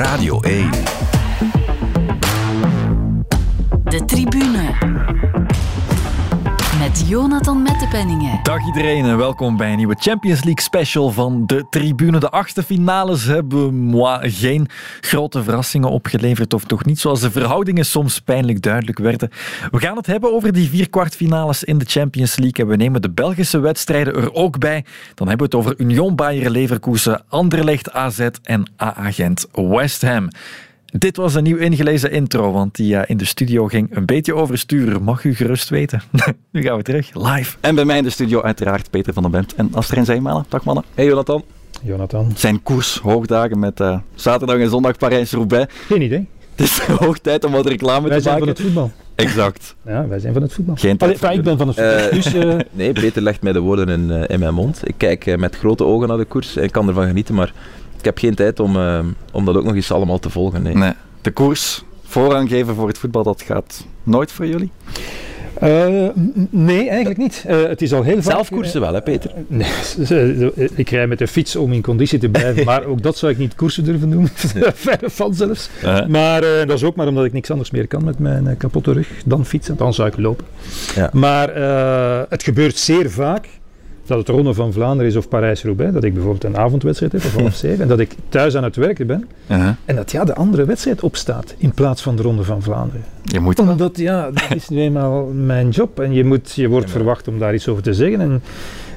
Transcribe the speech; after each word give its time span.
Radio 0.00 0.40
1. 0.40 1.19
Jonathan 7.10 7.62
Mettepenningen. 7.62 8.40
Dag 8.42 8.66
iedereen 8.66 9.04
en 9.04 9.16
welkom 9.16 9.56
bij 9.56 9.70
een 9.70 9.76
nieuwe 9.76 9.96
Champions 9.98 10.44
League 10.44 10.62
special 10.62 11.10
van 11.10 11.46
de 11.46 11.66
tribune. 11.70 12.18
De 12.18 12.30
achtste 12.30 12.62
finales 12.62 13.24
hebben 13.24 13.74
moi, 13.74 14.30
geen 14.30 14.68
grote 15.00 15.42
verrassingen 15.42 15.90
opgeleverd, 15.90 16.54
of 16.54 16.64
toch 16.64 16.84
niet 16.84 17.00
zoals 17.00 17.20
de 17.20 17.30
verhoudingen 17.30 17.86
soms 17.86 18.18
pijnlijk 18.18 18.62
duidelijk 18.62 18.98
werden. 18.98 19.30
We 19.70 19.78
gaan 19.78 19.96
het 19.96 20.06
hebben 20.06 20.32
over 20.32 20.52
die 20.52 20.68
vier 20.68 20.90
kwartfinales 20.90 21.64
in 21.64 21.78
de 21.78 21.84
Champions 21.84 22.36
League 22.36 22.64
en 22.64 22.70
we 22.70 22.76
nemen 22.76 23.02
de 23.02 23.10
Belgische 23.10 23.58
wedstrijden 23.58 24.14
er 24.14 24.32
ook 24.34 24.58
bij. 24.58 24.84
Dan 25.14 25.28
hebben 25.28 25.50
we 25.50 25.56
het 25.56 25.66
over 25.66 25.80
Union 25.80 26.16
Bayer 26.16 26.50
Leverkusen, 26.50 27.22
Anderlecht 27.28 27.92
AZ 27.92 28.28
en 28.42 28.70
AA 28.76 29.10
Gent 29.10 29.46
West 29.52 30.02
Ham. 30.02 30.28
Dit 30.92 31.16
was 31.16 31.34
een 31.34 31.42
nieuw 31.42 31.56
ingelezen 31.56 32.10
intro, 32.10 32.52
want 32.52 32.74
die 32.74 32.94
uh, 32.94 33.02
in 33.06 33.16
de 33.16 33.24
studio 33.24 33.66
ging 33.66 33.96
een 33.96 34.06
beetje 34.06 34.34
oversturen. 34.34 35.02
Mag 35.02 35.24
u 35.24 35.34
gerust 35.34 35.68
weten. 35.68 36.02
nu 36.52 36.62
gaan 36.62 36.76
we 36.76 36.82
terug, 36.82 37.10
live. 37.14 37.56
En 37.60 37.74
bij 37.74 37.84
mij 37.84 37.96
in 37.96 38.02
de 38.02 38.10
studio 38.10 38.42
uiteraard 38.42 38.90
Peter 38.90 39.12
van 39.12 39.22
der 39.22 39.32
Bent 39.32 39.54
en 39.54 39.68
Astrid 39.72 40.06
Zeemalen. 40.06 40.44
Dag 40.48 40.64
mannen. 40.64 40.84
Hey 40.94 41.04
Jonathan. 41.04 41.44
Jonathan. 41.82 42.32
Zijn 42.36 42.62
koers 42.62 42.96
hoogdagen 42.96 43.58
met 43.58 43.80
uh, 43.80 43.98
zaterdag 44.14 44.58
en 44.58 44.68
zondag 44.68 44.96
Parijs-Roubaix. 44.96 45.74
Geen 45.86 46.02
idee. 46.02 46.26
Het 46.54 46.66
is 46.66 46.78
hoog 47.04 47.18
tijd 47.18 47.44
om 47.44 47.52
wat 47.52 47.66
reclame 47.66 48.08
wij 48.08 48.20
te 48.20 48.28
maken. 48.28 48.46
Wij 48.46 48.54
zijn 48.54 48.74
van 48.74 48.82
het 48.82 48.90
voetbal. 48.90 48.90
Exact. 49.14 49.76
Ja, 49.86 50.08
wij 50.08 50.18
zijn 50.18 50.32
van 50.32 50.42
het 50.42 50.52
voetbal. 50.52 50.74
Geen 50.74 50.96
tijd 50.96 51.22
Allee, 51.24 51.36
ik 51.36 51.44
ben 51.44 51.58
van 51.58 51.68
het 51.68 51.76
voetbal. 51.76 52.04
Uh, 52.04 52.12
dus, 52.12 52.34
uh... 52.34 52.54
nee, 52.80 52.92
Peter 52.92 53.22
legt 53.22 53.42
mij 53.42 53.52
de 53.52 53.60
woorden 53.60 53.88
in, 53.88 54.28
in 54.28 54.40
mijn 54.40 54.54
mond. 54.54 54.80
Ik 54.84 54.94
kijk 54.96 55.36
met 55.36 55.56
grote 55.56 55.84
ogen 55.84 56.08
naar 56.08 56.16
de 56.16 56.24
koers 56.24 56.56
en 56.56 56.62
ik 56.62 56.72
kan 56.72 56.88
ervan 56.88 57.06
genieten, 57.06 57.34
maar 57.34 57.52
ik 58.00 58.06
heb 58.06 58.18
geen 58.18 58.34
tijd 58.34 58.60
om, 58.60 58.76
om 59.32 59.44
dat 59.44 59.56
ook 59.56 59.64
nog 59.64 59.74
eens 59.74 59.92
allemaal 59.92 60.18
te 60.18 60.30
volgen. 60.30 60.62
Nee. 60.62 60.74
nee 60.74 60.92
de 61.20 61.30
koers 61.30 61.84
voorrang 62.04 62.48
geven 62.48 62.74
voor 62.74 62.88
het 62.88 62.98
voetbal, 62.98 63.22
dat 63.22 63.42
gaat 63.42 63.86
nooit 64.02 64.32
voor 64.32 64.46
jullie? 64.46 64.70
Uh, 65.62 66.08
nee, 66.50 66.88
eigenlijk 66.88 67.18
niet. 67.18 67.44
Uh, 67.48 67.62
het 67.62 67.82
is 67.82 67.92
al 67.92 68.02
heel 68.02 68.22
vaak... 68.22 68.32
Zelf 68.32 68.50
koersen 68.50 68.80
wel, 68.80 68.94
hè 68.94 69.02
Peter? 69.02 69.30
Nee, 69.48 69.70
ik 70.74 70.90
rij 70.90 71.06
met 71.06 71.18
de 71.18 71.26
fiets 71.26 71.56
om 71.56 71.72
in 71.72 71.82
conditie 71.82 72.18
te 72.18 72.28
blijven, 72.28 72.64
maar 72.70 72.84
ook 72.84 73.02
dat 73.02 73.16
zou 73.16 73.32
ik 73.32 73.38
niet 73.38 73.54
koersen 73.54 73.84
durven 73.84 74.08
noemen. 74.08 74.30
Verre 74.74 75.10
van 75.10 75.34
zelfs. 75.34 75.70
Maar 76.08 76.44
uh, 76.44 76.58
dat 76.66 76.76
is 76.76 76.84
ook 76.84 76.96
maar 76.96 77.06
omdat 77.06 77.24
ik 77.24 77.32
niks 77.32 77.50
anders 77.50 77.70
meer 77.70 77.86
kan 77.86 78.04
met 78.04 78.18
mijn 78.18 78.56
kapotte 78.56 78.92
rug 78.92 79.08
dan 79.24 79.46
fietsen. 79.46 79.76
Dan 79.76 79.94
zou 79.94 80.08
ik 80.08 80.18
lopen. 80.18 80.44
Ja. 80.94 81.10
Maar 81.12 81.54
het 82.28 82.42
gebeurt 82.42 82.76
zeer 82.76 83.10
vaak 83.10 83.48
dat 84.10 84.18
het 84.18 84.28
Ronde 84.28 84.54
van 84.54 84.72
Vlaanderen 84.72 85.10
is 85.10 85.16
of 85.16 85.28
Parijs-Roubaix, 85.28 85.92
dat 85.92 86.04
ik 86.04 86.14
bijvoorbeeld 86.14 86.44
een 86.44 86.56
avondwedstrijd 86.56 87.12
heb 87.12 87.24
of 87.24 87.34
half 87.34 87.54
zeven 87.54 87.82
en 87.82 87.88
dat 87.88 87.98
ik 87.98 88.14
thuis 88.28 88.56
aan 88.56 88.64
het 88.64 88.76
werken 88.76 89.06
ben 89.06 89.28
en 89.84 89.96
dat 89.96 90.10
ja, 90.10 90.24
de 90.24 90.34
andere 90.34 90.64
wedstrijd 90.64 91.00
opstaat 91.00 91.54
in 91.58 91.72
plaats 91.72 92.02
van 92.02 92.16
de 92.16 92.22
Ronde 92.22 92.44
van 92.44 92.62
Vlaanderen. 92.62 93.04
Je 93.22 93.40
moet 93.40 93.58
Omdat, 93.58 93.98
ja, 93.98 94.30
dat 94.30 94.54
is 94.54 94.68
nu 94.68 94.80
eenmaal 94.80 95.24
mijn 95.26 95.68
job 95.68 96.00
en 96.00 96.12
je, 96.12 96.24
moet, 96.24 96.52
je 96.52 96.68
wordt 96.68 96.86
ja, 96.86 96.92
verwacht 96.92 97.28
om 97.28 97.38
daar 97.38 97.54
iets 97.54 97.68
over 97.68 97.82
te 97.82 97.94
zeggen 97.94 98.20
en 98.20 98.42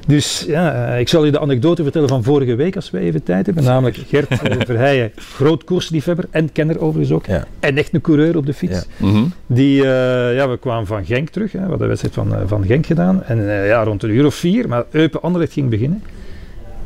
dus 0.06 0.44
ja, 0.46 0.94
ik 0.94 1.08
zal 1.08 1.24
je 1.24 1.30
de 1.30 1.40
anekdote 1.40 1.82
vertellen 1.82 2.08
van 2.08 2.22
vorige 2.22 2.54
week 2.54 2.76
als 2.76 2.90
we 2.90 2.98
even 2.98 3.22
tijd 3.22 3.46
hebben. 3.46 3.64
Namelijk 3.64 3.96
Gert 4.08 4.26
Verheijen, 4.66 5.12
groot 5.16 5.64
koersliefhebber 5.64 6.24
en 6.30 6.52
kenner 6.52 6.80
overigens 6.80 7.12
ook. 7.12 7.26
Ja. 7.26 7.44
En 7.60 7.76
echt 7.76 7.94
een 7.94 8.00
coureur 8.00 8.36
op 8.36 8.46
de 8.46 8.54
fiets. 8.54 8.86
Ja. 8.96 9.06
Mm-hmm. 9.06 9.32
Die, 9.46 9.82
uh, 9.82 9.86
ja, 10.34 10.48
we 10.48 10.58
kwamen 10.58 10.86
van 10.86 11.04
Genk 11.04 11.28
terug. 11.28 11.52
Hè. 11.52 11.58
We 11.58 11.64
hadden 11.64 11.82
de 11.82 11.86
wedstrijd 11.86 12.14
van, 12.14 12.32
uh, 12.32 12.38
van 12.46 12.64
Genk 12.66 12.86
gedaan. 12.86 13.22
En 13.24 13.38
uh, 13.38 13.66
ja, 13.66 13.84
rond 13.84 14.02
een 14.02 14.10
uur 14.10 14.26
of 14.26 14.34
vier. 14.34 14.68
Maar 14.68 14.84
Eupen 14.90 15.22
Anderlecht 15.22 15.52
ging 15.52 15.70
beginnen. 15.70 16.02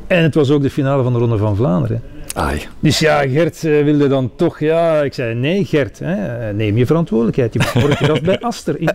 En 0.06 0.22
het 0.22 0.34
was 0.34 0.50
ook 0.50 0.62
de 0.62 0.70
finale 0.70 1.02
van 1.02 1.12
de 1.12 1.18
Ronde 1.18 1.36
van 1.36 1.56
Vlaanderen. 1.56 2.02
Ai. 2.34 2.66
Dus 2.80 2.98
ja, 2.98 3.28
Gert 3.28 3.62
uh, 3.62 3.84
wilde 3.84 4.08
dan 4.08 4.30
toch, 4.36 4.60
ja, 4.60 5.02
ik 5.02 5.14
zei 5.14 5.34
nee 5.34 5.64
Gert, 5.64 5.98
hè, 5.98 6.52
neem 6.52 6.76
je 6.76 6.86
verantwoordelijkheid. 6.86 7.52
Je 7.52 7.58
moet 7.58 7.82
morgen 7.84 8.10
af 8.10 8.20
bij 8.20 8.40
Aster. 8.40 8.80
In 8.80 8.90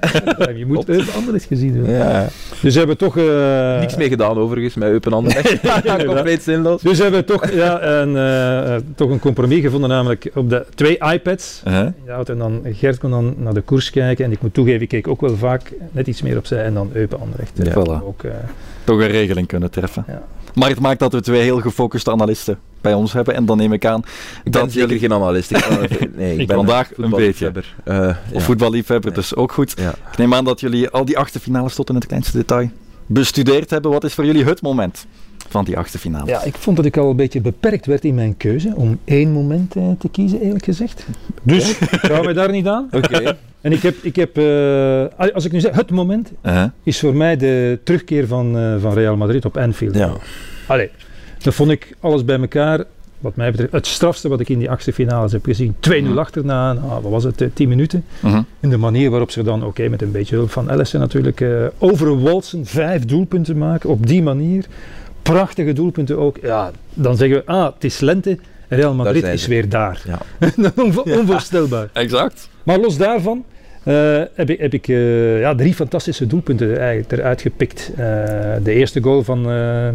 je 0.57 0.65
moet 0.65 0.89
Eupen 0.89 1.13
Anderlecht 1.13 1.45
gezien 1.45 1.73
hebben. 1.73 1.93
Ja. 1.93 2.27
Dus 2.61 2.75
hebben 2.75 2.95
we 2.97 3.03
toch... 3.03 3.17
Uh, 3.17 3.79
Niks 3.79 3.95
mee 3.95 4.09
gedaan 4.09 4.37
overigens 4.37 4.75
met 4.75 4.89
Eupen 4.89 5.13
Anderlecht. 5.13 5.61
ja, 5.83 6.05
compleet 6.05 6.43
zinloos. 6.43 6.81
Dus 6.81 6.99
hebben 6.99 7.19
we 7.19 7.25
toch, 7.25 7.51
ja, 7.51 7.83
een, 7.83 8.15
uh, 8.15 8.75
toch 8.95 9.09
een 9.09 9.19
compromis 9.19 9.61
gevonden, 9.61 9.89
namelijk 9.89 10.31
op 10.33 10.49
de 10.49 10.65
twee 10.75 10.97
iPads. 10.97 11.61
-huh. 11.63 11.87
Ja, 12.05 12.23
en 12.23 12.37
dan 12.37 12.61
Gert 12.65 12.97
kon 12.97 13.09
dan 13.09 13.33
naar 13.37 13.53
de 13.53 13.61
koers 13.61 13.89
kijken 13.89 14.25
en 14.25 14.31
ik 14.31 14.41
moet 14.41 14.53
toegeven, 14.53 14.81
ik 14.81 14.87
keek 14.87 15.07
ook 15.07 15.21
wel 15.21 15.35
vaak 15.35 15.71
net 15.91 16.07
iets 16.07 16.21
meer 16.21 16.37
opzij 16.37 16.63
en 16.63 16.73
dan 16.73 16.89
Eupen 16.93 17.19
Anderlecht. 17.19 17.51
Ja, 17.53 17.71
voilà. 17.71 18.05
ook, 18.05 18.21
toch 18.83 18.99
een 18.99 19.07
regeling 19.07 19.47
kunnen 19.47 19.71
treffen. 19.71 20.05
Ja. 20.07 20.23
Maar 20.53 20.69
het 20.69 20.79
maakt 20.79 20.99
dat 20.99 21.13
we 21.13 21.21
twee 21.21 21.41
heel 21.41 21.59
gefocuste 21.59 22.11
analisten 22.11 22.59
bij 22.81 22.93
ons 22.93 23.13
hebben. 23.13 23.35
En 23.35 23.45
dan 23.45 23.57
neem 23.57 23.73
ik 23.73 23.85
aan 23.85 23.99
ik 24.43 24.51
ben 24.51 24.61
dat 24.61 24.71
zeker 24.71 24.79
jullie... 24.79 24.99
geen 24.99 25.13
analist. 25.13 25.51
Ik, 25.51 25.67
nee, 26.15 26.37
ik 26.37 26.47
ben 26.47 26.55
vandaag 26.55 26.97
een 26.97 27.09
beetje. 27.09 27.51
Uh, 27.85 28.15
ja. 28.31 28.39
Voetballiefhebber, 28.39 29.11
nee. 29.11 29.19
dus 29.19 29.35
ook 29.35 29.51
goed. 29.51 29.73
Ja. 29.75 29.95
Ik 30.11 30.17
neem 30.17 30.33
aan 30.33 30.45
dat 30.45 30.59
jullie 30.59 30.89
al 30.89 31.05
die 31.05 31.17
achtste 31.17 31.39
finales 31.39 31.75
tot 31.75 31.89
in 31.89 31.95
het 31.95 32.05
kleinste 32.05 32.37
detail 32.37 32.69
bestudeerd 33.05 33.69
hebben. 33.69 33.91
Wat 33.91 34.03
is 34.03 34.13
voor 34.13 34.25
jullie 34.25 34.45
het 34.45 34.61
moment 34.61 35.05
van 35.49 35.65
die 35.65 35.77
achtste 35.77 35.99
finales? 35.99 36.29
Ja, 36.29 36.43
ik 36.43 36.55
vond 36.55 36.77
dat 36.77 36.85
ik 36.85 36.97
al 36.97 37.09
een 37.09 37.15
beetje 37.15 37.41
beperkt 37.41 37.85
werd 37.85 38.05
in 38.05 38.15
mijn 38.15 38.37
keuze 38.37 38.73
om 38.75 38.99
één 39.03 39.31
moment 39.31 39.75
uh, 39.75 39.83
te 39.99 40.09
kiezen, 40.09 40.41
eerlijk 40.41 40.65
gezegd. 40.65 41.05
Dus 41.43 41.77
gaan 41.91 42.25
we 42.25 42.33
daar 42.33 42.51
niet 42.51 42.67
aan. 42.67 42.87
Oké. 42.91 43.17
Okay. 43.17 43.37
En 43.63 43.71
ik 43.71 43.81
heb, 43.81 43.95
ik 44.01 44.15
heb 44.15 44.37
uh, 44.37 45.33
als 45.33 45.45
ik 45.45 45.51
nu 45.51 45.59
zeg, 45.59 45.75
het 45.75 45.91
moment 45.91 46.31
uh-huh. 46.45 46.65
is 46.83 46.99
voor 46.99 47.15
mij 47.15 47.37
de 47.37 47.79
terugkeer 47.83 48.27
van, 48.27 48.57
uh, 48.57 48.75
van 48.81 48.93
Real 48.93 49.15
Madrid 49.15 49.45
op 49.45 49.57
Anfield. 49.57 49.95
Ja. 49.95 50.13
Allee, 50.67 50.89
dat 51.41 51.53
vond 51.53 51.71
ik 51.71 51.95
alles 51.99 52.25
bij 52.25 52.39
elkaar, 52.39 52.83
wat 53.19 53.35
mij 53.35 53.51
betreft, 53.51 53.71
het 53.71 53.87
strafste 53.87 54.29
wat 54.29 54.39
ik 54.39 54.49
in 54.49 54.59
die 54.59 54.69
achtste 54.69 54.93
finales 54.93 55.31
heb 55.31 55.45
gezien. 55.45 55.75
2-0 55.79 55.89
Mhm. 55.89 56.03
uh-huh. 56.03 56.17
achterna, 56.17 56.73
nou, 56.73 57.01
wat 57.01 57.11
was 57.11 57.23
het, 57.23 57.41
uh, 57.41 57.47
10 57.53 57.69
minuten. 57.69 58.05
Uh-huh. 58.23 58.41
En 58.59 58.69
de 58.69 58.77
manier 58.77 59.09
waarop 59.09 59.31
ze 59.31 59.43
dan, 59.43 59.59
oké, 59.59 59.67
okay, 59.67 59.87
met 59.87 60.01
een 60.01 60.11
beetje 60.11 60.35
hulp 60.35 60.51
van 60.51 60.69
Allison 60.69 60.99
natuurlijk, 60.99 61.45
overwalsen, 61.77 62.65
vijf 62.65 63.05
doelpunten 63.05 63.57
maken 63.57 63.89
op 63.89 64.07
die 64.07 64.23
manier. 64.23 64.65
Prachtige 65.21 65.73
doelpunten 65.73 66.17
ook. 66.17 66.37
Ja, 66.41 66.71
dan 66.93 67.17
zeggen 67.17 67.37
we, 67.37 67.45
ah, 67.45 67.73
het 67.73 67.83
is 67.83 67.99
lente. 67.99 68.37
Real 68.67 68.93
Madrid 68.93 69.23
is 69.23 69.47
weer 69.47 69.69
daar. 69.69 70.01
Ja. 70.07 70.71
Onvoorstelbaar. 71.03 71.89
Exact. 71.93 72.49
Maar 72.63 72.79
los 72.79 72.97
daarvan 72.97 73.43
uh, 73.83 74.21
heb 74.33 74.49
ik, 74.49 74.59
heb 74.59 74.73
ik 74.73 74.87
uh, 74.87 75.39
ja, 75.39 75.55
drie 75.55 75.73
fantastische 75.73 76.27
doelpunten 76.27 76.77
eigenlijk 76.77 77.11
eruit 77.11 77.41
gepikt. 77.41 77.91
Uh, 77.91 77.97
de 78.63 78.71
eerste 78.71 79.01
goal 79.01 79.23
van 79.23 79.41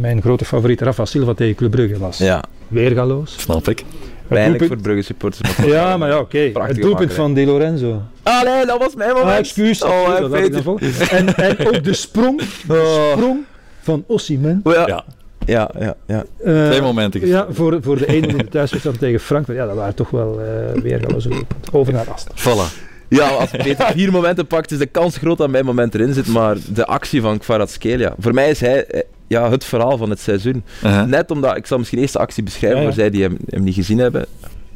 mijn 0.01 0.23
grote 0.23 0.45
favoriet 0.45 0.81
Rafa 0.81 1.05
Silva 1.05 1.35
tegen 1.35 1.55
Club 1.55 1.71
Brugge 1.71 1.99
was 1.99 2.19
ja. 2.19 2.45
weergaloos. 2.69 3.35
Snap 3.41 3.69
ik. 3.69 3.85
Pijnlijk 4.29 4.65
voor 4.65 4.77
Brugge 4.77 5.03
supporters. 5.03 5.57
Maar 5.57 5.69
ja, 5.77 5.97
maar 5.97 6.09
ja, 6.09 6.19
oké. 6.19 6.51
Okay. 6.53 6.67
Het 6.67 6.81
doelpunt 6.81 7.13
van 7.13 7.35
Di 7.35 7.47
Lorenzo. 7.47 8.03
Ah 8.23 8.43
nee, 8.43 8.67
dat 8.67 8.79
was 8.79 8.95
mijn 8.95 9.11
moment. 9.11 9.29
Ah, 9.29 9.37
excuus. 9.37 9.83
Oh, 9.83 10.35
excuus 10.35 11.09
en, 11.09 11.35
en 11.35 11.59
ook 11.69 11.85
de 11.85 11.93
sprong, 11.93 12.43
de 12.67 13.11
sprong 13.13 13.45
van 13.81 14.05
Ossiman. 14.07 14.61
Oh, 14.63 14.73
ja. 14.73 14.87
ja. 14.87 15.05
Ja, 15.47 15.71
ja, 15.79 15.95
ja. 16.07 16.25
Uh, 16.45 16.67
Twee 16.67 16.83
momenten. 16.83 17.27
Ja, 17.27 17.47
voor, 17.51 17.79
voor 17.83 17.99
de 17.99 18.07
ene 18.07 18.27
in 18.27 18.37
de 18.37 18.49
thuiswedstrijd 18.49 18.99
tegen 18.99 19.21
Frankfurt. 19.21 19.57
Ja, 19.57 19.67
dat 19.67 19.77
waren 19.77 19.95
toch 19.95 20.11
wel 20.11 20.41
uh, 20.41 20.83
weergaloze 20.83 21.29
doelpunten. 21.29 21.73
Over 21.73 21.93
naar 21.93 22.11
Aster. 22.11 22.35
Voilà. 22.37 22.88
Ja, 23.09 23.29
als 23.29 23.51
Peter 23.51 23.87
vier 23.93 24.13
momenten 24.13 24.47
pakt, 24.47 24.71
is 24.71 24.79
de 24.79 24.87
kans 24.87 25.17
groot 25.17 25.39
dat 25.39 25.51
mijn 25.51 25.65
moment 25.65 25.95
erin 25.95 26.15
zit. 26.15 26.27
Maar 26.27 26.57
de 26.73 26.87
actie 26.87 27.21
van 27.21 27.39
Kvaratskhelia. 27.39 28.15
Voor 28.19 28.35
mij 28.35 28.51
is 28.51 28.61
hij 28.61 29.05
ja, 29.27 29.51
het 29.51 29.65
verhaal 29.65 29.97
van 29.97 30.11
het 30.11 30.21
seizoen. 30.21 30.65
Uh-huh. 30.85 31.07
Net 31.07 31.31
omdat, 31.31 31.57
ik 31.57 31.67
zal 31.67 31.79
misschien 31.79 31.99
eerst 31.99 32.13
de 32.13 32.19
actie 32.19 32.43
beschrijven 32.43 32.79
Ja, 32.79 32.85
ja. 32.85 32.89
voor 32.93 33.01
zij 33.01 33.11
die 33.11 33.23
hem, 33.23 33.37
hem 33.47 33.63
niet 33.63 33.75
gezien 33.75 33.99
hebben. 33.99 34.27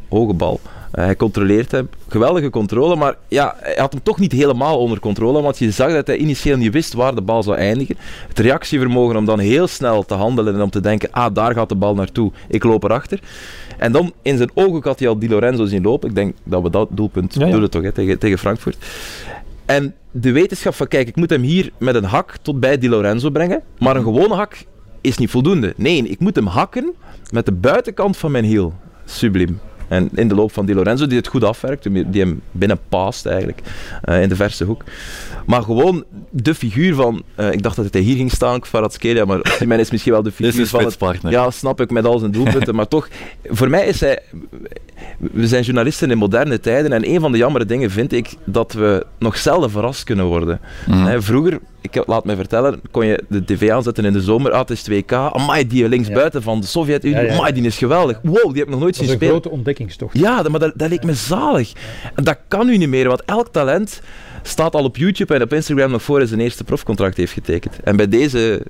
Hoge 0.09 0.33
bal. 0.33 0.61
Uh, 0.95 1.05
hij 1.05 1.17
controleert 1.17 1.71
hem. 1.71 1.89
Geweldige 2.09 2.51
controle, 2.51 2.97
maar 2.97 3.17
ja, 3.29 3.55
hij 3.59 3.75
had 3.77 3.93
hem 3.93 4.03
toch 4.03 4.19
niet 4.19 4.33
helemaal 4.33 4.79
onder 4.79 5.01
controle. 5.01 5.43
Want 5.43 5.59
je 5.59 5.71
zag 5.71 5.93
dat 5.93 6.07
hij 6.07 6.17
initieel 6.17 6.57
niet 6.57 6.73
wist 6.73 6.93
waar 6.93 7.15
de 7.15 7.23
bal 7.23 7.43
zou 7.43 7.57
eindigen. 7.57 7.97
Het 8.29 8.39
reactievermogen 8.39 9.17
om 9.17 9.25
dan 9.25 9.39
heel 9.39 9.67
snel 9.67 10.03
te 10.03 10.15
handelen 10.15 10.55
en 10.55 10.61
om 10.61 10.71
te 10.71 10.81
denken: 10.81 11.09
ah, 11.13 11.35
daar 11.35 11.55
gaat 11.55 11.69
de 11.69 11.75
bal 11.75 11.95
naartoe, 11.95 12.33
ik 12.49 12.65
loop 12.65 12.85
erachter. 12.85 13.21
En 13.79 13.93
dan 13.93 14.13
in 14.23 14.37
zijn 14.37 14.51
ogen 14.55 14.83
had 14.83 14.99
hij 14.99 15.09
al 15.09 15.19
Di 15.19 15.29
Lorenzo 15.29 15.65
zien 15.65 15.83
lopen. 15.83 16.09
Ik 16.09 16.15
denk 16.15 16.35
dat 16.45 16.63
we 16.63 16.71
dat 16.71 16.89
doelpunt 16.91 17.35
Ja, 17.35 17.47
ja. 17.47 17.53
doelen 17.53 17.71
toch 17.71 17.83
hè, 17.83 17.93
tegen, 17.93 18.19
tegen 18.19 18.39
Frankfurt. 18.39 18.77
En 19.67 19.95
de 20.11 20.33
wetenschap 20.33 20.75
van, 20.75 20.89
kijk, 20.89 21.09
ik 21.09 21.17
moet 21.17 21.31
hem 21.31 21.43
hier 21.43 21.71
met 21.79 21.95
een 21.95 22.05
hak 22.05 22.37
tot 22.43 22.61
bij 22.61 22.79
Di 22.79 22.89
Lorenzo 22.89 23.31
brengen. 23.31 23.63
Maar 23.79 23.97
een 23.97 24.03
gewone 24.03 24.35
hak 24.35 24.65
is 25.01 25.19
niet 25.19 25.31
voldoende. 25.31 25.75
Nee, 25.77 26.09
ik 26.09 26.19
moet 26.19 26.37
hem 26.37 26.47
hakken 26.47 26.93
met 27.31 27.47
de 27.47 27.53
buitenkant 27.53 28.17
van 28.17 28.31
mijn 28.31 28.45
hiel. 28.45 28.75
Subliem. 29.05 29.61
En 29.93 30.09
in 30.15 30.29
de 30.29 30.35
loop 30.35 30.53
van 30.53 30.67
Di 30.67 30.75
Lorenzo, 30.75 31.07
die 31.07 31.17
het 31.17 31.27
goed 31.27 31.45
afwerkt, 31.45 31.89
die 32.13 32.23
hem 32.23 32.41
binnen 32.51 32.79
paast 32.89 33.27
eigenlijk, 33.27 33.61
uh, 34.05 34.23
in 34.23 34.29
de 34.29 34.37
verse 34.37 34.65
hoek. 34.65 34.85
Maar 35.47 35.63
gewoon 35.63 36.05
de 36.31 36.55
figuur 36.55 36.95
van, 36.95 37.23
uh, 37.37 37.53
ik 37.53 37.63
dacht 37.63 37.77
dat 37.77 37.93
hij 37.93 38.03
hier 38.03 38.17
ging 38.17 38.31
staan, 38.31 38.61
Kvaratskhelia, 38.61 39.25
maar 39.25 39.41
Osimhen 39.41 39.79
is 39.79 39.91
misschien 39.91 40.13
wel 40.13 40.23
de 40.23 40.33
figuur 40.43 40.61
is 40.61 40.71
van 40.71 40.93
partner. 40.99 41.33
Ja, 41.33 41.51
snap 41.51 41.81
ik, 41.81 41.91
met 41.91 42.05
al 42.05 42.19
zijn 42.19 42.31
doelpunten. 42.31 42.75
maar 42.75 42.89
toch, 42.89 43.09
voor 43.45 43.69
mij 43.69 43.87
is 43.87 44.01
hij... 44.01 44.23
We 45.19 45.47
zijn 45.47 45.63
journalisten 45.63 46.11
in 46.11 46.19
moderne 46.19 46.61
tijden 46.61 46.93
en 46.93 47.09
een 47.09 47.21
van 47.21 47.33
de 47.33 47.39
jammere 47.39 47.65
dingen 47.65 47.91
vind 47.91 48.13
ik 48.13 48.35
dat 48.45 48.73
we 48.73 49.07
nog 49.19 49.37
zelden 49.37 49.71
verrast 49.71 50.05
kunnen 50.05 50.25
worden. 50.25 50.61
Mhm. 50.87 51.05
Hè, 51.05 51.23
vroeger 51.23 51.59
ik 51.83 51.95
heb- 51.95 52.07
laat 52.07 52.25
me 52.25 52.37
vertellen, 52.37 52.81
kon 52.91 53.07
je 53.07 53.25
de 53.29 53.45
tv 53.45 53.71
aanzetten 53.71 54.05
in 54.05 54.13
de 54.13 54.21
zomer. 54.21 54.53
Ah, 54.53 54.59
het 54.61 54.71
is 54.71 54.83
2K. 54.83 55.13
Amai, 55.13 55.67
die 55.67 55.89
linksbuiten 55.89 56.43
van 56.43 56.61
de 56.61 56.67
Sovjet-Unie. 56.67 57.17
Ja, 57.17 57.23
ja, 57.23 57.29
ja. 57.33 57.37
Amai, 57.39 57.53
die 57.53 57.65
is 57.65 57.79
geweldig. 57.79 58.19
Wow, 58.23 58.35
die 58.35 58.43
heb 58.59 58.63
ik 58.65 58.69
nog 58.69 58.81
nooit 58.81 58.85
Dat 58.85 58.95
zien 58.95 59.05
is 59.05 59.11
een 59.11 59.17
spelen. 59.17 59.33
grote 59.41 59.51
ontdekkingstocht. 59.51 60.19
Ja, 60.19 60.43
dat- 60.43 60.51
maar 60.51 60.61
dat, 60.61 60.73
dat 60.77 60.89
leek 60.89 61.05
me 61.05 61.15
zalig. 61.15 61.73
En 62.15 62.25
dat 62.25 62.39
kan 62.49 62.67
nu 62.67 62.77
niet 62.77 62.89
meer, 62.89 63.09
want 63.09 63.23
elk 63.25 63.49
talent 63.53 64.01
staat 64.43 64.75
al 64.75 64.85
op 64.85 64.97
YouTube 64.97 65.35
en 65.35 65.43
op 65.43 65.53
Instagram 65.53 65.91
nog 65.91 66.03
voor 66.03 66.19
hij 66.19 66.27
zijn 66.27 66.41
eerste 66.41 66.65
profcontract 66.65 67.17
heeft 67.17 67.33
getekend. 67.33 67.81
En 67.85 67.97
bij 67.97 68.09
deze 68.09 68.63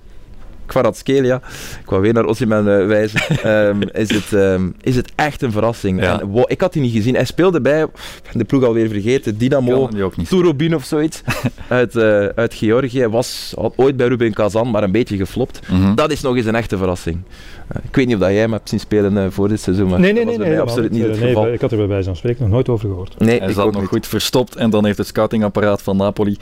Kvaratskhelia, 0.73 1.37
ik 1.83 1.91
wou 1.91 2.03
weer 2.03 2.13
naar 2.13 2.25
Osimhen 2.25 2.81
eh, 2.81 2.87
wijzen, 2.87 3.21
ehm, 3.43 3.83
is, 3.93 4.11
het, 4.11 4.33
ehm, 4.33 4.69
is 4.81 4.97
het 4.97 5.13
echt 5.15 5.43
een 5.43 5.53
verrassing. 5.53 6.01
Ja. 6.03 6.21
En, 6.21 6.27
wow, 6.27 6.45
ik 6.47 6.61
had 6.61 6.73
die 6.73 6.83
niet 6.83 6.93
gezien. 6.93 7.15
Hij 7.15 7.25
speelde 7.25 7.61
bij, 7.61 7.87
de 8.33 8.45
ploeg 8.45 8.65
alweer 8.65 8.89
vergeten, 8.89 9.39
Dynamo. 9.39 9.89
Turobin 10.29 10.75
of 10.75 10.85
zoiets, 10.85 11.23
uit, 11.69 11.97
eh, 11.97 12.27
uit 12.27 12.55
Georgië. 12.55 12.99
Hij 12.99 13.09
was 13.09 13.53
al 13.57 13.73
ooit 13.77 13.97
bij 13.97 14.07
Rubin 14.07 14.33
Kazan, 14.33 14.71
maar 14.71 14.83
een 14.83 14.93
beetje 14.93 15.17
geflopt. 15.17 15.61
Mhm. 15.71 15.95
Dat 15.95 16.11
is 16.11 16.21
nog 16.21 16.37
eens 16.37 16.47
een 16.47 16.55
echte 16.55 16.77
verrassing. 16.77 17.21
Eh, 17.69 17.77
ik 17.89 17.97
weet 17.97 18.07
niet 18.07 18.15
of 18.15 18.21
dat 18.21 18.31
jij 18.31 18.41
hem 18.41 18.53
hebt 18.53 18.69
zien 18.69 18.81
spelen 18.81 19.33
voor 19.33 19.49
dit 19.49 19.61
seizoen, 19.61 19.89
maar 19.89 20.01
Nee, 20.01 20.13
nee, 20.13 20.25
dat 20.25 20.37
nee. 20.39 20.49
nee 20.49 20.61
absoluut 20.61 20.91
niet 20.91 21.03
het 21.03 21.19
nee, 21.19 21.29
geval. 21.29 21.53
Ik 21.53 21.61
had 21.61 21.71
er 21.71 21.77
bij 21.77 21.87
wijze 21.87 22.05
van 22.05 22.17
spreken 22.17 22.43
nog 22.43 22.51
nooit 22.53 22.69
over 22.69 22.89
gehoord. 22.89 23.19
Nee, 23.19 23.39
Hij 23.39 23.49
ik 23.49 23.55
zat 23.55 23.73
nog 23.73 23.81
niet. 23.81 23.91
goed 23.91 24.07
verstopt 24.07 24.57
en 24.57 24.71
dan 24.71 24.85
heeft 24.85 24.99
het 24.99 25.07
scoutingapparaat 25.07 25.83
van 25.83 25.97
Napoli 25.97 26.37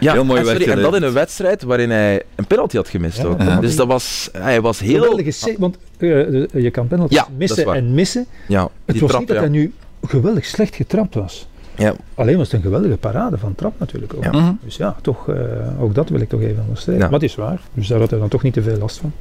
Ja, 0.00 0.12
heel 0.12 0.24
mooi 0.24 0.40
en, 0.40 0.46
sorry, 0.46 0.64
en 0.70 0.80
dat 0.82 0.94
in 0.96 1.02
een 1.02 1.12
wedstrijd 1.12 1.62
waarin 1.62 1.90
hij 1.90 2.22
een 2.34 2.46
penalty 2.46 2.76
had 2.76 2.88
gemist 2.88 3.18
Ja, 3.18 3.24
ook. 3.24 3.40
ja. 3.40 3.60
Dus 3.60 3.75
dat 3.76 3.86
was, 3.86 4.28
hij 4.32 4.60
was 4.60 4.80
heel... 4.80 5.20
Want 5.58 5.76
eh, 5.76 5.98
de- 5.98 6.48
je 6.52 6.70
kan 6.70 6.86
penalties 6.88 7.16
Ja, 7.16 7.22
dat 7.22 7.32
is 7.32 7.38
missen 7.38 7.64
waar. 7.66 7.76
en 7.76 7.94
missen. 7.94 8.26
Ja, 8.48 8.68
Het 8.84 8.98
was 9.00 9.08
trap, 9.08 9.20
niet 9.20 9.28
dat 9.28 9.36
ja. 9.36 9.42
hij 9.42 9.52
nu 9.52 9.72
geweldig 10.06 10.44
slecht 10.44 10.76
getrapt 10.76 11.14
was. 11.14 11.48
Ja. 11.76 11.94
Alleen 12.14 12.36
was 12.36 12.46
het 12.46 12.56
een 12.56 12.62
geweldige 12.62 12.96
parade 12.96 13.38
van 13.38 13.54
trap 13.54 13.74
natuurlijk 13.78 14.14
ook. 14.14 14.24
Ja. 14.24 14.30
Mhm. 14.32 14.52
Dus 14.64 14.76
ja, 14.76 14.96
toch, 15.02 15.28
eh, 15.28 15.82
ook 15.82 15.94
dat 15.94 16.08
wil 16.08 16.20
ik 16.20 16.28
toch 16.28 16.40
even 16.40 16.62
onderstrepen. 16.62 17.02
Ja. 17.02 17.08
Maar 17.10 17.20
het 17.20 17.28
is 17.30 17.34
waar. 17.34 17.60
Dus 17.74 17.86
daar 17.88 17.98
had 18.00 18.10
hij 18.10 18.18
dan 18.18 18.28
toch 18.28 18.42
niet 18.42 18.52
te 18.52 18.62
veel 18.62 18.78
last 18.78 18.98
van. 19.00 19.12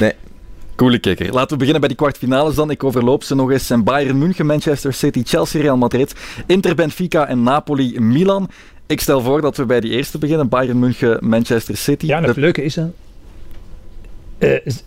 Coole 0.76 0.98
kikker. 0.98 1.32
Laten 1.32 1.48
we 1.50 1.56
beginnen 1.56 1.80
bij 1.80 1.88
die 1.88 1.98
kwartfinales 1.98 2.54
dan. 2.54 2.70
Ik 2.70 2.84
overloop 2.84 3.22
ze 3.24 3.34
nog 3.34 3.50
eens. 3.50 3.70
En 3.70 3.84
Bayern 3.84 4.18
München, 4.18 4.46
Manchester 4.46 4.92
City, 4.92 5.22
Chelsea, 5.24 5.60
Real 5.60 5.76
Madrid, 5.76 6.14
Inter, 6.46 6.74
Benfica 6.74 7.26
en 7.26 7.42
Napoli, 7.42 8.00
Milan. 8.00 8.48
Ik 8.86 9.00
stel 9.00 9.20
voor 9.20 9.40
dat 9.40 9.56
we 9.56 9.64
bij 9.66 9.80
die 9.80 9.90
eerste 9.90 10.18
beginnen. 10.18 10.48
Bayern 10.48 10.78
München, 10.78 11.18
Manchester 11.28 11.76
City. 11.76 12.06
Ja, 12.06 12.16
en 12.16 12.24
het 12.24 12.34
De- 12.34 12.40
leuke 12.40 12.62
is, 12.64 12.76
hè, 12.76 12.82
eh, 12.82 12.88
is- 12.88 12.92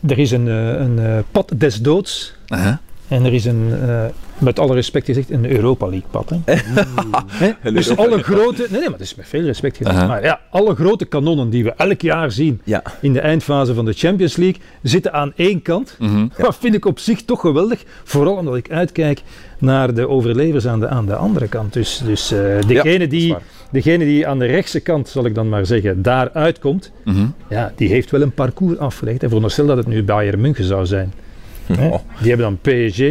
er 0.07 0.19
is 0.19 0.31
een, 0.31 0.47
eh, 0.47 0.67
een 0.67 0.99
eh, 0.99 1.17
pad 1.31 1.51
des 1.55 1.81
doods. 1.81 2.35
Uh-huh. 2.47 2.75
En 3.07 3.25
er 3.25 3.33
is 3.33 3.45
een, 3.45 3.69
eh, 3.87 4.05
met 4.37 4.59
alle 4.59 4.73
respect 4.73 5.05
gezegd, 5.05 5.29
een 5.31 5.51
Europa 5.51 5.87
League 5.87 6.07
pad. 6.11 6.31
Hè? 6.45 7.71
Dus 7.71 7.89
Europa 7.89 8.03
alle 8.13 8.23
grote, 8.23 8.61
nee, 8.61 8.69
nee, 8.69 8.81
maar 8.81 8.91
dat 8.91 8.99
is 8.99 9.15
met 9.15 9.27
veel 9.27 9.41
respect 9.41 9.77
gezegd. 9.77 10.07
Maar 10.07 10.23
ja, 10.23 10.39
alle 10.49 10.75
grote 10.75 11.05
kanonnen 11.05 11.49
die 11.49 11.63
we 11.63 11.73
elk 11.77 12.01
jaar 12.01 12.31
zien 12.31 12.61
Ja. 12.63 12.81
in 13.01 13.13
de 13.13 13.19
eindfase 13.19 13.73
van 13.73 13.85
de 13.85 13.93
Champions 13.93 14.35
League, 14.35 14.61
zitten 14.81 15.13
aan 15.13 15.33
één 15.35 15.61
kant. 15.61 15.95
Mhm. 15.99 16.27
Dat 16.37 16.55
vind 16.59 16.75
ik 16.75 16.85
op 16.85 16.99
zich 16.99 17.23
toch 17.23 17.39
geweldig. 17.39 17.83
Vooral 18.03 18.35
omdat 18.35 18.55
ik 18.55 18.71
uitkijk 18.71 19.21
naar 19.59 19.93
de 19.93 20.07
overlevers 20.09 20.67
aan 20.67 20.79
de, 20.79 20.87
aan 20.87 21.05
de 21.05 21.15
andere 21.15 21.47
kant. 21.47 21.73
Dus, 21.73 22.01
dus 22.05 22.31
eh, 22.31 22.39
degene, 22.67 23.07
die, 23.07 23.35
degene 23.71 24.05
die 24.05 24.27
aan 24.27 24.39
de 24.39 24.45
rechtse 24.45 24.79
kant, 24.79 25.09
zal 25.09 25.25
ik 25.25 25.35
dan 25.35 25.49
maar 25.49 25.65
zeggen, 25.65 26.01
daar 26.01 26.29
uitkomt, 26.33 26.91
Mhm. 27.05 27.25
ja, 27.49 27.71
die 27.75 27.89
heeft 27.89 28.11
wel 28.11 28.21
een 28.21 28.31
parcours 28.33 28.77
afgelegd. 28.77 29.21
En 29.21 29.27
veronderstel 29.27 29.65
dat 29.65 29.77
het 29.77 29.87
nu 29.87 30.03
Bayern 30.03 30.41
München 30.41 30.65
zou 30.65 30.85
zijn. 30.85 31.13
Hè? 31.65 31.87
Oh, 31.87 31.99
Die 32.19 32.31
hebben 32.33 32.57
dan 32.63 32.87
PSG, 32.87 33.01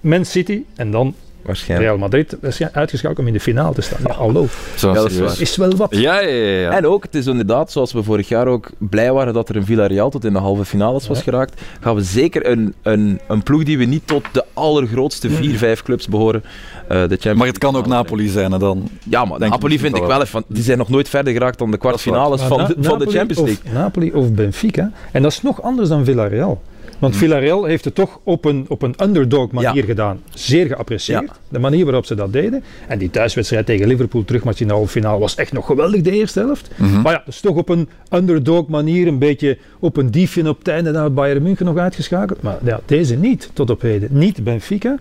Man 0.00 0.24
City 0.24 0.62
en 0.76 0.90
dan 0.90 1.14
waarschijnlijk. 1.42 1.88
Real 1.88 1.98
Madrid 2.00 2.36
waarschijnlijk 2.40 2.80
uitgeschakeld 2.80 3.18
om 3.20 3.26
in 3.26 3.32
de 3.32 3.40
finale 3.40 3.74
te 3.74 3.80
staan. 3.80 3.98
Ja, 4.06 4.12
hallo. 4.14 4.46
Zo 4.76 4.88
Ja, 4.88 4.94
dat 4.94 5.06
is 5.06 5.12
serieus. 5.12 5.30
waar. 5.32 5.40
Is 5.40 5.56
wel 5.56 5.76
wat. 5.76 5.96
Ja, 5.96 6.20
ja, 6.20 6.28
ja. 6.34 6.58
ja. 6.60 6.70
En 6.76 6.86
ook, 6.86 7.02
het 7.02 7.14
is 7.14 7.26
inderdaad, 7.26 7.72
zoals 7.72 7.92
we 7.92 8.02
vorig 8.02 8.28
jaar 8.28 8.46
ook 8.46 8.70
blij 8.78 9.12
waren 9.12 9.34
dat 9.34 9.48
er 9.48 9.56
een 9.56 9.64
Villarreal 9.64 10.10
tot 10.10 10.24
in 10.24 10.32
de 10.32 10.38
halve 10.38 10.64
finales 10.64 11.06
was 11.08 11.16
Ja. 11.18 11.22
geraakt, 11.24 11.60
gaan 11.80 11.94
we 11.94 12.02
zeker 12.02 12.46
een, 12.50 12.74
een, 12.82 13.20
een 13.28 13.42
ploeg 13.42 13.62
die 13.62 13.78
we 13.78 13.84
niet 13.84 14.06
tot 14.06 14.24
de 14.32 14.44
allergrootste 14.52 15.30
vier, 15.30 15.56
vijf 15.56 15.82
clubs 15.82 16.08
behoren, 16.08 16.42
eh, 16.88 16.88
de 16.88 17.06
Champions 17.08 17.38
Maar 17.38 17.46
het 17.46 17.58
kan 17.58 17.76
ook 17.76 17.86
Napoli 17.86 18.28
zijn. 18.28 18.52
hè, 18.52 18.58
dan. 18.58 18.88
Ja, 19.10 19.24
maar 19.24 19.38
Denk 19.38 19.50
Napoli 19.52 19.78
vind 19.78 19.96
ik 19.96 20.04
wel 20.04 20.26
van, 20.26 20.44
die 20.46 20.62
zijn 20.62 20.78
nog 20.78 20.88
nooit 20.88 21.08
verder 21.08 21.32
geraakt 21.32 21.58
dan 21.58 21.70
de 21.70 21.78
kwartfinales 21.78 22.40
van, 22.42 22.58
Na- 22.58 22.74
van 22.80 22.98
de 22.98 23.06
Champions 23.10 23.38
League. 23.48 23.58
Of 23.66 23.72
Napoli 23.72 24.12
of 24.12 24.32
Benfica. 24.32 24.90
En 25.12 25.22
dat 25.22 25.32
is 25.32 25.42
nog 25.42 25.62
anders 25.62 25.88
dan 25.88 26.04
Villarreal. 26.04 26.62
Want 27.02 27.14
Hmm. 27.14 27.22
Villarreal 27.22 27.64
heeft 27.64 27.84
het 27.84 27.94
toch 27.94 28.18
op 28.24 28.44
een, 28.44 28.64
op 28.68 28.82
een 28.82 28.94
underdog 29.02 29.50
manier 29.50 29.74
Ja. 29.74 29.84
gedaan. 29.84 30.20
Zeer 30.34 30.66
geapprecieerd. 30.66 31.22
Ja. 31.26 31.32
De 31.48 31.58
manier 31.58 31.84
waarop 31.84 32.04
ze 32.06 32.14
dat 32.14 32.32
deden. 32.32 32.62
En 32.88 32.98
die 32.98 33.10
thuiswedstrijd 33.10 33.66
tegen 33.66 33.86
Liverpool 33.86 34.24
terugmatch 34.24 34.60
in 34.60 34.66
de 34.66 34.72
halve 34.72 34.88
finale 34.90 35.18
was 35.18 35.34
echt 35.34 35.52
nog 35.52 35.66
geweldig 35.66 36.00
de 36.02 36.10
eerste 36.10 36.40
helft. 36.40 36.70
Mhm. 36.76 37.00
Maar 37.00 37.12
ja, 37.12 37.22
is 37.26 37.40
toch 37.40 37.56
op 37.56 37.68
een 37.68 37.88
underdog 38.12 38.66
manier. 38.68 39.06
Een 39.06 39.18
beetje 39.18 39.58
op 39.78 39.96
een 39.96 40.10
diefje 40.10 40.48
op 40.48 40.58
het 40.58 40.68
einde 40.68 40.90
naar 40.90 41.12
Bayern 41.12 41.42
München 41.42 41.66
nog 41.66 41.76
uitgeschakeld. 41.76 42.42
Maar 42.42 42.58
ja, 42.64 42.80
deze 42.86 43.16
niet 43.16 43.50
tot 43.52 43.70
op 43.70 43.80
heden. 43.80 44.08
Niet 44.12 44.44
Benfica 44.44 44.98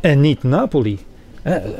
en 0.00 0.20
niet 0.20 0.42
Napoli. 0.42 0.98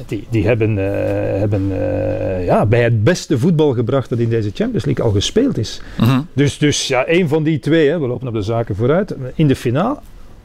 Die, 0.07 0.27
die 0.31 0.47
hebben, 0.47 0.79
eh, 0.79 1.39
hebben 1.39 1.69
eh, 1.73 2.45
ja, 2.45 2.67
bij 2.67 2.83
het 2.83 3.05
beste 3.05 3.39
voetbal 3.39 3.73
gebracht 3.73 4.09
dat 4.09 4.19
in 4.19 4.29
deze 4.29 4.51
Champions 4.55 4.85
League 4.85 5.05
al 5.05 5.11
gespeeld 5.11 5.59
is. 5.59 5.81
Mhm. 5.99 6.21
Dus, 6.33 6.59
dus 6.59 6.89
ja, 6.89 7.05
één 7.05 7.29
van 7.29 7.43
die 7.43 7.59
twee, 7.59 7.89
hè, 7.89 7.99
we 8.01 8.07
lopen 8.07 8.29
op 8.29 8.35
de 8.35 8.43
zaken 8.43 8.77
vooruit. 8.77 9.15
In 9.35 9.49
de 9.49 9.57
finale. 9.57 9.99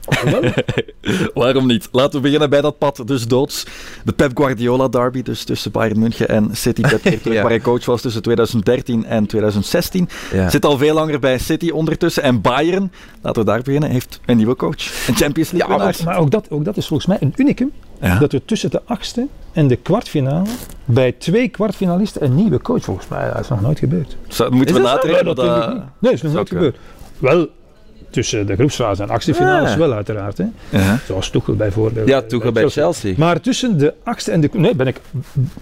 Waarom 1.34 1.68
niet? 1.68 1.90
Laten 1.92 2.14
we 2.16 2.20
beginnen 2.20 2.50
bij 2.50 2.62
dat 2.62 2.78
pad 2.78 3.02
dus 3.06 3.28
doods. 3.28 3.66
De 4.04 4.12
Pep 4.14 4.38
Guardiola 4.38 4.88
derby, 4.88 5.22
dus 5.22 5.44
tussen 5.44 5.72
Bayern 5.72 6.00
München 6.00 6.28
en 6.28 6.50
City. 6.52 6.82
Pep 6.82 7.02
keer 7.02 7.22
terug 7.22 7.34
Ja. 7.36 7.42
waar 7.42 7.52
hij 7.52 7.60
coach 7.60 7.86
was 7.86 8.02
tussen 8.02 8.22
2013 8.22 9.06
en 9.06 9.26
2016. 9.26 10.10
Ja. 10.34 10.50
Zit 10.50 10.66
al 10.66 10.78
veel 10.78 10.94
langer 10.94 11.20
bij 11.20 11.38
City 11.38 11.70
ondertussen. 11.70 12.24
En 12.24 12.42
Bayern, 12.42 12.92
laten 13.22 13.42
we 13.42 13.48
daar 13.50 13.62
beginnen, 13.62 13.90
heeft 13.90 14.20
een 14.26 14.38
nieuwe 14.38 14.56
coach. 14.56 15.08
Een 15.08 15.16
Champions 15.16 15.52
League 15.52 15.70
Ja, 15.70 15.78
winnaar. 15.78 15.96
maar, 16.04 16.14
maar 16.14 16.18
ook, 16.24 16.32
dat, 16.32 16.50
ook 16.50 16.66
dat 16.66 16.78
is 16.78 16.88
volgens 16.88 17.08
mij 17.08 17.18
een 17.20 17.34
unicum. 17.36 17.72
Ja. 18.02 18.20
Dat 18.20 18.34
er 18.34 18.46
tussen 18.46 18.72
de 18.72 18.82
achtste 18.86 19.28
en 19.52 19.68
de 19.68 19.76
kwartfinale 19.76 20.50
bij 20.86 21.12
twee 21.12 21.48
kwartfinalisten 21.48 22.24
een 22.24 22.36
nieuwe 22.36 22.62
coach 22.62 22.84
volgens 22.84 23.08
mij. 23.08 23.32
Dat 23.32 23.40
is 23.40 23.48
nog 23.48 23.62
nooit 23.62 23.80
gebeurd. 23.80 24.18
Moeten 24.50 24.76
we 24.76 24.82
dat 25.24 25.36
dat 25.36 25.68
niet. 25.68 25.78
Nee, 25.78 25.86
dat 26.00 26.14
is 26.14 26.22
nog 26.22 26.34
nooit 26.34 26.50
gebeurd. 26.50 26.78
Wel 27.20 27.48
tussen 28.16 28.48
de 28.48 28.56
groepsfase 28.56 29.04
en 29.04 29.10
achtste 29.10 29.34
finales 29.34 29.72
Ah. 29.72 29.78
wel 29.78 29.94
uiteraard. 29.94 30.38
Hè. 30.38 30.46
Ja. 30.70 31.00
Zoals 31.08 31.30
Tuchel 31.30 31.56
bijvoorbeeld. 31.56 32.08
Ja, 32.08 32.22
Tuchel 32.22 32.52
bij 32.52 32.70
Chelsea. 32.70 33.14
Maar 33.18 33.42
tussen 33.42 33.78
de 33.78 33.94
achtste 34.04 34.32
en 34.32 34.42
de... 34.42 34.50
Nee, 34.54 34.76
ben 34.76 34.88
ik 34.88 35.02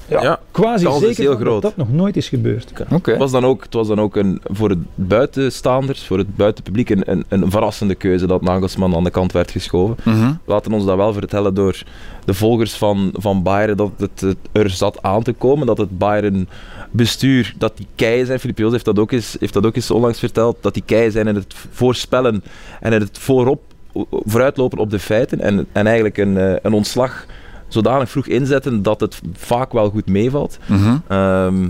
ja, 0.08 0.22
Ja, 0.22 0.40
quasi 0.52 0.88
zeker 1.00 1.26
dat 1.26 1.40
groot. 1.40 1.62
dat 1.62 1.78
nog 1.78 1.92
nooit 1.92 2.18
is 2.18 2.30
gebeurd. 2.30 2.72
Oké. 2.92 3.10
Het 3.10 3.20
was 3.20 3.32
dan 3.32 3.46
ook, 3.46 3.64
het 3.64 3.74
was 3.74 3.88
dan 3.88 4.00
ook 4.02 4.16
een, 4.16 4.42
voor 4.44 4.70
het 4.70 4.80
buitenstaanders, 4.96 6.06
voor 6.06 6.18
het 6.18 6.36
buitenpubliek, 6.36 6.90
een, 6.90 7.04
een, 7.06 7.26
een 7.30 7.52
verrassende 7.52 7.96
keuze 7.96 8.28
dat 8.28 8.42
Nagelsman 8.42 8.96
aan 8.96 9.04
de 9.04 9.10
kant 9.10 9.32
werd 9.32 9.52
geschoven. 9.52 9.96
Mhm. 10.04 10.32
laten 10.46 10.72
ons 10.74 10.86
dat 10.86 10.96
wel 10.96 11.14
vertellen 11.14 11.54
door 11.54 11.84
de 12.26 12.34
volgers 12.34 12.74
van, 12.74 13.10
van 13.14 13.44
Bayern 13.44 13.78
dat 13.78 13.92
het, 13.98 14.22
het 14.22 14.38
er 14.52 14.70
zat 14.70 15.02
aan 15.02 15.24
te 15.24 15.34
komen, 15.34 15.68
dat 15.68 15.78
het 15.78 15.98
Bayern 15.98 16.48
bestuur, 16.94 17.54
dat 17.58 17.78
die 17.78 17.88
keien 17.96 18.26
zijn, 18.26 18.40
Filip 18.40 18.58
Joos 18.58 18.72
heeft 18.72 18.86
dat, 18.86 19.00
ook 19.00 19.12
eens, 19.12 19.36
heeft 19.40 19.54
dat 19.54 19.66
ook 19.66 19.76
eens 19.76 19.92
onlangs 19.92 20.20
verteld, 20.20 20.58
dat 20.62 20.74
die 20.74 20.84
keien 20.86 21.12
zijn 21.12 21.28
in 21.28 21.36
het 21.36 21.54
voorspellen 21.72 22.44
en 22.80 22.94
in 22.94 23.00
het 23.02 23.18
voorop, 23.18 23.62
vooruitlopen 24.10 24.78
op 24.78 24.90
de 24.90 25.00
feiten 25.00 25.40
en, 25.42 25.66
en 25.72 25.86
eigenlijk 25.86 26.18
een, 26.18 26.38
eh, 26.38 26.56
een 26.62 26.74
ontslag 26.74 27.26
zodanig 27.68 28.10
vroeg 28.10 28.28
inzetten 28.28 28.82
dat 28.84 29.00
het 29.00 29.22
vaak 29.34 29.72
wel 29.74 29.90
goed 29.90 30.08
meevalt. 30.08 30.58
Mhm. 30.66 30.98
Ehm, 31.08 31.64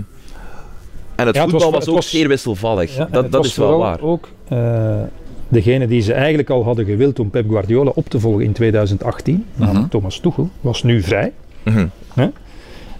en 1.14 1.26
het 1.26 1.34
Ja, 1.34 1.42
het 1.42 1.50
voetbal 1.50 1.60
was- 1.60 1.70
was, 1.70 1.78
het 1.80 1.88
ook 1.88 1.94
was- 1.94 2.10
zeer 2.10 2.28
wisselvallig. 2.28 2.96
Ja, 2.96 3.04
dat 3.10 3.22
het 3.22 3.32
dat 3.32 3.40
was 3.42 3.46
is 3.50 3.56
wel 3.56 3.78
waar. 3.78 4.00
ook 4.00 4.28
eh, 4.48 5.00
degene 5.48 5.86
die 5.86 6.00
ze 6.00 6.12
eigenlijk 6.12 6.50
al 6.50 6.64
hadden 6.64 6.84
gewild 6.84 7.18
om 7.18 7.30
Pep 7.30 7.48
Guardiola 7.50 7.90
op 7.94 8.08
te 8.08 8.20
volgen 8.20 8.44
in 8.44 8.52
2018, 8.52 9.44
namelijk 9.54 9.80
Mhm. 9.80 9.90
Thomas 9.90 10.18
Tuchel, 10.18 10.50
was 10.60 10.82
nu 10.82 11.02
vrij. 11.02 11.32
Mhm. 11.62 11.86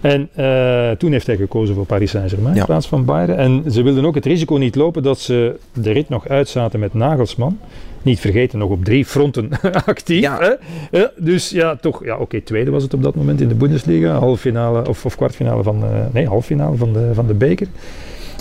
En 0.05 0.29
eh, 0.35 0.91
toen 0.91 1.13
heeft 1.13 1.27
hij 1.27 1.37
gekozen 1.37 1.75
voor 1.75 1.87
Paris 1.87 2.11
Saint-Germain 2.11 2.55
Ja. 2.55 2.61
in 2.61 2.67
plaats 2.67 2.89
van 2.89 3.05
Bayern. 3.05 3.37
En 3.37 3.73
ze 3.73 3.83
wilden 3.83 4.05
ook 4.05 4.15
het 4.15 4.27
risico 4.27 4.55
niet 4.57 4.75
lopen 4.75 5.03
dat 5.03 5.19
ze 5.19 5.57
de 5.73 5.93
rit 5.93 6.09
nog 6.09 6.29
uitzaten 6.29 6.81
met 6.81 6.95
Nagelsman. 6.95 7.59
Niet 8.03 8.21
vergeten, 8.21 8.59
nog 8.59 8.71
op 8.71 8.85
drie 8.85 9.05
fronten 9.05 9.49
actief. 9.87 10.21
Ja. 10.21 10.39
Hè? 10.39 10.53
Ja, 10.99 11.11
dus 11.17 11.51
ja, 11.51 11.77
toch, 11.77 12.05
ja, 12.05 12.17
oké, 12.17 12.41
tweede 12.41 12.71
was 12.71 12.83
het 12.83 12.95
op 12.95 13.03
dat 13.03 13.15
moment 13.15 13.41
in 13.41 13.49
de 13.49 13.55
Bundesliga. 13.55 14.19
Halffinale 14.19 14.89
of, 14.89 15.05
of 15.05 15.17
kwartfinale 15.17 15.63
van, 15.63 15.85
eh, 15.85 15.91
nee, 16.13 16.27
halffinale 16.27 16.77
van 16.77 16.93
de, 16.93 17.11
van 17.15 17.27
de 17.27 17.35
beker. 17.35 17.67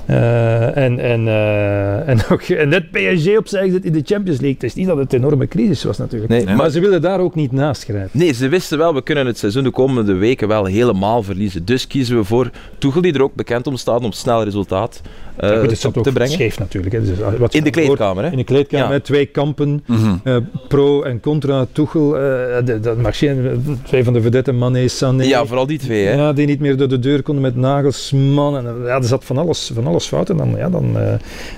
Eh, 0.05 0.77
en, 0.77 0.99
en, 0.99 1.27
eh, 1.27 2.07
en, 2.09 2.19
ook, 2.29 2.41
en 2.41 2.69
net 2.69 2.91
PSG 2.91 3.37
opzij 3.37 3.67
in 3.67 3.93
de 3.93 4.01
Champions 4.05 4.39
League. 4.39 4.53
Het 4.53 4.63
is 4.63 4.73
niet 4.73 4.87
dat 4.87 4.97
het 4.97 5.13
een 5.13 5.19
enorme 5.19 5.47
crisis 5.47 5.83
was 5.83 5.97
natuurlijk. 5.97 6.31
Nee, 6.31 6.45
maar, 6.45 6.55
maar- 6.55 6.69
ze 6.69 6.79
wilden 6.79 7.01
daar 7.01 7.19
ook 7.19 7.35
niet 7.35 7.51
naast 7.51 7.83
grijpen. 7.83 8.09
Nee, 8.11 8.33
ze 8.33 8.47
wisten 8.49 8.77
wel, 8.77 8.93
we 8.93 9.03
kunnen 9.03 9.25
het 9.25 9.37
seizoen 9.37 9.63
de 9.63 9.71
komende 9.71 10.13
weken 10.13 10.47
wel 10.47 10.65
helemaal 10.65 11.23
verliezen. 11.23 11.65
Dus 11.65 11.87
kiezen 11.87 12.17
we 12.17 12.23
voor 12.23 12.49
Tuchel, 12.77 13.01
die 13.01 13.13
er 13.13 13.23
ook 13.23 13.35
bekend 13.35 13.67
om 13.67 13.77
staat 13.77 14.03
om 14.03 14.11
snel 14.11 14.43
resultaat 14.43 15.01
Ja, 15.39 15.59
goed, 15.59 15.69
het 15.69 15.79
zat 15.79 16.03
te 16.03 16.11
brengen. 16.11 16.33
scheef 16.33 16.59
natuurlijk. 16.59 16.93
Hè. 16.93 17.01
Dus, 17.03 17.19
uh, 17.19 17.27
wat 17.39 17.53
In 17.53 17.63
de 17.63 17.69
kleedkamer, 17.69 18.23
hè? 18.23 18.31
In 18.31 18.37
de 18.37 18.43
kleedkamer, 18.43 18.87
Ja. 18.87 18.93
hè, 18.93 18.99
twee 18.99 19.25
kampen, 19.25 19.83
Mhm. 19.87 20.15
eh, 20.23 20.35
pro 20.67 21.01
en 21.03 21.19
contra, 21.19 21.65
Tuchel, 21.71 22.17
eh, 22.17 22.79
dat 22.81 22.97
Marchien, 22.97 23.63
twee 23.85 24.03
van 24.03 24.13
de 24.13 24.21
vedetten, 24.21 24.57
Mané, 24.57 24.87
Sané. 24.87 25.23
Ja, 25.23 25.45
vooral 25.45 25.67
die 25.67 25.79
twee. 25.79 26.05
Hè. 26.05 26.13
Ja, 26.15 26.33
die 26.33 26.47
niet 26.47 26.59
meer 26.59 26.77
door 26.77 26.87
de 26.87 26.99
deur 26.99 27.21
konden 27.23 27.43
met 27.43 27.55
Nagelsman. 27.55 28.57
En, 28.57 28.65
eh, 28.65 28.85
ja, 28.87 28.95
er 28.95 29.03
zat 29.03 29.25
van 29.25 29.37
alles, 29.37 29.71
van 29.73 29.87
alles 29.87 30.05
fout 30.05 30.29
en 30.29 30.37
dan, 30.37 30.53
ja, 30.57 30.69
dan, 30.69 30.97
eh, 30.99 31.13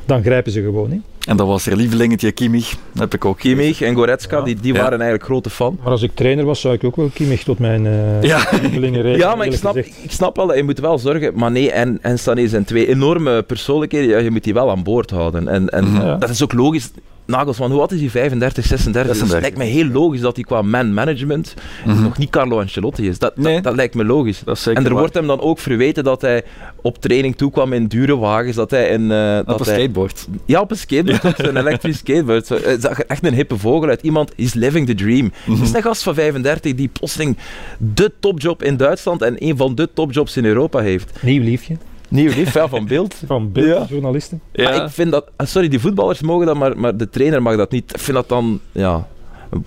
dan 0.05 0.24
grijpen 0.24 0.51
ze 0.51 0.62
gewoon. 0.62 0.91
Hè. 0.91 0.98
En 1.25 1.38
dat 1.38 1.48
was 1.48 1.65
er 1.65 1.75
lievelingetje 1.75 2.32
Kimmich. 2.32 2.70
Dat 2.70 3.01
heb 3.01 3.13
ik 3.13 3.25
ook 3.25 3.38
Kimmich 3.39 3.82
en 3.82 3.96
Goretzka, 3.96 4.38
Ja. 4.38 4.44
die, 4.44 4.55
die 4.55 4.74
Ja. 4.74 4.79
waren 4.79 4.94
eigenlijk 5.00 5.24
grote 5.24 5.50
fan. 5.50 5.77
Maar 5.84 5.91
als 5.91 6.01
ik 6.01 6.12
trainer 6.13 6.46
was, 6.46 6.62
zou 6.62 6.74
ik 6.74 6.84
ook 6.84 6.96
wel 6.96 7.10
Kimmich 7.13 7.44
tot 7.44 7.60
mijn 7.60 7.86
eh 7.86 8.22
Ja. 8.29 8.48
lievelingen 8.62 9.01
rekenen. 9.01 9.27
Ja, 9.27 9.36
maar 9.36 9.46
ik 9.46 9.53
snap, 9.53 9.74
gezegd. 9.75 9.96
ik 10.03 10.12
snap 10.12 10.36
wel 10.36 10.48
dat 10.48 10.55
je 10.55 10.63
moet 10.63 10.79
wel 10.79 10.98
zorgen. 10.98 11.32
Mané 11.36 11.65
en, 11.65 12.00
en 12.01 12.20
Sané 12.20 12.48
zijn 12.48 12.65
twee 12.65 12.88
enorme 12.88 13.41
persoonlijkheden. 13.44 14.10
Ja, 14.10 14.17
je 14.17 14.32
moet 14.32 14.44
die 14.44 14.53
wel 14.53 14.70
aan 14.70 14.84
boord 14.84 15.10
houden. 15.10 15.48
En, 15.48 15.70
en 15.70 15.84
Mhm. 15.91 16.01
Ja. 16.05 16.15
dat 16.15 16.29
is 16.29 16.44
ook 16.44 16.53
logisch. 16.53 16.91
Nagelsman, 17.25 17.72
hoe 17.72 17.79
oud 17.79 17.91
is 17.91 18.00
hij? 18.00 18.10
35, 18.10 18.65
36? 18.65 19.12
Dus 19.12 19.22
het 19.22 19.29
36. 19.29 19.39
lijkt 19.58 19.58
me 19.58 19.79
heel 19.82 19.91
logisch 20.01 20.20
dat 20.22 20.36
hij 20.36 20.44
qua 20.46 20.62
man-management 20.62 21.53
Mhm. 21.86 22.01
nog 22.03 22.17
niet 22.17 22.29
Carlo 22.29 22.60
Ancelotti 22.60 23.08
is. 23.08 23.20
Dat, 23.20 23.36
dat- 23.36 23.46
Nee. 23.46 23.62
dat, 23.62 23.75
lijkt 23.75 23.96
me 23.96 24.05
logisch. 24.05 24.41
Dat 24.46 24.55
is 24.55 24.63
zeker 24.63 24.79
En 24.79 24.84
er 24.86 24.91
waar. 24.91 25.00
wordt 25.00 25.15
hem 25.15 25.27
dan 25.27 25.39
ook 25.41 25.60
verweten 25.60 26.03
dat 26.03 26.22
hij 26.22 26.44
op 26.82 26.98
training 27.01 27.36
toekwam 27.36 27.74
in 27.74 27.88
dure 27.88 28.17
wagens. 28.17 28.55
Dat 28.55 28.72
hij 28.72 28.88
in... 28.89 29.12
eh, 29.12 29.38
op 29.39 29.46
dat 29.48 29.60
een 29.60 29.65
hij, 29.65 29.75
skateboard. 29.75 30.27
Ja, 30.46 30.60
op 30.62 30.72
een 30.72 30.77
skateboard, 30.77 31.25
op 31.25 31.39
een 31.39 31.58
elektrisch 31.58 31.98
skateboard. 31.98 32.46
Zo, 32.48 32.58
zag 32.79 33.00
er 33.00 33.05
echt 33.08 33.25
een 33.25 33.34
hippe 33.34 33.58
vogel 33.58 33.89
uit. 33.89 34.01
Iemand 34.01 34.32
is 34.36 34.53
living 34.53 34.88
the 34.88 34.96
dream. 34.96 35.32
Mhm. 35.46 35.58
Dat 35.60 35.67
is 35.67 35.74
een 35.74 35.82
gast 35.82 36.03
van 36.03 36.13
35 36.15 36.74
die 36.74 36.88
plotseling 36.88 37.38
de 37.77 38.12
topjob 38.20 38.63
in 38.63 38.77
Duitsland 38.77 39.22
en 39.22 39.36
een 39.38 39.58
van 39.58 39.75
de 39.75 39.89
topjobs 39.94 40.38
in 40.38 40.46
Europa 40.46 40.79
heeft. 40.79 41.12
Nieuw 41.22 41.44
liefje 41.44 41.77
Nieuw 42.10 42.32
lief, 42.36 42.54
ja, 42.54 42.68
van 42.68 42.88
beeld. 42.88 43.16
van 43.28 43.42
Ja. 43.54 43.62
beeldjournalisten. 43.62 44.42
Maar 44.56 44.84
ik 44.84 44.90
vind 44.90 45.12
dat... 45.12 45.26
ah, 45.36 45.48
Sorry, 45.48 45.68
die 45.68 45.80
voetballers 45.80 46.22
mogen 46.22 46.46
dat, 46.46 46.56
maar, 46.58 46.78
maar 46.78 46.98
de 46.98 47.10
trainer 47.10 47.42
mag 47.42 47.56
dat 47.58 47.72
niet. 47.72 47.92
Ik 47.94 48.00
vind 48.00 48.18
dat 48.18 48.30
dan... 48.30 48.60
Ja, 48.72 49.08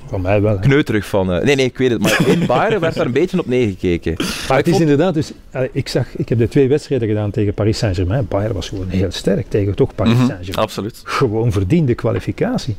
Van 0.06 0.20
mij 0.20 0.40
wel. 0.42 0.54
hè. 0.54 0.60
kneuterig 0.60 1.06
van... 1.06 1.32
eh, 1.32 1.42
nee, 1.44 1.56
nee, 1.56 1.64
ik 1.66 1.78
weet 1.78 1.90
het. 1.90 2.00
Maar 2.00 2.26
in 2.28 2.46
Bayern 2.46 2.80
werd 2.80 2.94
daar 2.94 3.06
een 3.06 3.12
beetje 3.12 3.38
op 3.40 3.46
neergekeken. 3.46 4.14
Maar 4.48 4.56
het 4.58 4.68
is 4.68 4.80
inderdaad, 4.80 5.14
dus, 5.14 5.32
ik, 5.72 5.88
zag, 5.88 6.16
ik 6.16 6.28
heb 6.28 6.38
de 6.38 6.48
twee 6.48 6.68
wedstrijden 6.68 7.08
gedaan 7.08 7.30
tegen 7.30 7.54
Paris 7.54 7.78
Saint-Germain. 7.78 8.26
Bayern 8.28 8.54
was 8.54 8.68
gewoon 8.68 8.88
heel 8.88 9.10
sterk 9.10 9.48
tegen 9.48 9.74
toch 9.74 9.94
Paris 9.94 10.12
Mhm. 10.12 10.26
Saint-Germain. 10.26 10.64
Absoluut. 10.66 11.00
Gewoon 11.04 11.52
verdiende 11.52 11.94
kwalificatie. 11.94 12.76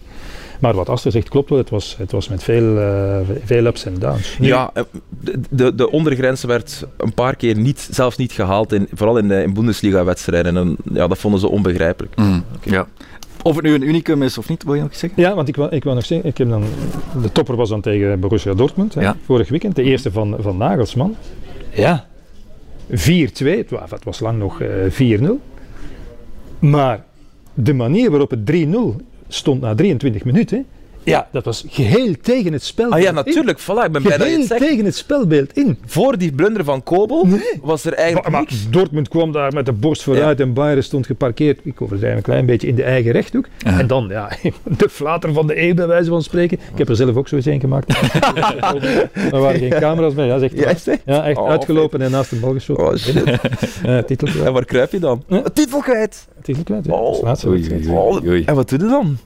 Maar 0.59 0.73
wat 0.73 0.89
Aster 0.89 1.11
zegt 1.11 1.29
klopt 1.29 1.49
wel, 1.49 1.57
het 1.59 1.69
was, 1.69 1.95
het 1.97 2.11
was 2.11 2.29
met 2.29 2.43
veel, 2.43 2.77
eh, 2.77 3.19
veel 3.45 3.65
ups 3.65 3.85
en 3.85 3.93
downs. 3.99 4.37
Nu, 4.39 4.47
Ja, 4.47 4.69
eh, 4.73 4.83
de, 5.19 5.39
de, 5.49 5.75
de 5.75 5.91
ondergrens 5.91 6.43
werd 6.43 6.85
een 6.97 7.13
paar 7.13 7.35
keer 7.35 7.57
niet, 7.57 7.87
zelfs 7.91 8.17
niet 8.17 8.31
gehaald, 8.31 8.71
in, 8.73 8.87
vooral 8.93 9.17
in, 9.17 9.27
de- 9.27 9.41
in 9.43 9.53
Bundesliga-wedstrijden. 9.53 10.57
En 10.57 10.75
ja, 10.93 11.07
dat 11.07 11.17
vonden 11.17 11.39
ze 11.39 11.49
onbegrijpelijk. 11.49 12.15
Mhm. 12.15 12.39
Ja. 12.63 12.87
Of 13.43 13.55
het 13.55 13.65
nu 13.65 13.73
een 13.73 13.87
unicum 13.87 14.23
is 14.23 14.37
of 14.37 14.49
niet, 14.49 14.63
wil 14.63 14.73
je 14.73 14.81
nog 14.81 14.95
zeggen? 14.95 15.21
Ja, 15.21 15.35
want 15.35 15.47
ik 15.47 15.55
wou, 15.55 15.69
ik 15.75 15.83
wou 15.83 15.95
nog 15.95 16.05
zeggen, 16.05 16.29
ik 16.29 16.37
heb 16.37 16.49
dan, 16.49 16.63
de 17.21 17.31
topper 17.31 17.55
was 17.55 17.69
dan 17.69 17.81
tegen 17.81 18.19
Borussia 18.19 18.53
Dortmund, 18.53 18.93
hè, 18.93 19.01
Ja. 19.01 19.15
vorig 19.25 19.49
weekend, 19.49 19.75
de 19.75 19.83
eerste 19.83 20.11
van, 20.11 20.35
van 20.39 20.57
Nagelsman. 20.57 21.15
Ja, 21.73 22.05
4-2, 22.89 23.57
het 23.57 23.69
wa- 23.69 23.85
het 23.89 24.03
was 24.03 24.19
lang 24.19 24.39
nog 24.39 24.61
eh 24.61 24.69
4-0. 24.89 25.39
Maar 26.59 27.03
de 27.53 27.73
manier 27.73 28.09
waarop 28.09 28.29
het 28.29 28.45
3-0 28.45 28.95
stond 29.29 29.61
na 29.61 29.73
23 29.75 30.25
minuten, 30.25 30.65
ja, 31.03 31.27
dat 31.31 31.45
was 31.45 31.65
geheel 31.67 32.13
tegen 32.21 32.53
het 32.53 32.63
spelbeeld 32.63 32.95
Ah 32.95 33.01
ja, 33.01 33.09
in. 33.09 33.15
natuurlijk. 33.15 33.59
Voilà, 33.61 33.85
ik 33.85 33.91
ben 33.91 34.01
blij 34.01 34.01
dat 34.01 34.11
je 34.11 34.17
Geheel 34.23 34.37
het 34.39 34.47
zegt. 34.47 34.61
tegen 34.61 34.85
het 34.85 34.95
spelbeeld 34.95 35.57
in. 35.57 35.77
Voor 35.85 36.17
die 36.17 36.31
blunder 36.31 36.63
van 36.63 36.83
Kobel 36.83 37.25
Nee. 37.25 37.39
was 37.61 37.85
er 37.85 37.93
eigenlijk 37.93 38.29
Maar, 38.29 38.39
niks. 38.41 38.69
Dortmund 38.69 39.07
kwam 39.07 39.31
daar 39.31 39.53
met 39.53 39.65
de 39.65 39.71
borst 39.71 40.03
vooruit 40.03 40.39
en 40.39 40.53
Bayern 40.53 40.83
stond 40.83 41.05
geparkeerd, 41.05 41.59
ik 41.63 41.81
overdrijf 41.81 42.15
een 42.15 42.21
klein 42.21 42.45
beetje, 42.45 42.67
in 42.67 42.75
de 42.75 42.83
eigen 42.83 43.11
rechthoek. 43.11 43.45
Ja. 43.57 43.79
En 43.79 43.87
dan, 43.87 44.07
ja, 44.09 44.29
de 44.77 44.89
flater 44.89 45.33
van 45.33 45.47
de 45.47 45.61
eeuw 45.61 45.73
bij 45.73 45.87
wijze 45.87 46.09
van 46.09 46.23
spreken. 46.23 46.59
Ik 46.71 46.77
heb 46.77 46.89
er 46.89 46.95
zelf 46.95 47.15
ook 47.15 47.27
zo 47.27 47.35
eens 47.35 47.45
een 47.45 47.59
gemaakt. 47.59 47.89
er 49.31 49.39
waren 49.39 49.59
geen 49.59 49.69
camera's 49.79 50.13
bij. 50.13 50.25
Ja, 50.27 50.39
zegt 50.39 50.55
Ja, 50.55 50.93
ja, 51.05 51.25
echt 51.27 51.37
Oh, 51.37 51.49
uitgelopen 51.49 52.01
en 52.01 52.11
naast 52.11 52.29
de 52.29 52.35
bal 52.35 52.53
geschoten. 52.53 52.85
Oh, 52.85 52.95
shit. 52.95 53.23
Ja, 53.83 54.01
titel 54.03 54.27
En 54.45 54.53
waar 54.53 54.65
kruip 54.65 54.91
je 54.91 54.99
dan? 54.99 55.23
Hm? 55.27 55.41
Titel 55.53 55.79
kwijt. 55.81 56.27
Titel 56.41 56.63
kwijt, 56.63 56.85
ja. 56.85 56.93
Oh. 56.93 57.03
Dat 57.05 57.13
is 57.13 57.19
de 57.19 57.25
laatste 57.25 57.47
Oei, 57.47 57.59
wedstrijd. 57.69 57.87
oei, 57.97 58.17
oei, 58.19 58.29
oei. 58.29 58.43
En 58.45 58.55
wat 58.55 58.69
doe 58.69 58.79
je 58.79 58.85
dan? 58.87 59.17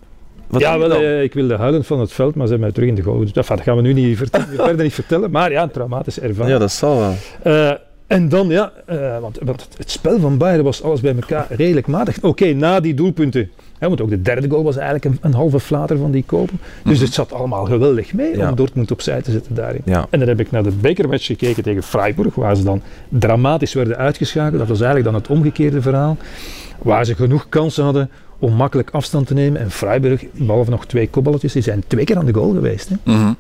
Wat 0.48 0.62
Ja, 0.62 0.80
wel, 0.80 0.92
eh, 0.92 1.24
ik 1.24 1.34
wilde 1.34 1.56
huilen 1.56 1.84
van 1.84 2.00
het 2.00 2.12
veld, 2.12 2.36
maar 2.36 2.48
ze 2.48 2.52
hebben 2.52 2.60
mij 2.68 2.72
terug 2.72 2.90
in 2.90 2.96
de 2.96 3.02
goal 3.02 3.18
geduwd. 3.18 3.38
Enfin, 3.38 3.56
dat 3.56 3.66
gaan 3.66 3.76
we 3.76 3.82
nu 3.82 3.94
niet 3.94 4.18
vertellen, 4.18 4.48
verder 4.66 4.84
niet 4.84 4.94
vertellen. 4.94 5.32
Maar 5.32 5.52
ja, 5.52 5.64
een 5.64 5.72
traumatische 5.72 6.22
ervaring. 6.22 6.54
Ja, 6.54 6.60
dat 6.60 6.72
zal 6.72 6.98
wel. 7.00 7.14
Eh, 7.44 7.72
en 8.08 8.30
dan, 8.30 8.48
ja, 8.48 8.72
eh, 8.86 9.20
want, 9.20 9.40
want 9.44 9.68
het- 9.78 9.92
spel 9.92 10.20
van 10.20 10.38
Bayern 10.38 10.64
was 10.64 10.84
alles 10.84 11.02
bij 11.02 11.14
elkaar 11.16 11.46
redelijk 11.50 11.88
matig. 11.88 12.18
Oké, 12.22 12.54
na 12.54 12.80
die 12.80 12.94
doelpunten. 12.94 13.52
Hè, 13.78 13.88
want 13.88 14.02
ook 14.02 14.10
de 14.10 14.22
derde 14.22 14.50
goal 14.50 14.64
was 14.64 14.76
eigenlijk 14.76 15.06
een, 15.06 15.18
een 15.22 15.34
halve 15.34 15.60
flater 15.60 15.98
van 15.98 16.12
die 16.12 16.24
kopen. 16.26 16.60
Dus 16.84 17.00
het 17.00 17.14
zat 17.14 17.34
allemaal 17.34 17.66
geweldig 17.66 18.14
mee 18.14 18.38
Ja. 18.38 18.50
om 18.50 18.56
Dortmund 18.56 18.92
opzij 18.92 19.22
te 19.22 19.32
zetten 19.32 19.56
daarin. 19.56 19.82
Ja. 19.86 20.08
En 20.10 20.20
dan 20.20 20.28
heb 20.28 20.40
ik 20.40 20.52
naar 20.52 20.64
de 20.64 20.72
bekermatch 20.72 21.26
gekeken 21.26 21.64
tegen 21.64 21.84
Freiburg, 21.84 22.36
waar 22.36 22.56
ze 22.56 22.64
dan 22.64 22.82
dramatisch 23.10 23.74
werden 23.74 23.98
uitgeschakeld. 23.98 24.60
Dat 24.60 24.68
was 24.68 24.82
eigenlijk 24.82 25.12
dan 25.12 25.22
het 25.22 25.30
omgekeerde 25.32 25.82
verhaal. 25.82 26.18
Waar 26.82 27.06
ze 27.06 27.16
genoeg 27.16 27.46
kansen 27.50 27.84
hadden 27.84 28.10
om 28.40 28.54
makkelijk 28.54 28.90
afstand 28.90 29.28
te 29.28 29.34
nemen. 29.34 29.62
En 29.62 29.72
Freiburg, 29.72 30.26
behalve 30.32 30.70
nog 30.70 30.86
twee 30.86 31.10
kopballetjes, 31.10 31.54
die 31.54 31.62
zijn 31.62 31.84
twee 31.88 32.06
keer 32.06 32.18
aan 32.18 32.26
de 32.26 32.34
goal 32.34 32.52
geweest. 32.52 32.90
Hè 32.90 32.96
Mhm. 33.04 33.34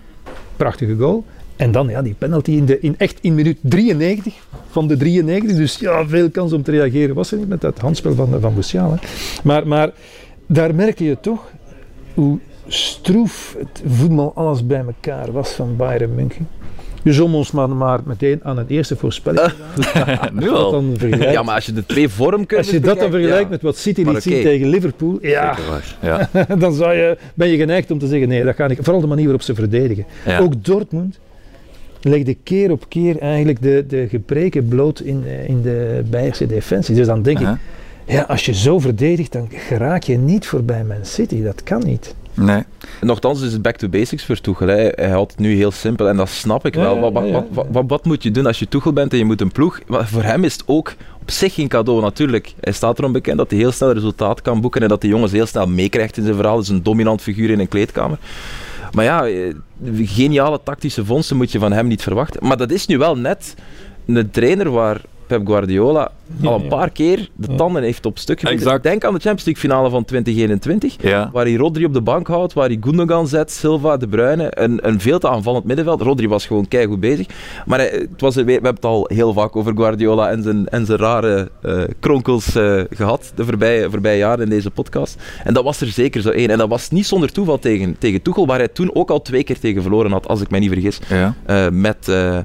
prachtige 0.55 0.95
goal. 0.95 1.23
En 1.55 1.71
dan 1.71 1.87
ja, 1.87 2.01
die 2.01 2.15
penalty 2.17 2.51
in 2.51 2.65
de, 2.65 2.79
in 2.79 2.95
echt 2.97 3.17
in 3.21 3.35
minuut 3.35 3.57
93 3.61 4.33
van 4.69 4.87
de 4.87 4.97
93. 4.97 5.57
Dus 5.57 5.77
ja, 5.77 6.07
veel 6.07 6.29
kans 6.29 6.53
om 6.53 6.63
te 6.63 6.71
reageren 6.71 7.15
was 7.15 7.31
er 7.31 7.37
niet 7.37 7.47
met 7.47 7.61
dat 7.61 7.79
handspel 7.79 8.15
van, 8.15 8.39
van. 8.39 8.99
Maar, 9.43 9.67
maar 9.67 9.91
daar 10.47 10.75
merkte 10.75 11.03
je 11.03 11.17
toch 11.21 11.51
hoe 12.13 12.39
stroef 12.67 13.55
het 13.59 13.81
voetbal 13.87 14.31
alles 14.35 14.65
bij 14.67 14.83
elkaar 14.85 15.31
was 15.31 15.49
van 15.49 15.75
Bayern 15.75 16.15
München. 16.15 16.47
Dus 17.03 17.19
om 17.19 17.35
ons 17.35 17.51
maar, 17.51 17.69
maar 17.69 17.99
meteen 18.05 18.39
aan 18.43 18.57
het 18.57 18.69
eerste 18.69 18.95
voorspelling 18.95 19.53
te 19.75 19.81
gaan. 19.81 20.29
nu 20.39 20.49
al. 20.49 20.71
dan 20.71 20.95
Ja, 21.19 21.43
maar 21.43 21.55
als 21.55 21.65
je 21.65 21.73
de 21.73 21.85
twee 21.85 22.09
vormkunsten 22.09 22.57
als 22.57 22.69
je 22.69 22.79
dat 22.79 22.99
dan 22.99 23.11
vergelijkt 23.11 23.43
ja. 23.43 23.49
met 23.49 23.61
wat 23.61 23.77
City 23.77 24.03
liet 24.03 24.23
zien 24.23 24.41
tegen 24.41 24.67
Liverpool, 24.67 25.17
ja. 25.21 25.57
Ja. 26.01 26.29
dan 26.59 26.73
zou 26.73 26.93
je, 26.93 27.17
ben 27.33 27.47
je 27.47 27.57
geneigd 27.57 27.91
om 27.91 27.99
te 27.99 28.07
zeggen 28.07 28.27
nee, 28.27 28.43
dat 28.43 28.55
ga 28.55 28.67
ik. 28.67 28.77
Vooral 28.81 29.01
de 29.01 29.07
manier 29.07 29.23
waarop 29.23 29.41
ze 29.41 29.55
verdedigen. 29.55 30.05
Ja. 30.25 30.39
Ook 30.39 30.65
Dortmund 30.65 31.19
legde 32.01 32.37
keer 32.43 32.71
op 32.71 32.85
keer 32.89 33.19
eigenlijk 33.19 33.61
de, 33.61 33.85
de 33.87 34.07
gebreken 34.07 34.67
bloot 34.67 34.99
in, 34.99 35.23
eh, 35.25 35.49
in 35.49 35.61
de 35.61 36.03
Bayerse 36.09 36.45
defensie. 36.45 36.95
Dus 36.95 37.07
dan 37.07 37.21
denk 37.21 37.39
ik, 37.39 37.47
ja, 38.05 38.21
als 38.21 38.45
je 38.45 38.53
zo 38.53 38.79
verdedigt, 38.79 39.31
dan 39.31 39.47
geraak 39.51 40.03
je 40.03 40.17
niet 40.17 40.47
voorbij 40.47 40.83
Man 40.83 41.05
City. 41.05 41.43
Dat 41.43 41.63
kan 41.63 41.81
niet. 41.85 42.15
Nee. 42.33 42.63
Nochtans 43.01 43.41
is 43.41 43.53
het 43.53 43.61
back 43.61 43.75
to 43.75 43.87
basics 43.87 44.25
voor 44.25 44.41
Tuchel. 44.41 44.67
Hè. 44.67 44.87
Hij 44.95 45.09
houdt 45.09 45.31
het 45.31 45.39
nu 45.39 45.55
heel 45.55 45.71
simpel 45.71 46.07
en 46.07 46.17
dat 46.17 46.29
snap 46.29 46.65
ik 46.65 46.75
Ja, 46.75 46.81
wel. 46.81 46.95
ja, 46.95 47.01
Wat, 47.01 47.13
wat, 47.13 47.23
ja, 47.23 47.29
ja. 47.55 47.63
wat, 47.71 47.83
wat, 47.87 48.05
moet 48.05 48.23
je 48.23 48.31
doen 48.31 48.45
als 48.45 48.59
je 48.59 48.67
Tuchel 48.67 48.93
bent 48.93 49.11
en 49.11 49.17
je 49.17 49.25
moet 49.25 49.41
een 49.41 49.51
ploeg? 49.51 49.79
Voor 49.87 50.23
hem 50.23 50.43
is 50.43 50.53
het 50.53 50.63
ook 50.65 50.93
op 51.21 51.31
zich 51.31 51.53
geen 51.53 51.67
cadeau 51.67 52.01
natuurlijk. 52.01 52.53
Hij 52.59 52.73
staat 52.73 52.99
erom 52.99 53.11
bekend 53.11 53.37
dat 53.37 53.49
hij 53.49 53.59
heel 53.59 53.71
snel 53.71 53.91
resultaat 53.93 54.41
kan 54.41 54.61
boeken 54.61 54.81
en 54.81 54.87
dat 54.89 55.01
hij 55.01 55.11
jongens 55.11 55.31
heel 55.31 55.45
snel 55.45 55.67
meekrijgt 55.67 56.17
in 56.17 56.23
zijn 56.23 56.35
verhaal. 56.35 56.53
Hij 56.53 56.63
is 56.63 56.69
een 56.69 56.83
dominant 56.83 57.21
figuur 57.21 57.49
in 57.49 57.59
een 57.59 57.67
kleedkamer. 57.67 58.17
Maar 58.91 59.05
ja, 59.05 59.27
eh, 59.27 59.53
geniale 60.03 60.59
tactische 60.63 61.05
vondsten 61.05 61.37
moet 61.37 61.51
je 61.51 61.59
van 61.59 61.71
hem 61.71 61.87
niet 61.87 62.01
verwachten. 62.03 62.47
Maar 62.47 62.57
dat 62.57 62.71
is 62.71 62.85
nu 62.85 62.97
wel 62.97 63.17
net 63.17 63.55
een 64.05 64.29
trainer 64.31 64.71
waar 64.71 65.01
Pep 65.27 65.47
Guardiola 65.47 66.11
al 66.43 66.61
een 66.61 66.67
paar 66.67 66.89
keer 66.89 67.29
de 67.35 67.55
tanden 67.55 67.83
heeft 67.83 68.05
op 68.05 68.17
stuk. 68.17 68.43
Exact. 68.43 68.83
Denk 68.83 69.03
aan 69.03 69.13
de 69.13 69.19
Champions 69.19 69.45
League 69.45 69.61
finale 69.63 69.89
van 69.89 70.05
2021. 70.05 70.95
Ja. 71.01 71.29
Waar 71.33 71.45
hij 71.45 71.55
Rodri 71.55 71.85
op 71.85 71.93
de 71.93 72.01
bank 72.01 72.27
houdt, 72.27 72.53
waar 72.53 72.67
hij 72.67 72.77
Gundogan 72.81 73.27
zet, 73.27 73.51
Silva, 73.51 73.97
De 73.97 74.07
Bruyne. 74.07 74.51
Een, 74.55 74.87
een 74.87 74.99
veel 75.01 75.19
te 75.19 75.29
aanvallend 75.29 75.65
middenveld. 75.65 76.01
Rodri 76.01 76.27
was 76.27 76.45
gewoon 76.45 76.67
keigoed 76.67 76.99
bezig. 76.99 77.27
Maar 77.65 77.79
hij- 77.79 78.07
het 78.11 78.21
was, 78.21 78.35
we 78.35 78.51
hebben 78.51 78.73
het 78.75 78.85
al 78.85 79.09
heel 79.13 79.33
vaak 79.33 79.55
over 79.55 79.73
Guardiola 79.75 80.29
en 80.29 80.43
zijn, 80.43 80.67
en 80.69 80.85
zijn 80.85 80.97
rare 80.99 81.49
eh, 81.61 81.81
kronkels 81.99 82.55
eh, 82.55 82.81
gehad 82.89 83.31
de 83.35 83.45
voorbije, 83.45 83.89
voorbije 83.89 84.17
jaren 84.17 84.43
in 84.43 84.49
deze 84.49 84.69
podcast. 84.71 85.15
En 85.43 85.53
dat 85.53 85.63
was 85.63 85.81
er 85.81 85.87
zeker 85.87 86.21
zo 86.21 86.29
één. 86.29 86.49
En 86.49 86.57
dat 86.57 86.69
was 86.69 86.89
niet 86.89 87.05
zonder 87.05 87.31
toeval 87.31 87.59
tegen, 87.59 87.95
tegen 87.99 88.21
Tuchel, 88.21 88.45
waar 88.47 88.57
hij 88.57 88.67
toen 88.67 88.95
ook 88.95 89.09
al 89.09 89.21
twee 89.21 89.43
keer 89.43 89.59
tegen 89.59 89.81
verloren 89.81 90.11
had, 90.11 90.27
als 90.27 90.41
ik 90.41 90.49
mij 90.49 90.59
niet 90.59 90.71
vergis. 90.71 90.99
Ja. 91.09 91.33
Eh, 91.45 91.67
met 91.69 92.07
eh, 92.07 92.37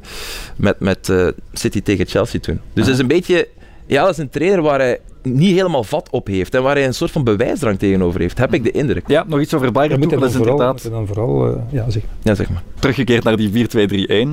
met, 0.57 0.81
met 0.81 1.09
eh, 1.09 1.27
City 1.53 1.83
tegen 1.83 2.07
Chelsea 2.07 2.41
toen. 2.41 2.61
Dus 2.73 2.85
het 2.85 2.95
is 2.95 3.01
een 3.01 3.07
beetje... 3.07 3.49
Ja, 3.89 4.03
dat 4.03 4.11
is 4.11 4.19
een 4.19 4.29
trainer 4.31 4.63
waar 4.63 4.79
hij 4.79 5.01
niet 5.23 5.51
helemaal 5.55 5.85
vat 5.85 6.09
op 6.11 6.27
heeft 6.27 6.55
en 6.55 6.63
waar 6.63 6.75
hij 6.75 6.87
een 6.87 6.95
soort 6.95 7.11
van 7.11 7.25
bewijsdrang 7.25 7.79
tegenover 7.79 8.21
heeft, 8.21 8.39
heb 8.39 8.55
ik 8.55 8.63
de 8.63 8.71
indruk. 8.71 9.09
ja, 9.09 9.25
nog 9.27 9.41
iets 9.41 9.55
over 9.55 9.67
Je 9.67 9.73
Bayern. 9.73 10.03
er 10.03 10.09
dan 10.09 10.25
is 10.25 10.35
vooral, 10.35 10.53
inderdaad 10.53 10.85
er 10.85 10.91
dan 10.91 11.07
vooral 11.07 11.47
eh, 11.47 11.63
ja, 11.71 11.91
zeg. 11.91 12.03
Ja, 12.23 12.35
zeg 12.35 12.51
maar. 12.51 12.63
teruggekeerd 12.79 13.25
naar 13.25 13.37
die 13.37 13.69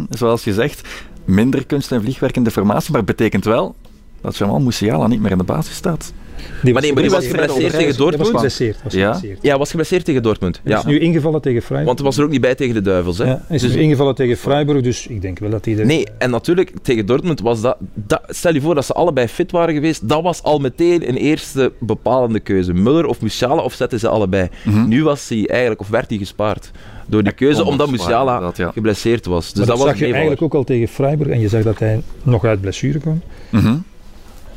4-2-3-1, 0.05 0.09
zoals 0.09 0.43
gezegd. 0.43 0.87
Minder 1.25 1.65
kunst 1.65 1.91
en 1.91 2.01
vliegwerk 2.01 2.35
in 2.35 2.43
de 2.43 2.51
formatie, 2.51 2.91
maar 2.91 3.03
betekent 3.03 3.45
wel 3.45 3.75
dat 4.21 4.37
Jamal 4.37 4.59
Musiala 4.59 5.07
niet 5.07 5.21
meer 5.21 5.31
in 5.31 5.37
de 5.37 5.43
basis 5.43 5.75
staat. 5.75 6.13
Die 6.63 6.73
Maar 6.73 6.81
nee, 6.81 6.93
maar 6.93 7.01
die 7.01 7.11
was 7.11 7.25
geblesseerd. 7.27 7.71
tegen 7.71 7.87
was 7.87 7.97
Dortmund. 7.97 8.29
geblesseerd. 8.29 8.77
Was 8.83 8.93
Ja? 8.93 9.13
geblesseerd. 9.13 9.43
Ja, 9.43 9.57
was 9.57 9.69
geblesseerd 9.69 10.05
tegen 10.05 10.23
Dortmund. 10.23 10.59
Hij 10.63 10.71
Ja. 10.71 10.77
is 10.77 10.85
nu 10.85 10.99
ingevallen 10.99 11.41
tegen 11.41 11.61
Freiburg. 11.61 11.85
Want 11.85 11.97
hij 11.99 12.07
was 12.07 12.17
er 12.17 12.23
ook 12.23 12.29
niet 12.29 12.41
bij 12.41 12.55
tegen 12.55 12.73
de 12.73 12.81
Duivels. 12.81 13.17
Hè. 13.17 13.23
ja, 13.25 13.43
hij 13.47 13.55
is 13.55 13.61
Dus- 13.61 13.73
nu 13.73 13.81
ingevallen 13.81 14.15
tegen 14.15 14.37
Freiburg, 14.37 14.81
dus 14.81 15.07
ik 15.07 15.21
denk 15.21 15.39
wel 15.39 15.49
dat 15.49 15.65
hij 15.65 15.77
er... 15.77 15.85
Nee, 15.85 16.07
en 16.17 16.29
natuurlijk 16.29 16.71
tegen 16.81 17.05
Dortmund 17.05 17.39
was 17.41 17.61
dat, 17.61 17.77
dat. 17.93 18.21
Stel 18.27 18.53
je 18.53 18.61
voor 18.61 18.75
dat 18.75 18.85
ze 18.85 18.93
allebei 18.93 19.27
fit 19.27 19.51
waren 19.51 19.73
geweest. 19.73 20.09
Dat 20.09 20.23
was 20.23 20.43
al 20.43 20.59
meteen 20.59 21.07
een 21.09 21.17
eerste 21.17 21.71
bepalende 21.79 22.39
keuze. 22.39 22.73
Muller 22.73 23.05
of 23.05 23.21
Musiala 23.21 23.61
of 23.61 23.73
zetten 23.73 23.99
ze 23.99 24.07
allebei. 24.07 24.49
Mhm. 24.63 24.87
Nu 24.87 25.03
was 25.03 25.29
hij 25.29 25.47
eigenlijk, 25.47 25.81
of 25.81 25.87
werd 25.87 26.09
hij 26.09 26.17
gespaard 26.17 26.71
door 27.07 27.23
die 27.23 27.33
keuze, 27.33 27.63
omdat 27.65 27.89
Musiala 27.91 28.51
ja. 28.55 28.71
geblesseerd 28.71 29.25
was. 29.25 29.45
Dus 29.45 29.53
Maar 29.57 29.65
dat, 29.65 29.75
dat, 29.77 29.85
was 29.85 29.97
zag 29.97 30.07
je 30.07 30.13
eigenlijk 30.13 30.41
ook 30.41 30.53
al 30.53 30.63
tegen 30.63 30.87
Freiburg 30.87 31.29
en 31.29 31.39
je 31.39 31.47
zag 31.49 31.63
dat 31.63 31.79
hij 31.79 32.01
nog 32.23 32.45
uit 32.45 32.61
blessure 32.61 32.99
kwam. 32.99 33.21
Mhm. 33.49 33.75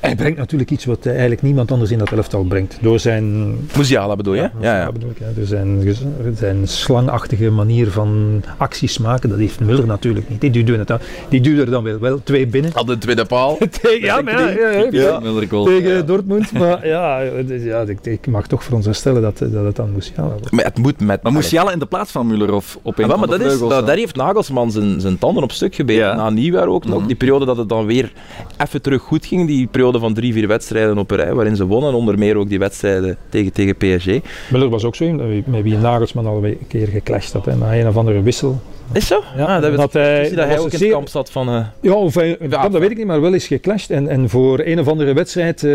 Hij 0.00 0.14
brengt 0.16 0.38
natuurlijk 0.38 0.70
iets 0.70 0.84
wat 0.84 1.06
eigenlijk 1.06 1.42
niemand 1.42 1.72
anders 1.72 1.90
in 1.90 1.98
dat 1.98 2.12
elftal 2.12 2.44
brengt. 2.44 2.78
Door 2.80 3.00
zijn, 3.00 3.56
Musiala 3.76 4.16
bedoel 4.16 4.34
je? 4.34 4.50
Ja, 4.60 4.76
ja. 4.76 4.92
bedoel 4.92 5.10
ik, 5.10 5.18
ja. 5.18 5.26
Door 5.34 5.46
zijn, 5.46 5.96
zijn 6.36 6.68
slangachtige 6.68 7.50
manier 7.50 7.90
van 7.90 8.42
acties 8.56 8.98
maken, 8.98 9.28
dat 9.28 9.38
heeft 9.38 9.60
Muller 9.60 9.86
natuurlijk 9.86 10.28
niet. 10.28 10.40
Die 10.40 10.50
duwde, 10.50 10.78
het. 10.78 11.02
Die 11.28 11.40
duwde 11.40 11.60
er 11.60 11.70
dan 11.70 11.84
wel, 11.84 11.98
wel 11.98 12.20
twee 12.22 12.46
binnen. 12.46 12.72
Al 12.74 12.84
de 12.84 12.98
tweede 12.98 13.24
paal. 13.24 13.56
Tegen, 13.82 14.00
ja, 14.00 14.20
maar 14.22 14.40
ja, 14.40 14.48
ja, 14.48 14.68
ja, 14.70 14.88
Ja, 14.90 15.20
Muller 15.20 15.48
goal. 15.48 15.64
tegen 15.64 15.96
Ja. 15.96 16.02
Dortmund. 16.02 16.52
Maar 16.52 16.86
ja, 16.94 17.24
dus 17.46 17.62
ja 17.62 17.80
ik, 17.80 18.06
ik 18.06 18.26
mag 18.26 18.46
toch 18.46 18.64
veronderstellen 18.64 19.22
dat, 19.22 19.38
dat 19.38 19.64
het 19.64 19.76
dan 19.76 19.92
Musiala 19.92 20.28
wordt. 20.28 20.50
Maar 20.50 20.64
het 20.64 20.78
moet 20.78 21.00
met. 21.00 21.22
Maar 21.22 21.32
Musiala 21.32 21.72
in 21.72 21.78
de 21.78 21.86
plaats 21.86 22.10
van 22.10 22.26
Muller 22.26 22.52
of 22.52 22.78
op 22.82 22.98
een 22.98 23.04
Ja, 23.04 23.10
van 23.10 23.18
maar 23.18 23.28
dat 23.38 23.40
is, 23.40 23.58
dat, 23.58 23.86
daar 23.86 23.96
heeft 23.96 24.16
Nagelsman 24.16 24.70
zijn, 24.70 25.00
zijn 25.00 25.18
tanden 25.18 25.42
op 25.42 25.52
stuk 25.52 25.74
gebeten. 25.74 26.04
Ja. 26.04 26.14
Na 26.14 26.30
nieuwjaar 26.30 26.66
ook 26.68 26.84
nog. 26.84 26.98
Mhm. 26.98 27.06
Die 27.06 27.16
periode 27.16 27.44
dat 27.44 27.56
het 27.56 27.68
dan 27.68 27.86
weer 27.86 28.12
even 28.58 28.82
terug 28.82 29.02
goed 29.02 29.26
ging. 29.26 29.46
Die 29.46 29.66
periode 29.66 29.86
van 29.96 30.14
drie, 30.14 30.32
vier 30.32 30.48
wedstrijden 30.48 30.98
op 30.98 31.10
een 31.10 31.16
rij. 31.16 31.34
Waarin 31.34 31.56
ze 31.56 31.66
wonnen. 31.66 31.92
Onder 31.94 32.18
meer 32.18 32.36
ook 32.36 32.48
die 32.48 32.58
wedstrijden 32.58 33.16
tegen, 33.28 33.52
tegen 33.52 33.76
PSG. 33.76 34.06
Muller 34.50 34.68
was 34.68 34.84
ook 34.84 34.94
zo 34.96 35.04
iemand 35.04 35.46
met 35.46 35.62
wie 35.62 35.76
Nagelsman 35.78 36.26
al 36.26 36.44
een 36.44 36.58
keer 36.68 36.86
geclashed 36.88 37.32
had. 37.32 37.44
Hè, 37.44 37.56
na 37.56 37.76
een 37.78 37.88
of 37.88 37.96
andere 37.96 38.22
wissel. 38.22 38.60
Is 38.92 39.06
zo? 39.06 39.22
Ja, 39.36 39.44
ah, 39.44 39.62
dat, 39.62 39.76
dat 39.76 39.92
hij- 39.92 40.30
dat, 40.34 40.46
hij 40.46 40.58
ook 40.58 40.72
in 40.72 40.80
het 40.80 40.90
kamp 40.90 41.08
zat 41.08 41.30
van... 41.30 41.48
eh, 41.48 41.60
Ja, 41.80 41.92
of 41.92 42.14
hij, 42.14 42.36
Ja, 42.50 42.68
dat 42.68 42.80
weet 42.80 42.90
ik 42.90 42.96
niet, 42.96 43.06
maar 43.06 43.20
wel 43.20 43.32
eens 43.32 43.46
geclashed. 43.46 43.90
En, 43.90 44.08
en 44.08 44.28
voor 44.28 44.60
een 44.64 44.78
of 44.80 44.88
andere 44.88 45.12
wedstrijd 45.14 45.64
eh, 45.64 45.70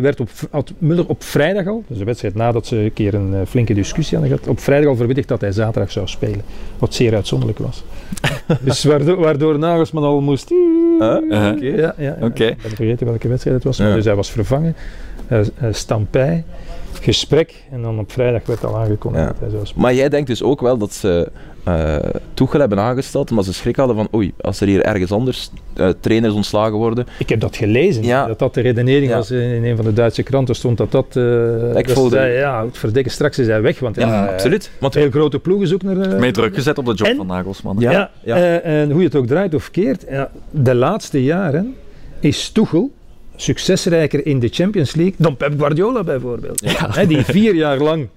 werd 0.00 0.20
op, 0.20 0.28
had 0.50 0.72
Muller 0.78 1.04
op 1.08 1.22
vrijdag 1.22 1.66
al, 1.66 1.84
dus 1.86 1.98
de 1.98 2.04
wedstrijd 2.04 2.34
nadat 2.34 2.66
ze 2.66 2.76
een 2.76 2.92
keer 2.92 3.14
een 3.14 3.34
eh, 3.34 3.40
flinke 3.48 3.74
discussie 3.74 4.18
hadden 4.18 4.36
gehad, 4.38 4.50
op 4.52 4.60
vrijdag 4.60 4.88
al 4.88 4.96
verwittigd 4.96 5.28
dat 5.28 5.40
hij 5.40 5.52
zaterdag 5.52 5.90
zou 5.92 6.06
spelen. 6.06 6.42
Wat 6.78 6.94
zeer 6.94 7.14
uitzonderlijk 7.14 7.58
was. 7.58 7.82
dus 8.60 8.84
waardoor, 8.84 9.16
waardoor 9.20 9.58
Nagelsman 9.58 10.02
al 10.02 10.20
moest... 10.20 10.50
Uh-huh. 10.50 11.52
Oké, 11.52 11.66
ja, 11.66 11.76
ja, 11.76 11.94
ja. 11.96 12.16
Oké. 12.20 12.44
Ik 12.44 12.62
ben 12.62 12.70
vergeten 12.70 13.06
welke 13.06 13.28
wedstrijd 13.28 13.56
het 13.56 13.64
was, 13.64 13.76
dus 13.76 14.04
hij 14.04 14.14
was 14.14 14.30
vervangen. 14.30 14.74
Eh, 15.28 15.40
stampij, 15.70 16.44
gesprek 17.00 17.64
en 17.70 17.82
dan 17.82 17.98
op 17.98 18.12
vrijdag 18.12 18.46
werd 18.46 18.64
al 18.64 18.76
aangekondigd 18.76 19.22
Ja. 19.24 19.28
dat 19.30 19.40
hij 19.40 19.50
zou 19.50 19.66
spelen. 19.66 19.82
Maar 19.82 19.94
jij 19.94 20.08
denkt 20.08 20.26
dus 20.26 20.42
ook 20.42 20.60
wel 20.60 20.78
dat 20.78 20.92
ze 20.92 21.30
eh 21.68 22.10
Tuchel 22.34 22.60
hebben 22.60 22.78
aangesteld, 22.78 23.30
maar 23.30 23.44
ze 23.44 23.52
schrik 23.52 23.76
hadden 23.76 23.96
van 23.96 24.08
oei, 24.14 24.32
als 24.40 24.60
er 24.60 24.66
hier 24.66 24.82
ergens 24.82 25.12
anders 25.12 25.50
eh, 25.76 25.88
trainers 26.00 26.34
ontslagen 26.34 26.76
worden. 26.76 27.06
Ik 27.18 27.28
heb 27.28 27.40
dat 27.40 27.56
gelezen, 27.56 28.02
Ja. 28.04 28.26
dat 28.26 28.38
dat 28.38 28.54
de 28.54 28.60
redenering 28.60 29.10
Ja. 29.10 29.16
was. 29.16 29.30
In 29.30 29.64
een 29.64 29.76
van 29.76 29.84
de 29.84 29.92
Duitse 29.92 30.22
kranten 30.22 30.54
stond 30.54 30.76
dat 30.78 30.90
dat... 30.92 31.06
eh 31.16 31.76
Ik 31.78 31.86
dat 31.86 31.96
voelde- 31.96 32.16
ze 32.16 32.22
zei, 32.22 32.32
ja, 32.32 32.64
het 32.64 32.78
verdikken, 32.78 33.12
straks 33.12 33.38
is 33.38 33.46
hij 33.46 33.62
weg. 33.62 33.78
Want 33.78 33.96
ja, 33.96 34.26
absoluut. 34.26 34.70
Want 34.80 34.94
Heel 34.94 35.10
grote 35.10 35.38
ploegen 35.38 35.68
zoeken 35.68 35.98
naar... 35.98 36.18
Mee 36.20 36.30
druk 36.32 36.54
gezet 36.54 36.78
op 36.78 36.84
de 36.86 36.94
job 36.94 37.06
En- 37.08 37.16
van 37.16 37.26
Nagelsman. 37.26 37.76
Ja. 37.78 37.90
Ja, 37.90 38.10
ja. 38.24 38.36
eh, 38.36 38.80
en 38.80 38.90
hoe 38.90 39.00
je 39.00 39.06
het 39.06 39.16
ook 39.16 39.26
draait 39.26 39.54
of 39.54 39.70
keert, 39.70 40.04
ja, 40.10 40.30
de 40.50 40.74
laatste 40.74 41.24
jaren 41.24 41.74
is 42.20 42.48
Tuchel 42.50 42.90
succesrijker 43.36 44.26
in 44.26 44.38
de 44.38 44.48
Champions 44.50 44.94
League 44.94 45.14
dan 45.18 45.36
Pep 45.36 45.52
Guardiola 45.58 46.02
bijvoorbeeld. 46.04 46.62
Hè, 46.94 47.06
die 47.06 47.24
vier 47.24 47.54
jaar 47.54 47.78
lang 47.78 48.08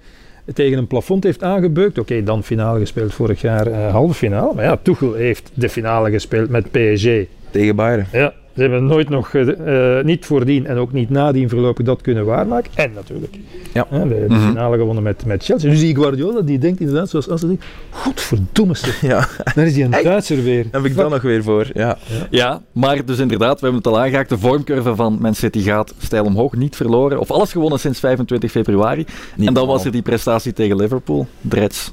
tegen 0.54 0.78
een 0.78 0.86
plafond 0.86 1.24
heeft 1.24 1.42
aangebeukt. 1.42 1.98
Oké, 1.98 2.22
dan 2.22 2.44
finale 2.44 2.78
gespeeld 2.80 3.14
vorig 3.14 3.40
jaar, 3.40 3.66
eh, 3.66 3.90
halve 3.90 4.14
finale. 4.14 4.54
Maar 4.54 4.64
ja, 4.64 4.78
Tuchel 4.82 5.12
heeft 5.14 5.50
de 5.54 5.68
finale 5.68 6.10
gespeeld 6.10 6.48
met 6.48 6.70
PSG. 6.70 7.08
tegen 7.50 7.76
Bayern. 7.76 8.06
Ja, 8.12 8.32
ze 8.54 8.60
hebben 8.60 8.86
nooit 8.86 9.08
nog, 9.08 9.34
eh, 9.34 9.98
eh, 9.98 10.04
niet 10.04 10.26
voordien 10.26 10.66
en 10.66 10.76
ook 10.76 10.92
niet 10.92 11.10
nadien 11.10 11.48
voorlopig 11.48 11.84
dat 11.86 12.00
kunnen 12.02 12.24
waarmaken. 12.24 12.70
En 12.74 12.90
natuurlijk 12.94 13.36
Ja. 13.72 13.86
hè, 13.88 14.08
de, 14.08 14.14
de 14.28 14.34
Mhm. 14.34 14.46
finale 14.48 14.76
gewonnen 14.76 15.02
met, 15.02 15.26
met 15.26 15.44
Chelsea. 15.44 15.70
Dus 15.70 15.80
die 15.80 15.94
Guardiola, 15.96 16.40
die 16.40 16.58
denkt 16.58 16.80
inderdaad 16.80 17.08
zoals 17.10 17.28
Assen 17.28 17.48
zegt, 17.48 17.62
godverdomme 17.90 18.74
zeg, 18.74 19.00
Ja, 19.00 19.28
dan 19.54 19.64
is 19.64 19.74
die 19.74 19.84
een? 19.84 19.90
Duitser 19.90 20.42
weer. 20.42 20.66
heb 20.70 20.84
ik 20.84 20.96
dan 20.96 21.10
nog 21.10 21.22
weer 21.22 21.42
voor. 21.42 21.66
Ja. 21.74 21.98
Ja, 22.30 22.62
maar 22.72 23.04
dus 23.04 23.18
inderdaad, 23.18 23.60
we 23.60 23.66
hebben 23.66 23.82
het 23.82 23.86
al 23.92 24.00
aangehaakt. 24.00 24.28
De 24.28 24.38
vormcurve 24.38 24.94
van 24.94 25.18
Man 25.20 25.34
City 25.34 25.60
gaat 25.60 25.94
stijl 25.98 26.24
omhoog, 26.24 26.54
niet 26.56 26.76
verloren. 26.76 27.20
Of 27.20 27.30
alles 27.30 27.52
gewonnen 27.52 27.78
sinds 27.80 28.00
25 28.00 28.50
februari. 28.50 29.04
Niet 29.36 29.48
en 29.48 29.54
dan 29.54 29.66
was 29.66 29.84
er 29.84 29.92
die 29.92 30.02
prestatie 30.02 30.52
tegen 30.52 30.76
Liverpool. 30.76 31.26
Dreds. 31.40 31.92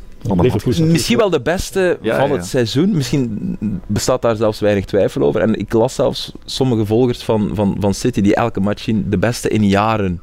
Misschien 0.85 1.17
wel 1.17 1.29
de 1.29 1.41
beste 1.41 1.97
Ja, 2.01 2.17
van 2.19 2.29
ja. 2.29 2.35
het 2.35 2.45
seizoen. 2.45 2.91
Misschien 2.91 3.57
bestaat 3.87 4.21
daar 4.21 4.35
zelfs 4.35 4.59
weinig 4.59 4.85
twijfel 4.85 5.21
over. 5.21 5.41
En 5.41 5.59
ik 5.59 5.73
las 5.73 5.95
zelfs 5.95 6.31
sommige 6.45 6.85
volgers 6.85 7.23
van, 7.23 7.51
van, 7.53 7.77
van 7.79 7.93
City 7.93 8.21
die 8.21 8.35
elke 8.35 8.59
match 8.59 8.81
zien 8.83 9.05
de 9.09 9.17
beste 9.17 9.49
in 9.49 9.67
jaren. 9.67 10.21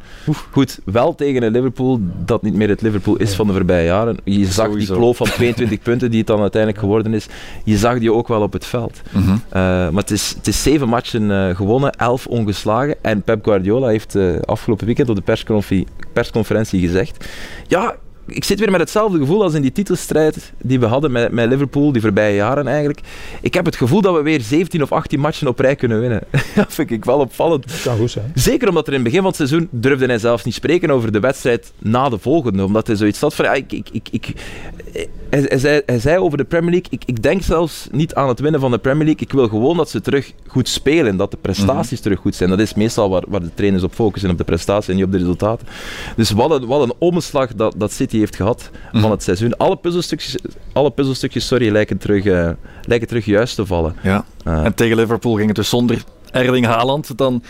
Goed, 0.51 0.79
wel 0.85 1.15
tegen 1.15 1.43
een 1.43 1.53
Liverpool 1.53 2.01
dat 2.25 2.43
niet 2.43 2.55
meer 2.55 2.69
het 2.69 2.83
Liverpool 2.83 3.17
is 3.17 3.35
van 3.35 3.47
de 3.47 3.53
voorbije 3.53 3.85
jaren. 3.87 4.17
Je 4.25 4.45
zag 4.45 4.67
Sowieso. 4.67 4.93
die 4.93 5.03
kloof 5.03 5.17
van 5.17 5.27
22 5.27 5.83
punten 5.89 6.11
die 6.11 6.19
het 6.19 6.29
dan 6.29 6.41
uiteindelijk 6.41 6.81
geworden 6.83 7.15
is. 7.15 7.27
Je 7.65 7.77
zag 7.77 7.99
die 7.99 8.13
ook 8.13 8.29
wel 8.29 8.43
op 8.43 8.53
het 8.53 8.67
veld. 8.67 9.01
Mhm. 9.11 9.31
Uh, 9.31 9.39
maar 9.53 10.03
het 10.03 10.11
is, 10.11 10.35
het 10.37 10.47
is 10.47 10.63
zeven 10.63 10.89
matchen 10.89 11.23
uh, 11.31 11.57
gewonnen, 11.57 11.93
elf 11.93 12.27
ongeslagen. 12.27 12.97
En 13.03 13.23
Pep 13.23 13.45
Guardiola 13.45 13.87
heeft 13.89 14.15
uh, 14.15 14.41
afgelopen 14.41 14.87
weekend 14.87 15.09
op 15.09 15.17
de 15.17 15.23
persconferentie, 15.23 15.95
persconferentie 16.13 16.81
gezegd: 16.81 17.27
Ja, 17.67 17.97
ik 18.27 18.45
zit 18.45 18.59
weer 18.59 18.71
met 18.71 18.81
hetzelfde 18.81 19.19
gevoel 19.19 19.43
als 19.43 19.55
in 19.55 19.63
die 19.63 19.73
titelstrijd 19.73 20.53
die 20.63 20.81
we 20.81 20.87
hadden 20.87 21.13
met, 21.13 21.33
met 21.33 21.49
Liverpool, 21.49 21.93
die 21.93 22.03
voorbije 22.03 22.35
jaren 22.35 22.67
eigenlijk. 22.67 23.01
Ik 23.41 23.55
heb 23.55 23.65
het 23.65 23.77
gevoel 23.77 24.01
dat 24.01 24.15
we 24.15 24.23
weer 24.23 24.41
17 24.41 24.83
of 24.83 24.93
18 24.93 25.21
matchen 25.21 25.49
op 25.49 25.59
rij 25.59 25.77
kunnen 25.77 26.01
winnen. 26.01 26.23
dat 26.55 26.75
vind 26.75 26.91
ik 26.91 27.05
wel 27.05 27.19
opvallend. 27.19 27.69
Dat 27.69 27.83
kan 27.83 27.97
goed 27.97 28.11
zijn. 28.11 28.33
Zeker 28.35 28.69
omdat 28.69 28.87
er 28.87 28.93
in 28.93 28.99
het 28.99 29.09
begin 29.09 29.21
van 29.21 29.29
het 29.29 29.37
seizoen 29.37 29.69
durfde 29.71 30.07
hij 30.07 30.19
zelfs 30.19 30.45
niet 30.45 30.55
spreken 30.55 30.91
over 30.91 31.13
de 31.13 31.21
wedstrijd 31.21 31.73
na 31.79 32.09
de 32.09 32.19
volgende. 32.19 32.65
Omdat 32.65 32.87
hij 32.87 32.97
zoiets 32.97 33.21
had 33.21 33.35
van, 33.35 33.45
ja, 33.45 33.53
ik, 33.53 33.73
ik, 33.73 33.89
ik, 33.93 34.09
ik 34.11 34.35
hij, 35.31 35.45
hij, 35.49 35.59
zei, 35.59 35.83
hij 35.87 35.99
zei 35.99 36.19
over 36.19 36.39
de 36.39 36.45
Premier 36.45 36.71
League, 36.71 36.91
ik, 36.91 37.03
ik 37.07 37.23
denk 37.23 37.43
zelfs 37.43 37.89
niet 37.91 38.15
aan 38.15 38.29
het 38.29 38.41
winnen 38.41 38.61
van 38.61 38.71
de 38.71 38.79
Premier 38.79 39.05
League. 39.05 39.27
Ik 39.27 39.33
wil 39.33 39.49
gewoon 39.49 39.77
dat 39.77 39.91
ze 39.91 40.01
terug 40.01 40.33
goed 40.47 40.69
spelen, 40.69 41.17
dat 41.17 41.31
de 41.31 41.37
prestaties 41.37 42.01
terug 42.01 42.19
goed 42.19 42.35
zijn. 42.35 42.51
Dat 42.51 42.59
is 42.59 42.75
meestal 42.75 43.11
waar, 43.11 43.23
waar 43.29 43.41
de 43.41 43.55
trainers 43.55 43.83
op 43.83 43.95
focussen, 43.95 44.31
op 44.31 44.39
de 44.39 44.45
prestatie 44.45 44.91
en 44.91 44.97
niet 44.97 45.05
op 45.05 45.13
de 45.13 45.19
resultaten. 45.19 45.67
Dus 46.17 46.31
wat 46.31 46.51
een, 46.51 46.67
wat 46.67 46.83
een 46.83 46.95
omslag 46.99 47.55
dat, 47.55 47.75
dat 47.77 47.93
City 47.93 48.16
heeft 48.19 48.37
gehad 48.37 48.71
van 48.93 49.11
het 49.11 49.23
seizoen. 49.23 49.57
Alle 49.57 49.77
puzzelstukjes, 49.77 50.37
alle 50.73 50.91
puzzelstukjes 50.91 51.47
sorry, 51.47 51.73
lijken, 51.73 51.99
terug, 51.99 52.25
uh, 52.25 52.51
lijken 52.83 53.09
terug 53.09 53.25
juist 53.25 53.55
te 53.55 53.67
vallen. 53.67 53.97
Ja. 54.03 54.25
Uh, 54.47 54.65
en 54.65 54.75
tegen 54.75 54.97
Liverpool 54.97 55.35
ging 55.35 55.47
het 55.47 55.57
dus 55.57 55.69
zonder 55.69 56.03
Erling 56.31 56.67
Haaland. 56.67 57.19
Dan 57.19 57.43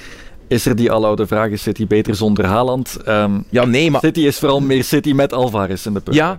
is 0.48 0.66
er 0.66 0.76
die 0.76 0.92
aloude 0.92 1.26
vraag, 1.26 1.50
is 1.50 1.62
City 1.62 1.86
beter 1.86 2.14
zonder 2.14 2.44
Haaland? 2.44 2.96
Um, 3.08 3.44
ja, 3.50 3.64
nee, 3.64 3.90
maar... 3.90 4.00
City 4.00 4.20
is 4.20 4.38
vooral 4.38 4.60
meer 4.60 4.84
City 4.84 5.12
met 5.12 5.32
Alvarez 5.32 5.86
in 5.86 5.94
de 5.94 6.00
punt. 6.00 6.16
Ja, 6.16 6.38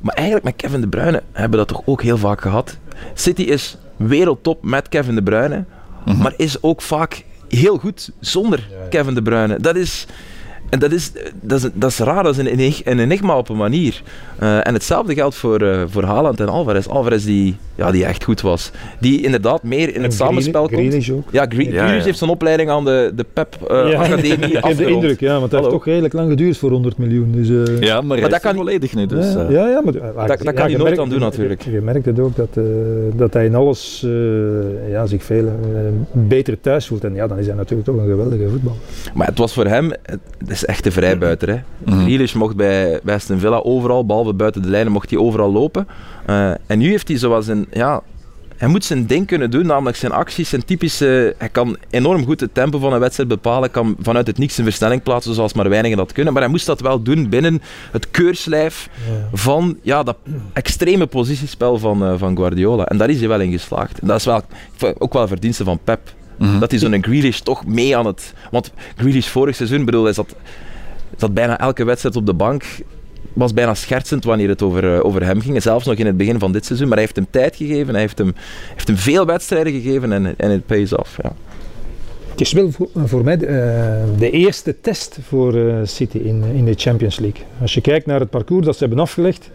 maar 0.00 0.14
eigenlijk 0.14 0.46
met 0.46 0.56
Kevin 0.56 0.80
De 0.80 0.88
Bruyne 0.88 1.22
hebben 1.32 1.58
we 1.58 1.66
dat 1.66 1.76
toch 1.76 1.82
ook 1.84 2.02
heel 2.02 2.18
vaak 2.18 2.40
gehad. 2.40 2.76
City 3.14 3.42
is 3.42 3.76
wereldtop 3.96 4.64
met 4.64 4.88
Kevin 4.88 5.14
De 5.14 5.22
Bruyne, 5.22 5.64
mm-hmm. 6.04 6.22
maar 6.22 6.34
is 6.36 6.62
ook 6.62 6.82
vaak 6.82 7.24
heel 7.48 7.76
goed 7.78 8.10
zonder 8.20 8.66
ja, 8.70 8.76
ja. 8.82 8.88
Kevin 8.88 9.14
De 9.14 9.22
Bruyne. 9.22 9.60
Dat 9.60 9.76
is... 9.76 10.06
En 10.70 10.78
dat 10.78 10.92
is, 10.92 11.12
dat 11.40 11.64
is, 11.64 11.70
dat 11.74 11.90
is 11.90 11.98
raar, 11.98 12.22
dat 12.22 12.38
is 12.38 12.50
een, 12.52 12.72
een 12.84 12.98
enigma 12.98 13.36
op 13.36 13.48
een 13.48 13.56
manier. 13.56 14.02
Uh, 14.42 14.66
en 14.66 14.74
hetzelfde 14.74 15.14
geldt 15.14 15.34
voor, 15.34 15.62
uh, 15.62 15.82
voor 15.86 16.02
Haaland 16.02 16.40
en 16.40 16.48
Alvarez. 16.48 16.86
Alvarez 16.86 17.24
die, 17.24 17.56
ja, 17.74 17.90
die 17.90 18.04
echt 18.04 18.24
goed 18.24 18.40
was. 18.40 18.70
Die 19.00 19.22
inderdaad 19.22 19.62
meer 19.62 19.88
in 19.88 19.94
en 19.94 20.02
het 20.02 20.14
samenspel 20.14 20.66
Greenish, 20.66 20.90
komt. 20.90 21.04
Greenish 21.04 21.10
ook. 21.10 21.32
Ja, 21.32 21.46
Gre- 21.48 21.72
ja, 21.72 22.02
heeft 22.02 22.18
zijn 22.18 22.30
opleiding 22.30 22.70
aan 22.70 22.84
de, 22.84 23.12
de 23.14 23.24
Pep 23.32 23.56
uh, 23.70 23.90
ja, 23.90 23.98
Academie 24.04 24.56
Ik 24.56 24.64
heb 24.64 24.76
de 24.76 24.86
indruk, 24.86 25.20
ja, 25.20 25.38
want 25.38 25.50
dat 25.50 25.60
heeft 25.60 25.72
toch 25.72 25.84
redelijk 25.84 26.14
lang 26.14 26.30
geduurd 26.30 26.56
voor 26.56 26.70
100 26.70 26.98
miljoen. 26.98 27.32
Dus, 27.32 27.48
uh, 27.48 27.80
ja, 27.80 28.00
maar, 28.00 28.20
maar 28.20 28.30
dat 28.30 28.40
kan 28.40 28.54
volledig 28.54 28.94
nu. 28.94 29.06
Dus, 29.06 29.32
ja, 29.32 29.46
ja, 29.50 29.68
ja, 29.68 29.80
maar 29.82 29.92
dat, 29.92 30.38
dat 30.42 30.54
kan 30.54 30.70
hij 30.70 30.76
nooit 30.76 30.98
aan 30.98 31.08
doen 31.08 31.20
natuurlijk. 31.20 31.62
Je, 31.62 31.70
je 31.70 31.80
merkt 31.80 32.06
het 32.06 32.20
ook 32.20 32.36
dat, 32.36 32.48
uh, 32.58 32.64
dat 33.16 33.32
hij 33.32 33.44
in 33.44 33.54
alles 33.54 34.02
uh, 34.06 34.90
ja, 34.90 35.06
zich 35.06 35.24
veel 35.24 35.48
beter 36.12 36.60
thuis 36.60 36.86
voelt. 36.86 37.04
En 37.04 37.14
ja, 37.14 37.26
dan 37.26 37.38
is 37.38 37.46
hij 37.46 37.56
natuurlijk 37.56 37.88
toch 37.88 37.96
een 37.96 38.08
geweldige 38.08 38.48
voetbal. 38.48 38.76
Maar 39.14 39.26
het 39.26 39.38
was 39.38 39.52
voor 39.52 39.66
hem, 39.66 39.92
het 40.46 40.55
is 40.56 40.64
echt 40.64 40.84
de 40.84 40.90
vrijbuiter. 40.90 41.48
Hè. 41.48 41.60
Grealish 41.86 42.32
mocht 42.32 42.56
bij, 42.56 43.00
bij 43.02 43.14
Aston 43.14 43.38
Villa 43.38 43.56
overal, 43.56 44.06
behalve 44.06 44.32
buiten 44.32 44.62
de 44.62 44.68
lijnen, 44.68 44.92
mocht 44.92 45.10
hij 45.10 45.18
overal 45.18 45.52
lopen. 45.52 45.88
Uh, 46.30 46.50
en 46.66 46.78
nu 46.78 46.88
heeft 46.88 47.08
hij 47.08 47.18
zoals 47.18 47.46
een, 47.46 47.66
ja, 47.72 48.02
hij 48.56 48.68
moet 48.68 48.84
zijn 48.84 49.06
ding 49.06 49.26
kunnen 49.26 49.50
doen, 49.50 49.66
namelijk 49.66 49.96
zijn 49.96 50.12
acties, 50.12 50.48
zijn 50.48 50.64
typische, 50.64 51.34
hij 51.38 51.48
kan 51.48 51.76
enorm 51.90 52.24
goed 52.24 52.40
het 52.40 52.54
tempo 52.54 52.78
van 52.78 52.92
een 52.92 53.00
wedstrijd 53.00 53.28
bepalen, 53.28 53.70
kan 53.70 53.96
vanuit 54.00 54.26
het 54.26 54.38
niks 54.38 54.58
een 54.58 54.64
versnelling 54.64 55.02
plaatsen 55.02 55.34
zoals 55.34 55.52
maar 55.52 55.68
weinigen 55.68 55.96
dat 55.96 56.12
kunnen, 56.12 56.32
maar 56.32 56.42
hij 56.42 56.50
moest 56.50 56.66
dat 56.66 56.80
wel 56.80 57.02
doen 57.02 57.28
binnen 57.28 57.62
het 57.92 58.10
keurslijf 58.10 58.88
van 59.32 59.78
ja, 59.82 60.02
dat 60.02 60.16
extreme 60.52 61.06
positiespel 61.06 61.78
van, 61.78 62.02
uh, 62.02 62.18
van 62.18 62.36
Guardiola. 62.36 62.86
En 62.86 62.96
daar 62.96 63.10
is 63.10 63.18
hij 63.18 63.28
wel 63.28 63.40
in 63.40 63.52
geslaagd. 63.52 64.00
En 64.00 64.06
dat 64.06 64.18
is 64.18 64.24
wel, 64.24 64.42
ook 64.98 65.12
wel 65.12 65.28
verdienste 65.28 65.64
van 65.64 65.78
Pep. 65.84 66.00
Mhm. 66.36 66.58
Dat 66.58 66.70
hij 66.70 66.80
zo'n 66.80 67.04
Grealish 67.04 67.38
toch 67.38 67.66
mee 67.66 67.96
aan 67.96 68.06
het... 68.06 68.34
Want 68.50 68.72
Grealish 68.96 69.28
vorig 69.28 69.54
seizoen, 69.54 69.84
bedoel, 69.84 70.04
hij 70.04 70.12
zat, 70.12 70.34
zat 71.16 71.34
bijna 71.34 71.58
elke 71.58 71.84
wedstrijd 71.84 72.16
op 72.16 72.26
de 72.26 72.34
bank. 72.34 72.64
Was 73.32 73.52
bijna 73.52 73.74
schertsend 73.74 74.24
wanneer 74.24 74.48
het 74.48 74.62
over, 74.62 74.94
eh, 74.94 75.04
over 75.04 75.24
hem 75.24 75.40
ging. 75.40 75.54
En 75.54 75.62
Zelfs 75.62 75.86
nog 75.86 75.94
in 75.96 76.06
het 76.06 76.16
begin 76.16 76.38
van 76.38 76.52
dit 76.52 76.64
seizoen. 76.64 76.88
Maar 76.88 76.96
hij 76.96 77.06
heeft 77.06 77.16
hem 77.16 77.26
tijd 77.30 77.56
gegeven. 77.56 77.92
Hij 77.92 78.00
heeft 78.00 78.18
hem, 78.18 78.34
heeft 78.74 78.86
hem 78.86 78.96
veel 78.96 79.26
wedstrijden 79.26 79.72
gegeven 79.72 80.12
en, 80.12 80.38
en 80.38 80.50
het 80.50 80.66
pays 80.66 80.94
off. 80.94 81.18
Ja. 81.22 81.32
Het 82.30 82.40
is 82.40 82.52
wel 82.52 82.70
voor, 82.70 82.88
voor 83.04 83.24
mij 83.24 83.36
de, 83.36 83.46
eh, 83.46 84.18
de 84.18 84.30
eerste 84.30 84.80
test 84.80 85.18
voor 85.28 85.54
eh, 85.54 85.76
City 85.82 86.18
in, 86.18 86.44
in 86.54 86.64
de 86.64 86.74
Champions 86.76 87.18
League. 87.18 87.42
Als 87.60 87.74
je 87.74 87.80
kijkt 87.80 88.06
naar 88.06 88.20
het 88.20 88.30
parcours 88.30 88.66
dat 88.66 88.76
ze 88.76 88.84
hebben 88.84 89.02
afgelegd, 89.02 89.50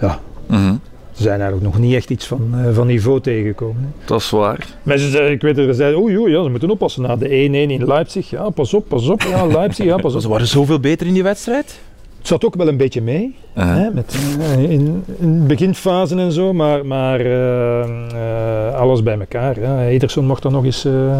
ja, 0.00 0.20
Mhm. 0.46 0.74
Ze 1.22 1.28
zijn 1.28 1.40
eigenlijk 1.40 1.72
nog 1.72 1.82
niet 1.82 1.94
echt 1.94 2.10
iets 2.10 2.26
van, 2.26 2.50
eh, 2.54 2.74
van 2.74 2.86
niveau 2.86 3.20
tegengekomen. 3.20 3.82
Hè. 3.82 4.04
Dat 4.04 4.20
is 4.20 4.30
waar. 4.30 4.66
Mensen 4.82 5.10
zeiden, 5.10 5.32
ik 5.32 5.42
weet 5.42 5.56
dat 5.56 5.64
ze 5.64 5.72
zeiden, 5.74 6.00
oei, 6.00 6.18
oei, 6.18 6.32
ja, 6.32 6.42
ze 6.42 6.48
moeten 6.50 6.70
oppassen 6.70 7.02
na 7.02 7.16
de 7.16 7.28
1-1 7.28 7.70
in 7.70 7.86
Leipzig. 7.86 8.30
Ja, 8.30 8.50
pas 8.50 8.74
op, 8.74 8.88
pas 8.88 9.08
op. 9.08 9.22
Ja, 9.22 9.46
Leipzig, 9.46 9.84
ja, 9.84 9.96
pas 9.96 10.14
op. 10.14 10.20
Ze 10.26 10.28
waren 10.28 10.46
zoveel 10.46 10.80
beter 10.80 11.06
in 11.06 11.12
die 11.14 11.22
wedstrijd. 11.22 11.78
Het 12.18 12.26
zat 12.30 12.44
ook 12.44 12.54
wel 12.54 12.68
een 12.68 12.76
beetje 12.76 13.02
mee, 13.02 13.34
Uh-huh. 13.58 13.74
hè, 13.76 13.90
met, 13.90 14.16
eh, 14.40 14.70
in, 14.70 15.04
in 15.18 15.46
beginfase 15.46 16.16
en 16.16 16.32
zo, 16.32 16.52
maar, 16.52 16.86
maar 16.86 17.20
eh, 17.20 17.80
eh, 17.82 18.74
alles 18.74 19.02
bij 19.02 19.18
elkaar. 19.18 19.60
Ja. 19.60 19.86
Ederson 19.86 20.24
mocht 20.26 20.42
dan 20.42 20.52
nog 20.52 20.64
eens 20.64 20.84
eh, 20.84 21.18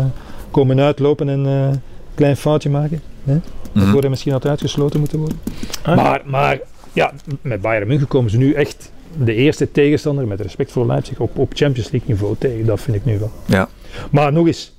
komen 0.50 0.80
uitlopen 0.80 1.28
en 1.28 1.46
eh, 1.46 1.52
een 1.52 1.80
klein 2.14 2.36
foutje 2.36 2.70
maken. 2.70 3.00
Hè, 3.24 3.34
Mhm. 3.72 3.84
Waarvoor 3.84 4.00
hij 4.00 4.10
misschien 4.10 4.32
had 4.32 4.46
uitgesloten 4.46 5.00
moeten 5.00 5.18
worden. 5.18 5.38
Ah. 5.82 5.96
Maar, 5.96 6.22
maar 6.24 6.58
ja, 6.92 7.12
met 7.42 7.60
Bayern 7.60 7.86
München 7.88 8.08
komen 8.08 8.30
ze 8.30 8.36
nu 8.38 8.52
echt 8.52 8.91
de 9.24 9.34
eerste 9.34 9.72
tegenstander, 9.72 10.26
met 10.26 10.40
respect 10.40 10.72
voor 10.72 10.86
Leipzig, 10.86 11.18
op, 11.20 11.38
op 11.38 11.52
Champions 11.54 11.90
League 11.90 12.08
niveau 12.10 12.34
tegen. 12.38 12.66
Dat 12.66 12.80
vind 12.80 12.96
ik 12.96 13.04
nu 13.04 13.18
wel. 13.18 13.30
Ja. 13.46 13.68
Maar 14.10 14.32
nog 14.32 14.46
eens, 14.46 14.72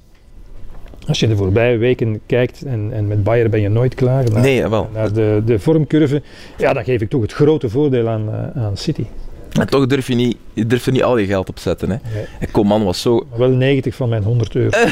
als 1.07 1.19
je 1.19 1.27
de 1.27 1.35
voorbije 1.35 1.77
weken 1.77 2.19
kijkt 2.25 2.61
en, 2.61 2.89
en 2.93 3.07
met 3.07 3.23
Bayern 3.23 3.49
ben 3.49 3.61
je 3.61 3.69
nooit 3.69 3.95
klaar. 3.95 4.31
Naar, 4.31 4.41
Nee, 4.41 4.67
wel. 4.67 4.89
naar 4.93 5.13
de, 5.13 5.41
de 5.45 5.59
vormcurve, 5.59 6.21
ja, 6.57 6.73
dan 6.73 6.83
geef 6.83 7.01
ik 7.01 7.09
toch 7.09 7.21
het 7.21 7.33
grote 7.33 7.69
voordeel 7.69 8.07
aan, 8.09 8.29
eh, 8.55 8.63
aan 8.63 8.77
City. 8.77 9.05
En 9.59 9.67
toch 9.67 9.87
durf 9.87 10.07
je 10.07 10.15
niet, 10.15 10.37
je 10.53 10.65
durft 10.67 10.85
er 10.85 10.91
niet 10.91 11.03
al 11.03 11.17
je 11.17 11.25
geld 11.25 11.49
op 11.49 11.59
zetten. 11.59 11.89
Hè. 11.89 11.97
Nee. 12.13 12.25
En 12.39 12.51
Coman 12.51 12.83
was 12.83 13.01
zo... 13.01 13.25
Maar 13.29 13.39
wel 13.39 13.49
90 13.49 13.95
van 13.95 14.09
mijn 14.09 14.23
100 14.23 14.55
euro. 14.55 14.77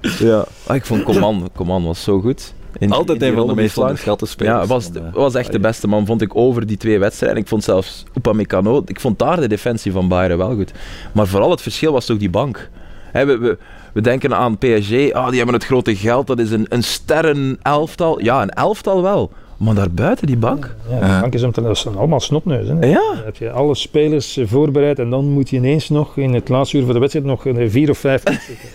Ja. 0.18 0.44
Ah, 0.66 0.76
ik 0.76 0.84
vond 0.84 1.02
Coman, 1.02 1.50
Coman 1.54 1.84
was 1.84 2.02
zo 2.02 2.20
goed. 2.20 2.54
In- 2.78 2.90
Altijd 2.92 3.22
in 3.22 3.28
een 3.28 3.34
van 3.34 3.46
de 3.46 3.54
meest 3.54 3.78
onderschatte 3.78 4.26
spelers. 4.26 4.60
Ja, 4.60 4.66
was, 4.66 4.88
van, 4.92 5.10
was 5.12 5.34
echt 5.34 5.52
de 5.52 5.60
beste 5.60 5.88
man, 5.88 6.06
vond 6.06 6.22
ik, 6.22 6.36
over 6.36 6.66
die 6.66 6.76
twee 6.76 6.98
wedstrijden. 6.98 7.38
Ik 7.38 7.48
vond 7.48 7.64
zelfs 7.64 8.04
Upamecano, 8.14 8.82
ik 8.86 9.00
vond 9.00 9.18
daar 9.18 9.40
de 9.40 9.48
defensie 9.48 9.92
van 9.92 10.08
Bayern 10.08 10.38
wel 10.38 10.54
goed. 10.54 10.72
Maar 11.12 11.26
vooral 11.26 11.50
het 11.50 11.62
verschil 11.62 11.92
was 11.92 12.06
toch 12.06 12.16
die 12.18 12.30
bank. 12.30 12.70
We, 13.12 13.24
we, 13.38 13.58
we 13.92 14.00
denken 14.00 14.34
aan 14.36 14.58
PSG, 14.58 15.12
ah, 15.12 15.28
die 15.28 15.36
hebben 15.36 15.54
het 15.54 15.64
grote 15.64 15.96
geld, 15.96 16.26
dat 16.26 16.38
is 16.38 16.50
een, 16.50 16.66
een 16.68 16.82
sterren 16.84 17.58
elftal. 17.62 18.22
Ja, 18.22 18.42
een 18.42 18.50
elftal 18.50 19.02
wel. 19.02 19.30
Maar 19.56 19.74
daarbuiten 19.74 20.26
die 20.26 20.36
bank? 20.36 20.74
Ja, 20.90 20.96
Ja. 21.06 21.14
de 21.14 21.20
bank 21.20 21.34
is 21.34 21.42
om 21.42 21.52
te, 21.52 21.62
dat 21.62 21.78
zijn 21.78 21.96
allemaal 21.96 22.20
snotneuzen. 22.20 22.76
hè. 22.80 22.86
Ja. 22.86 22.94
Dan 23.14 23.24
heb 23.24 23.36
je 23.36 23.50
alle 23.50 23.74
spelers 23.74 24.36
eh, 24.36 24.46
voorbereid 24.46 24.98
en 24.98 25.10
dan 25.10 25.24
moet 25.24 25.50
je 25.50 25.56
ineens 25.56 25.88
nog 25.88 26.16
in 26.16 26.34
het 26.34 26.48
laatste 26.48 26.76
uur 26.78 26.84
van 26.84 26.92
de 26.92 26.98
wedstrijd 27.00 27.26
nog 27.26 27.44
een 27.44 27.70
vier 27.70 27.90
of 27.90 27.98
vijf. 27.98 28.22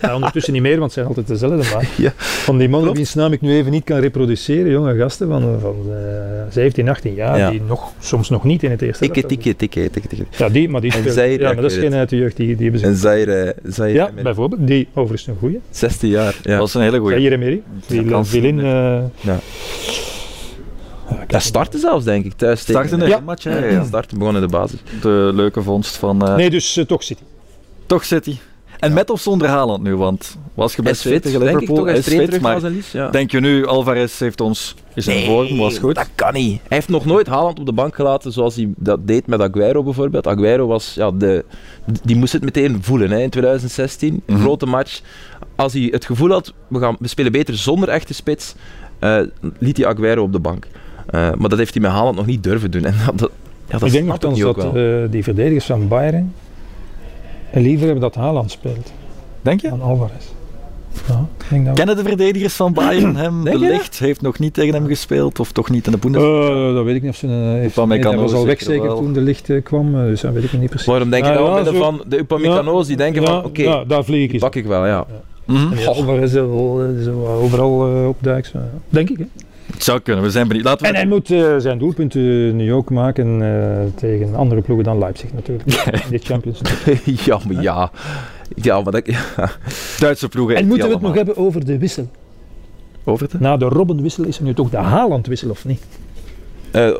Ja, 0.02 0.14
ondertussen 0.14 0.52
niet 0.52 0.62
meer, 0.62 0.72
want 0.78 0.82
het 0.84 0.92
zijn 0.92 1.06
altijd 1.06 1.26
dezelfde. 1.26 1.74
Maar 1.74 1.88
Ja. 2.06 2.12
van 2.16 2.58
die 2.58 2.68
mannen 2.68 2.94
wiens 2.94 3.14
naam 3.14 3.32
ik 3.32 3.40
nu 3.40 3.54
even 3.54 3.70
niet 3.70 3.84
kan 3.84 3.98
reproduceren, 3.98 4.70
jonge 4.70 4.96
gasten 4.96 5.28
van, 5.28 5.58
van 5.60 5.76
eh 5.90 6.40
17, 6.50 6.88
18 6.88 7.14
jaar, 7.14 7.38
Ja. 7.38 7.50
die 7.50 7.60
nog, 7.68 7.92
soms 7.98 8.28
nog 8.30 8.44
niet 8.44 8.62
in 8.62 8.70
het 8.70 8.82
eerste 8.82 9.04
Tikke, 9.04 9.22
elftal 9.22 9.36
tikke, 9.42 9.56
tikke, 9.56 9.90
tikke, 9.90 10.08
tikke. 10.08 10.24
Ja, 10.36 10.48
die, 10.48 10.68
maar 10.68 10.80
die 10.80 10.92
En 10.92 10.98
speelt, 10.98 11.14
Zaire, 11.14 11.42
ja, 11.42 11.48
ja, 11.48 11.52
maar 11.54 11.62
dat 11.62 11.70
is 11.72 11.78
geen 11.78 11.94
uit 11.94 12.08
de 12.08 12.16
jeugd, 12.16 12.36
die, 12.36 12.46
die 12.46 12.62
hebben 12.62 12.80
ze. 12.80 12.86
En 12.86 12.96
Zaire, 12.96 13.54
Zaire 13.64 13.98
Ja, 13.98 14.06
Emery. 14.08 14.22
bijvoorbeeld. 14.22 14.66
Die 14.66 14.88
overigens 14.94 15.26
een 15.26 15.36
goeie. 15.38 15.60
16 15.70 16.08
jaar. 16.08 16.34
Ja. 16.42 16.50
Dat 16.50 16.58
was 16.58 16.74
een 16.74 16.82
hele 16.82 16.98
goeie. 16.98 17.16
Zaire 17.16 17.34
Emery. 17.36 17.62
Die 17.86 18.04
kan 18.04 18.26
viel 18.26 18.44
in. 18.44 18.60
Ja, 21.28 21.38
starten 21.38 21.80
zelfs, 21.80 22.04
denk 22.04 22.24
ik, 22.24 22.32
thuis 22.32 22.64
tegen. 22.64 22.86
Starten 22.86 23.02
in 23.06 23.08
Ja. 23.12 23.16
de 23.18 23.22
match, 23.24 23.44
hè, 23.44 23.66
ja. 23.66 23.84
Starten, 23.84 24.18
begonnen 24.18 24.42
in 24.42 24.48
de 24.48 24.54
basis. 24.56 24.80
De 25.00 25.30
leuke 25.34 25.62
vondst 25.62 25.96
van 25.96 26.26
eh, 26.26 26.34
nee, 26.36 26.50
dus 26.50 26.76
eh, 26.76 26.84
toch 26.84 27.02
City. 27.02 27.22
toch 27.86 28.04
City. 28.04 28.36
En 28.78 28.92
met 28.92 29.10
of 29.10 29.20
zonder 29.20 29.48
Haaland 29.48 29.82
nu, 29.82 29.96
want 29.96 30.36
was 30.54 30.74
je 30.74 30.82
best 30.82 31.00
fit, 31.02 31.22
tegen 31.22 31.40
denk 31.40 31.50
ik 31.52 31.60
Liverpool, 31.60 31.76
toch? 31.76 31.86
Hij 31.86 31.96
is 31.98 32.28
fit, 32.30 32.40
maar 32.40 32.60
zijn 32.60 32.72
lies, 32.72 32.92
ja. 32.92 33.08
denk 33.10 33.30
je 33.30 33.40
nu, 33.40 33.66
Alvarez 33.66 34.18
heeft 34.18 34.40
ons, 34.40 34.74
is 34.94 35.06
in 35.06 35.24
vorm, 35.26 35.56
was 35.56 35.78
goed. 35.78 35.94
dat 35.94 36.08
kan 36.14 36.32
niet. 36.32 36.50
Hij 36.68 36.76
heeft 36.76 36.88
nog 36.88 37.04
nooit 37.04 37.26
Haaland 37.26 37.58
op 37.58 37.66
de 37.66 37.72
bank 37.72 37.94
gelaten 37.94 38.32
zoals 38.32 38.56
hij 38.56 38.68
dat 38.76 39.06
deed 39.06 39.26
met 39.26 39.40
Aguero 39.40 39.82
bijvoorbeeld. 39.82 40.26
Aguero 40.26 40.66
was, 40.66 40.94
ja, 40.94 41.10
de, 41.10 41.44
die 42.02 42.16
moest 42.16 42.32
het 42.32 42.42
meteen 42.44 42.78
voelen 42.82 43.10
hè, 43.10 43.18
in 43.20 43.30
2016. 43.30 44.22
Een 44.26 44.34
Mhm. 44.34 44.42
grote 44.42 44.66
match. 44.66 45.00
Als 45.56 45.72
hij 45.72 45.88
het 45.90 46.04
gevoel 46.04 46.30
had, 46.30 46.52
we, 46.68 46.78
gaan, 46.78 46.96
we 46.98 47.08
spelen 47.08 47.32
beter 47.32 47.56
zonder 47.56 47.88
echte 47.88 48.14
spits, 48.14 48.54
eh, 48.98 49.18
liet 49.58 49.76
hij 49.76 49.86
Aguero 49.86 50.22
op 50.22 50.32
de 50.32 50.40
bank. 50.40 50.66
Eh, 51.12 51.30
maar 51.38 51.48
dat 51.48 51.58
heeft 51.58 51.72
hij 51.74 51.82
met 51.82 51.90
Haaland 51.92 52.16
nog 52.16 52.26
niet 52.26 52.42
durven 52.42 52.70
doen. 52.70 52.84
En 52.84 52.94
dat, 53.14 53.30
ja, 53.68 53.78
dat 53.78 53.82
ik 53.88 53.92
denk 53.92 54.06
nogthans 54.06 54.38
dat 54.40 54.74
eh, 54.74 54.82
die 55.10 55.22
verdedigers 55.22 55.64
van 55.64 55.88
Bayern 55.88 56.32
liever 57.52 57.84
hebben 57.84 58.02
dat 58.02 58.14
Haaland 58.14 58.50
speelt 58.50 58.92
Denk 59.42 59.60
je? 59.60 59.68
dan 59.68 59.82
Alvarez. 59.82 60.24
Ja, 61.08 61.26
ik 61.38 61.44
denk 61.50 61.64
dat 61.64 61.64
wel. 61.64 61.74
Kennen 61.74 61.96
de 61.96 62.02
verdedigers 62.10 62.54
van 62.54 62.72
Bayern 62.72 63.16
hem? 63.24 63.44
De 63.44 63.58
licht 63.58 63.98
heeft 63.98 64.20
nog 64.20 64.38
niet 64.38 64.54
tegen 64.54 64.74
hem 64.74 64.86
gespeeld, 64.86 65.40
of 65.40 65.52
toch 65.52 65.70
niet 65.70 65.86
in 65.86 65.92
de 65.92 65.98
Bundesliga? 65.98 66.68
Eh, 66.68 66.74
dat 66.74 66.84
weet 66.84 66.94
ik 66.96 67.02
niet 67.02 67.10
of 67.10 67.16
ze 67.16 67.26
een. 67.26 67.56
heeft- 67.60 67.76
nee, 67.86 67.98
hij 68.00 68.16
was 68.16 68.32
al 68.32 68.46
weg 68.46 68.62
zeker 68.62 68.86
wel. 68.86 68.96
toen 68.96 69.12
de 69.12 69.20
licht 69.20 69.50
kwam, 69.62 69.92
dus 69.92 70.20
dat 70.20 70.32
weet 70.32 70.44
ik 70.44 70.52
niet 70.52 70.68
precies. 70.70 70.86
Waarom 70.86 71.10
denk 71.10 71.24
je 71.24 71.30
ja, 71.30 71.64
zo- 71.64 71.72
van 71.72 72.02
de 72.06 72.18
Upamecano's 72.18 72.86
die 72.86 72.96
denken 72.96 73.22
ja, 73.22 73.28
van, 73.28 73.44
oké, 73.44 73.62
ja, 73.62 73.84
daar 73.84 74.04
vlieg 74.04 74.32
ik 74.32 74.40
pak 74.40 74.54
ik 74.54 74.66
wel, 74.66 74.86
ja. 74.86 75.06
En 75.46 75.68
die 75.76 75.86
Alvarez 75.88 76.36
overal 77.42 77.86
eh, 77.96 78.08
opduikt. 78.08 78.52
Denk 78.88 79.10
ik. 79.10 79.18
Hè? 79.18 79.24
Het 79.66 79.84
zou 79.84 80.00
kunnen, 80.00 80.24
we 80.24 80.30
zijn 80.30 80.48
benieuwd. 80.48 80.64
Laten 80.64 80.82
we... 80.82 80.88
En 80.88 80.94
hij 80.94 81.06
moet 81.06 81.30
eh, 81.30 81.54
zijn 81.58 81.78
doelpunten 81.78 82.56
nu 82.56 82.72
ook 82.72 82.90
maken 82.90 83.42
eh, 83.42 83.92
tegen 83.94 84.34
andere 84.34 84.60
ploegen 84.60 84.84
dan 84.84 84.98
Leipzig 84.98 85.32
natuurlijk. 85.32 85.68
In 86.04 86.10
de 86.10 86.18
Champions 86.18 86.60
League. 86.62 87.16
ja, 87.24 87.38
maar 87.48 87.62
ja. 87.62 87.90
Ja, 88.54 88.80
maar 88.80 88.92
dat... 88.92 89.06
Ja. 89.06 89.20
Duitse 89.98 90.28
ploegen. 90.28 90.56
En 90.56 90.66
moeten 90.66 90.86
we 90.86 90.92
het 90.92 91.02
nog 91.02 91.14
hebben 91.14 91.36
over 91.36 91.64
de 91.64 91.78
wissel? 91.78 92.10
Over 93.04 93.28
het? 93.30 93.40
Na 93.40 93.56
de 93.56 93.64
Robben-wissel 93.64 94.24
is 94.24 94.38
er 94.38 94.44
nu 94.44 94.54
toch 94.54 94.70
de 94.70 94.76
Haaland-wissel, 94.76 95.50
of 95.50 95.64
niet? 95.64 95.82
Eh, 96.70 96.90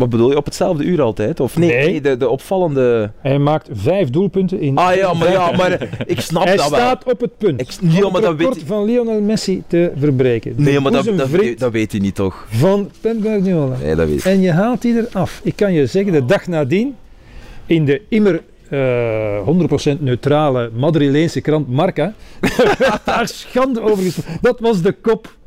wat 0.00 0.08
bedoel 0.10 0.30
je, 0.30 0.36
op 0.36 0.44
hetzelfde 0.44 0.84
uur 0.84 1.02
altijd? 1.02 1.40
Of 1.40 1.56
nee, 1.56 1.68
Nee. 1.70 2.00
de, 2.00 2.16
de 2.16 2.28
opvallende... 2.28 3.10
Hij 3.20 3.38
maakt 3.38 3.68
vijf 3.72 4.10
doelpunten 4.10 4.60
in. 4.60 4.76
Ah 4.76 4.94
ja, 4.94 5.12
maar, 5.14 5.30
ja, 5.32 5.50
maar 5.56 5.88
ik 6.06 6.20
snap 6.20 6.44
Hij 6.44 6.56
dat 6.56 6.68
wel. 6.70 6.78
staat 6.78 7.04
op 7.12 7.20
het 7.20 7.38
punt 7.38 7.60
Ik, 7.60 8.04
om 8.04 8.14
het 8.14 8.24
weet 8.26 8.38
record 8.40 8.62
van 8.66 8.84
Lionel 8.84 9.20
Messi 9.20 9.62
te 9.66 9.92
verbreken. 9.96 10.56
De 10.56 10.62
Nee, 10.62 10.80
maar 10.80 10.92
dat, 10.92 11.04
dat, 11.04 11.16
boezemvriend 11.16 11.58
dat 11.58 11.72
weet 11.72 11.90
hij 11.92 12.00
niet 12.00 12.14
toch? 12.14 12.46
van 12.50 12.90
Pep 13.00 13.16
Guardiola. 13.22 13.76
Nee, 13.82 13.94
dat 13.94 14.08
weet 14.08 14.22
hij. 14.24 14.32
En 14.32 14.40
je 14.40 14.52
haalt 14.52 14.82
die 14.82 14.96
eraf. 15.10 15.40
Ik 15.44 15.56
kan 15.56 15.72
je 15.72 15.86
zeggen, 15.86 16.12
de 16.12 16.24
dag 16.24 16.46
nadien, 16.46 16.96
in 17.66 17.84
de 17.84 18.02
immer 18.08 18.40
eh 18.68 19.96
100% 19.96 19.98
neutrale 20.00 20.70
Madrileense 20.74 21.40
krant 21.40 21.68
Marca, 21.68 22.14
daar 23.04 23.28
schande 23.28 23.80
over 23.80 24.04
gesproken. 24.04 24.38
Dat 24.40 24.60
was 24.60 24.82
de 24.82 24.92
kop. 24.92 25.38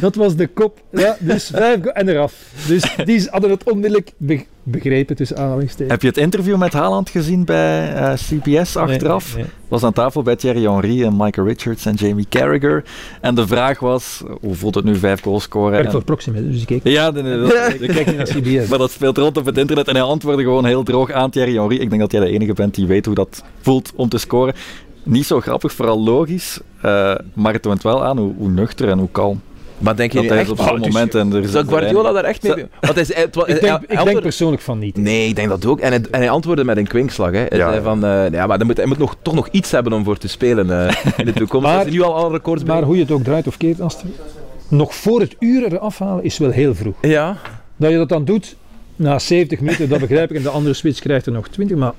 Dat 0.00 0.14
was 0.14 0.36
de 0.36 0.46
kop. 0.46 0.80
Ja, 0.90 1.16
dus 1.20 1.50
vijf 1.54 1.84
en 1.84 2.08
eraf. 2.08 2.34
Dus 2.66 2.94
die 3.04 3.26
hadden 3.30 3.50
het 3.50 3.70
onmiddellijk 3.70 4.12
be- 4.16 4.44
begrepen 4.62 5.16
tussen 5.16 5.36
aanhalingstekens. 5.38 5.90
Heb 5.90 6.02
je 6.02 6.08
het 6.08 6.16
interview 6.16 6.56
met 6.56 6.72
Haaland 6.72 7.10
gezien 7.10 7.44
bij 7.44 7.94
eh, 7.94 8.12
CBS 8.14 8.76
achteraf? 8.76 9.34
Nee, 9.34 9.42
nee, 9.44 9.52
was 9.68 9.82
aan 9.82 9.92
tafel 9.92 10.22
bij 10.22 10.36
Thierry 10.36 10.62
Henry 10.62 11.04
en 11.04 11.16
Michael 11.16 11.46
Richards 11.46 11.86
en 11.86 11.94
Jamie 11.94 12.26
Carragher. 12.28 12.84
En 13.20 13.34
de 13.34 13.46
vraag 13.46 13.78
was, 13.80 14.22
hoe 14.40 14.54
voelt 14.54 14.74
het 14.74 14.84
nu 14.84 14.96
vijf 14.96 15.22
goals 15.22 15.42
scoren? 15.42 15.84
En- 15.84 15.90
voor 15.90 16.04
Proxima, 16.04 16.40
dus 16.40 16.60
ik 16.60 16.66
keek. 16.66 16.80
ja, 16.84 17.10
nee, 17.10 17.22
nee, 17.22 17.38
dat- 17.38 17.52
Ik 17.80 17.88
kijk 17.88 18.06
niet 18.06 18.16
naar 18.16 18.26
CBS. 18.26 18.68
maar 18.68 18.78
dat 18.78 18.90
speelt 18.90 19.18
rond 19.18 19.36
op 19.36 19.44
het 19.46 19.58
internet 19.58 19.88
en 19.88 19.94
hij 19.94 20.02
antwoordde 20.04 20.42
gewoon 20.42 20.64
heel 20.64 20.82
droog 20.82 21.10
aan 21.12 21.30
Thierry 21.30 21.54
Henry. 21.54 21.76
Ik 21.76 21.88
denk 21.88 22.00
dat 22.00 22.12
jij 22.12 22.20
de 22.20 22.28
enige 22.30 22.52
bent 22.52 22.74
die 22.74 22.86
weet 22.86 23.06
hoe 23.06 23.14
dat 23.14 23.42
voelt 23.60 23.92
om 23.94 24.08
te 24.08 24.18
scoren. 24.18 24.54
Niet 25.02 25.26
zo 25.26 25.40
grappig, 25.40 25.72
vooral 25.72 26.00
logisch, 26.02 26.60
eh, 26.82 27.14
maar 27.34 27.52
het 27.52 27.62
toont 27.62 27.82
wel 27.82 28.04
aan 28.04 28.18
hoe, 28.18 28.34
hoe 28.38 28.50
nuchter 28.50 28.88
en 28.88 28.98
hoe 28.98 29.08
kalm 29.12 29.40
Maar 29.78 29.96
denk 29.96 30.12
je 30.12 30.18
dat 30.20 30.28
hij 30.28 30.38
echt... 30.38 30.50
op 30.50 30.56
zo'n 30.60 30.78
moment. 30.80 31.14
En 31.14 31.32
er 31.32 31.42
is 31.42 31.50
Zou 31.50 31.66
Guardiola 31.66 32.12
daar 32.12 32.24
echt 32.24 32.42
mee... 32.42 32.66
Want 32.80 32.94
hij, 32.94 33.02
is- 33.02 33.10
Ik 33.86 34.04
denk, 34.04 34.20
persoonlijk 34.20 34.62
van 34.62 34.78
niet. 34.78 34.96
Nee, 34.96 35.28
ik 35.28 35.36
denk 35.36 35.48
dat 35.48 35.66
ook. 35.66 35.80
En 35.80 35.90
hij, 35.90 36.00
en 36.10 36.18
hij 36.20 36.30
antwoordde 36.30 36.64
met 36.64 36.76
een 36.76 36.86
kwinkslag. 36.86 37.30
Hè. 37.30 37.38
Hij 37.48 37.58
Ja, 37.58 37.82
van, 37.82 38.04
eh, 38.04 38.30
ja, 38.30 38.46
maar 38.46 38.56
hij 38.56 38.66
moet, 38.66 38.76
hij 38.76 38.86
moet 38.86 38.98
nog, 38.98 39.16
toch 39.22 39.34
nog 39.34 39.48
iets 39.50 39.70
hebben 39.70 39.92
om 39.92 40.04
voor 40.04 40.16
te 40.18 40.28
spelen 40.28 40.86
eh, 40.88 40.94
in 41.16 41.24
de 41.24 41.32
toekomst. 41.42 41.66
Maar- 41.66 41.90
nu 41.90 42.02
al 42.02 42.14
alle 42.14 42.30
records 42.30 42.64
Maar 42.64 42.82
hoe 42.82 42.94
je 42.96 43.02
het 43.02 43.10
ook 43.10 43.22
draait 43.24 43.46
of 43.46 43.56
keert, 43.56 43.80
Astrid, 43.80 44.12
nog 44.68 44.94
voor 44.94 45.20
het 45.20 45.36
uur 45.38 45.64
eraf 45.72 45.98
halen 45.98 46.24
is 46.24 46.38
wel 46.38 46.50
heel 46.50 46.74
vroeg. 46.74 46.94
Ja, 47.00 47.36
Dat 47.76 47.90
je 47.90 47.96
dat 47.96 48.08
dan 48.08 48.24
doet 48.24 48.56
na 48.96 49.18
70 49.18 49.60
minuten, 49.60 49.88
dat 49.88 50.00
begrijp 50.00 50.30
ik. 50.30 50.36
En 50.36 50.42
de 50.42 50.48
andere 50.48 50.74
switch 50.74 51.00
krijgt 51.00 51.26
er 51.26 51.32
nog 51.32 51.48
20. 51.48 51.76
Maar 51.76 51.92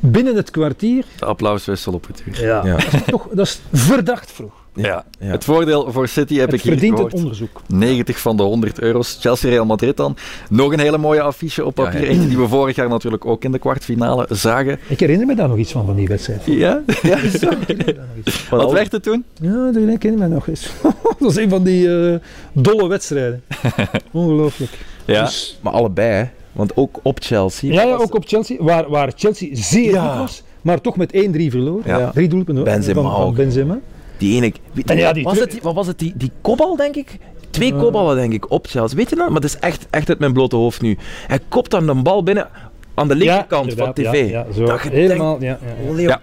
binnen 0.00 0.36
het 0.36 0.50
kwartier, 0.50 1.04
De 1.18 1.24
applauswissel 1.24 1.92
op 1.92 2.06
het 2.06 2.22
uur. 2.26 2.46
ja. 2.46 2.62
Ja. 2.66 2.72
Dat, 2.76 2.92
is 2.94 3.00
toch, 3.06 3.26
dat 3.32 3.46
is 3.46 3.60
verdacht 3.72 4.30
vroeg. 4.32 4.52
Ja. 4.74 5.04
Ja. 5.18 5.26
Het 5.30 5.44
voordeel 5.44 5.92
voor 5.92 6.08
City 6.08 6.34
heb 6.36 6.46
Het 6.50 6.54
ik 6.54 6.60
hier 6.62 6.72
verdient 6.72 6.92
gehoord. 6.94 7.12
het 7.12 7.20
onderzoek. 7.22 7.60
90 7.66 8.18
van 8.20 8.36
de 8.36 8.42
100 8.42 8.80
euro's. 8.80 9.16
Chelsea-Real 9.20 9.64
Madrid 9.64 9.96
dan. 9.96 10.16
Nog 10.50 10.72
een 10.72 10.80
hele 10.80 10.98
mooie 10.98 11.20
affiche 11.22 11.64
op 11.64 11.74
papier. 11.74 12.00
ja. 12.00 12.06
Eentje 12.06 12.28
die 12.28 12.38
we 12.38 12.48
vorig 12.48 12.76
jaar 12.76 12.88
natuurlijk 12.88 13.26
ook 13.26 13.44
in 13.44 13.52
de 13.52 13.58
kwartfinale 13.58 14.26
zagen. 14.30 14.78
Ik 14.88 15.00
herinner 15.00 15.26
me 15.26 15.34
daar 15.34 15.48
nog 15.48 15.56
iets 15.58 15.72
van, 15.72 15.86
van 15.86 15.94
die 15.96 16.08
wedstrijd. 16.08 16.42
Ja? 16.44 16.82
ja. 17.02 17.18
Van. 18.24 18.58
Wat 18.58 18.72
werd 18.72 18.92
het 18.92 19.02
toen? 19.02 19.24
Ja, 19.40 19.50
dat 19.52 19.74
herinner 19.74 19.94
ik 20.04 20.18
me 20.18 20.28
nog 20.28 20.48
eens. 20.48 20.70
dat 20.82 21.16
was 21.18 21.36
een 21.36 21.48
van 21.48 21.62
die 21.62 22.08
eh, 22.10 22.18
dolle 22.52 22.88
wedstrijden. 22.88 23.42
Ongelooflijk. 24.12 24.72
Ja. 25.04 25.24
Dus- 25.24 25.58
Maar 25.62 25.72
allebei, 25.72 26.08
hè. 26.12 26.24
Want 26.52 26.76
ook 26.76 26.98
op 27.02 27.18
Chelsea. 27.22 27.72
ja, 27.72 27.94
ook 27.94 28.14
op 28.14 28.24
Chelsea, 28.26 28.56
waar, 28.60 28.88
waar 28.88 29.12
Chelsea 29.16 29.48
zeer 29.52 29.90
Ja. 29.92 30.08
goed 30.10 30.18
was, 30.18 30.42
maar 30.62 30.80
toch 30.80 30.96
met 30.96 31.12
1-3 31.12 31.50
verloor. 31.50 31.80
Ja. 31.84 32.10
Drie 32.10 32.28
doelpunten 32.28 32.64
hoor, 32.64 32.74
Benzema 32.74 33.02
van, 33.02 33.10
van 33.10 33.20
ook. 33.20 33.36
Die 34.20 34.34
ene... 34.36 34.52
wie- 34.72 34.84
En 34.86 34.96
ja, 34.96 35.12
die 35.12 35.24
was 35.24 35.38
het, 35.38 35.62
wat 35.62 35.74
was 35.74 35.86
het? 35.86 35.98
Die, 35.98 36.12
die 36.16 36.30
kopbal, 36.40 36.76
denk 36.76 36.94
ik? 36.96 37.18
Twee 37.50 37.74
kopballen, 37.74 38.16
denk 38.16 38.32
ik, 38.32 38.50
op 38.50 38.66
Chelsea. 38.66 38.96
Weet 38.96 39.10
je 39.10 39.16
dat? 39.16 39.30
Maar 39.30 39.40
dat 39.40 39.50
is 39.50 39.58
echt, 39.58 39.86
echt 39.90 40.08
uit 40.08 40.18
mijn 40.18 40.32
blote 40.32 40.56
hoofd 40.56 40.80
nu. 40.82 40.98
Hij 41.26 41.38
kopt 41.48 41.70
dan 41.70 41.88
een 41.88 42.02
bal 42.02 42.22
binnen 42.22 42.48
aan 42.94 43.08
de 43.08 43.14
linkerkant 43.16 43.74
van 43.74 43.92
tv. 43.92 44.02
Ja, 44.30 44.44
ja, 44.46 44.52
zo. 44.54 44.64
Dat 44.64 44.80
Helemaal, 44.80 45.36
ja, 45.42 45.58
ja, 45.92 45.98
ja. 45.98 46.20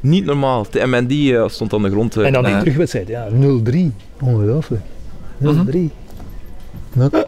Niet 0.00 0.24
normaal. 0.24 0.66
En 0.72 1.06
die 1.06 1.36
eh, 1.38 1.48
stond 1.48 1.72
aan 1.72 1.82
de 1.82 1.90
grond. 1.90 2.16
eh, 2.16 2.26
En 2.26 2.32
dan 2.32 2.44
die 2.44 2.58
terugwedstrijd, 2.58 3.08
ja, 3.08 3.28
0-3. 3.30 3.76
Ongelooflijk. 4.20 4.82
0-3. 5.42 5.78
Nog- 6.92 7.24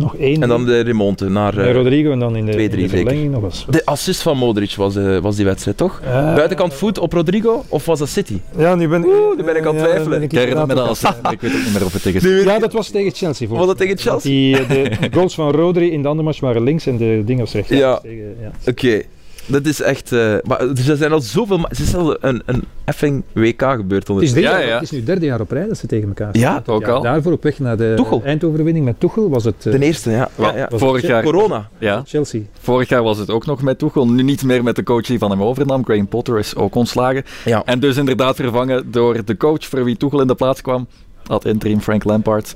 Nog 0.00 0.16
één. 0.16 0.42
en 0.42 0.48
dan 0.48 0.64
de 0.64 0.80
remonte 0.80 1.28
naar... 1.28 1.58
eh, 1.58 1.72
Rodrigo 1.74 2.10
en 2.12 2.18
dan 2.18 2.36
in 2.36 2.46
de, 2.46 2.52
2-3 2.52 2.56
in 2.56 2.68
de 2.70 2.76
zeker. 2.76 2.88
verlenging 2.88 3.30
nog 3.32 3.42
eens. 3.42 3.66
de 3.70 3.84
assist 3.84 4.22
van 4.22 4.36
Modric 4.36 4.74
was, 4.74 4.96
eh, 4.96 5.18
was 5.18 5.36
die 5.36 5.44
wedstrijd, 5.44 5.76
toch? 5.76 6.00
Eh, 6.04 6.34
Buitenkant 6.34 6.74
voet 6.74 6.98
op 6.98 7.12
Rodrigo, 7.12 7.64
of 7.68 7.86
was 7.86 7.98
dat 7.98 8.08
City? 8.08 8.38
Ja, 8.56 8.74
nu 8.74 8.88
ben, 8.88 9.04
Oeh, 9.04 9.36
nu 9.36 9.42
ben 9.44 9.56
ik 9.56 9.66
aan 9.66 9.74
het 9.76 9.84
twijfelen. 9.84 10.10
ben 10.10 10.22
Ik 10.22 10.32
herinner 10.32 10.66
me 10.66 10.74
dat 10.74 10.86
inderdaad 10.88 11.14
als... 11.16 11.26
ook 11.26 11.32
Ik 11.32 11.40
weet 11.40 11.54
ook 11.54 11.64
niet 11.64 11.72
meer 11.72 11.84
of 11.84 11.92
het 11.92 12.02
tegen... 12.02 12.44
Ja, 12.44 12.58
dat 12.58 12.72
was 12.72 12.88
tegen 12.88 13.12
Chelsea. 13.14 13.48
Was 13.48 13.66
dat 13.66 13.76
tegen 13.78 13.98
Chelsea? 13.98 14.30
Die, 14.30 14.66
de 14.66 14.90
goals 15.14 15.34
van 15.34 15.50
Rodri 15.50 15.90
in 15.92 16.02
de 16.02 16.08
andere 16.08 16.26
match 16.26 16.40
waren 16.40 16.62
links 16.62 16.86
en 16.86 16.96
de 16.96 17.22
ding 17.26 17.38
was 17.40 17.52
rechts. 17.52 17.70
Ja. 17.70 17.98
tegen- 17.98 18.36
ja. 18.40 18.50
Oké. 18.70 19.02
Dat 19.46 19.66
is 19.66 19.80
echt... 19.82 20.12
eh, 20.12 20.34
maar 20.44 20.60
er 20.60 20.96
zijn 20.96 21.12
al 21.12 21.20
zoveel... 21.20 21.60
Het 21.60 21.78
is 21.78 21.94
al 21.94 22.16
een, 22.24 22.42
een 22.46 22.64
effing 22.84 23.22
WK 23.32 23.62
gebeurd 23.62 24.08
Het 24.08 24.22
is, 24.22 24.32
Ja, 24.32 24.38
jaar- 24.40 24.66
ja. 24.66 24.74
het 24.74 24.82
is 24.82 24.90
nu 24.90 25.02
derde 25.02 25.26
jaar 25.26 25.40
op 25.40 25.50
rij 25.50 25.66
dat 25.68 25.78
ze 25.78 25.86
tegen 25.86 26.08
elkaar 26.08 26.28
Ja, 26.38 26.62
ook 26.66 26.88
al. 26.88 27.02
Daarvoor 27.02 27.32
op 27.32 27.42
weg 27.42 27.58
naar 27.58 27.76
de 27.76 27.92
Tuchel. 27.96 28.22
eindoverwinning 28.24 28.84
met 28.84 29.00
Tuchel 29.00 29.28
was 29.30 29.44
het 29.44 29.66
eh, 29.66 29.72
De 29.72 29.78
eerste, 29.78 30.10
ja. 30.10 30.28
ja, 30.38 30.56
ja. 30.56 30.68
Vorig 30.72 31.06
jaar... 31.06 31.22
Corona. 31.22 31.68
Ja. 31.78 32.02
Chelsea. 32.06 32.40
Vorig 32.60 32.88
jaar 32.88 33.02
was 33.02 33.18
het 33.18 33.30
ook 33.30 33.46
nog 33.46 33.62
met 33.62 33.78
Tuchel. 33.78 34.08
Nu 34.08 34.22
niet 34.22 34.44
meer 34.44 34.62
met 34.62 34.76
de 34.76 34.82
coach 34.82 35.06
die 35.06 35.18
van 35.18 35.30
hem 35.30 35.42
overnam. 35.42 35.84
Graham 35.84 36.08
Potter 36.08 36.38
is 36.38 36.56
ook 36.56 36.74
ontslagen. 36.74 37.22
Ja. 37.44 37.62
En 37.64 37.80
dus 37.80 37.96
inderdaad 37.96 38.36
vervangen 38.36 38.90
door 38.90 39.24
de 39.24 39.36
coach 39.36 39.64
voor 39.66 39.84
wie 39.84 39.96
Tuchel 39.96 40.20
in 40.20 40.26
de 40.26 40.34
plaats 40.34 40.60
kwam. 40.60 40.86
Ad 41.26 41.44
interim 41.44 41.80
Frank 41.80 42.04
Lampard. 42.04 42.54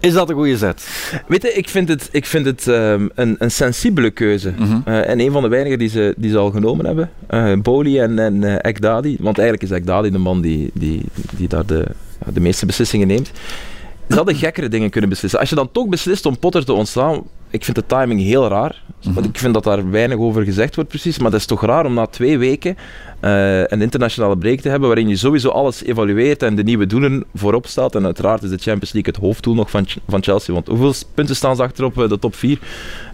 Is 0.00 0.12
dat 0.12 0.28
een 0.28 0.34
goede 0.34 0.56
zet? 0.56 0.88
Weet 1.26 1.42
je, 1.42 1.52
ik 1.52 1.68
vind 1.68 1.88
het, 1.88 2.08
ik 2.12 2.26
vind 2.26 2.46
het 2.46 2.68
ehm, 2.68 3.08
een, 3.14 3.36
een 3.38 3.50
sensibele 3.50 4.10
keuze. 4.10 4.52
Mhm. 4.58 4.80
Eh, 4.84 5.08
en 5.08 5.20
een 5.20 5.32
van 5.32 5.42
de 5.42 5.48
weinigen 5.48 5.78
die 5.78 5.88
ze, 5.88 6.14
die 6.16 6.30
ze 6.30 6.36
al 6.36 6.50
genomen 6.50 6.86
hebben. 6.86 7.10
Eh 7.26 7.52
Boli 7.62 7.98
en, 7.98 8.18
en 8.18 8.44
eh, 8.44 8.70
Ekdadi. 8.70 9.16
Want 9.20 9.38
eigenlijk 9.38 9.70
is 9.70 9.78
Ekdadi 9.78 10.10
de 10.10 10.18
man 10.18 10.40
die, 10.40 10.70
die, 10.74 11.02
die 11.36 11.48
daar 11.48 11.66
de, 11.66 11.86
ja, 12.26 12.32
de 12.32 12.40
meeste 12.40 12.66
beslissingen 12.66 13.06
neemt. 13.06 13.30
Ze 14.08 14.14
hadden 14.14 14.34
gekkere 14.34 14.68
dingen 14.68 14.90
kunnen 14.90 15.10
beslissen. 15.10 15.40
Als 15.40 15.48
je 15.48 15.54
dan 15.54 15.72
toch 15.72 15.88
beslist 15.88 16.26
om 16.26 16.38
Potter 16.38 16.64
te 16.64 16.72
ontslaan, 16.72 17.22
ik 17.50 17.64
vind 17.64 17.76
de 17.76 17.86
timing 17.86 18.20
heel 18.20 18.48
raar. 18.48 18.82
Want 19.02 19.26
ik 19.26 19.38
vind 19.38 19.54
dat 19.54 19.64
daar 19.64 19.90
weinig 19.90 20.18
over 20.18 20.44
gezegd 20.44 20.74
wordt 20.74 20.90
precies. 20.90 21.18
Maar 21.18 21.30
dat 21.30 21.40
is 21.40 21.46
toch 21.46 21.64
raar 21.64 21.86
om 21.86 21.94
na 21.94 22.06
twee 22.06 22.38
weken 22.38 22.76
eh, 23.20 23.60
een 23.60 23.82
internationale 23.82 24.38
break 24.38 24.60
te 24.60 24.68
hebben 24.68 24.88
waarin 24.88 25.08
je 25.08 25.16
sowieso 25.16 25.48
alles 25.48 25.84
evalueert 25.84 26.42
en 26.42 26.54
de 26.54 26.62
nieuwe 26.62 26.86
doelen 26.86 27.24
voorop 27.34 27.66
stelt. 27.66 27.94
En 27.94 28.04
uiteraard 28.04 28.42
is 28.42 28.50
de 28.50 28.58
Champions 28.58 28.92
League 28.92 29.12
het 29.12 29.22
hoofddoel 29.22 29.54
nog 29.54 29.70
van, 29.70 29.86
van 30.08 30.22
Chelsea. 30.22 30.54
Want 30.54 30.66
hoeveel 30.66 30.92
punten 31.14 31.36
staan 31.36 31.56
ze 31.56 31.62
achterop 31.62 32.02
eh, 32.02 32.08
de 32.08 32.18
top 32.18 32.34
4? 32.34 32.58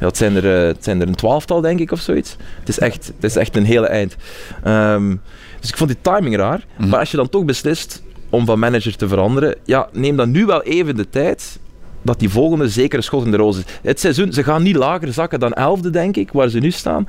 Ja, 0.01 0.07
het, 0.07 0.17
zijn 0.17 0.37
er, 0.37 0.61
eh, 0.61 0.67
het 0.67 0.85
zijn 0.85 1.01
er 1.01 1.09
een 1.09 1.15
twaalftal, 1.15 1.61
denk 1.61 1.81
ik, 1.81 1.91
of 1.91 2.01
zoiets. 2.01 2.37
Het 2.59 2.69
is 2.69 2.79
echt, 2.79 3.07
het 3.07 3.25
is 3.25 3.37
echt 3.37 3.57
een 3.57 3.65
hele 3.65 3.87
eind. 3.87 4.17
Ehm, 4.63 5.17
dus 5.61 5.69
ik 5.69 5.77
vond 5.77 5.91
die 5.91 6.13
timing 6.13 6.37
raar. 6.37 6.65
Mhm. 6.79 6.89
Maar 6.89 6.99
als 6.99 7.11
je 7.11 7.17
dan 7.17 7.29
toch 7.29 7.45
beslist 7.45 8.03
om 8.31 8.47
van 8.47 8.59
manager 8.59 8.97
te 8.97 9.09
veranderen, 9.09 9.57
ja, 9.65 9.89
neem 9.93 10.17
dan 10.17 10.31
nu 10.31 10.47
wel 10.47 10.63
even 10.63 10.97
de 10.97 11.09
tijd 11.09 11.59
dat 12.05 12.19
die 12.19 12.29
volgende 12.29 12.69
zeker 12.69 12.99
een 12.99 13.05
schot 13.05 13.25
in 13.25 13.31
de 13.31 13.37
roos 13.37 13.57
is. 13.59 13.65
Het 13.83 14.01
seizoen, 14.01 14.33
ze 14.33 14.45
gaan 14.45 14.63
niet 14.63 14.77
lager 14.77 15.13
zakken 15.13 15.41
dan 15.41 15.53
elfde, 15.53 15.91
denk 15.91 16.17
ik, 16.17 16.33
waar 16.33 16.49
ze 16.49 16.59
nu 16.59 16.71
staan. 16.71 17.09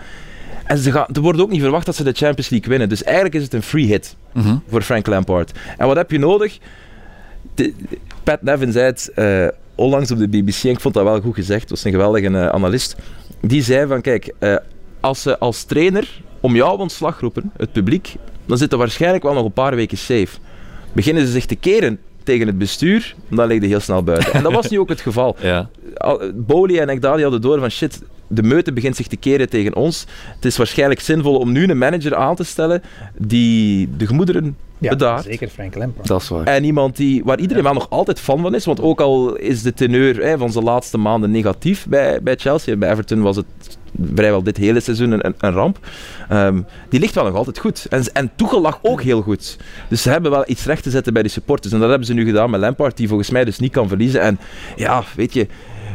En 0.65 0.77
ze 0.77 0.91
gaan, 0.91 1.05
er 1.13 1.21
wordt 1.21 1.39
ook 1.39 1.49
niet 1.51 1.61
verwacht 1.61 1.85
dat 1.85 1.95
ze 1.95 2.03
de 2.03 2.11
Champions 2.13 2.49
League 2.49 2.69
winnen. 2.69 2.89
Dus 2.89 3.03
eigenlijk 3.03 3.35
is 3.35 3.43
het 3.43 3.53
een 3.53 3.61
free 3.63 3.85
hit 3.85 4.15
Mhm. 4.33 4.55
voor 4.69 4.81
Frank 4.81 5.07
Lampard. 5.07 5.51
En 5.77 5.87
wat 5.87 5.95
heb 5.95 6.11
je 6.11 6.19
nodig? 6.19 6.57
De- 7.55 7.73
Pat 8.23 8.41
Nevin 8.41 8.71
zei 8.71 8.85
het 8.85 9.11
eh, 9.15 9.47
onlangs 9.75 10.11
op 10.11 10.17
de 10.17 10.27
BBC, 10.27 10.63
en 10.63 10.69
ik 10.69 10.79
vond 10.79 10.93
dat 10.93 11.03
wel 11.03 11.21
goed 11.21 11.35
gezegd, 11.35 11.61
dat 11.61 11.69
was 11.69 11.83
een 11.83 11.91
geweldige 11.91 12.27
eh, 12.27 12.47
analist. 12.47 12.95
Die 13.41 13.61
zei 13.63 13.87
van, 13.87 14.01
kijk, 14.01 14.33
eh, 14.39 14.55
als 14.99 15.21
ze 15.21 15.37
als 15.39 15.63
trainer 15.63 16.21
om 16.39 16.55
jou 16.55 16.79
ontslag 16.79 17.19
roepen, 17.19 17.51
het 17.57 17.71
publiek, 17.71 18.15
dan 18.45 18.57
zitten 18.57 18.77
waarschijnlijk 18.77 19.23
wel 19.23 19.33
nog 19.33 19.45
een 19.45 19.51
paar 19.53 19.75
weken 19.75 19.97
safe. 19.97 20.27
Beginnen 20.93 21.25
ze 21.25 21.31
zich 21.31 21.45
te 21.45 21.55
keren 21.55 21.99
tegen 22.25 22.47
het 22.47 22.57
bestuur, 22.57 23.15
dan 23.29 23.47
lig 23.47 23.61
je 23.61 23.67
heel 23.67 23.79
snel 23.79 24.03
buiten. 24.03 24.33
En 24.33 24.43
dat 24.43 24.51
was 24.53 24.69
nu 24.69 24.79
ook 24.79 24.89
het 24.89 25.01
geval. 25.01 25.35
Ja. 25.41 25.69
Boli 26.33 26.77
en 26.77 26.89
Ekdali 26.89 27.21
hadden 27.21 27.41
door 27.41 27.59
van 27.59 27.69
shit, 27.71 28.01
de 28.27 28.43
meute 28.43 28.73
begint 28.73 28.95
zich 28.95 29.07
te 29.07 29.15
keren 29.17 29.49
tegen 29.49 29.75
ons. 29.75 30.05
Het 30.35 30.45
is 30.45 30.57
waarschijnlijk 30.57 30.99
zinvol 30.99 31.37
om 31.37 31.51
nu 31.51 31.67
een 31.67 31.77
manager 31.77 32.15
aan 32.15 32.35
te 32.35 32.43
stellen 32.43 32.81
die 33.17 33.89
de 33.97 34.07
gemoederen 34.07 34.57
Ja, 34.77 34.89
bedaart. 34.89 35.23
zeker 35.23 35.47
Frank 35.47 35.75
Lampard. 35.75 36.07
Dat 36.07 36.21
is 36.21 36.29
waar. 36.29 36.43
En 36.45 36.63
iemand 36.63 36.95
die, 36.97 37.23
waar 37.23 37.39
iedereen 37.39 37.63
wel 37.63 37.73
nog 37.73 37.89
altijd 37.89 38.19
fan 38.19 38.41
van 38.41 38.55
is, 38.55 38.65
want 38.65 38.81
ook 38.81 39.01
al 39.01 39.35
is 39.35 39.61
de 39.61 39.73
teneur 39.73 40.23
hè, 40.23 40.37
van 40.37 40.51
zijn 40.51 40.63
laatste 40.63 40.97
maanden 40.97 41.31
negatief 41.31 41.85
bij, 41.89 42.21
bij 42.23 42.35
Chelsea, 42.35 42.75
bij 42.75 42.91
Everton 42.91 43.21
was 43.21 43.35
het 43.35 43.45
vrijwel 44.13 44.43
dit 44.43 44.57
hele 44.57 44.79
seizoen 44.79 45.11
een, 45.11 45.33
een, 45.39 45.51
ramp, 45.51 45.79
Ehm, 46.29 46.61
die 46.89 46.99
ligt 46.99 47.15
wel 47.15 47.23
nog 47.23 47.35
altijd 47.35 47.59
goed. 47.59 47.85
En, 47.89 48.03
en 48.13 48.31
Tuchel 48.35 48.61
lag 48.61 48.79
ook 48.81 49.01
heel 49.01 49.21
goed. 49.21 49.57
Dus 49.89 50.01
ze 50.01 50.09
hebben 50.09 50.31
wel 50.31 50.43
iets 50.47 50.65
recht 50.65 50.83
te 50.83 50.89
zetten 50.89 51.13
bij 51.13 51.23
de 51.23 51.29
supporters. 51.29 51.73
En 51.73 51.79
dat 51.79 51.89
hebben 51.89 52.07
ze 52.07 52.13
nu 52.13 52.25
gedaan 52.25 52.49
met 52.49 52.59
Lampard, 52.59 52.97
die 52.97 53.07
volgens 53.07 53.29
mij 53.29 53.45
dus 53.45 53.59
niet 53.59 53.71
kan 53.71 53.87
verliezen. 53.87 54.21
En 54.21 54.39
ja, 54.75 55.03
weet 55.15 55.33
je... 55.33 55.47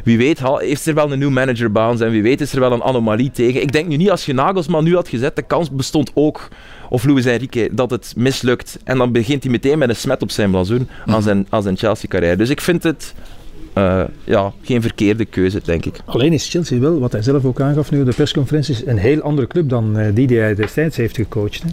Wie 0.04 0.18
weet 0.18 0.40
heeft 0.58 0.86
er 0.86 0.94
wel 0.94 1.12
een 1.12 1.18
nieuw 1.18 1.30
manager 1.30 1.72
bounce 1.72 2.04
en 2.04 2.10
wie 2.10 2.22
weet 2.22 2.40
is 2.40 2.52
er 2.52 2.60
wel 2.60 2.72
een 2.72 2.82
anomalie 2.82 3.30
tegen. 3.30 3.62
Ik 3.62 3.72
denk 3.72 3.88
nu 3.88 3.96
niet 3.96 4.10
als 4.10 4.26
je 4.26 4.32
Nagelsman 4.32 4.84
nu 4.84 4.94
had 4.94 5.08
gezet, 5.08 5.36
de 5.36 5.42
kans 5.42 5.70
bestond 5.70 6.10
ook, 6.14 6.48
of 6.88 7.04
Luis 7.04 7.24
Enrique, 7.24 7.68
dat 7.72 7.90
het 7.90 8.12
mislukt. 8.16 8.78
En 8.84 8.98
dan 8.98 9.12
begint 9.12 9.42
hij 9.42 9.52
meteen 9.52 9.78
met 9.78 9.88
een 9.88 9.96
smet 9.96 10.22
op 10.22 10.30
zijn 10.30 10.50
blazoen 10.50 10.88
aan 11.06 11.22
zijn, 11.22 11.46
aan 11.48 11.62
zijn 11.62 11.76
Chelsea-carrière. 11.76 12.36
Dus 12.36 12.48
ik 12.48 12.60
vind 12.60 12.82
het 12.82 13.14
eh, 13.72 14.02
ja, 14.24 14.52
geen 14.62 14.82
verkeerde 14.82 15.24
keuze, 15.24 15.60
denk 15.64 15.84
ik. 15.84 16.00
Alleen 16.04 16.32
is 16.32 16.50
Chelsea 16.50 16.78
wel, 16.78 16.98
wat 16.98 17.12
hij 17.12 17.22
zelf 17.22 17.44
ook 17.44 17.60
aangaf 17.60 17.90
nu 17.90 18.00
op 18.00 18.06
de 18.06 18.14
persconferenties, 18.14 18.86
een 18.86 18.98
heel 18.98 19.20
andere 19.20 19.46
club 19.46 19.68
dan 19.68 19.98
eh, 19.98 20.14
die 20.14 20.26
die 20.26 20.38
hij 20.38 20.54
destijds 20.54 20.96
heeft 20.96 21.16
gecoacht. 21.16 21.62
Hè. 21.62 21.68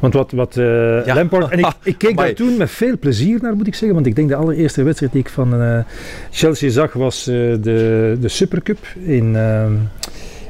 Want 0.00 0.14
wat, 0.14 0.32
wat 0.32 0.56
eh, 0.56 0.64
Ja. 1.06 1.14
Lampard... 1.14 1.50
En 1.50 1.58
ik, 1.58 1.66
ik 1.92 1.98
keek 1.98 2.16
daar 2.16 2.34
toen 2.34 2.56
met 2.56 2.70
veel 2.70 2.98
plezier 2.98 3.38
naar, 3.42 3.56
moet 3.56 3.66
ik 3.66 3.74
zeggen. 3.74 3.94
Want 3.94 4.06
ik 4.06 4.16
denk 4.16 4.28
de 4.28 4.34
allereerste 4.34 4.82
wedstrijd 4.82 5.12
die 5.12 5.20
ik 5.20 5.28
van 5.28 5.84
Chelsea 6.30 6.70
zag 6.70 6.92
was 6.92 7.24
de, 7.24 8.16
de 8.20 8.28
Supercup 8.28 8.78
in, 9.04 9.36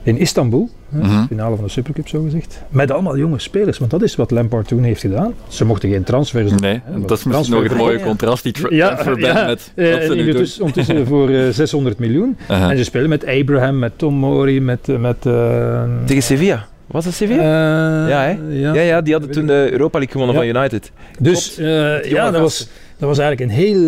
in 0.02 0.18
Istanbul. 0.18 0.70
Mhm. 0.90 1.26
Finale 1.26 1.54
van 1.56 1.64
de 1.64 1.70
Supercup, 1.70 2.08
zo 2.08 2.22
gezegd. 2.22 2.62
Met 2.68 2.90
allemaal 2.90 3.16
jonge 3.18 3.38
spelers. 3.38 3.78
Want 3.78 3.90
dat 3.90 4.02
is 4.02 4.16
wat 4.16 4.30
Lampard 4.30 4.68
toen 4.68 4.82
heeft 4.82 5.00
gedaan. 5.00 5.32
Ze 5.48 5.64
mochten 5.64 5.90
geen 5.90 6.02
transfers 6.02 6.50
doen. 6.50 6.60
Nee, 6.60 6.80
hè, 6.84 7.00
dat 7.00 7.18
is 7.18 7.24
misschien 7.24 7.54
nog 7.54 7.62
het 7.62 7.76
mooie 7.76 7.98
Ja. 7.98 8.04
contrast. 8.04 8.42
Die 8.42 8.52
tra- 8.52 8.68
Ja, 8.70 8.88
transfer 8.94 9.18
ja, 9.20 9.34
ban 9.34 9.46
met 9.46 9.72
Eh, 9.74 9.92
wat 9.92 10.02
ze 10.02 10.08
nu 10.08 10.14
doen. 10.16 10.18
ondertussen, 10.26 10.60
ondertussen 10.64 11.06
voor 11.12 11.28
eh, 11.30 11.48
600 11.48 11.98
miljoen. 11.98 12.36
Aha. 12.48 12.70
En 12.70 12.76
ze 12.76 12.84
spelen 12.84 13.08
met 13.08 13.26
Abraham, 13.26 13.78
met 13.78 13.92
Tom 13.96 14.14
Mori, 14.14 14.60
met... 14.60 14.88
eh, 14.88 14.96
met 14.96 15.26
eh, 15.26 15.82
Tegen 16.06 16.22
Sevilla. 16.22 16.66
Was 16.90 17.04
dat 17.04 17.12
Sevilla? 17.14 17.40
eh, 17.42 18.08
Ja, 18.10 18.22
hè? 18.22 18.36
ja. 18.48 18.74
ja, 18.74 18.80
ja, 18.80 19.00
die 19.00 19.12
hadden 19.12 19.30
toen 19.30 19.46
de 19.46 19.68
Europa 19.72 19.98
League 19.98 20.20
gewonnen 20.20 20.44
Ja. 20.46 20.52
van 20.52 20.60
United. 20.62 20.90
Dus 21.18 21.58
eh, 21.58 22.04
ja, 22.04 22.30
dat 22.30 22.40
was, 22.40 22.68
dat 22.98 23.08
was 23.08 23.18
eigenlijk 23.18 23.50
een 23.50 23.56
heel 23.56 23.78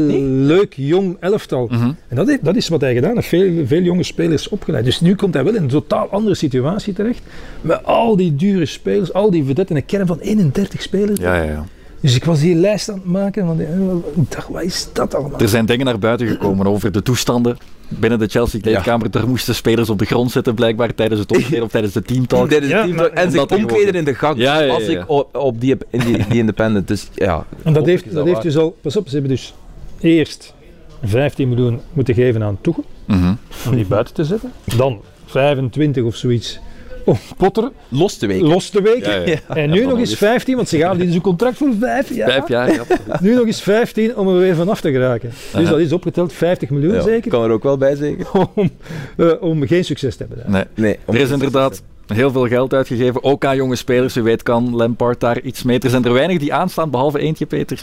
leuk 0.46 0.72
jong 0.76 1.16
elftal. 1.20 1.66
Mhm. 1.70 1.90
En 2.08 2.16
dat, 2.16 2.26
heeft- 2.28 2.44
dat 2.44 2.56
is 2.56 2.68
wat 2.68 2.80
hij 2.80 2.94
gedaan 2.94 3.14
heeft. 3.14 3.26
Veel, 3.28 3.66
veel 3.66 3.80
jonge 3.82 4.02
spelers 4.02 4.48
opgeleid. 4.48 4.84
Dus 4.84 5.00
nu 5.00 5.14
komt 5.14 5.34
hij 5.34 5.44
wel 5.44 5.54
in 5.54 5.62
een 5.62 5.68
totaal 5.68 6.08
andere 6.10 6.34
situatie 6.34 6.92
terecht. 6.92 7.22
Met 7.60 7.84
al 7.84 8.16
die 8.16 8.36
dure 8.36 8.66
spelers, 8.66 9.12
al 9.12 9.30
die 9.30 9.44
vedetten. 9.44 9.76
Een 9.76 9.86
kern 9.86 10.06
van 10.06 10.18
31 10.18 10.82
spelers. 10.82 11.20
Ja, 11.20 11.34
ja, 11.36 11.42
ja. 11.42 11.64
Dus 12.02 12.14
ik 12.14 12.24
was 12.24 12.40
die 12.40 12.54
lijst 12.54 12.88
aan 12.88 12.94
het 12.94 13.04
maken. 13.04 13.46
Van, 13.46 13.60
ik 13.60 14.30
dacht, 14.30 14.48
wat 14.48 14.62
is 14.62 14.88
dat 14.92 15.14
allemaal? 15.14 15.40
Er 15.40 15.48
zijn 15.48 15.66
dingen 15.66 15.86
naar 15.86 15.98
buiten 15.98 16.26
gekomen 16.28 16.66
over 16.66 16.92
de 16.92 17.02
toestanden 17.02 17.56
binnen 17.88 18.18
de 18.18 18.26
Chelsea-kleedkamer. 18.26 19.08
Er 19.16 19.28
moesten 19.28 19.54
spelers 19.54 19.90
op 19.90 19.98
de 19.98 20.04
grond 20.04 20.30
zitten, 20.30 20.54
blijkbaar 20.54 20.94
tijdens 20.94 21.20
het 21.20 21.30
optreden 21.36 21.62
of 21.64 21.70
tijdens 21.70 21.92
de 21.92 22.02
teamtalk. 22.02 22.48
Tijdens 22.48 22.72
Ja, 22.72 22.84
team- 22.84 22.96
maar- 22.96 23.10
en 23.10 23.30
zich 23.30 23.46
omkleden 23.50 23.94
in 23.94 24.04
de 24.04 24.14
gang. 24.14 24.36
Ja, 24.38 24.58
ja, 24.58 24.64
ja, 24.66 24.72
Als 24.72 24.86
ja. 24.86 25.00
ik 25.00 25.08
op, 25.10 25.36
op 25.36 25.60
die, 25.60 25.76
in 25.90 26.00
die, 26.00 26.16
die 26.28 26.38
independent. 26.38 26.88
Dus 26.88 27.08
ja. 27.14 27.46
En 27.62 27.72
dat 27.72 27.86
heeft, 27.86 28.12
dat 28.14 28.26
heeft 28.26 28.42
dus 28.42 28.56
al... 28.56 28.76
Pas 28.80 28.96
op, 28.96 29.06
ze 29.06 29.12
hebben 29.12 29.30
dus 29.30 29.54
eerst 30.00 30.54
15 31.02 31.48
miljoen 31.48 31.80
moeten 31.92 32.14
geven 32.14 32.42
aan 32.42 32.58
Tuchel. 32.60 32.84
Mhm. 33.06 33.34
om 33.66 33.74
die 33.74 33.86
buiten 33.86 34.14
te 34.14 34.24
zetten. 34.24 34.52
Dan 34.76 35.00
25 35.26 36.04
of 36.04 36.16
zoiets 36.16 36.60
om 37.04 37.16
Potter 37.36 37.70
Los 37.88 38.16
te 38.16 38.26
weken. 38.26 38.46
los 38.48 38.68
te 38.70 38.82
weken. 38.82 39.20
Ja, 39.26 39.26
ja. 39.48 39.54
En 39.56 39.70
nu 39.70 39.86
nog 39.86 39.98
eens 39.98 40.14
15, 40.14 40.56
want 40.56 40.68
ze 40.68 40.78
gaan 40.78 41.00
in 41.00 41.08
zijn 41.10 41.22
contract 41.22 41.56
voor 41.56 41.68
5 41.80 42.14
jaar. 42.14 42.30
Vijf 42.30 42.48
jaar, 42.48 42.72
ja. 42.72 42.82
Nu 43.20 43.34
nog 43.34 43.46
eens 43.46 43.60
15 43.62 44.16
om 44.16 44.28
er 44.28 44.38
weer 44.38 44.54
vanaf 44.54 44.80
te 44.80 44.90
geraken. 44.92 45.28
Dus 45.52 45.60
Aha. 45.62 45.70
dat 45.70 45.78
is 45.78 45.92
opgeteld 45.92 46.32
50 46.32 46.70
miljoen 46.70 46.94
Ja, 46.94 47.00
zeker. 47.02 47.30
Kan 47.30 47.44
er 47.44 47.50
ook 47.50 47.62
wel 47.62 47.76
bij 47.76 47.94
zeker? 47.96 48.26
Om, 48.54 48.70
eh, 49.16 49.30
om 49.40 49.66
geen 49.66 49.84
succes 49.84 50.16
te 50.16 50.24
hebben. 50.28 50.38
daar. 50.38 50.50
Nee. 50.50 50.64
Nee. 50.74 50.98
om- 51.04 51.14
Er 51.14 51.20
is 51.20 51.30
inderdaad 51.30 51.82
heel 52.06 52.30
veel 52.30 52.46
geld 52.48 52.74
uitgegeven, 52.74 53.24
ook 53.24 53.44
aan 53.44 53.56
jonge 53.56 53.76
spelers. 53.76 54.16
U 54.16 54.22
weet 54.22 54.42
kan 54.42 54.76
Lampard 54.76 55.20
daar 55.20 55.40
iets 55.40 55.62
mee. 55.62 55.78
Er 55.78 55.90
zijn 55.90 56.04
er 56.04 56.12
weinig 56.12 56.38
die 56.38 56.54
aanstaan, 56.54 56.90
behalve 56.90 57.18
eentje, 57.18 57.46
Peter. 57.46 57.78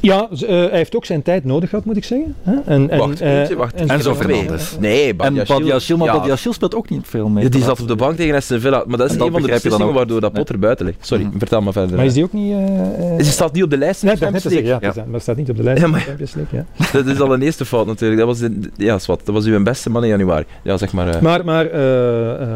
Ja, 0.00 0.28
eh, 0.30 0.38
hij 0.48 0.68
heeft 0.72 0.96
ook 0.96 1.04
zijn 1.04 1.22
tijd 1.22 1.44
nodig 1.44 1.68
gehad, 1.70 1.84
moet 1.84 1.96
ik 1.96 2.04
zeggen. 2.04 2.34
Hè? 2.42 2.52
En, 2.64 2.90
en, 2.90 2.98
Wacht, 2.98 3.20
eh, 3.20 3.46
wacht. 3.56 3.74
en- 3.74 3.88
Enzo 3.88 4.10
Nee, 4.10 4.18
Fernandes. 4.20 4.76
Nee, 4.80 5.08
En. 5.16 5.16
Badiashile, 5.16 5.98
maar 5.98 6.26
Ja. 6.26 6.36
Speelt 6.36 6.74
ook 6.74 6.90
niet 6.90 7.06
veel 7.06 7.28
mee. 7.28 7.44
Ja, 7.44 7.50
die 7.50 7.62
zat 7.62 7.80
op 7.80 7.88
de 7.88 7.96
bank 7.96 8.16
tegen 8.16 8.34
Aston 8.34 8.60
Villa. 8.60 8.84
Maar 8.86 8.98
dat 8.98 9.10
is 9.10 9.16
En 9.16 9.22
een 9.22 9.32
van 9.32 9.42
de 9.42 9.48
beslissingen 9.48 9.92
waardoor 9.92 10.20
dat. 10.20 10.32
Potter 10.32 10.58
buiten 10.58 10.86
ligt. 10.86 11.06
Sorry, 11.06 11.24
Mhm. 11.24 11.38
vertel 11.38 11.60
maar 11.60 11.72
verder. 11.72 11.96
Maar 11.96 12.04
is 12.04 12.12
die 12.14 12.24
ook 12.24 12.32
niet... 12.32 12.52
eh, 12.52 13.14
eh, 13.18 13.24
Ze 13.24 13.30
staat 13.30 13.52
niet 13.52 13.62
op 13.62 13.70
de 13.70 13.78
lijst. 13.78 14.02
in 14.02 14.08
Nee, 14.08 14.16
dat 14.18 14.32
net 14.32 14.42
zeggen, 14.42 14.64
ja, 14.64 14.78
Ja. 14.80 15.04
Maar 15.10 15.20
staat 15.20 15.36
niet 15.36 15.50
op 15.50 15.56
de 15.56 15.62
lijst 15.62 15.82
Ja, 15.82 15.88
maar- 15.88 16.00
Champions 16.00 16.34
League. 16.34 16.64
Ja. 16.78 16.86
Dat 16.92 17.06
is 17.06 17.20
al 17.20 17.32
een 17.34 17.42
eerste 17.42 17.64
fout 17.64 17.86
natuurlijk. 17.86 18.20
Dat 18.20 18.28
was, 18.28 18.38
de, 18.38 18.58
ja, 18.76 18.98
zwart. 18.98 19.26
dat 19.26 19.34
was 19.34 19.44
uw 19.44 19.62
beste 19.62 19.90
man 19.90 20.02
in 20.02 20.08
januari. 20.08 20.44
Ja, 20.62 20.76
zeg 20.76 20.92
maar. 20.92 21.08
eh, 21.08 21.20
Maar, 21.20 21.44
maar 21.44 21.66
eh, 21.66 22.32
eh, 22.32 22.42
eh, 22.42 22.48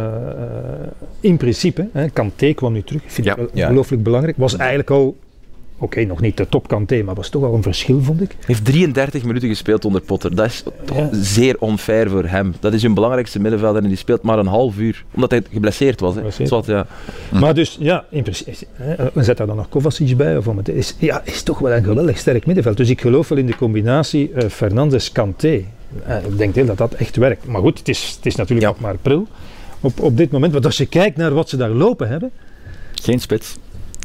in 1.21 1.37
principe, 1.37 1.89
hè, 1.93 2.09
Kanté 2.11 2.53
kwam 2.53 2.73
nu 2.73 2.83
terug. 2.83 3.03
Vind 3.07 3.27
ik 3.27 3.37
ongelooflijk 3.55 4.03
belangrijk. 4.03 4.37
Was 4.37 4.57
eigenlijk 4.57 4.91
al, 4.91 5.17
oké, 5.83 6.05
nog 6.05 6.21
niet 6.21 6.37
de 6.37 6.49
top 6.49 6.69
Kanté, 6.69 7.03
maar 7.03 7.15
was 7.15 7.29
toch 7.29 7.45
al 7.45 7.55
een 7.55 7.63
verschil, 7.63 8.01
vond 8.03 8.21
ik. 8.21 8.37
heeft 8.47 8.65
33 8.65 9.25
minuten 9.25 9.49
gespeeld 9.49 9.85
onder 9.85 10.01
Potter. 10.01 10.35
Dat 10.35 10.47
is 10.47 10.63
toch 10.85 10.97
Ja. 10.97 11.09
zeer 11.13 11.57
onfair 11.59 12.11
voor 12.11 12.25
hem. 12.25 12.55
Dat 12.61 12.73
is 12.73 12.83
hun 12.83 12.95
belangrijkste 12.95 13.41
middenvelder 13.41 13.83
en 13.83 13.89
die 13.89 13.97
speelt 13.97 14.23
maar 14.23 14.39
een 14.39 14.47
half 14.47 14.79
uur. 14.79 15.05
Omdat 15.15 15.31
hij 15.31 15.43
geblesseerd 15.53 16.01
was. 16.01 16.11
Hè. 16.11 16.17
Geblesseerd. 16.17 16.49
Zwart, 16.49 16.67
ja. 16.67 16.87
Hm. 17.31 17.39
Maar 17.39 17.55
dus, 17.55 17.77
ja, 17.81 18.05
in 18.11 18.23
principe, 18.23 18.51
hè, 18.73 18.95
zetten 19.15 19.35
daar 19.37 19.47
dan 19.47 19.57
nog 19.57 19.69
Kovacic 19.69 20.17
bij. 20.17 20.37
Of 20.37 20.49
om 20.49 20.57
het 20.57 20.69
is, 20.69 20.95
ja, 20.99 21.23
is 21.25 21.43
toch 21.43 21.59
wel 21.59 21.73
een 21.73 21.85
geweldig 21.85 22.19
sterk 22.19 22.47
middenveld. 22.47 22.77
Dus 22.77 22.89
ik 22.91 23.01
geloof 23.01 23.29
wel 23.29 23.39
in 23.39 23.47
de 23.47 23.57
combinatie 23.57 24.31
eh 24.33 24.49
Fernandes-Kanté. 24.49 25.65
Eh, 26.07 26.17
ik 26.25 26.39
denk 26.39 26.55
heel 26.55 26.67
dat 26.67 26.79
dat 26.79 26.93
echt 26.95 27.17
werkt. 27.17 27.47
Maar 27.47 27.61
goed, 27.61 27.79
het 27.79 27.89
is, 27.89 28.13
het 28.17 28.27
is 28.27 28.35
natuurlijk 28.35 28.67
Ja. 28.67 28.73
nog 28.73 28.81
maar 28.81 28.97
pril. 29.03 29.27
Op, 29.81 30.01
op 30.01 30.17
dit 30.17 30.31
moment, 30.31 30.53
want 30.53 30.65
als 30.65 30.77
je 30.77 30.87
kijkt 30.87 31.17
naar 31.17 31.35
wat 31.35 31.49
ze 31.49 31.57
daar 31.57 31.71
lopen 31.71 32.09
hebben, 32.09 32.31
Geen 32.95 33.21
spits. 33.21 33.57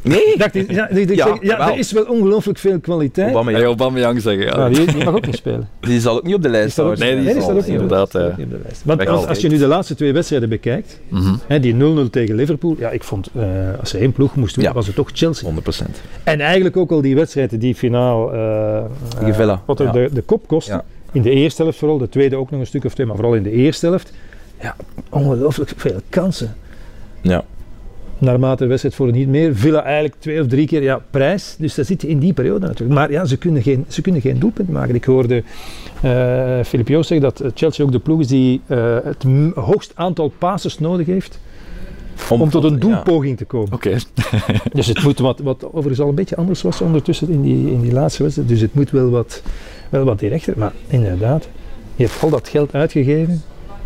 Nee, 0.04 0.34
ja, 0.36 0.44
ik- 0.46 0.54
ik 0.54 0.70
Ja, 0.70 1.26
zeg, 1.26 1.36
ja, 1.42 1.58
wel. 1.58 1.68
er 1.68 1.78
is 1.78 1.92
wel 1.92 2.04
ongelooflijk 2.04 2.58
veel 2.58 2.80
kwaliteit. 2.80 3.34
Obama. 3.34 3.62
Aubameyang 3.62 4.20
zeggen. 4.22 4.44
Ja. 4.44 4.56
Maar 4.56 4.70
die, 4.72 4.86
die 4.92 5.04
mag 5.04 5.14
ook 5.14 5.26
niet 5.26 5.36
spelen. 5.36 5.68
die 5.80 6.00
zal 6.00 6.16
ook 6.16 6.22
niet 6.22 6.34
op 6.34 6.42
de 6.42 6.48
lijst 6.48 6.72
staan. 6.72 6.86
Nee, 6.86 6.96
die 6.96 7.06
nee, 7.08 7.22
die 7.24 7.32
zal 7.32 7.42
staat 7.42 7.50
ook 7.50 7.54
niet 7.54 7.62
op 7.64 7.66
de 7.66 7.72
inderdaad, 7.82 8.12
lijst. 8.12 8.28
eh, 8.38 8.44
op 8.44 8.50
de. 8.50 9.04
Want 9.04 9.26
als, 9.28 9.40
je 9.40 9.48
nu 9.48 9.58
de 9.58 9.66
laatste 9.66 9.94
twee 9.94 10.12
wedstrijden 10.12 10.48
bekijkt, 10.48 11.00
Mhm. 11.08 11.34
hè, 11.46 11.60
die 11.60 11.74
0-0 11.74 12.10
tegen 12.10 12.34
Liverpool, 12.34 12.76
ja, 12.78 12.90
ik 12.90 13.02
vond, 13.04 13.28
eh, 13.34 13.42
als 13.80 13.90
ze 13.90 13.98
één 13.98 14.12
ploeg 14.12 14.34
moest 14.36 14.54
winnen, 14.56 14.72
Ja. 14.72 14.78
was 14.78 14.86
het 14.86 14.96
toch 14.96 15.10
Chelsea. 15.12 15.44
100%. 15.44 16.00
En 16.24 16.40
eigenlijk 16.40 16.76
ook 16.76 16.90
al 16.90 17.00
die 17.00 17.14
wedstrijden 17.14 17.58
die 17.58 17.74
finaal 17.74 18.32
eh 18.32 18.76
eh, 18.78 19.58
wat 19.66 19.80
er 19.80 19.86
ja. 19.86 19.92
de, 19.92 20.08
de 20.12 20.22
kop 20.22 20.46
kostte. 20.46 20.72
Ja. 20.72 20.84
In 21.12 21.22
de 21.22 21.30
eerste 21.30 21.62
helft 21.62 21.78
vooral, 21.78 21.98
de 21.98 22.08
tweede 22.08 22.36
ook 22.36 22.50
nog 22.50 22.60
een 22.60 22.66
stuk 22.66 22.84
of 22.84 22.94
twee, 22.94 23.06
maar 23.06 23.16
vooral 23.16 23.34
in 23.34 23.42
de 23.42 23.50
eerste 23.50 23.86
helft. 23.86 24.12
Ja, 24.60 24.76
ongelooflijk 25.10 25.72
veel 25.76 26.00
kansen. 26.08 26.54
Ja. 27.20 27.44
Naarmate 28.18 28.62
de 28.62 28.68
wedstrijd 28.68 28.94
voor 28.94 29.12
niet 29.12 29.28
meer. 29.28 29.56
Villa 29.56 29.82
eigenlijk 29.82 30.14
twee 30.18 30.40
of 30.40 30.46
drie 30.46 30.66
keer 30.66 30.82
ja, 30.82 31.02
prijs. 31.10 31.56
Dus 31.58 31.74
dat 31.74 31.86
zit 31.86 32.02
in 32.02 32.18
die 32.18 32.32
periode 32.32 32.66
natuurlijk. 32.66 32.98
Maar 32.98 33.10
ja, 33.10 33.24
ze 33.24 33.36
kunnen 33.36 33.62
geen, 33.62 33.84
ze 33.88 34.02
kunnen 34.02 34.20
geen 34.20 34.38
doelpunt 34.38 34.68
maken. 34.68 34.94
Ik 34.94 35.04
hoorde 35.04 35.42
eh 36.02 36.60
Filip 36.64 36.88
Joos 36.88 37.06
zeggen 37.06 37.32
dat 37.34 37.52
Chelsea 37.54 37.84
ook 37.84 37.92
de 37.92 37.98
ploeg 37.98 38.20
is 38.20 38.26
die 38.26 38.60
eh, 38.66 38.96
het 39.04 39.24
hoogst 39.54 39.92
aantal 39.94 40.32
passes 40.38 40.78
nodig 40.78 41.06
heeft 41.06 41.40
om 42.28 42.50
tot 42.50 42.64
een 42.64 42.72
ja. 42.72 42.78
doelpoging 42.78 43.36
te 43.36 43.44
komen. 43.44 43.72
Oké. 43.72 43.96
Dus 44.72 44.86
het 44.86 45.02
moet 45.02 45.18
wat, 45.18 45.38
wat 45.38 45.64
overigens 45.64 46.00
al 46.00 46.08
een 46.08 46.14
beetje 46.14 46.36
anders 46.36 46.62
was 46.62 46.80
ondertussen 46.80 47.28
in 47.28 47.42
die, 47.42 47.72
in 47.72 47.80
die 47.80 47.92
laatste 47.92 48.22
wedstrijd. 48.22 48.48
Dus 48.48 48.60
het 48.60 48.74
moet 48.74 48.90
wel 48.90 49.10
wat, 49.10 49.42
wel 49.88 50.04
wat 50.04 50.18
directer. 50.18 50.54
Maar 50.56 50.72
inderdaad, 50.86 51.48
je 51.96 52.04
hebt 52.04 52.22
al 52.22 52.30
dat 52.30 52.48
geld 52.48 52.74
uitgegeven 52.74 53.42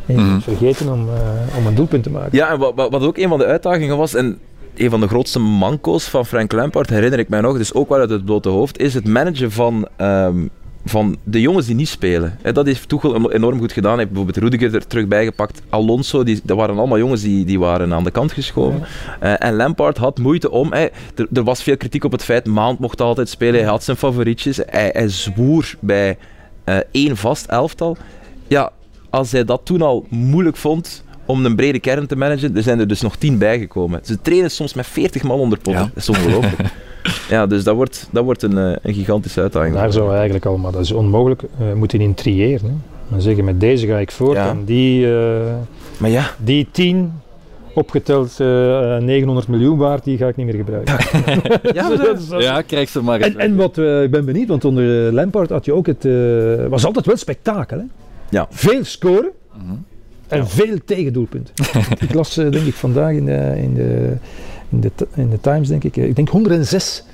en 0.07 0.15
je 0.15 0.21
Mhm. 0.21 0.41
vergeten 0.41 0.93
om, 0.93 1.09
eh, 1.09 1.57
om 1.59 1.67
een 1.67 1.75
doelpunt 1.75 2.03
te 2.03 2.11
maken. 2.11 2.31
Ja, 2.39 2.51
en 2.51 2.59
wat, 2.59 2.75
wat 2.75 3.03
ook 3.03 3.19
een 3.19 3.29
van 3.29 3.39
de 3.39 3.45
uitdagingen 3.47 3.97
was, 3.97 4.15
en 4.15 4.39
een 4.77 4.91
van 4.91 5.01
de 5.01 5.09
grootste 5.09 5.39
manco's 5.39 6.05
van 6.05 6.27
Frank 6.27 6.53
Lampard, 6.53 6.91
herinner 6.91 7.19
ik 7.19 7.29
mij 7.29 7.41
nog, 7.41 7.57
dus 7.57 7.75
ook 7.75 7.89
wel 7.89 7.99
uit 7.99 8.11
het 8.11 8.25
blote 8.25 8.49
hoofd, 8.49 8.79
is 8.79 8.95
het 8.95 9.09
managen 9.09 9.53
van, 9.53 9.89
ehm, 9.97 10.47
van 10.85 11.17
de 11.25 11.41
jongens 11.41 11.67
die 11.67 11.75
niet 11.75 11.89
spelen. 11.89 12.39
Hè, 12.43 12.53
dat 12.53 12.67
heeft 12.67 12.89
Tuchel 12.89 13.33
enorm 13.33 13.59
goed 13.59 13.73
gedaan. 13.73 13.91
Hij 13.91 14.01
heeft 14.01 14.13
bijvoorbeeld 14.13 14.45
Rudiger 14.45 14.75
er 14.75 14.87
terug 14.87 15.07
bijgepakt. 15.07 15.63
Alonso, 15.69 16.23
die, 16.23 16.41
dat 16.43 16.57
waren 16.57 16.79
allemaal 16.79 16.99
jongens 16.99 17.23
die, 17.23 17.45
die 17.45 17.59
waren 17.59 17.93
aan 17.93 18.05
de 18.05 18.11
kant 18.11 18.33
geschoven. 18.33 18.83
Eh, 19.21 19.33
en 19.39 19.55
Lampard 19.57 19.97
had 19.97 20.19
moeite 20.19 20.51
om... 20.51 20.73
Hij, 20.73 20.91
er, 21.15 21.27
er 21.33 21.45
was 21.45 21.63
veel 21.63 21.77
kritiek 21.77 22.05
op 22.05 22.13
het 22.13 22.25
feit, 22.25 22.47
Mount 22.47 22.79
mocht 22.79 23.01
altijd 23.01 23.29
spelen, 23.29 23.61
hij 23.61 23.69
had 23.69 23.85
zijn 23.85 23.97
favorietjes. 23.97 24.61
Hij, 24.67 24.91
hij 24.93 25.09
zwoer 25.09 25.75
bij 25.81 26.17
eh, 26.65 26.77
één 26.91 27.17
vast 27.17 27.47
elftal. 27.47 27.97
Ja, 28.49 28.71
als 29.13 29.33
hij 29.33 29.45
dat 29.45 29.61
toen 29.65 29.83
al 29.83 30.07
moeilijk 30.09 30.57
vond 30.57 31.05
om 31.27 31.45
een 31.45 31.57
brede 31.57 31.79
kern 31.81 32.07
te 32.07 32.17
managen, 32.17 32.57
er 32.57 32.63
zijn 32.63 32.79
er 32.79 32.89
dus 32.89 33.01
nog 33.01 33.17
tien 33.17 33.39
bijgekomen. 33.39 34.01
Ze 34.05 34.21
trainen 34.23 34.51
soms 34.51 34.75
met 34.75 34.87
40 34.87 35.23
man 35.23 35.39
onder 35.39 35.59
Potter. 35.59 35.83
Ja. 35.83 35.91
Dat 35.95 36.03
is 36.03 36.09
ongelooflijk. 36.09 36.61
ja, 37.31 37.47
dus 37.47 37.65
dat 37.65 37.75
wordt, 37.75 38.09
dat 38.13 38.25
wordt 38.25 38.43
een, 38.43 38.59
eh, 38.59 38.77
een 38.83 38.95
gigantische 38.95 39.41
uitdaging. 39.41 39.75
Daar 39.75 39.93
zou 39.93 40.07
hij 40.07 40.15
eigenlijk 40.15 40.47
al, 40.47 40.57
maar 40.57 40.73
dat 40.73 40.81
is 40.81 40.93
onmogelijk, 40.93 41.43
eh, 41.43 41.73
moeten 41.73 42.01
in 42.01 42.15
triëren. 42.15 42.67
Hè. 42.67 42.73
Dan 43.09 43.21
zeggen 43.21 43.45
met 43.45 43.61
deze 43.61 43.87
ga 43.87 43.99
ik 43.99 44.11
voort 44.11 44.37
Ja. 44.37 44.49
en 44.49 44.65
die, 44.65 45.15
eh, 45.15 45.41
Maar 45.99 46.11
ja, 46.11 46.25
die 46.45 46.69
10 46.71 47.13
opgeteld 47.75 48.41
eh, 48.41 48.97
900 48.99 49.49
miljoen 49.49 49.79
waard, 49.79 50.05
die 50.05 50.17
ga 50.17 50.27
ik 50.29 50.37
niet 50.37 50.47
meer 50.47 50.55
gebruiken. 50.55 50.95
ja, 51.75 51.89
dat- 51.97 52.43
Ja, 52.43 52.63
krijg 52.63 52.89
ze 52.89 53.03
maar 53.03 53.21
eens. 53.21 53.35
En, 53.35 53.41
en 53.41 53.57
wat 53.57 53.79
eh, 53.79 54.03
ik 54.03 54.11
ben 54.11 54.25
benieuwd, 54.25 54.49
want 54.49 54.65
onder 54.65 55.13
Lampard 55.13 55.51
had 55.51 55.65
je 55.65 55.73
ook 55.75 55.87
het, 55.87 56.05
eh, 56.05 56.13
was 56.69 56.85
altijd 56.87 57.07
wel 57.07 57.17
spektakel. 57.17 57.79
Hè? 57.79 57.85
Ja. 58.33 58.47
Veel 58.51 58.85
scoren 58.85 59.31
Mhm. 59.57 59.75
en 60.29 60.49
veel 60.49 60.77
tegendoelpunten. 60.85 61.55
ik 62.09 62.15
las 62.15 62.37
eh, 62.37 62.51
denk 62.51 62.67
ik 62.67 62.75
vandaag 62.75 63.13
in 63.13 63.25
de, 63.25 63.53
in 63.57 63.75
de, 63.75 64.17
in 64.69 64.81
de, 64.81 64.91
in 65.15 65.31
de 65.31 65.41
Times, 65.41 65.69
denk 65.69 65.85
ik, 65.85 65.97
eh, 65.97 66.05
ik 66.05 66.17
denk 66.17 66.29
106 66.29 67.05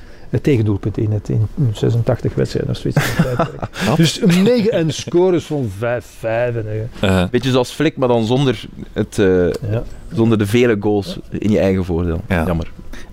tegendoelpunten 0.43 1.03
in, 1.03 1.13
het, 1.13 1.29
in 1.29 1.49
86 1.75 2.35
wedstrijden 2.35 2.71
of 2.71 2.77
zoiets. 2.77 3.17
dus 3.97 4.21
een 4.23 4.43
mega 4.43 4.69
en 4.71 4.93
scores 4.93 5.45
van 5.45 5.69
5-5. 5.69 5.77
En, 6.21 6.65
eh, 7.01 7.23
Eh, 7.23 7.31
beetje 7.31 7.51
zoals 7.51 7.71
Flick, 7.71 7.97
maar 7.97 8.09
dan 8.09 8.27
zonder, 8.27 8.65
het, 8.93 9.19
eh, 9.19 9.51
ja. 9.71 9.83
zonder 10.13 10.39
de 10.39 10.47
vele 10.47 10.77
goals 10.81 11.19
in 11.31 11.51
je 11.51 11.59
eigen 11.59 11.85
voordeel. 11.85 12.21
Ja. 12.29 12.45
Jammer. 12.47 12.71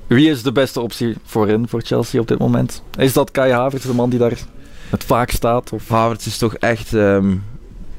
wie 0.07 0.29
is 0.29 0.43
de 0.43 0.51
beste 0.51 0.81
optie 0.81 1.15
voorin 1.23 1.67
voor 1.67 1.81
Chelsea 1.81 2.19
op 2.21 2.27
dit 2.27 2.37
moment? 2.39 2.83
Is 2.97 3.13
dat 3.13 3.31
Kai 3.31 3.51
Havertz, 3.51 3.85
de 3.85 3.93
man 3.93 4.09
die 4.09 4.19
daar 4.19 4.37
het 4.89 5.03
vaak 5.03 5.29
staat? 5.31 5.73
Of? 5.73 5.87
Havertz 5.89 6.25
is 6.25 6.37
toch 6.37 6.55
echt... 6.55 6.93
ehm, 6.93 7.33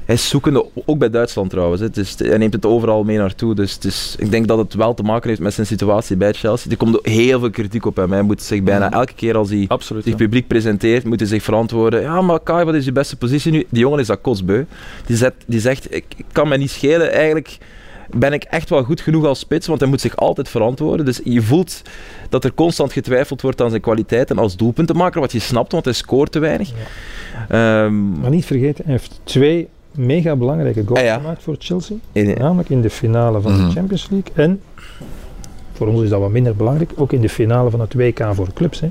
hij 0.07 0.15
is 0.15 0.29
zoekende, 0.29 0.65
ook 0.85 0.97
bij 0.97 1.09
Duitsland 1.09 1.49
trouwens. 1.49 1.81
hè. 1.81 1.87
Het 1.87 1.97
is, 1.97 2.15
hij 2.19 2.37
neemt 2.37 2.53
het 2.53 2.65
overal 2.65 3.03
mee 3.03 3.17
naartoe. 3.17 3.55
Dus 3.55 3.73
het 3.73 3.83
is, 3.85 4.15
ik 4.19 4.31
denk 4.31 4.47
dat 4.47 4.57
het 4.57 4.73
wel 4.73 4.93
te 4.93 5.03
maken 5.03 5.29
heeft 5.29 5.41
met 5.41 5.53
zijn 5.53 5.67
situatie 5.67 6.15
bij 6.15 6.33
Chelsea. 6.33 6.71
Er 6.71 6.77
komt 6.77 6.97
ook 6.97 7.07
heel 7.07 7.39
veel 7.39 7.49
kritiek 7.49 7.85
op 7.85 7.95
hem. 7.95 8.11
Hij 8.11 8.21
moet 8.21 8.41
zich 8.41 8.63
bijna 8.63 8.91
elke 8.91 9.13
keer 9.13 9.37
als 9.37 9.49
hij 9.49 9.65
Absoluut. 9.67 10.03
zich 10.03 10.11
ja. 10.11 10.17
publiek 10.17 10.47
presenteert, 10.47 11.03
moet 11.03 11.19
hij 11.19 11.27
zich 11.29 11.43
verantwoorden. 11.43 12.01
Ja, 12.01 12.21
maar 12.21 12.39
Kai, 12.39 12.65
wat 12.65 12.73
is 12.75 12.85
je 12.85 12.91
beste 12.91 13.15
positie 13.15 13.51
nu? 13.51 13.65
Die 13.69 13.79
jongen 13.81 13.99
is 13.99 14.07
dat 14.07 14.21
kotsbeu. 14.21 14.65
Die, 15.05 15.15
zet, 15.17 15.33
die 15.45 15.59
zegt, 15.59 15.95
ik, 15.95 16.05
ik 16.17 16.25
kan 16.31 16.47
me 16.47 16.57
niet 16.57 16.71
schelen. 16.71 17.11
Eigenlijk 17.11 17.57
ben 18.09 18.33
ik 18.33 18.43
echt 18.43 18.69
wel 18.69 18.83
goed 18.83 19.01
genoeg 19.01 19.25
als 19.25 19.39
spits, 19.39 19.67
want 19.67 19.79
hij 19.79 19.89
moet 19.89 20.01
zich 20.01 20.15
altijd 20.15 20.49
verantwoorden. 20.49 21.05
Dus 21.05 21.21
je 21.23 21.41
voelt 21.41 21.81
dat 22.29 22.43
er 22.43 22.53
constant 22.53 22.93
getwijfeld 22.93 23.41
wordt 23.41 23.61
aan 23.61 23.69
zijn 23.69 23.81
kwaliteiten 23.81 24.37
als 24.37 24.57
doelpuntenmaker, 24.57 25.21
wat 25.21 25.31
je 25.31 25.39
snapt, 25.39 25.71
want 25.71 25.85
hij 25.85 25.93
scoort 25.93 26.31
te 26.31 26.39
weinig. 26.39 26.69
Ehm, 27.49 28.19
Maar 28.19 28.29
niet 28.29 28.45
vergeten, 28.45 28.83
hij 28.83 28.93
heeft 28.93 29.19
twee 29.23 29.67
mega 29.97 30.35
belangrijke 30.35 30.83
goals 30.85 30.99
Ah, 30.99 31.05
ja. 31.05 31.15
gemaakt 31.17 31.43
voor 31.43 31.55
Chelsea. 31.59 31.95
in- 32.11 32.35
Namelijk 32.37 32.69
in 32.69 32.81
de 32.81 32.89
finale 32.89 33.41
van 33.41 33.51
Mhm. 33.53 33.65
de 33.67 33.71
Champions 33.71 34.07
League. 34.09 34.31
En 34.35 34.61
voor 35.73 35.87
ons 35.87 36.01
is 36.01 36.09
dat 36.09 36.19
wat 36.19 36.29
minder 36.29 36.55
belangrijk, 36.55 36.91
ook 36.95 37.13
in 37.13 37.21
de 37.21 37.29
finale 37.29 37.69
van 37.69 37.79
het 37.79 37.93
WK 37.93 38.19
voor 38.31 38.53
clubs. 38.53 38.79
Hè. 38.79 38.89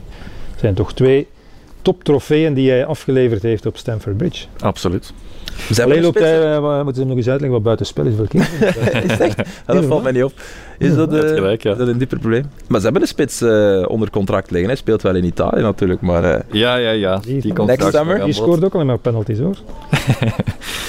Zijn 0.57 0.75
toch 0.75 0.95
twee 0.95 1.27
toptrofeeën 1.83 2.55
die 2.55 2.71
hij 2.71 2.87
afgeleverd 2.87 3.43
heeft 3.43 3.67
op 3.67 3.77
Stamford 3.77 4.17
Bridge. 4.17 4.47
Absoluut. 4.61 5.13
Ze 5.47 5.53
hebben 5.67 5.85
Alleen 5.85 5.97
een 5.97 6.03
loopt 6.03 6.17
spits, 6.17 6.31
hij, 6.31 6.55
eh, 6.55 6.75
moeten 6.77 6.95
ze 6.95 7.01
hem 7.01 7.09
nog 7.09 7.17
eens 7.17 7.29
uitleggen 7.29 7.51
wat 7.51 7.63
buitenspel 7.63 8.05
is 8.05 8.15
voor 8.17 8.29
kinderen? 8.29 9.05
Is 9.11 9.19
echt? 9.19 9.37
Ja, 9.67 9.75
dat 9.75 9.85
valt 9.85 10.03
mij 10.03 10.13
niet 10.13 10.25
op. 10.25 10.33
Is 10.79 10.95
dat, 10.95 11.13
eh, 11.15 11.21
gelijk, 11.21 11.63
ja. 11.63 11.71
is 11.73 11.79
dat 11.79 11.89
een 11.89 11.99
dieper 11.99 12.19
probleem? 12.19 12.45
Maar 12.69 12.79
ze 12.79 12.85
hebben 12.85 13.03
een 13.03 13.09
spits 13.09 13.41
eh, 13.41 13.83
onder 13.89 14.11
contract 14.11 14.51
liggen. 14.51 14.69
Hij 14.69 14.79
speelt 14.79 15.03
wel 15.03 15.15
in 15.15 15.25
Italië 15.25 15.61
natuurlijk, 15.63 16.01
maar 16.01 16.25
eh, 16.25 16.41
Ja, 16.51 16.77
ja, 16.77 16.91
ja. 16.91 17.17
Die- 17.19 17.41
Die 17.41 17.53
komt 17.53 17.69
Next 17.69 17.95
summer. 17.95 18.25
Die 18.25 18.33
scoort 18.35 18.65
ook 18.65 18.75
alleen 18.75 18.87
maar 18.87 18.99
penalties 18.99 19.39
hoor. 19.39 19.57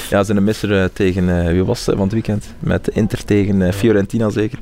Ja, 0.10 0.24
zijn 0.24 0.44
misser 0.44 0.82
eh, 0.82 0.84
tegen, 0.94 1.40
eh, 1.46 1.52
wie 1.52 1.64
was 1.64 1.86
het 1.86 1.96
van 1.96 2.04
het 2.04 2.14
weekend? 2.14 2.46
Met 2.60 2.88
Inter 2.88 3.26
tegen 3.26 3.74
Fiorentina 3.74 4.30
zeker. 4.30 4.60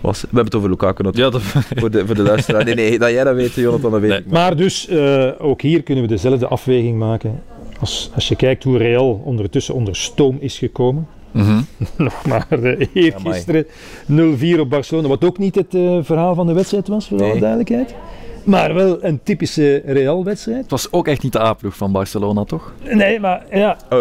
Was, 0.00 0.20
we 0.20 0.26
hebben 0.26 0.44
het 0.44 0.54
over 0.54 0.70
Lukaku 0.70 1.02
natuurlijk, 1.02 1.34
Ja, 1.34 1.40
dat, 1.40 1.64
voor, 1.80 1.90
de, 1.90 2.06
voor 2.06 2.14
de 2.14 2.22
luisteraar. 2.22 2.64
Nee, 2.64 2.74
nee, 2.74 2.98
dat 2.98 3.10
jij 3.10 3.24
dat 3.24 3.34
weet, 3.34 3.52
Jonathan, 3.54 3.90
dat 3.90 4.00
weet 4.00 4.10
Nee. 4.10 4.18
ik. 4.18 4.26
Maar 4.30 4.56
dus 4.56 4.88
eh, 4.88 5.28
ook 5.38 5.60
hier 5.62 5.82
kunnen 5.82 6.04
we 6.04 6.10
dezelfde 6.10 6.46
afweging 6.46 6.98
maken. 6.98 7.42
Als, 7.80 8.10
als 8.14 8.28
je 8.28 8.36
kijkt 8.36 8.64
hoe 8.64 8.78
Real 8.78 9.20
ondertussen 9.24 9.74
onder 9.74 9.96
stoom 9.96 10.36
is 10.40 10.58
gekomen. 10.58 11.06
Mhm. 11.30 11.60
Nog 11.96 12.26
maar 12.26 12.46
uh, 12.50 12.86
eergisteren 12.92 13.66
0-4 14.56 14.60
op 14.60 14.70
Barcelona. 14.70 15.08
Wat 15.08 15.24
ook 15.24 15.38
niet 15.38 15.54
het 15.54 15.74
uh, 15.74 15.98
verhaal 16.02 16.34
van 16.34 16.46
de 16.46 16.52
wedstrijd 16.52 16.88
was, 16.88 17.08
voor 17.08 17.18
Nee. 17.18 17.30
alle 17.30 17.40
duidelijkheid. 17.40 17.94
Maar 18.46 18.74
wel 18.74 19.04
een 19.04 19.20
typische 19.22 19.82
Real-wedstrijd. 19.86 20.60
Het 20.60 20.70
was 20.70 20.92
ook 20.92 21.08
echt 21.08 21.22
niet 21.22 21.32
de 21.32 21.40
A-ploeg 21.40 21.76
van 21.76 21.92
Barcelona, 21.92 22.44
toch? 22.44 22.72
Nee, 22.92 23.20
maar 23.20 23.44
ja, 23.52 23.76
Eh, 23.88 23.98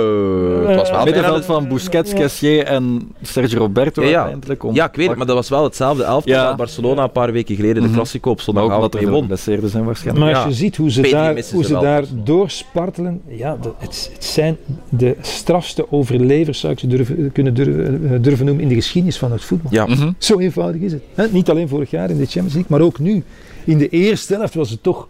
het 0.68 0.76
was 0.76 0.90
wel 0.90 0.98
Ah, 1.00 1.04
Middenveld 1.04 1.46
van 1.46 1.68
Busquets, 1.68 2.12
Ja. 2.12 2.18
Cassier 2.18 2.64
en 2.66 3.12
Sergio 3.22 3.58
Roberto 3.60 4.02
Ja, 4.02 4.10
ja. 4.10 4.18
uiteindelijk. 4.18 4.64
om 4.64 4.74
Ja, 4.76 4.86
ik 4.86 4.96
weet 4.96 5.08
het, 5.08 5.18
maar 5.18 5.26
dat 5.26 5.36
was 5.36 5.50
wel 5.50 5.64
hetzelfde 5.64 6.04
elftal 6.04 6.34
Ja. 6.34 6.48
dat 6.48 6.56
Barcelona 6.58 7.04
een 7.04 7.12
paar 7.12 7.32
weken 7.32 7.56
geleden 7.56 7.82
de 7.82 7.88
Mhm. 7.88 7.94
Classico 7.98 8.30
op 8.30 8.42
zondagavond 8.42 8.94
er 8.94 9.02
mee 9.02 9.10
won. 9.10 9.20
geblesseerden 9.22 9.70
zijn 9.70 9.84
waarschijnlijk. 9.86 10.26
maar 10.26 10.36
als 10.36 10.46
je 10.54 10.54
ziet 10.60 10.76
hoe 10.76 10.92
ze 10.92 11.02
daar, 11.02 11.34
hoe 11.34 11.42
ze 11.44 11.64
ze 11.64 11.72
wel. 11.74 11.82
daar 11.82 12.04
doorspartelen, 12.24 13.22
ja, 13.28 13.58
dat, 13.62 13.74
het, 13.78 14.10
het 14.14 14.24
zijn 14.24 14.58
de 14.90 15.16
strafste 15.22 15.92
overlevers, 15.92 16.60
zou 16.60 16.74
ik 16.74 16.80
ze 16.80 16.88
durven, 16.88 17.32
kunnen 17.32 17.54
durven, 17.54 18.10
eh, 18.14 18.22
durven 18.22 18.46
noemen, 18.46 18.64
in 18.64 18.70
de 18.70 18.76
geschiedenis 18.76 19.18
van 19.18 19.32
het 19.32 19.44
voetbal. 19.44 19.72
Ja, 19.74 19.86
Mhm. 19.86 20.12
Zo 20.18 20.40
eenvoudig 20.40 20.82
is 20.82 20.92
het. 20.92 21.02
Hè? 21.16 21.26
Niet 21.32 21.50
alleen 21.50 21.68
vorig 21.68 21.90
jaar 21.90 22.10
in 22.10 22.18
de 22.18 22.24
Champions 22.26 22.54
League, 22.54 22.72
maar 22.78 22.82
ook 22.82 23.00
nu. 23.00 23.24
In 23.66 23.78
de 23.78 23.90
eerste 23.90 24.34
helft 24.36 24.54
was 24.54 24.70
het 24.70 24.84
toch 24.84 25.08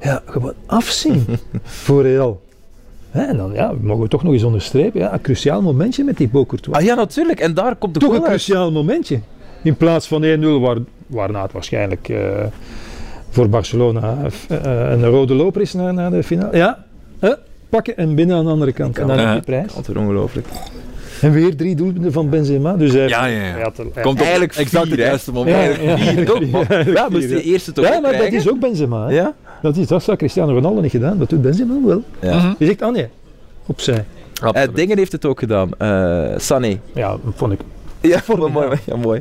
ja, 0.00 0.22
gewoon 0.26 0.52
afzien 0.66 1.24
voor 1.62 2.02
Real. 2.02 2.40
Hè, 3.10 3.22
En 3.24 3.36
dan 3.36 3.52
ja, 3.52 3.74
mogen 3.80 4.02
we 4.02 4.08
toch 4.08 4.22
nog 4.22 4.32
eens 4.32 4.42
onderstrepen. 4.42 5.00
Ja, 5.00 5.12
een 5.12 5.20
cruciaal 5.20 5.62
momentje 5.62 6.04
met 6.04 6.16
die 6.16 6.28
Bocourtois. 6.28 6.76
ah, 6.76 6.82
ja, 6.84 6.94
natuurlijk. 6.94 7.40
En 7.40 7.54
daar 7.54 7.76
komt 7.76 7.94
de 7.94 8.00
toch 8.00 8.12
een 8.12 8.20
uit. 8.20 8.28
cruciaal 8.28 8.72
momentje. 8.72 9.20
In 9.62 9.76
plaats 9.76 10.06
van 10.08 10.22
1-0, 10.22 10.60
waar, 10.60 10.76
waarna 11.06 11.42
het 11.42 11.52
waarschijnlijk 11.52 12.08
eh, 12.08 12.44
voor 13.30 13.48
Barcelona 13.48 14.18
eh, 14.48 14.56
eh, 14.56 14.90
een 14.90 15.04
rode 15.04 15.34
loper 15.34 15.60
is 15.60 15.72
naar, 15.72 15.94
naar 15.94 16.10
de 16.10 16.22
finale. 16.22 16.56
Ja, 16.56 16.84
hè, 17.18 17.34
pakken 17.68 17.96
en 17.96 18.14
binnen 18.14 18.36
aan 18.36 18.44
de 18.44 18.50
andere 18.50 18.72
kant. 18.72 18.98
En 18.98 19.06
dan 19.06 19.18
heb 19.18 19.34
je 19.34 19.40
prijs. 19.40 19.74
Altijd 19.74 19.96
ongelooflijk. 19.96 20.46
En 21.20 21.32
weer 21.32 21.56
drie 21.56 21.74
doelpunten 21.74 22.12
van 22.12 22.28
Benzema. 22.30 22.72
Dus 22.76 22.92
hij, 22.92 23.08
Ja, 23.08 23.26
ja, 23.26 23.36
ja. 23.36 23.52
hij 23.52 23.62
had, 23.62 23.76
hij- 23.76 24.02
Komt 24.02 24.14
op 24.18 24.20
Eigenlijk 24.24 24.54
exact 24.56 24.82
vier, 24.86 24.92
het 24.92 25.00
hè? 25.00 25.06
juiste 25.06 25.32
moment. 25.32 25.56
Ja, 25.56 25.62
Eigenlijk 25.62 25.98
ja, 25.98 26.12
vier, 26.12 26.26
toch? 26.26 26.68
ja, 26.68 26.92
Ja, 26.92 27.08
moest 27.10 27.28
de 27.28 27.34
ja. 27.36 27.40
eerste 27.42 27.72
toch 27.72 27.84
ja, 27.84 27.90
maar 27.90 28.00
dat 28.02 28.10
krijgen? 28.10 28.38
is 28.38 28.48
ook 28.50 28.60
Benzema. 28.60 29.06
Hè? 29.06 29.14
Ja? 29.14 29.34
Dat, 29.62 29.76
is, 29.76 29.86
dat 29.86 30.02
zou 30.02 30.16
Cristiano 30.16 30.52
Ronaldo 30.52 30.80
niet 30.80 30.90
gedaan, 30.90 31.18
dat 31.18 31.28
doet 31.30 31.42
Benzema 31.42 31.74
wel. 31.84 32.02
Ja. 32.20 32.36
Mhm. 32.36 32.52
Je 32.58 32.66
zegt, 32.66 32.82
ah 32.82 32.92
nee, 32.92 33.06
opzij. 33.66 33.94
Eh, 33.94 34.42
Absoluut. 34.46 34.76
Dingen 34.76 34.98
heeft 34.98 35.12
het 35.12 35.24
ook 35.24 35.38
gedaan. 35.38 35.70
Eh 35.78 36.24
Sané. 36.36 36.78
Ja, 36.94 37.08
dat 37.10 37.32
vond 37.34 37.52
ik. 37.52 37.60
Ja, 38.00 38.18
Formidabel. 38.20 38.62
mooi. 38.62 38.78
Ja, 38.84 38.96
mooi. 38.96 39.20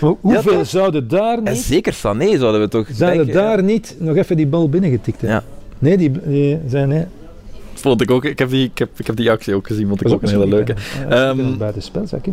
Maar 0.00 0.12
hoeveel 0.20 0.64
zouden 0.64 1.08
daar 1.08 1.38
En 1.38 1.52
niet, 1.52 1.56
zeker 1.62 1.92
Sané 1.92 2.38
zouden 2.38 2.60
we 2.60 2.68
toch 2.68 2.86
zouden 2.92 3.24
denken. 3.26 3.42
daar 3.42 3.62
niet 3.62 3.96
nog 3.98 4.16
even 4.16 4.36
die 4.36 4.46
bal 4.46 4.68
binnengetikt 4.68 5.20
hebben? 5.20 5.38
Ja. 5.38 5.44
Nee, 5.78 5.96
die, 5.96 6.10
die 6.24 6.58
zijn... 6.68 6.88
Nee, 6.88 7.04
Vond 7.86 8.00
ik 8.02 8.10
ook. 8.10 8.24
Ik 8.24 8.38
heb 8.38 8.50
die, 8.50 8.64
ik 8.64 8.78
heb, 8.78 8.88
ik 8.96 9.06
heb 9.06 9.16
die 9.16 9.30
actie 9.30 9.54
ook 9.54 9.66
gezien, 9.66 9.88
vond 9.88 10.00
ik 10.06 10.12
ook 10.12 10.22
een 10.22 10.28
hele 10.28 10.46
leuke. 10.48 10.74
Ehm, 11.08 11.56
bij 11.58 11.72
de 11.72 11.80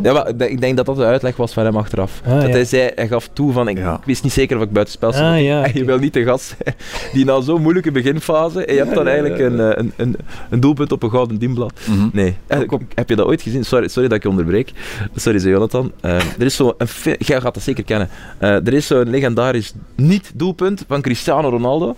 Ja, 0.02 0.12
maar 0.12 0.28
ik 0.28 0.60
denk- 0.60 0.76
dat 0.76 0.86
dat 0.86 0.96
de 0.96 1.04
uitleg 1.04 1.36
was 1.36 1.52
van 1.52 1.64
hem 1.64 1.76
achteraf. 1.76 2.20
Ah, 2.24 2.32
dat 2.34 2.42
ja. 2.42 2.48
hij 2.48 2.64
zei, 2.64 2.90
hij 2.94 3.08
gaf 3.08 3.28
toe 3.32 3.52
van, 3.52 3.68
ik, 3.68 3.78
Ja. 3.78 3.94
ik 3.94 4.04
wist 4.04 4.22
niet 4.22 4.32
zeker 4.32 4.56
of 4.56 4.62
ik 4.62 4.72
buitenspel 4.72 5.12
stond. 5.12 5.26
Ah, 5.28 5.42
ja, 5.42 5.64
En 5.66 5.70
je 5.74 5.84
wil 5.84 5.98
niet 5.98 6.12
de 6.12 6.24
gast 6.24 6.44
zijn 6.62 6.74
die 7.12 7.24
na 7.24 7.40
zo'n 7.40 7.62
moeilijke 7.62 7.90
beginfase, 7.90 8.64
en 8.64 8.74
je 8.74 8.80
hebt 8.80 8.94
dan 8.94 9.04
Ja, 9.04 9.10
ja, 9.12 9.16
eigenlijk 9.22 9.58
ja, 9.58 9.64
Een, 9.64 9.72
eh, 9.72 9.78
een, 9.84 9.92
een, 9.96 10.16
een 10.50 10.60
doelpunt 10.60 10.92
op 10.92 11.02
een 11.02 11.10
gouden 11.10 11.38
dienblad. 11.38 11.72
mhm. 11.88 12.08
Nee. 12.12 12.36
Eh, 12.46 12.58
Heb 12.94 13.08
je 13.08 13.16
dat 13.16 13.26
ooit 13.26 13.42
gezien? 13.42 13.64
Sorry, 13.64 13.88
sorry 13.88 14.08
dat 14.08 14.16
ik 14.16 14.22
je 14.22 14.28
onderbreek. 14.28 14.72
Sorry, 15.16 15.38
zei 15.38 15.52
Jonathan. 15.52 15.92
Eh, 16.00 16.14
er 16.14 16.42
is 16.44 16.56
zo 16.56 16.74
een 16.78 16.88
Jij 17.18 17.40
gaat 17.40 17.54
dat 17.54 17.62
zeker 17.62 17.84
kennen. 17.84 18.08
Eh, 18.38 18.50
er 18.66 18.72
is 18.72 18.86
zo'n 18.86 19.10
legendarisch 19.10 19.72
niet-doelpunt 19.94 20.84
van 20.88 21.00
Cristiano 21.02 21.48
Ronaldo. 21.48 21.96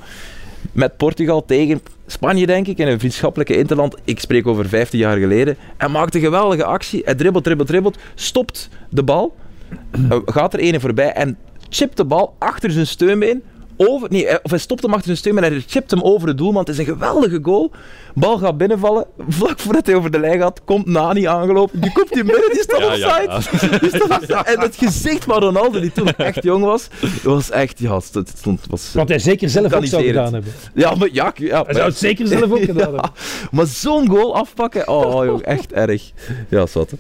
Met 0.73 0.97
Portugal 0.97 1.45
tegen 1.45 1.81
Spanje, 2.07 2.47
denk 2.47 2.67
ik, 2.67 2.79
in 2.79 2.87
een 2.87 2.99
vriendschappelijke 2.99 3.57
interland. 3.57 3.97
Ik 4.05 4.21
spreek 4.21 4.47
over 4.47 4.69
15 4.69 4.99
jaar 4.99 5.17
geleden. 5.17 5.57
Hij 5.77 5.89
maakt 5.89 6.15
een 6.15 6.21
geweldige 6.21 6.65
actie. 6.65 7.03
Hij 7.05 7.15
dribbelt, 7.15 7.45
dribbelt, 7.45 7.69
dribbelt. 7.69 7.99
Stopt 8.15 8.69
de 8.91 9.03
bal. 9.03 9.35
Eh, 9.91 10.19
gaat 10.25 10.55
er 10.55 10.61
ene 10.61 10.81
voorbij 10.81 11.13
en 11.13 11.39
chipt 11.69 11.97
de 11.97 12.05
bal 12.05 12.35
achter 12.39 12.71
zijn 12.71 12.87
steunbeen. 12.87 13.43
Over, 13.77 14.09
nee, 14.11 14.27
hij- 14.27 14.39
of 14.43 14.51
hij 14.51 14.59
stopt 14.61 14.83
hem 14.83 14.91
achter 14.91 15.05
zijn 15.07 15.17
steunbeen 15.17 15.45
en 15.45 15.53
hij 15.53 15.65
chipt 15.67 15.91
hem 15.91 16.03
over 16.03 16.29
het 16.29 16.39
doelman. 16.39 16.61
Het 16.61 16.69
is 16.69 16.79
een 16.79 16.85
geweldige 16.85 17.39
goal. 17.43 17.71
Bal 18.15 18.39
gaat 18.39 18.57
binnenvallen. 18.59 19.07
Vlak 19.29 19.59
voordat 19.59 19.87
hij 19.87 19.95
over 19.95 20.11
de 20.11 20.19
lijn 20.19 20.41
gaat, 20.41 20.61
komt 20.65 20.87
Nani 20.87 21.25
aangelopen. 21.25 21.81
Die 21.81 21.93
komt 21.93 22.13
die 22.13 22.25
midden, 22.25 22.51
die 22.53 22.63
staat 22.63 22.79
Ja, 22.79 22.95
ja, 22.95 23.37
offside. 23.37 24.05
Offside. 24.09 24.35
En 24.45 24.61
het 24.61 24.77
gezicht 24.77 25.25
van 25.25 25.39
Ronaldo, 25.43 25.81
die 25.81 25.93
toen 25.93 26.09
echt 26.17 26.43
jong 26.43 26.65
was, 26.65 26.89
was 27.23 27.51
echt... 27.51 27.79
Ja, 27.79 27.95
het 27.95 28.15
het 28.15 28.33
stond... 28.37 28.61
Was, 28.71 28.91
Wat 28.95 29.09
hij 29.09 29.19
zeker 29.19 29.49
zelf 29.49 29.73
ook 29.73 29.85
zou 29.87 30.05
gedaan 30.05 30.33
hebben. 30.33 30.53
ja, 30.75 30.95
maar 30.95 31.09
ja, 31.13 31.33
ja, 31.35 31.63
Hij 31.65 31.75
zou 31.75 31.87
het 31.87 31.97
zeker 31.97 32.27
zelf 32.27 32.51
ook 32.51 32.59
gedaan 32.65 32.77
hebben. 32.77 33.01
ja, 33.03 33.11
maar 33.51 33.67
zo'n 33.67 34.09
goal 34.09 34.35
afpakken, 34.37 34.89
oh, 34.89 35.15
oh 35.15 35.25
joh, 35.25 35.39
echt 35.43 35.73
erg. 35.73 36.11
Ja, 36.49 36.67
zat. 36.67 36.93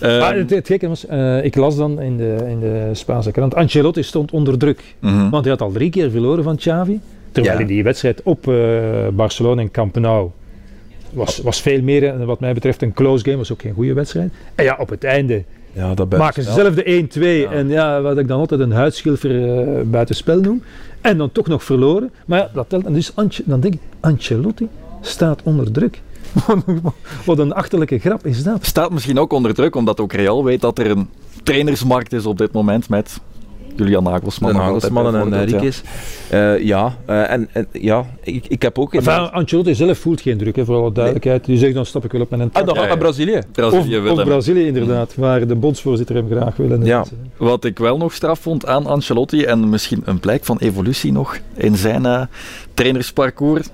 Ehm, 0.00 0.18
Maar 0.18 0.36
het, 0.36 0.50
het 0.50 0.66
gekke 0.66 0.88
was, 0.88 1.06
eh, 1.06 1.44
ik 1.44 1.56
las 1.56 1.76
dan 1.76 2.00
in 2.00 2.16
de, 2.16 2.36
in 2.48 2.60
de 2.60 2.90
Spaanse 2.92 3.30
krant, 3.30 3.54
Ancelotti 3.54 4.02
stond 4.02 4.30
onder 4.32 4.58
druk. 4.58 4.80
mhm. 5.00 5.30
Want 5.30 5.44
hij 5.44 5.52
had 5.52 5.62
al 5.62 5.72
drie 5.72 5.90
keer 5.90 6.05
verloren 6.10 6.44
van 6.44 6.56
Xavi. 6.56 7.00
Terwijl 7.32 7.54
Ja. 7.54 7.60
in 7.60 7.66
die 7.66 7.82
wedstrijd 7.82 8.22
op 8.22 8.48
eh, 8.48 8.54
Barcelona 9.12 9.60
en 9.60 9.70
Camp 9.70 9.98
Nou 9.98 10.30
was, 11.12 11.38
was 11.38 11.60
veel 11.60 11.82
meer, 11.82 12.04
eh, 12.04 12.24
wat 12.24 12.40
mij 12.40 12.54
betreft, 12.54 12.82
een 12.82 12.92
close 12.92 13.24
game. 13.24 13.36
Was 13.36 13.52
ook 13.52 13.60
geen 13.60 13.74
goede 13.74 13.92
wedstrijd. 13.92 14.32
En 14.54 14.64
ja, 14.64 14.76
op 14.80 14.88
het 14.88 15.04
einde 15.04 15.44
Ja, 15.72 15.94
dat 15.94 16.10
maken 16.16 16.42
ze 16.42 16.52
zelf 16.52 16.74
de 16.74 16.90
1-2. 16.90 17.22
Ja. 17.22 17.50
En 17.50 17.68
ja, 17.68 18.00
wat 18.00 18.18
ik 18.18 18.28
dan 18.28 18.38
altijd 18.38 18.60
een 18.60 18.72
huidschilfer 18.72 19.58
eh 19.58 19.82
buitenspel 19.84 20.40
noem. 20.40 20.62
En 21.00 21.18
dan 21.18 21.32
toch 21.32 21.46
nog 21.46 21.64
verloren. 21.64 22.10
Maar 22.26 22.38
ja, 22.38 22.50
dat 22.54 22.68
telt. 22.68 22.84
En 22.86 22.92
dus 22.92 23.12
dan 23.44 23.60
denk 23.60 23.74
ik, 23.74 23.80
Ancelotti 24.00 24.68
staat 25.00 25.42
onder 25.42 25.72
druk. 25.72 26.00
wat 27.24 27.38
een 27.38 27.52
achterlijke 27.52 27.98
grap 27.98 28.26
is 28.26 28.42
dat. 28.42 28.64
Staat 28.66 28.90
misschien 28.90 29.18
ook 29.18 29.32
onder 29.32 29.54
druk, 29.54 29.74
omdat 29.74 30.00
ook 30.00 30.12
Real 30.12 30.44
weet 30.44 30.60
dat 30.60 30.78
er 30.78 30.90
een 30.90 31.08
trainersmarkt 31.42 32.12
is 32.12 32.26
op 32.26 32.38
dit 32.38 32.52
moment 32.52 32.88
met 32.88 33.20
Julian 33.76 34.02
Nagelsman. 34.02 34.50
Altijd 34.50 34.66
Nagelsmannen 34.66 35.20
en 35.20 35.30
bijvoorbeeld, 35.30 35.82
ja. 36.30 36.54
Eh 36.54 36.64
ja, 36.64 36.96
eh, 37.06 37.30
en, 37.30 37.48
en 37.52 37.66
ja, 37.72 38.06
ik, 38.22 38.46
ik 38.48 38.62
heb 38.62 38.78
ook... 38.78 38.94
Enfin, 38.94 39.30
Ancelotti 39.30 39.74
zelf 39.74 39.98
voelt 39.98 40.20
geen 40.20 40.38
druk, 40.38 40.56
hè, 40.56 40.64
voor 40.64 40.76
alle 40.76 40.92
duidelijkheid. 40.92 41.44
Die 41.44 41.58
zegt 41.58 41.74
dan 41.74 41.86
stap 41.86 42.04
ik 42.04 42.12
wel 42.12 42.20
op 42.20 42.30
mijn 42.30 42.42
ah, 42.42 42.48
tak. 42.52 42.66
dan 42.66 42.74
Ja, 42.74 42.80
gaat 42.80 42.82
ja. 42.82 42.94
naar 42.94 43.04
Brazilië. 43.04 43.40
Brazilië 43.52 43.98
Of, 43.98 44.18
of. 44.18 44.24
Brazilië 44.24 44.66
inderdaad, 44.66 45.14
waar 45.14 45.46
de 45.46 45.54
bondsvoorzitter 45.54 46.16
hem 46.16 46.28
graag 46.30 46.56
wil. 46.56 46.72
en 46.72 46.84
Ja. 46.84 47.04
Wat 47.36 47.64
ik 47.64 47.78
wel 47.78 47.96
nog 47.96 48.12
straf 48.12 48.38
vond 48.40 48.66
aan 48.66 48.86
Ancelotti 48.86 49.44
en 49.44 49.68
misschien 49.68 50.02
een 50.04 50.20
blijk 50.20 50.44
van 50.44 50.58
evolutie 50.58 51.12
nog 51.12 51.38
in 51.54 51.76
zijn 51.76 52.06
eh, 52.06 52.22
trainersparcours. 52.74 53.68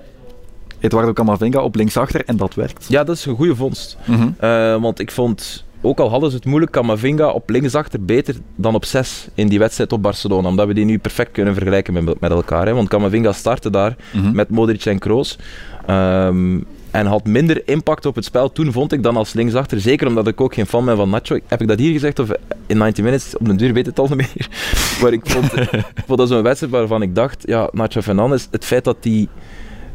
Eduardo 0.81 1.13
Camavinga 1.13 1.61
op 1.63 1.75
linksachter 1.75 2.23
en 2.27 2.37
dat 2.37 2.55
werkt. 2.55 2.87
Ja, 2.89 3.05
dat 3.05 3.17
is 3.17 3.25
een 3.27 3.37
goede 3.37 3.57
vondst. 3.57 3.97
Mhm. 4.05 4.29
Eh, 4.39 4.81
want 4.81 4.99
ik 5.01 5.11
vond, 5.11 5.65
ook 5.83 5.99
al 6.01 6.11
hadden 6.11 6.31
ze 6.31 6.37
het 6.37 6.45
moeilijk, 6.45 6.73
Camavinga 6.73 7.29
op 7.31 7.51
linksachter 7.51 8.05
beter 8.05 8.35
dan 8.57 8.75
op 8.75 8.85
6 8.85 9.29
in 9.35 9.49
die 9.49 9.59
wedstrijd 9.59 9.93
op 9.93 10.03
Barcelona. 10.03 10.49
Omdat 10.49 10.67
we 10.67 10.75
die 10.75 10.85
nu 10.85 10.99
perfect 10.99 11.33
kunnen 11.33 11.55
vergelijken 11.55 12.05
met, 12.05 12.21
met 12.21 12.31
elkaar. 12.31 12.67
Hè. 12.67 12.75
Want 12.75 12.89
Camavinga 12.89 13.33
startte 13.33 13.71
daar 13.71 13.97
Mhm. 14.13 14.33
met 14.35 14.49
Modric 14.51 14.85
en 14.85 14.99
Kroos. 14.99 15.39
Ehm, 15.87 16.59
en 16.91 17.07
had 17.07 17.27
minder 17.27 17.63
impact 17.69 18.07
op 18.07 18.15
het 18.15 18.25
spel 18.25 18.53
toen, 18.53 18.73
vond 18.73 18.93
ik, 18.93 19.03
dan 19.03 19.17
als 19.17 19.33
linksachter. 19.33 19.81
Zeker 19.81 20.07
omdat 20.07 20.27
ik 20.27 20.41
ook 20.41 20.55
geen 20.55 20.67
fan 20.67 20.85
ben 20.85 20.97
van 20.97 21.11
Nacho. 21.11 21.39
Heb 21.47 21.61
ik 21.61 21.69
dat 21.69 21.79
hier 21.79 21.93
gezegd 21.93 22.19
of 22.19 22.29
in 22.67 22.77
90 22.79 23.05
Minutes? 23.05 23.37
Op 23.37 23.47
de 23.47 23.55
duur 23.55 23.73
weet 23.73 23.87
het 23.87 23.99
al 23.99 24.07
niet 24.09 24.17
meer. 24.17 24.49
maar 25.03 25.13
ik 25.13 25.21
vond, 25.25 25.57
ik 25.57 26.03
vond 26.07 26.19
dat 26.19 26.29
zo'n 26.29 26.43
wedstrijd 26.43 26.73
waarvan 26.73 27.03
ik 27.03 27.15
dacht, 27.15 27.43
ja, 27.47 27.69
Nacho 27.73 28.01
Fernandes, 28.01 28.49
het 28.51 28.65
feit 28.65 28.85
dat 28.85 28.97
hij 29.01 29.29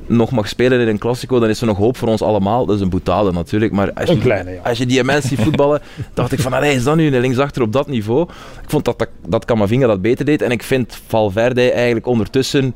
nog 0.07 0.31
mag 0.31 0.47
spelen 0.47 0.79
in 0.79 0.87
een 0.87 0.97
Classico, 0.97 1.39
dan 1.39 1.49
is 1.49 1.61
er 1.61 1.67
nog 1.67 1.77
hoop 1.77 1.97
voor 1.97 2.07
ons 2.07 2.21
allemaal. 2.21 2.65
Dat 2.65 2.75
is 2.75 2.81
een 2.81 2.89
boetade 2.89 3.31
natuurlijk, 3.31 3.71
maar 3.71 3.93
als 3.93 4.09
Een 4.09 4.15
je, 4.15 4.21
kleine, 4.21 4.51
ja. 4.51 4.61
als 4.63 4.77
je 4.77 4.85
die 4.85 5.03
mensen 5.03 5.37
voetballen, 5.37 5.81
dacht 6.13 6.31
ik 6.31 6.39
van, 6.39 6.53
allee, 6.53 6.75
is 6.75 6.83
dat 6.83 6.95
nu 6.95 7.15
een 7.15 7.21
linksachter 7.21 7.61
op 7.61 7.73
dat 7.73 7.87
niveau? 7.87 8.21
Ik 8.63 8.69
vond 8.69 8.85
dat, 8.85 8.99
dat, 8.99 9.09
dat 9.27 9.45
Camavinga 9.45 9.87
dat 9.87 10.01
beter 10.01 10.25
deed 10.25 10.41
en 10.41 10.51
ik 10.51 10.63
vind 10.63 11.01
Valverde 11.07 11.71
eigenlijk 11.71 12.05
ondertussen 12.05 12.75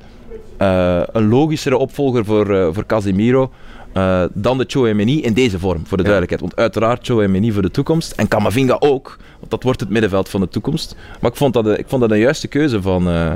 eh, 0.57 1.01
een 1.11 1.27
logischere 1.29 1.77
opvolger 1.77 2.25
voor, 2.25 2.55
eh, 2.55 2.67
voor 2.71 2.85
Casemiro. 2.85 3.51
eh, 3.93 4.23
dan 4.33 4.57
de 4.57 4.65
Chouameni 4.67 5.21
in 5.21 5.33
deze 5.33 5.59
vorm, 5.59 5.81
voor 5.87 5.97
de 5.97 6.03
duidelijkheid. 6.03 6.41
Want 6.41 6.55
uiteraard 6.55 7.05
Chouameni 7.05 7.51
voor 7.51 7.61
de 7.61 7.71
toekomst. 7.71 8.11
En 8.11 8.27
Camavinga 8.27 8.75
ook, 8.79 9.17
want 9.39 9.51
dat 9.51 9.63
wordt 9.63 9.79
het 9.79 9.89
middenveld 9.89 10.29
van 10.29 10.41
de 10.41 10.47
toekomst. 10.47 10.95
Maar 11.21 11.31
ik 11.31 11.37
vond 11.37 11.53
dat, 11.53 11.65
een- 11.65 11.79
ik 11.79 11.85
vond 11.87 12.01
dat 12.01 12.11
een 12.11 12.19
juiste 12.19 12.47
keuze 12.47 12.81
van, 12.81 13.07
eh, 13.09 13.31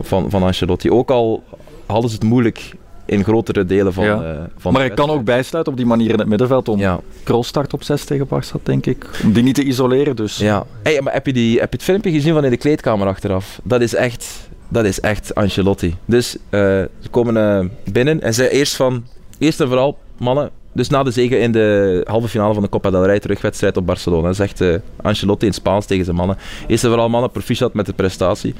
van, 0.00 0.30
van 0.30 0.42
Ancelotti. 0.42 0.90
Ook 0.90 1.10
al 1.10 1.42
hadden 1.86 2.10
ze 2.10 2.16
het 2.16 2.24
moeilijk 2.24 2.74
in 3.06 3.24
grotere 3.24 3.64
delen 3.64 3.92
van, 3.92 4.04
Ja. 4.04 4.22
eh, 4.22 4.40
van 4.56 4.72
maar 4.72 4.84
ik 4.84 4.94
kan 4.94 5.10
ook 5.10 5.24
bijsluiten 5.24 5.72
op 5.72 5.78
die 5.78 5.88
manier 5.88 6.10
in 6.10 6.18
het 6.18 6.28
middenveld 6.28 6.68
om 6.68 6.78
Ja, 6.78 7.00
start 7.40 7.72
op 7.72 7.82
6 7.82 8.04
tegen 8.04 8.26
Barça, 8.28 8.62
denk 8.62 8.86
ik. 8.86 9.06
Om 9.24 9.32
die 9.32 9.42
niet 9.42 9.54
te 9.54 9.62
isoleren, 9.64 10.16
dus... 10.16 10.36
ja. 10.38 10.66
Hey, 10.82 11.00
maar 11.00 11.12
heb 11.12 11.26
je, 11.26 11.32
die, 11.32 11.58
heb 11.58 11.70
je 11.70 11.76
het 11.76 11.86
filmpje 11.86 12.10
gezien 12.10 12.34
van 12.34 12.44
in 12.44 12.50
de 12.50 12.56
kleedkamer 12.56 13.06
achteraf? 13.06 13.60
Dat 13.62 13.80
is 13.80 13.94
echt, 13.94 14.48
dat 14.68 14.84
is 14.84 15.00
echt 15.00 15.34
Ancelotti. 15.34 15.94
Dus 16.04 16.36
eh, 16.50 16.60
ze 17.00 17.08
komen 17.10 17.36
eh, 17.36 17.66
binnen 17.92 18.20
en 18.20 18.34
zei 18.34 18.48
eerst 18.48 18.76
van, 18.76 19.04
eerst 19.38 19.60
en 19.60 19.66
vooral, 19.66 19.98
mannen, 20.18 20.50
dus 20.72 20.88
na 20.88 21.02
de 21.02 21.10
zege 21.10 21.38
in 21.38 21.52
de 21.52 22.00
halve 22.08 22.28
finale 22.28 22.54
van 22.54 22.62
de 22.62 22.68
Copa 22.68 22.90
del 22.90 23.06
Rey 23.06 23.18
terugwedstrijd 23.20 23.76
op 23.76 23.86
Barcelona, 23.86 24.32
zegt 24.32 24.60
eh, 24.60 24.74
Ancelotti 25.02 25.46
in 25.46 25.52
Spaans 25.52 25.86
tegen 25.86 26.04
zijn 26.04 26.16
mannen. 26.16 26.36
Eerst 26.66 26.84
en 26.84 26.90
vooral, 26.90 27.08
mannen, 27.08 27.30
proficiat 27.30 27.74
met 27.74 27.86
de 27.86 27.92
prestatie. 27.92 28.54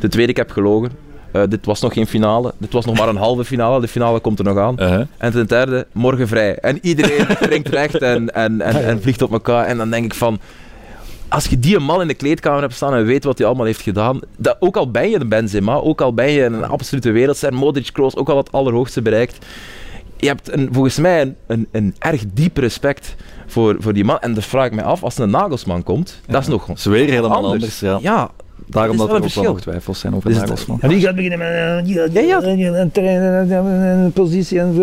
De 0.00 0.08
tweede, 0.08 0.30
ik 0.30 0.36
heb 0.36 0.50
gelogen. 0.50 0.90
Eh, 1.32 1.42
dit 1.48 1.66
was 1.66 1.80
nog 1.80 1.92
geen 1.92 2.06
finale, 2.06 2.52
dit 2.58 2.72
was 2.72 2.84
nog 2.84 2.98
maar 2.98 3.08
een 3.08 3.16
halve 3.26 3.44
finale, 3.44 3.80
de 3.80 3.88
finale 3.88 4.20
komt 4.20 4.38
er 4.38 4.44
nog 4.44 4.58
aan. 4.58 4.76
Uh-huh. 4.78 5.06
En 5.18 5.32
ten 5.32 5.46
derde, 5.46 5.86
morgen 5.92 6.28
vrij. 6.28 6.56
En 6.56 6.78
iedereen 6.82 7.26
springt 7.42 7.68
recht 7.68 8.02
en, 8.02 8.34
en, 8.34 8.60
en, 8.60 8.84
en 8.84 9.02
vliegt 9.02 9.22
op 9.22 9.32
elkaar. 9.32 9.64
En 9.64 9.76
dan 9.76 9.90
denk 9.90 10.04
ik 10.04 10.14
van, 10.14 10.40
als 11.28 11.46
je 11.46 11.58
die 11.58 11.78
man 11.78 12.00
in 12.00 12.08
de 12.08 12.14
kleedkamer 12.14 12.60
hebt 12.60 12.74
staan 12.74 12.94
en 12.94 13.04
weet 13.04 13.24
wat 13.24 13.38
hij 13.38 13.46
allemaal 13.46 13.66
heeft 13.66 13.80
gedaan, 13.80 14.20
dat, 14.36 14.56
ook 14.58 14.76
al 14.76 14.90
ben 14.90 15.10
je 15.10 15.18
de 15.18 15.26
Benzema, 15.26 15.74
ook 15.74 16.00
al 16.00 16.14
ben 16.14 16.30
je 16.30 16.44
een 16.44 16.64
absolute 16.64 17.10
wereldster, 17.10 17.54
Modric, 17.54 17.90
Kroos, 17.92 18.16
ook 18.16 18.28
al 18.28 18.36
het 18.36 18.52
allerhoogste 18.52 19.02
bereikt, 19.02 19.46
je 20.16 20.26
hebt 20.26 20.52
een, 20.52 20.68
volgens 20.72 20.98
mij 20.98 21.20
een, 21.20 21.36
een, 21.46 21.68
een 21.72 21.94
erg 21.98 22.22
diep 22.32 22.56
respect 22.56 23.14
voor, 23.46 23.76
voor 23.78 23.92
die 23.92 24.04
man. 24.04 24.18
En 24.18 24.34
dan 24.34 24.42
vraag 24.42 24.66
ik 24.66 24.72
me 24.72 24.82
af, 24.82 25.02
als 25.02 25.18
een 25.18 25.30
Nagelsman 25.30 25.82
komt, 25.82 26.20
dat 26.26 26.40
is 26.40 26.48
nog 26.48 26.66
Dat 26.66 26.76
is 26.76 26.84
weer 26.84 27.10
helemaal 27.10 27.44
anders. 27.44 27.52
anders. 27.52 27.80
ja. 27.80 27.98
Ja, 28.00 28.30
Daarom 28.66 28.96
dat 28.96 29.08
er 29.08 29.14
ook 29.14 29.28
wel 29.34 29.44
nog 29.44 29.60
twijfels 29.60 29.98
zijn 30.00 30.14
over 30.14 30.28
Dus 30.30 30.38
Nagelsman. 30.38 30.78
En 30.80 30.88
die 30.88 31.00
gaat 31.00 31.14
beginnen 31.14 31.38
met 31.38 31.48
een, 31.48 31.86
ja, 32.26 32.42
een, 32.42 32.90
trainen, 32.90 33.50
een, 33.50 33.64
een 34.04 34.12
positie 34.12 34.60
en 34.60 34.74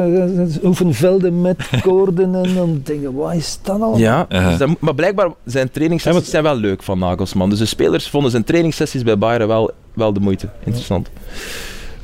eh, 0.60 0.64
oefenvelden 0.66 1.42
met 1.42 1.70
koorden 1.82 2.36
en 2.36 2.54
dan 2.56 2.82
denken, 2.84 3.14
wat 3.14 3.34
is 3.34 3.60
dat 3.62 3.82
al? 3.82 3.98
Ja, 3.98 4.26
Uh-huh. 4.30 4.50
dus 4.50 4.58
dat- 4.58 4.70
maar 4.80 4.96
blijkbaar 4.96 5.30
zijn 5.46 5.72
trainingssessies 5.72 6.24
Ja, 6.26 6.30
zijn 6.30 6.44
wel 6.44 6.56
leuk 6.56 6.84
van 6.84 7.00
Nagelsman. 7.00 7.50
Dus 7.50 7.60
de 7.60 7.66
spelers 7.66 8.10
vonden 8.10 8.32
zijn 8.32 8.44
trainingssessies 8.44 9.04
bij 9.04 9.18
Bayern 9.18 9.48
wel, 9.48 9.72
wel 9.94 10.14
de 10.14 10.20
moeite. 10.20 10.50
Interessant. 10.64 11.10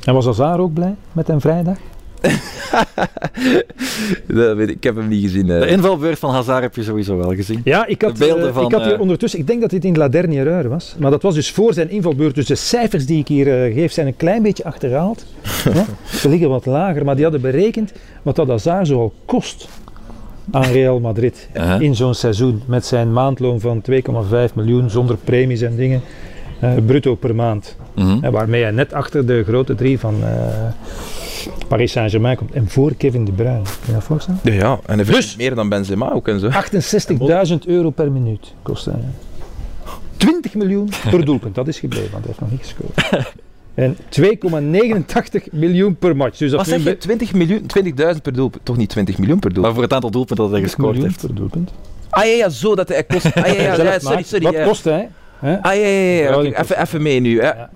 En 0.03 0.13
was 0.13 0.27
Azar 0.27 0.59
ook 0.59 0.73
blij 0.73 0.95
met 1.11 1.29
een 1.29 1.41
vrijdag? 1.41 1.77
Dat 4.27 4.55
weet 4.55 4.69
ik, 4.69 4.75
ik 4.75 4.83
heb 4.83 4.95
hem 4.95 5.07
niet 5.07 5.21
gezien. 5.21 5.45
De 5.45 5.67
invalbeurt 5.67 6.19
van 6.19 6.33
Hazard 6.33 6.61
heb 6.61 6.75
je 6.75 6.83
sowieso 6.83 7.17
wel 7.17 7.35
gezien. 7.35 7.61
Ja, 7.63 7.85
ik 7.85 8.01
had, 8.01 8.17
De 8.17 8.25
beelden 8.25 8.47
eh, 8.47 8.53
van, 8.53 8.65
ik 8.65 8.71
had 8.71 8.83
hier 8.83 8.93
eh, 8.93 8.99
ondertussen, 8.99 9.39
ik 9.39 9.47
denk 9.47 9.61
dat 9.61 9.69
dit 9.69 9.85
in 9.85 9.97
La 9.97 10.07
Dernière 10.07 10.49
Heure 10.49 10.67
was, 10.67 10.95
maar 10.99 11.11
dat 11.11 11.21
was 11.21 11.35
dus 11.35 11.51
voor 11.51 11.73
zijn 11.73 11.89
invalbeurt. 11.89 12.35
Dus 12.35 12.45
de 12.45 12.55
cijfers 12.55 13.05
die 13.05 13.19
ik 13.19 13.27
hier 13.27 13.63
eh, 13.63 13.73
geef 13.73 13.91
zijn 13.91 14.07
een 14.07 14.15
klein 14.15 14.41
beetje 14.41 14.63
achterhaald. 14.63 15.25
Ja, 15.73 15.85
Ze 16.19 16.29
liggen 16.29 16.49
wat 16.49 16.65
lager, 16.65 17.05
maar 17.05 17.15
die 17.15 17.23
hadden 17.23 17.41
berekend 17.41 17.91
wat 18.21 18.35
dat 18.35 18.47
Hazard 18.47 18.87
zoal 18.87 19.13
kost 19.25 19.67
aan 20.51 20.63
Real 20.63 20.99
Madrid 20.99 21.49
in 21.79 21.95
zo'n 21.95 22.13
seizoen. 22.13 22.61
Met 22.65 22.85
zijn 22.85 23.13
maandloon 23.13 23.59
van 23.59 23.81
2,5 23.91 24.53
miljoen, 24.53 24.89
zonder 24.89 25.17
premies 25.17 25.61
en 25.61 25.75
dingen, 25.75 26.01
bruto 26.85 27.15
per 27.15 27.35
maand. 27.35 27.75
Mhm. 27.95 28.17
Hè, 28.21 28.31
waarmee 28.31 28.61
hij 28.63 28.71
net 28.71 28.93
achter 28.93 29.25
de 29.25 29.43
grote 29.43 29.75
drie 29.75 29.99
van 29.99 30.15
eh, 30.23 30.29
Paris 31.67 31.91
Saint-Germain 31.91 32.37
komt. 32.37 32.51
En 32.51 32.69
voor 32.69 32.93
Kevin 32.97 33.25
De 33.25 33.31
Bruyne. 33.31 33.61
Kun 33.61 33.71
je 33.85 33.91
dat 33.93 34.03
voorstellen? 34.03 34.39
Ja, 34.43 34.53
ja, 34.53 34.79
en 34.85 34.99
hij 34.99 35.05
Dus- 35.13 35.35
meer 35.35 35.55
dan 35.55 35.69
Benzema 35.69 36.11
ook 36.11 36.27
en 36.27 36.39
zo. 36.39 36.49
68.000 36.49 37.65
euro 37.65 37.89
per 37.89 38.11
minuut 38.11 38.53
kost 38.61 38.85
hij. 38.85 38.99
20 40.17 40.55
miljoen 40.55 40.89
per 41.09 41.25
doelpunt, 41.29 41.55
dat 41.55 41.67
is 41.67 41.79
gebleven, 41.79 42.11
want 42.11 42.25
hij 42.25 42.33
heeft 42.37 42.39
nog 42.39 42.51
niet 42.51 42.61
gescoord. 42.61 43.27
En 43.73 43.97
2,89 44.09 45.51
miljoen 45.51 45.95
per 45.95 46.15
match. 46.15 46.37
Dus 46.37 46.49
dat 46.49 46.59
Wat 46.59 46.67
zeg 46.69 46.83
je? 46.83 46.89
een 46.89 46.97
20 46.97 47.33
miljoen, 47.33 47.61
20.000 48.15 48.21
per 48.21 48.33
doelpunt? 48.33 48.65
Toch 48.65 48.77
niet 48.77 48.89
20 48.89 49.17
miljoen 49.17 49.39
per 49.39 49.45
Maar 49.51 49.53
doelpunt? 49.53 49.73
voor 49.73 49.83
het 49.83 49.93
aantal 49.93 50.11
doelpunten 50.11 50.45
dat 50.45 50.53
hij 50.59 50.61
20 50.61 50.75
gescoord 50.75 50.95
miljoen 50.95 51.11
heeft. 51.11 51.25
per 51.25 51.35
doelpunt. 51.35 51.71
Ah 52.09 52.23
ja, 52.25 52.29
ja, 52.31 52.49
zo 52.49 52.75
dat 52.75 52.87
hij 52.89 53.03
kost. 53.03 53.25
Ah 53.35 53.45
ja, 53.47 53.53
ja, 53.61 53.75
ja, 53.83 53.99
sorry, 53.99 54.23
sorry. 54.23 54.43
Wat 54.45 54.53
ja. 54.53 54.63
kost 54.63 54.83
hij? 54.83 55.09
Hè? 55.43 55.61
Ah 55.61 55.75
ja, 55.75 55.87
ja, 55.87 56.41
even, 56.41 56.81
even 56.81 57.01
mee 57.01 57.19
nu. 57.19 57.41
Hè. 57.41 57.47
Ja, 57.47 57.69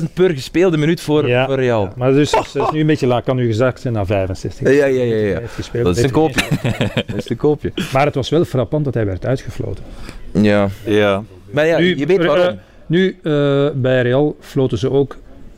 68.000 0.00 0.12
per 0.12 0.30
gespeelde 0.30 0.76
minuut 0.76 1.00
voor, 1.00 1.28
Ja. 1.28 1.46
voor 1.46 1.54
Real. 1.56 1.92
Maar 1.96 2.12
dus, 2.12 2.32
is 2.32 2.54
nu 2.72 2.80
een 2.80 2.86
beetje 2.86 3.06
laag. 3.06 3.24
Kan 3.24 3.38
u 3.38 3.46
gezegd 3.46 3.80
zijn 3.80 3.94
naar 3.94 4.06
65. 4.06 4.68
Ja, 4.68 4.84
ja, 4.86 5.02
ja, 5.02 5.14
ja, 5.14 5.40
gespeeld. 5.46 5.84
Dat 5.84 5.96
is 5.96 6.02
een 6.02 6.10
koopje. 6.10 6.44
Dat 7.06 7.16
is 7.16 7.30
een 7.30 7.36
koopje. 7.36 7.72
Maar 7.92 8.06
het 8.06 8.14
was 8.14 8.28
wel 8.28 8.44
frappant 8.44 8.84
dat 8.84 8.94
hij 8.94 9.06
werd 9.06 9.26
uitgefloten. 9.26 9.84
Ja. 10.32 10.68
Ja. 10.84 11.22
Maar 11.50 11.66
ja, 11.66 11.78
Nu, 11.78 11.98
je 11.98 12.06
weet 12.06 12.18
eh, 12.18 12.26
waarom. 12.26 12.58
Nu, 12.86 13.16
eh, 13.22 13.68
bij 13.74 14.02
Real 14.02 14.36
floten 14.40 14.78
ze 14.78 14.90
ook 14.90 15.16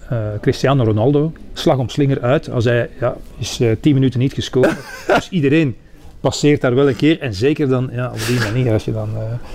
eh, 0.09 0.19
Cristiano 0.41 0.85
Ronaldo 0.85 1.33
slag 1.53 1.79
om 1.79 1.89
slinger 1.89 2.23
uit. 2.23 2.51
Als 2.51 2.65
hij 2.65 2.89
ja, 3.01 3.17
is 3.39 3.61
eh 3.61 3.71
10 3.81 3.95
minuten 3.95 4.21
niet 4.21 4.33
gescoord. 4.33 4.75
dus 5.15 5.29
iedereen 5.31 5.77
passeert 6.21 6.61
daar 6.61 6.75
wel 6.75 6.89
een 6.89 6.97
keer. 6.97 7.21
En 7.21 7.35
zeker 7.35 7.69
dan 7.69 7.89
ja, 7.93 8.11
op 8.13 8.27
die 8.27 8.39
manier. 8.39 8.73
Als 8.73 8.85
je 8.85 8.93
dan, 8.93 9.09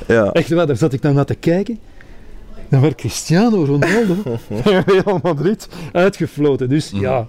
eh, 0.08 0.16
Ja. 0.16 0.32
echt 0.32 0.50
wel, 0.50 0.66
daar 0.66 0.76
zat 0.76 0.94
ik 0.94 1.02
dan 1.02 1.14
naar 1.14 1.26
te 1.26 1.36
kijken. 1.36 1.80
Dan 2.70 2.82
werd 2.82 2.96
Cristiano 2.96 3.64
Ronaldo 3.66 4.16
bij 4.64 4.84
Real 4.86 5.20
Madrid 5.24 5.68
uitgefloten. 5.92 6.70
Dus 6.70 6.92
ja, 6.96 7.28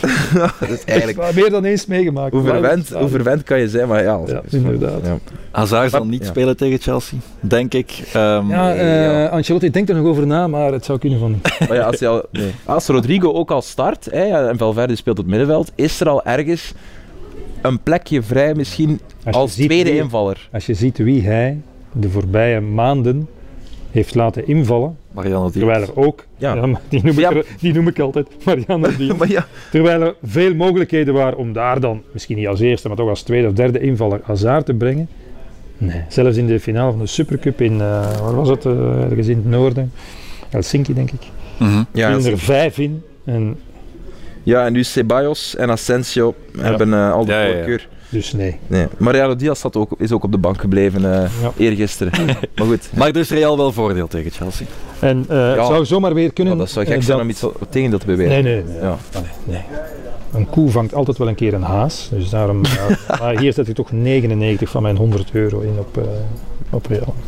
Dat 0.60 0.68
is 0.68 0.84
eigenlijk... 0.84 1.34
meer 1.34 1.50
dan 1.50 1.64
eens 1.64 1.86
meegemaakt. 1.86 2.32
Hoe 2.32 2.42
verwend, 2.42 2.88
hoe 2.88 3.08
verwend 3.08 3.42
kan 3.42 3.58
je 3.58 3.68
zijn, 3.68 3.88
maar 3.88 4.02
ja. 4.02 4.20
Ja, 4.26 4.42
inderdaad. 4.50 5.00
Ja. 5.04 5.18
Hazard 5.50 5.90
zal 5.90 6.06
niet 6.06 6.22
ja. 6.22 6.28
spelen 6.28 6.56
tegen 6.56 6.78
Chelsea, 6.78 7.18
denk 7.40 7.74
ik. 7.74 8.02
Ehm, 8.12 8.48
Ja, 8.48 8.68
Nee, 8.68 8.78
eh 8.78 9.02
ja. 9.12 9.26
Ancelotti 9.26 9.70
denkt 9.70 9.88
er 9.90 9.96
nog 9.96 10.06
over 10.06 10.26
na, 10.26 10.46
maar 10.46 10.72
het 10.72 10.84
zou 10.84 10.98
kunnen 10.98 11.18
van 11.18 11.30
niet. 11.30 11.68
Maar 11.68 11.76
ja, 11.76 11.82
als, 11.82 12.02
al, 12.02 12.24
als 12.64 12.86
Rodrigo 12.86 13.32
ook 13.32 13.50
al 13.50 13.62
start 13.62 14.08
hè, 14.10 14.22
ja, 14.22 14.48
en 14.48 14.58
Valverde 14.58 14.96
speelt 14.96 15.18
op 15.18 15.24
het 15.24 15.34
middenveld, 15.34 15.72
is 15.74 16.00
er 16.00 16.08
al 16.08 16.24
ergens 16.24 16.72
een 17.62 17.80
plekje 17.82 18.22
vrij, 18.22 18.54
misschien 18.54 19.00
Als 19.30 19.54
tweede 19.54 19.90
wie- 19.90 19.98
invaller. 20.00 20.48
Als 20.52 20.66
je 20.66 20.74
ziet 20.74 20.98
wie 20.98 21.22
hij 21.22 21.60
de 21.92 22.10
voorbije 22.10 22.60
maanden 22.60 23.28
heeft 23.90 24.14
laten 24.14 24.46
invallen, 24.46 24.96
Mariano 25.12 25.40
Diaz. 25.50 25.52
terwijl 25.52 25.82
er 25.82 25.96
ook, 25.96 26.24
Ja. 26.36 26.54
die, 26.88 27.00
noem 27.02 27.12
ik 27.12 27.18
Ja. 27.18 27.30
er- 27.32 27.46
die 27.60 27.72
noem 27.74 27.88
ik 27.88 27.98
altijd, 27.98 28.26
Mariano 28.44 28.88
Diaz. 28.96 29.16
Maar 29.18 29.30
ja, 29.30 29.46
Terwijl 29.70 30.00
er 30.02 30.14
veel 30.22 30.54
mogelijkheden 30.54 31.14
waren 31.14 31.38
om 31.38 31.52
daar 31.52 31.80
dan, 31.80 32.02
misschien 32.12 32.36
niet 32.36 32.46
als 32.46 32.60
eerste, 32.60 32.88
maar 32.88 32.96
toch 32.96 33.08
als 33.08 33.22
tweede 33.22 33.46
of 33.48 33.52
derde 33.52 33.80
invaller 33.80 34.20
Hazard 34.22 34.66
te 34.66 34.74
brengen. 34.74 35.08
Nee, 35.78 36.02
zelfs 36.08 36.36
in 36.36 36.46
de 36.46 36.60
finale 36.60 36.90
van 36.90 37.00
de 37.00 37.06
Supercup 37.06 37.60
in, 37.60 37.72
eh, 37.72 38.20
waar 38.20 38.34
was 38.34 38.48
het, 38.48 38.64
ergens 38.64 39.26
in 39.28 39.36
het 39.36 39.46
noorden, 39.46 39.92
Helsinki 40.48 40.94
denk 40.94 41.10
ik, 41.10 41.20
Mhm. 41.58 41.82
ja, 41.92 42.10
er 42.10 42.38
vijf 42.38 42.78
in. 42.78 43.02
En 43.24 43.56
ja, 44.48 44.66
en 44.66 44.72
nu 44.72 44.84
Ceballos 44.84 45.56
en 45.56 45.70
Asensio 45.70 46.34
hebben 46.58 46.94
eh, 46.94 47.12
al 47.12 47.24
de 47.24 47.32
Ja, 47.32 47.40
ja, 47.40 47.46
ja. 47.46 47.54
voorkeur. 47.54 47.88
dus 48.08 48.32
nee. 48.32 48.58
Nee. 48.66 48.86
Mariano 48.96 49.36
Diaz 49.36 49.60
zat 49.60 49.76
ook, 49.76 49.90
is 49.98 50.12
ook 50.12 50.24
op 50.24 50.32
de 50.32 50.38
bank 50.38 50.60
gebleven 50.60 51.14
eh 51.14 51.30
Ja. 51.42 51.52
eergisteren. 51.56 52.12
maar 52.56 52.66
goed, 52.66 52.90
Maar 52.94 53.12
dus 53.12 53.30
Real 53.30 53.56
wel 53.56 53.72
voordeel 53.72 54.06
tegen 54.08 54.30
Chelsea. 54.30 54.66
En 55.00 55.24
eh, 55.28 55.48
het 55.56 55.66
zou 55.66 55.84
zomaar 55.84 56.14
weer 56.14 56.32
kunnen... 56.32 56.52
ja, 56.54 56.58
dat 56.58 56.70
zou 56.70 56.86
gek 56.86 57.02
zijn 57.02 57.16
dat- 57.16 57.26
om 57.26 57.30
iets 57.30 57.44
tegen 57.70 57.90
dat 57.90 58.00
te 58.00 58.06
beweren. 58.06 58.42
Nee, 58.42 58.42
nee, 58.54 58.64
nee. 58.64 58.80
Ja. 58.80 58.96
nee, 59.14 59.22
nee. 59.44 59.62
Een 60.32 60.48
koe 60.48 60.70
vangt 60.70 60.94
altijd 60.94 61.18
wel 61.18 61.28
een 61.28 61.34
keer 61.34 61.54
een 61.54 61.62
haas. 61.62 62.08
Dus 62.12 62.30
daarom, 62.30 62.60
maar 63.20 63.38
hier 63.38 63.52
zet 63.52 63.68
ik 63.68 63.74
toch 63.74 63.92
99 63.92 64.70
van 64.70 64.82
mijn 64.82 64.96
100 64.96 65.28
euro 65.32 65.60
in 65.60 65.74
op, 65.78 66.08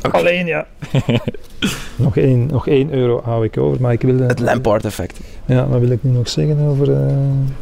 Alleen 0.01 0.47
ja. 0.47 0.67
nog, 1.97 2.17
één, 2.17 2.47
nog 2.47 2.69
1 2.69 2.93
euro 2.93 3.21
hou 3.25 3.45
ik 3.45 3.59
over. 3.59 3.81
Maar 3.81 3.93
ik 3.93 4.03
wil, 4.03 4.21
eh, 4.21 4.27
Het 4.27 4.39
Lampard-effect. 4.41 5.21
ja, 5.47 5.67
wat 5.69 5.81
wil 5.81 5.91
ik 5.91 6.03
nu 6.03 6.11
nog 6.11 6.29
zeggen 6.29 6.59
over... 6.61 6.93
eh, 6.93 7.15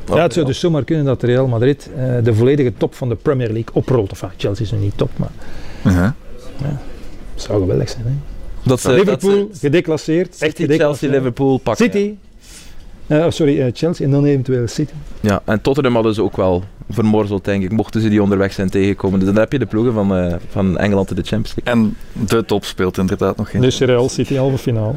ja, 0.07 0.23
het 0.23 0.33
zou 0.33 0.47
dus 0.47 0.61
zomaar 0.61 0.85
kunnen 0.85 1.05
dat 1.05 1.23
Real 1.23 1.47
Madrid 1.47 1.91
eh, 1.97 2.05
de 2.23 2.35
volledige 2.35 2.73
top 2.77 2.95
van 2.95 3.09
de 3.09 3.15
Premier 3.15 3.47
League 3.53 3.71
oprolt. 3.75 4.11
Enfin, 4.11 4.29
Chelsea 4.37 4.65
is 4.65 4.73
nu 4.73 4.79
niet 4.79 4.97
top, 4.97 5.11
maar 5.17 5.31
Mhm. 5.83 6.11
het 6.63 7.43
zou 7.43 7.61
geweldig 7.61 7.89
zijn. 7.89 8.05
Hè? 8.05 8.11
Dat 8.63 8.81
ze, 8.81 8.93
Liverpool, 8.93 9.31
dat 9.49 9.57
ze 9.57 9.59
gedeclasseerd. 9.61 10.37
echt 10.43 10.57
Chelsea. 10.67 11.11
Liverpool 11.11 11.59
pakken. 11.59 11.85
City. 11.85 12.15
Eh, 13.09 13.25
oh, 13.25 13.31
sorry, 13.31 13.61
eh, 13.61 13.71
Chelsea 13.75 14.07
en 14.07 14.13
dan 14.13 14.25
eventueel 14.25 14.67
City. 14.67 14.93
Ja, 15.21 15.43
en 15.45 15.61
Tottenham 15.61 15.95
hadden 15.95 16.15
ze 16.15 16.23
ook 16.23 16.37
wel 16.37 16.65
vermorzeld, 16.91 17.45
denk 17.45 17.63
ik, 17.63 17.73
mochten 17.73 18.01
ze 18.01 18.09
die 18.09 18.23
onderweg 18.23 18.53
zijn 18.53 18.71
tegengekomen. 18.71 19.19
Dus 19.19 19.29
dan 19.29 19.39
heb 19.39 19.53
je 19.53 19.59
de 19.59 19.67
ploegen 19.67 19.93
van, 19.93 20.17
eh, 20.17 20.35
van 20.49 20.79
Engeland 20.79 21.11
in 21.11 21.17
de 21.17 21.23
Champions 21.23 21.57
League. 21.57 21.83
En 21.83 21.97
de 22.27 22.45
top 22.45 22.65
speelt 22.65 22.99
inderdaad 22.99 23.37
nog 23.37 23.51
geen. 23.51 23.61
Dus 23.61 23.79
Real 23.79 24.09
City, 24.09 24.35
halve 24.35 24.59
finale. 24.59 24.95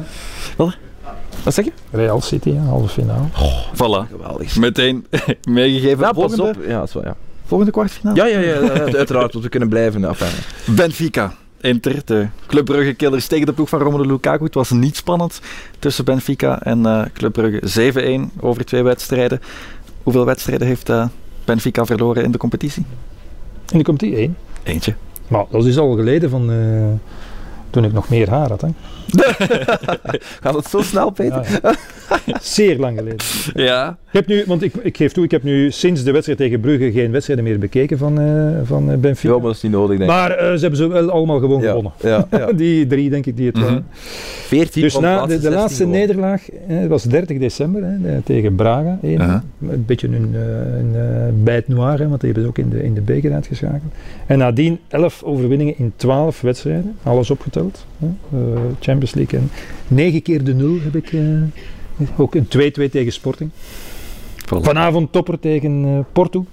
Wat 1.44 1.54
zeg 1.54 1.64
je? 1.64 1.72
Real 1.90 2.20
City, 2.20 2.56
halve 2.56 2.88
finale. 2.88 3.26
Voilà. 3.74 4.10
Geweldig. 4.10 4.56
Meteen 4.56 5.06
meegegeven. 5.48 6.04
Ja, 6.04 6.12
pas 6.12 6.40
op. 6.40 6.56
Ja, 6.66 6.78
dat 6.78 6.88
is 6.88 6.94
wel, 6.94 7.04
ja. 7.04 7.16
volgende 7.44 7.72
kwartfinale. 7.72 8.16
Ja, 8.16 8.26
ja, 8.26 8.38
ja, 8.38 8.60
ja, 8.60 8.96
uiteraard, 8.96 9.32
want 9.32 9.44
we 9.44 9.50
kunnen 9.50 9.68
blijven. 9.68 10.04
Enfin, 10.04 10.74
Benfica. 10.74 11.32
Inter, 11.62 12.02
de 12.04 12.26
Club 12.46 12.64
Brugge 12.64 12.94
killers 12.94 13.26
tegen 13.26 13.46
de 13.46 13.52
ploeg 13.52 13.68
van 13.68 13.80
Romelu 13.80 14.06
Lukaku. 14.06 14.44
Het 14.44 14.54
was 14.54 14.70
niet 14.70 14.96
spannend 14.96 15.40
tussen 15.78 16.04
Benfica 16.04 16.62
en 16.62 16.86
eh 16.86 17.02
Club 17.12 17.32
Brugge. 17.32 18.28
7-1 18.32 18.40
over 18.40 18.64
twee 18.64 18.82
wedstrijden. 18.82 19.40
Hoeveel 20.02 20.24
wedstrijden 20.24 20.66
heeft 20.66 20.88
eh, 20.88 21.06
Benfica 21.44 21.84
verloren 21.86 22.24
in 22.24 22.30
de 22.30 22.38
competitie? 22.38 22.84
Dan 23.64 23.82
komt 23.82 24.00
die 24.00 24.16
één. 24.16 24.36
Eentje. 24.62 24.94
Maar 25.28 25.44
dat 25.50 25.64
is 25.64 25.78
al 25.78 25.94
geleden 25.96 26.30
van 26.30 26.50
eh, 26.50 27.10
toen 27.70 27.84
ik 27.84 27.92
nog 27.92 28.08
meer 28.08 28.30
haar 28.30 28.48
had. 28.48 28.60
Hè. 28.60 28.68
Gaat 30.42 30.54
het 30.54 30.66
zo 30.66 30.82
snel, 30.82 31.10
Peter? 31.10 31.46
Ja, 31.62 31.74
ja. 32.24 32.38
Zeer 32.42 32.78
lang 32.78 32.98
geleden. 32.98 33.18
Ja. 33.54 33.88
Ik 33.90 34.12
heb 34.18 34.26
nu, 34.26 34.44
want 34.46 34.62
ik, 34.62 34.74
ik 34.82 34.96
geef 34.96 35.12
toe, 35.12 35.24
ik 35.24 35.30
heb 35.30 35.42
nu 35.42 35.70
sinds 35.70 36.02
de 36.04 36.10
wedstrijd 36.12 36.38
tegen 36.38 36.60
Brugge 36.60 36.92
geen 36.92 37.10
wedstrijden 37.10 37.44
meer 37.44 37.58
bekeken 37.58 37.98
van, 37.98 38.20
eh, 38.20 38.26
van 38.64 38.90
eh, 38.90 38.96
Benfica. 38.96 39.28
Ja, 39.32 39.38
maar 39.38 39.46
dat 39.46 39.56
is 39.56 39.62
niet 39.62 39.72
nodig, 39.72 39.98
denk 39.98 40.10
ik. 40.10 40.16
maar 40.16 40.30
eh, 40.30 40.52
ze 40.54 40.60
hebben 40.60 40.76
ze 40.78 40.86
wel 40.86 41.10
allemaal 41.10 41.38
gewoon 41.38 41.60
ja, 41.60 41.68
gewonnen. 41.68 41.92
ja, 42.00 42.26
ja. 42.30 42.52
Die 42.62 42.86
drie, 42.86 43.10
denk 43.10 43.26
ik, 43.26 43.36
die 43.36 43.46
het 43.46 43.54
Mhm. 43.56 43.64
waren. 43.64 43.86
14 44.46 44.82
Dus 44.82 44.98
na 44.98 45.20
de, 45.20 45.26
de 45.26 45.32
16 45.40 45.52
laatste 45.52 45.76
gewonnen. 45.82 46.00
nederlaag, 46.06 46.50
eh, 46.50 46.56
het 46.78 46.88
was 46.88 47.02
30 47.02 47.38
december 47.38 47.82
tegen 48.24 48.54
Braga. 48.54 48.98
Een 49.02 49.42
beetje 49.86 50.06
een, 50.08 50.34
een 50.78 51.42
bijt 51.44 51.68
noir, 51.68 51.98
hè, 51.98 52.08
want 52.08 52.20
die 52.20 52.32
hebben 52.32 52.42
ze 52.42 52.48
ook 52.48 52.58
in 52.58 52.68
de, 52.68 52.82
in 52.84 52.94
de 52.94 53.00
beker 53.00 53.32
uitgeschakeld. 53.32 53.92
En 54.26 54.38
nadien 54.38 54.78
11 54.88 55.22
overwinningen 55.22 55.74
in 55.78 55.92
12 55.96 56.40
wedstrijden, 56.40 56.96
alles 57.02 57.30
opgeteld. 57.30 57.86
Eh, 58.32 58.38
Champions 58.80 59.14
League. 59.14 59.38
En 59.38 59.50
9 59.88 60.22
keer 60.22 60.44
de 60.44 60.54
0 60.54 60.76
heb 60.82 60.96
ik, 60.96 61.12
eh, 61.12 61.20
Ook 62.16 62.34
een 62.34 62.48
2-2 62.48 62.88
tegen 62.90 63.12
Sporting. 63.12 63.50
Voilà. 64.44 64.60
Vanavond 64.62 65.12
topper 65.12 65.38
tegen 65.38 65.84
eh, 65.84 65.98
Porto. 66.12 66.46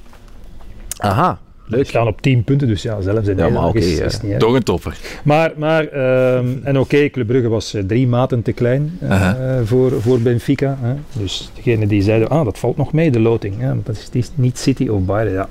Aha, 0.98 1.40
We 1.66 1.76
leuk. 1.76 1.88
staan 1.88 2.08
op 2.08 2.22
10 2.22 2.44
punten, 2.44 2.68
dus 2.68 2.82
ja, 2.82 3.02
zelfs 3.02 3.28
in 3.28 3.38
Ja, 3.38 3.50
maar 3.50 3.76
is, 3.76 4.00
is 4.00 4.22
niet. 4.22 4.40
Toch 4.40 4.54
een 4.54 4.64
topper. 4.64 4.98
Maar, 5.24 5.52
maar 5.58 5.88
ehm, 5.88 6.48
en 6.64 6.80
oké, 6.80 7.10
Club 7.10 7.28
Brugge 7.28 7.48
was 7.50 7.76
drie 7.88 8.08
maten 8.08 8.42
te 8.42 8.52
klein 8.52 8.98
eh, 9.00 9.32
voor, 9.64 10.02
voor 10.02 10.20
Benfica. 10.20 10.78
Hè. 10.82 10.94
Dus 11.20 11.52
degene 11.56 11.88
die 11.88 12.02
zeiden, 12.02 12.30
ah, 12.30 12.46
dat 12.46 12.58
valt 12.60 12.78
nog 12.78 12.94
mee, 12.94 13.12
de 13.12 13.20
loting. 13.20 13.62
Want 13.62 13.86
dat 13.86 14.10
is, 14.12 14.32
niet 14.36 14.58
City 14.58 14.88
of 14.88 15.02
Bayern. 15.06 15.34
Ja, 15.34 15.50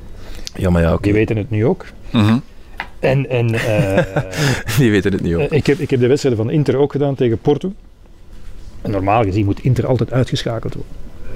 Ja, 0.55 0.70
maar 0.70 0.82
ja, 0.82 0.92
oké. 0.92 1.03
die 1.03 1.12
weten 1.12 1.36
het 1.36 1.51
nu 1.51 1.66
ook. 1.66 1.84
Mhm. 2.12 2.36
En, 3.01 3.28
en 3.30 3.55
eh, 3.68 4.22
Die 4.78 4.90
weten 4.90 5.12
het 5.12 5.22
niet, 5.22 5.32
hoor. 5.32 5.42
Eh, 5.42 5.57
ik, 5.59 5.66
heb, 5.66 5.78
ik 5.78 5.90
heb 5.90 6.01
de 6.01 6.07
wedstrijden 6.07 6.44
van 6.44 6.53
Inter 6.53 6.76
ook 6.76 6.92
gedaan 6.92 7.14
tegen 7.14 7.38
Porto. 7.38 7.72
En 8.82 8.90
normaal 8.90 9.22
gezien 9.22 9.44
moet 9.44 9.61
Inter 9.64 9.86
altijd 9.86 10.12
uitgeschakeld 10.12 10.74
worden. 10.74 10.92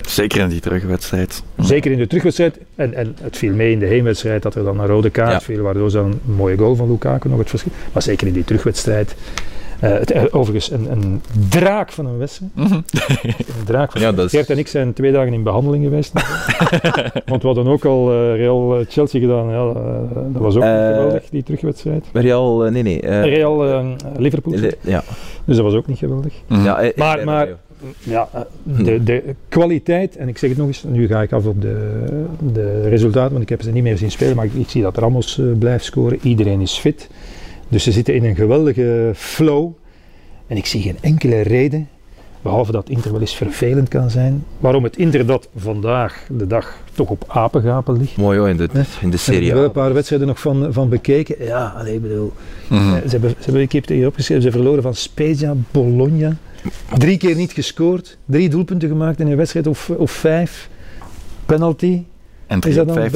Zeker 0.06 0.40
in 0.40 0.48
die 0.48 0.60
terugwedstrijd. 0.60 1.42
Zeker 1.58 1.90
in 1.90 1.98
de 1.98 2.06
terugwedstrijd. 2.06 2.58
En, 2.74 2.94
en 2.94 3.16
het 3.20 3.36
viel 3.36 3.54
mee 3.54 3.72
in 3.72 3.78
de 3.78 3.86
heenwedstrijd 3.86 4.42
dat 4.42 4.54
er 4.54 4.64
dan 4.64 4.80
een 4.80 4.86
rode 4.86 5.10
kaart 5.10 5.30
Ja. 5.32 5.40
viel, 5.40 5.62
waardoor 5.62 5.90
ze 5.90 5.96
dan 5.96 6.06
een 6.26 6.34
mooie 6.34 6.56
goal 6.56 6.74
van 6.74 6.90
Lukaku 6.90 7.28
nog 7.28 7.38
het 7.38 7.48
verschil. 7.50 7.72
Maar 7.92 8.02
zeker 8.02 8.26
in 8.26 8.32
die 8.32 8.44
terugwedstrijd. 8.44 9.14
Eh, 9.82 9.90
het, 9.90 10.10
eh, 10.10 10.22
overigens 10.30 10.70
een, 10.70 10.90
een 10.92 11.20
draak 11.48 11.92
van 11.92 12.06
een 12.06 12.18
wedstrijd. 12.18 12.50
Mhm. 12.54 12.72
Een 12.74 13.64
draak 13.64 13.92
van 13.92 14.00
Ja, 14.00 14.08
een 14.08 14.14
dat 14.14 14.32
is- 14.32 14.46
en 14.46 14.58
ik 14.58 14.68
zijn 14.68 14.92
twee 14.92 15.12
dagen 15.12 15.32
in 15.32 15.42
behandeling 15.42 15.84
geweest. 15.84 16.12
Want 17.30 17.42
we 17.42 17.46
hadden 17.48 17.66
ook 17.66 17.84
al 17.84 18.10
eh, 18.12 18.36
Real 18.36 18.84
Chelsea 18.88 19.20
gedaan. 19.20 19.48
Ja, 19.50 19.72
dat 20.32 20.42
was 20.42 20.56
ook 20.56 20.62
niet 20.62 20.72
geweldig, 20.72 21.28
die 21.30 21.42
terugwedstrijd. 21.42 22.04
Real, 22.12 22.58
nee, 22.70 22.82
nee. 22.82 23.00
Real 23.00 23.84
Liverpool. 24.16 24.54
ja. 24.80 25.02
Dus 25.44 25.56
dat 25.56 25.64
was 25.64 25.74
ook 25.74 25.86
niet 25.86 25.98
geweldig. 25.98 26.32
Mhm. 26.46 26.64
ja 26.64 26.90
Maar- 26.96 27.24
maar- 27.24 27.48
Ja, 28.02 28.28
eh, 28.32 28.40
de, 28.84 29.02
de 29.02 29.22
kwaliteit, 29.48 30.16
en 30.16 30.28
ik 30.28 30.38
zeg 30.38 30.50
het 30.50 30.58
nog 30.58 30.66
eens, 30.66 30.82
nu 30.88 31.06
ga 31.06 31.22
ik 31.22 31.32
af 31.32 31.46
op 31.46 31.60
de, 31.62 31.76
de 32.52 32.88
resultaten, 32.88 33.30
want 33.30 33.42
ik 33.42 33.48
heb 33.48 33.62
ze 33.62 33.70
niet 33.70 33.82
meer 33.82 33.96
zien 33.98 34.10
spelen, 34.10 34.36
maar 34.36 34.44
ik, 34.44 34.54
ik 34.54 34.68
zie 34.68 34.82
dat 34.82 34.96
Ramos 34.98 35.38
eh, 35.38 35.44
blijft 35.58 35.84
scoren. 35.84 36.18
Iedereen 36.22 36.60
is 36.60 36.72
fit. 36.78 37.08
Dus 37.72 37.82
ze 37.82 37.92
zitten 37.92 38.14
in 38.14 38.24
een 38.24 38.34
geweldige 38.34 39.12
flow. 39.14 39.72
En 40.46 40.56
ik 40.56 40.66
zie 40.66 40.82
geen 40.82 40.96
enkele 41.00 41.40
reden, 41.40 41.88
behalve 42.42 42.72
dat 42.72 42.88
Inter 42.88 43.12
wel 43.12 43.20
eens 43.20 43.34
vervelend 43.36 43.88
kan 43.88 44.10
zijn, 44.10 44.44
waarom 44.58 44.84
het 44.84 44.96
Inter 44.96 45.26
dat 45.26 45.48
vandaag 45.56 46.26
de 46.28 46.46
dag 46.46 46.76
toch 46.92 47.08
op 47.10 47.24
apengapen 47.28 47.96
ligt. 47.96 48.16
Mooi 48.16 48.38
hoor, 48.38 48.48
in 48.48 48.56
de, 48.56 48.68
in 49.00 49.10
de 49.10 49.16
Serie 49.16 49.48
er 49.48 49.54
wel 49.54 49.62
A. 49.62 49.66
een 49.66 49.72
paar 49.72 49.94
wedstrijden 49.94 50.26
nog 50.28 50.40
van, 50.40 50.72
van 50.72 50.88
bekeken. 50.88 51.44
Ja, 51.44 51.74
allee, 51.76 51.94
ik 51.94 52.02
bedoel, 52.02 52.32
Mhm. 52.68 52.94
Ze 52.94 53.08
hebben, 53.08 53.30
ze 53.30 53.44
hebben, 53.44 53.62
ik 53.62 53.72
heb 53.72 53.82
het 53.82 53.96
hier 53.96 54.06
opgeschreven, 54.06 54.42
ze 54.42 54.50
verloren 54.50 54.82
van 54.82 54.94
Spezia, 54.94 55.54
Bologna. 55.70 56.36
Drie 56.98 57.18
keer 57.18 57.34
niet 57.36 57.52
gescoord, 57.52 58.18
drie 58.24 58.48
doelpunten 58.48 58.88
gemaakt 58.88 59.20
in 59.20 59.26
een 59.26 59.36
wedstrijd 59.36 59.66
of, 59.66 59.90
of 59.90 60.10
vijf. 60.10 60.68
Penalty, 61.46 62.02
En 62.52 62.60
is 62.60 62.74
dat 62.74 62.86
dan 62.86 62.96
53. 62.96 63.12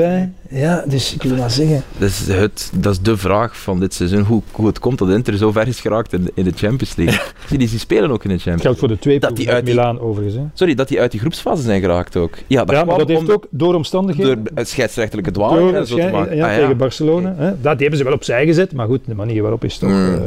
bij? 0.48 0.60
Ja, 0.60 0.84
dus 0.88 1.14
ik 1.14 1.22
wil 1.22 1.36
maar 1.36 1.50
zeggen. 1.50 1.82
Dat 1.98 2.08
is, 2.08 2.26
het, 2.28 2.70
dat 2.74 2.92
is 2.92 3.00
de 3.00 3.16
vraag 3.16 3.56
van 3.58 3.80
dit 3.80 3.94
seizoen. 3.94 4.22
Hoe, 4.22 4.42
hoe 4.52 4.66
het 4.66 4.78
komt 4.78 4.98
dat 4.98 5.08
Inter 5.08 5.36
zo 5.36 5.52
ver 5.52 5.66
is 5.68 5.80
geraakt 5.80 6.12
in, 6.12 6.30
in 6.34 6.44
de 6.44 6.52
Champions 6.54 6.96
League. 6.96 7.20
Zie 7.48 7.58
die, 7.58 7.68
die 7.68 7.78
spelen 7.78 8.10
ook 8.10 8.22
in 8.24 8.28
de 8.28 8.34
Het 8.34 8.42
Champions 8.42 8.62
geldt 8.62 8.78
voor 8.78 8.88
de 8.88 8.98
twee 8.98 9.18
Dat 9.20 9.34
ploegen 9.34 9.46
die 9.46 9.54
uit 9.54 9.64
Milaan 9.64 10.00
overigens. 10.00 10.36
Hè. 10.36 10.42
Sorry, 10.54 10.74
dat 10.74 10.88
die 10.88 11.00
uit 11.00 11.10
die 11.10 11.20
groepsfase 11.20 11.62
zijn 11.62 11.80
geraakt 11.80 12.16
ook. 12.16 12.34
Ja, 12.46 12.64
dat 12.64 12.76
ja, 12.76 12.84
maar 12.84 12.98
dat 12.98 13.08
heeft 13.08 13.20
om- 13.20 13.30
ook 13.30 13.46
door 13.50 13.74
omstandigheden. 13.74 14.44
door 14.44 14.52
het 14.54 14.68
scheidsrechterlijke 14.68 15.30
dwaling 15.32 15.58
door, 15.70 15.74
en 15.74 15.86
zo 15.86 15.94
te 15.94 16.00
schijn- 16.00 16.14
maken. 16.14 16.36
ja, 16.36 16.48
Ah, 16.50 16.56
tegen 16.58 16.76
Barcelona. 16.76 17.34
Hè. 17.36 17.46
Dat 17.60 17.72
die 17.72 17.80
hebben 17.80 17.98
ze 17.98 18.04
wel 18.04 18.12
opzij 18.12 18.46
gezet, 18.46 18.72
maar 18.72 18.86
goed, 18.86 19.00
de 19.06 19.14
manier 19.14 19.42
waarop 19.42 19.64
is 19.64 19.78
toch. 19.78 19.90
Mm. 19.90 20.14
eh, 20.14 20.20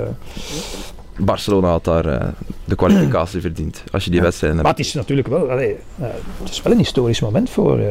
Barcelona 1.20 1.68
had 1.70 1.84
daar 1.84 2.06
eh, 2.06 2.28
de 2.66 2.76
kwalificatie 2.76 3.42
verdiend. 3.42 3.84
Als 3.92 4.04
je 4.04 4.10
die 4.10 4.20
Ja. 4.20 4.26
wedstrijd 4.26 4.54
maar 4.56 4.66
hebt. 4.66 4.78
het 4.78 4.88
is 4.88 4.94
natuurlijk 4.94 5.28
wel, 5.28 5.52
allee, 5.52 5.76
eh, 6.00 6.06
het 6.44 6.50
is 6.50 6.62
wel 6.62 6.72
een 6.74 6.80
historisch 6.80 7.20
moment 7.22 7.50
voor, 7.50 7.80
eh, 7.80 7.86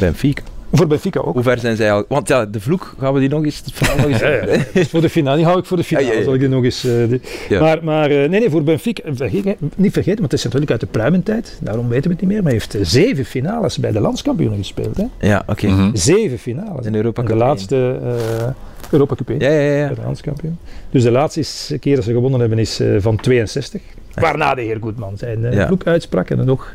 Benfica. 0.00 0.42
voor 0.72 0.86
Benfica 0.86 1.20
ook. 1.20 1.34
Hoe 1.34 1.42
ver 1.42 1.58
zijn 1.58 1.76
zij 1.76 1.92
al? 1.92 2.04
Want 2.08 2.28
ja, 2.28 2.46
de 2.46 2.60
vloek, 2.60 2.94
gaan 2.98 3.12
we 3.14 3.20
die 3.20 3.28
nog 3.28 3.44
eens... 3.44 3.56
Het 3.64 3.72
verhaal 3.74 3.96
nog 3.96 4.06
eens 4.06 4.18
Ja, 4.28 4.28
ja. 4.28 4.64
Dus 4.72 4.88
voor 4.88 5.00
de 5.00 5.08
finale, 5.10 5.36
die 5.36 5.44
hou 5.46 5.58
ik 5.58 5.64
voor 5.64 5.76
de 5.76 5.84
finale, 5.84 6.06
Ja, 6.06 6.12
ja, 6.12 6.18
ja. 6.18 6.24
zal 6.24 6.34
ik 6.34 6.40
die 6.40 6.48
nog 6.48 6.64
eens... 6.64 6.84
eh, 6.84 7.10
Ja. 7.48 7.60
Maar, 7.60 7.84
maar 7.84 8.10
eh, 8.10 8.16
nee, 8.16 8.40
nee, 8.40 8.50
voor 8.50 8.62
Benfica, 8.62 9.02
vergeet, 9.14 9.56
niet 9.76 9.92
vergeten, 9.92 10.18
want 10.18 10.30
het 10.30 10.32
is 10.32 10.42
natuurlijk 10.44 10.70
uit 10.70 10.80
de 10.80 10.86
pruimentijd, 10.86 11.58
daarom 11.60 11.88
weten 11.88 12.04
we 12.04 12.10
het 12.10 12.20
niet 12.20 12.30
meer, 12.30 12.42
maar 12.42 12.52
hij 12.52 12.60
heeft 12.68 12.88
zeven 12.90 13.24
finales 13.24 13.78
bij 13.78 13.92
de 13.92 14.00
landskampioenen 14.00 14.58
gespeeld. 14.58 14.96
Hè? 14.96 15.04
Ja, 15.28 15.42
oké. 15.46 15.66
Mhm. 15.66 15.90
Zeven 15.96 16.38
finales. 16.38 16.86
In 16.86 16.94
Europa 16.94 17.22
En 17.22 17.28
de 17.28 17.34
laatste 17.34 17.98
eh 18.02 18.46
Europa 18.90 19.14
Cup 19.14 19.28
1, 19.30 19.38
Ja, 19.40 19.50
ja, 19.50 19.76
ja. 19.86 19.92
landskampioen. 20.02 20.58
Dus 20.90 21.02
de 21.02 21.10
laatste 21.10 21.78
keer 21.78 21.94
dat 21.96 22.04
ze 22.04 22.12
gewonnen 22.12 22.40
hebben 22.40 22.58
is 22.58 22.80
eh, 22.80 22.88
van 22.98 23.16
62, 23.16 23.82
waarna 24.14 24.54
de 24.54 24.62
heer 24.62 24.78
Goedman 24.80 25.18
zijn 25.18 25.44
eh 25.44 25.52
Ja. 25.52 25.66
vloek 25.66 25.86
uitsprak 25.86 26.30
en 26.30 26.38
er 26.38 26.44
nog 26.44 26.74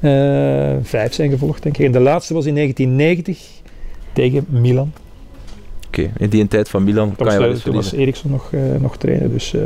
eh, 0.00 0.10
vijf 0.82 1.12
zijn 1.14 1.30
gevolgd, 1.30 1.62
denk 1.62 1.78
ik. 1.78 1.86
En 1.86 1.92
de 1.92 2.00
laatste 2.00 2.34
was 2.34 2.46
in 2.46 2.54
1990 2.54 3.46
tegen 4.12 4.46
Milan. 4.48 4.92
Oké, 5.86 6.10
in 6.18 6.28
die 6.28 6.48
tijd 6.48 6.68
van 6.68 6.84
Milan 6.84 7.14
kan 7.16 7.32
je 7.32 7.38
wel 7.38 7.50
eens 7.50 7.62
toen 7.62 7.74
was 7.74 7.88
verliezen. 7.88 7.98
Eriksson 7.98 8.30
nog, 8.30 8.52
eh, 8.52 8.60
nog 8.80 8.96
trainer. 8.96 9.30
Dus, 9.30 9.54
eh, 9.54 9.60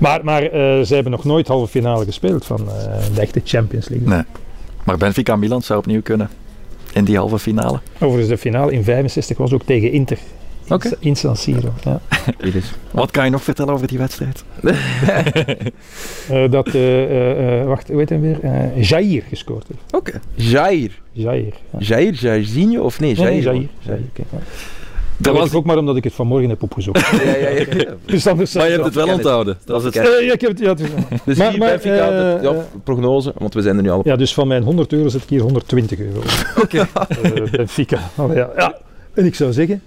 maar 0.00 0.24
maar 0.24 0.42
eh, 0.42 0.50
ze 0.82 0.94
hebben 0.94 1.12
nog 1.12 1.24
nooit 1.24 1.48
halve 1.48 1.66
finale 1.70 2.04
gespeeld 2.04 2.44
van 2.44 2.60
eh, 2.68 2.74
de 3.14 3.20
echte 3.20 3.40
Champions 3.44 3.88
League. 3.88 4.08
Nee. 4.08 4.22
Maar 4.84 4.96
Benfica 4.98 5.36
Milan 5.36 5.62
zou 5.62 5.78
opnieuw 5.78 6.02
kunnen. 6.02 6.28
In 6.92 7.04
die 7.04 7.16
halve 7.16 7.38
finale. 7.38 7.80
Overigens, 7.94 8.28
de 8.28 8.38
finale 8.38 8.72
in 8.72 8.84
65 8.84 9.36
was 9.36 9.52
ook 9.52 9.62
tegen 9.62 9.92
Inter. 9.92 10.18
Oké. 10.68 10.90
In 10.98 11.16
San 11.16 11.36
Siro. 11.36 11.72
Ja. 11.84 12.00
Wat 12.90 13.10
kan 13.10 13.24
je 13.24 13.30
nog 13.30 13.42
vertellen 13.42 13.72
over 13.74 13.86
die 13.86 13.98
wedstrijd? 13.98 14.44
Eh, 16.30 16.50
dat, 16.50 16.66
eh, 16.66 17.02
eh, 17.04 17.60
eh, 17.60 17.66
wacht, 17.66 17.88
hoe 17.88 17.98
heet 17.98 18.08
hem 18.08 18.20
weer? 18.20 18.38
Eh, 18.42 18.82
Jair 18.82 19.22
gescoord 19.28 19.66
heeft. 19.68 19.94
Oké. 19.94 20.20
Jair. 20.34 20.90
Jair. 21.12 21.52
Ja. 21.70 21.78
Jair, 21.78 22.12
Jairzinho 22.14 22.82
of 22.82 23.00
nee? 23.00 23.14
Nee, 23.14 23.24
nee, 23.24 23.40
Jair. 23.42 23.54
Jair. 23.54 23.68
Jair, 23.78 24.00
ja. 24.14 24.38
Dat 25.16 25.24
Dat 25.24 25.32
was 25.32 25.42
was 25.42 25.54
ook 25.54 25.64
maar 25.64 25.78
omdat 25.78 25.96
ik 25.96 26.04
het 26.04 26.12
vanmorgen 26.12 26.48
heb 26.48 26.62
opgezocht. 26.62 27.10
Ja, 27.24 27.36
ja, 27.36 27.48
ja. 27.48 27.64
dus 28.04 28.24
Maar 28.54 28.64
je 28.66 28.70
hebt 28.72 28.84
het 28.84 28.94
wel 28.94 29.08
onthouden. 29.08 29.58
Dat 29.64 29.78
is 29.84 29.84
het. 29.84 29.94
ja, 29.94 30.32
ik 30.32 30.40
heb 30.40 30.50
het, 30.50 30.58
ja, 30.58 30.68
het 30.68 30.78
Dus 31.24 31.36
Maar- 31.38 31.50
hier 31.50 31.58
maar, 31.58 31.68
Benfica, 31.68 32.10
de- 32.10 32.38
ja, 32.42 32.54
prognose, 32.84 33.32
want 33.38 33.54
we 33.54 33.62
zijn 33.62 33.76
er 33.76 33.82
nu 33.82 33.90
al 33.90 33.98
op. 33.98 34.04
ja, 34.06 34.16
dus 34.16 34.34
van 34.34 34.48
mijn 34.48 34.62
100 34.62 34.92
euro 34.92 35.08
zet 35.08 35.22
ik 35.22 35.28
hier 35.28 35.40
120 35.40 35.98
euro. 35.98 36.20
Oké. 36.62 36.86
Benfica. 37.50 37.98
Ja. 38.34 38.78
En 39.14 39.24
ik 39.24 39.34
zou 39.34 39.52
zeggen, 39.52 39.82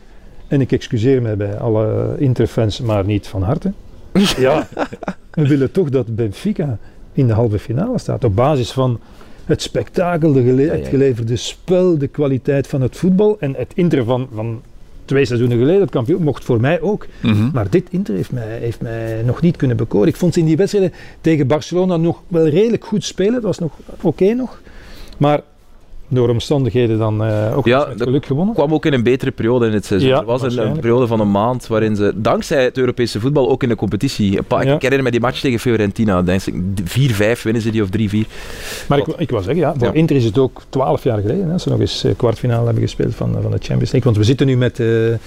en 0.48 0.62
ik 0.62 0.72
excuseer 0.72 1.22
mij 1.22 1.38
bij 1.38 1.58
alle 1.58 2.16
Interfans, 2.18 2.82
maar 2.82 3.06
niet 3.06 3.28
van 3.28 3.44
harte. 3.44 3.72
Ja, 4.38 4.68
we 5.32 5.48
willen 5.48 5.72
toch 5.72 5.90
dat 5.90 6.16
Benfica 6.16 6.78
in 7.14 7.28
de 7.28 7.34
halve 7.34 7.60
finale 7.60 7.98
staat. 8.00 8.24
Op 8.24 8.36
basis 8.36 8.72
van 8.72 9.00
het 9.46 9.62
spektakel, 9.62 10.34
de 10.34 10.44
gele- 10.44 10.70
het 10.70 10.88
geleverde 10.88 11.36
spel, 11.36 11.98
de 11.98 12.08
kwaliteit 12.08 12.68
van 12.68 12.82
het 12.82 12.98
voetbal. 12.98 13.38
En 13.40 13.54
het 13.58 13.72
Inter 13.74 14.04
van, 14.04 14.28
van 14.34 14.62
twee 15.06 15.26
seizoenen 15.26 15.58
geleden, 15.58 15.82
het 15.82 15.90
kampioen, 15.90 16.24
mocht 16.24 16.44
voor 16.44 16.62
mij 16.62 16.82
ook. 16.82 17.08
Mhm. 17.22 17.50
Maar 17.54 17.70
dit 17.70 17.88
Inter 17.90 18.16
heeft 18.16 18.32
mij, 18.32 18.58
heeft 18.60 18.82
mij 18.82 19.22
nog 19.26 19.42
niet 19.42 19.58
kunnen 19.58 19.78
bekoren. 19.78 20.08
Ik 20.08 20.16
vond 20.16 20.34
ze 20.34 20.40
in 20.40 20.46
die 20.46 20.58
wedstrijden 20.58 20.94
tegen 21.22 21.48
Barcelona 21.48 21.98
nog 21.98 22.22
wel 22.28 22.48
redelijk 22.48 22.86
goed 22.86 23.04
spelen. 23.04 23.34
Dat 23.34 23.44
was 23.44 23.60
nog 23.60 23.72
oké 24.02 24.34
nog. 24.34 24.62
Maar 25.18 25.42
door 26.08 26.30
omstandigheden 26.30 26.98
dan 26.98 27.24
eh, 27.24 27.58
ook 27.58 27.66
Ja, 27.66 27.88
met 27.90 28.02
geluk 28.02 28.26
gewonnen. 28.26 28.56
kwam 28.56 28.74
ook 28.74 28.86
in 28.86 28.94
een 28.94 29.04
betere 29.04 29.32
periode 29.32 29.68
in 29.68 29.74
het 29.74 29.86
seizoen. 29.86 30.10
Ja, 30.10 30.20
er 30.20 30.26
was 30.26 30.42
een, 30.42 30.80
periode 30.80 31.08
van 31.08 31.20
een 31.20 31.32
maand 31.32 31.68
waarin 31.68 31.96
ze, 31.96 32.14
dankzij 32.16 32.64
het 32.64 32.78
Europese 32.78 33.20
voetbal, 33.20 33.50
ook 33.50 33.64
in 33.64 33.70
de 33.70 33.76
competitie, 33.76 34.38
een 34.38 34.46
paar, 34.46 34.66
Ja. 34.66 34.76
ik 34.76 34.82
herinner 34.82 35.04
me 35.04 35.12
die 35.12 35.20
match 35.20 35.40
tegen 35.40 35.60
Fiorentina, 35.60 36.22
denk 36.22 36.42
ik, 36.42 36.54
4-5 36.84 37.42
winnen 37.44 37.62
ze 37.62 37.70
die 37.72 37.82
of 37.82 37.90
3-4. 37.90 38.28
Maar 38.88 38.98
ik, 38.98 39.08
ik 39.18 39.30
wil 39.30 39.42
zeggen, 39.42 39.64
ja, 39.64 39.74
voor. 39.78 39.96
Inter 39.96 40.16
is 40.16 40.24
het 40.26 40.38
ook 40.38 40.62
twaalf 40.70 41.04
jaar 41.04 41.20
geleden. 41.20 41.50
Hè, 41.50 41.58
ze 41.58 41.70
nog 41.70 41.80
eens 41.80 42.04
eh, 42.04 42.12
kwartfinale 42.18 42.66
hebben 42.66 42.84
gespeeld 42.84 43.16
van, 43.16 43.32
van 43.42 43.52
de 43.52 43.58
Champions 43.58 43.92
League. 43.92 44.04
Want 44.04 44.18
we 44.18 44.24
zitten 44.24 44.48
nu 44.48 44.58
met, 44.58 44.80
eh, 44.80 45.10
en 45.12 45.20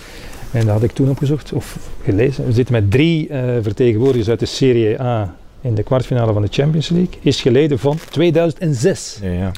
dat 0.52 0.68
had 0.68 0.82
ik 0.82 0.92
toen 0.92 1.10
opgezocht, 1.10 1.52
of 1.52 1.76
gelezen, 2.04 2.46
we 2.46 2.52
zitten 2.52 2.74
met 2.74 2.90
drie 2.90 3.28
eh, 3.28 3.42
vertegenwoordigers 3.62 4.28
uit 4.28 4.40
de 4.40 4.46
Serie 4.46 5.00
A 5.00 5.34
in 5.60 5.74
de 5.74 5.82
kwartfinale 5.82 6.32
van 6.32 6.42
de 6.42 6.48
Champions 6.50 6.88
League. 6.88 7.14
Is 7.20 7.40
geleden 7.40 7.78
van 7.78 7.98
2006. 8.10 9.20
Ja. 9.22 9.52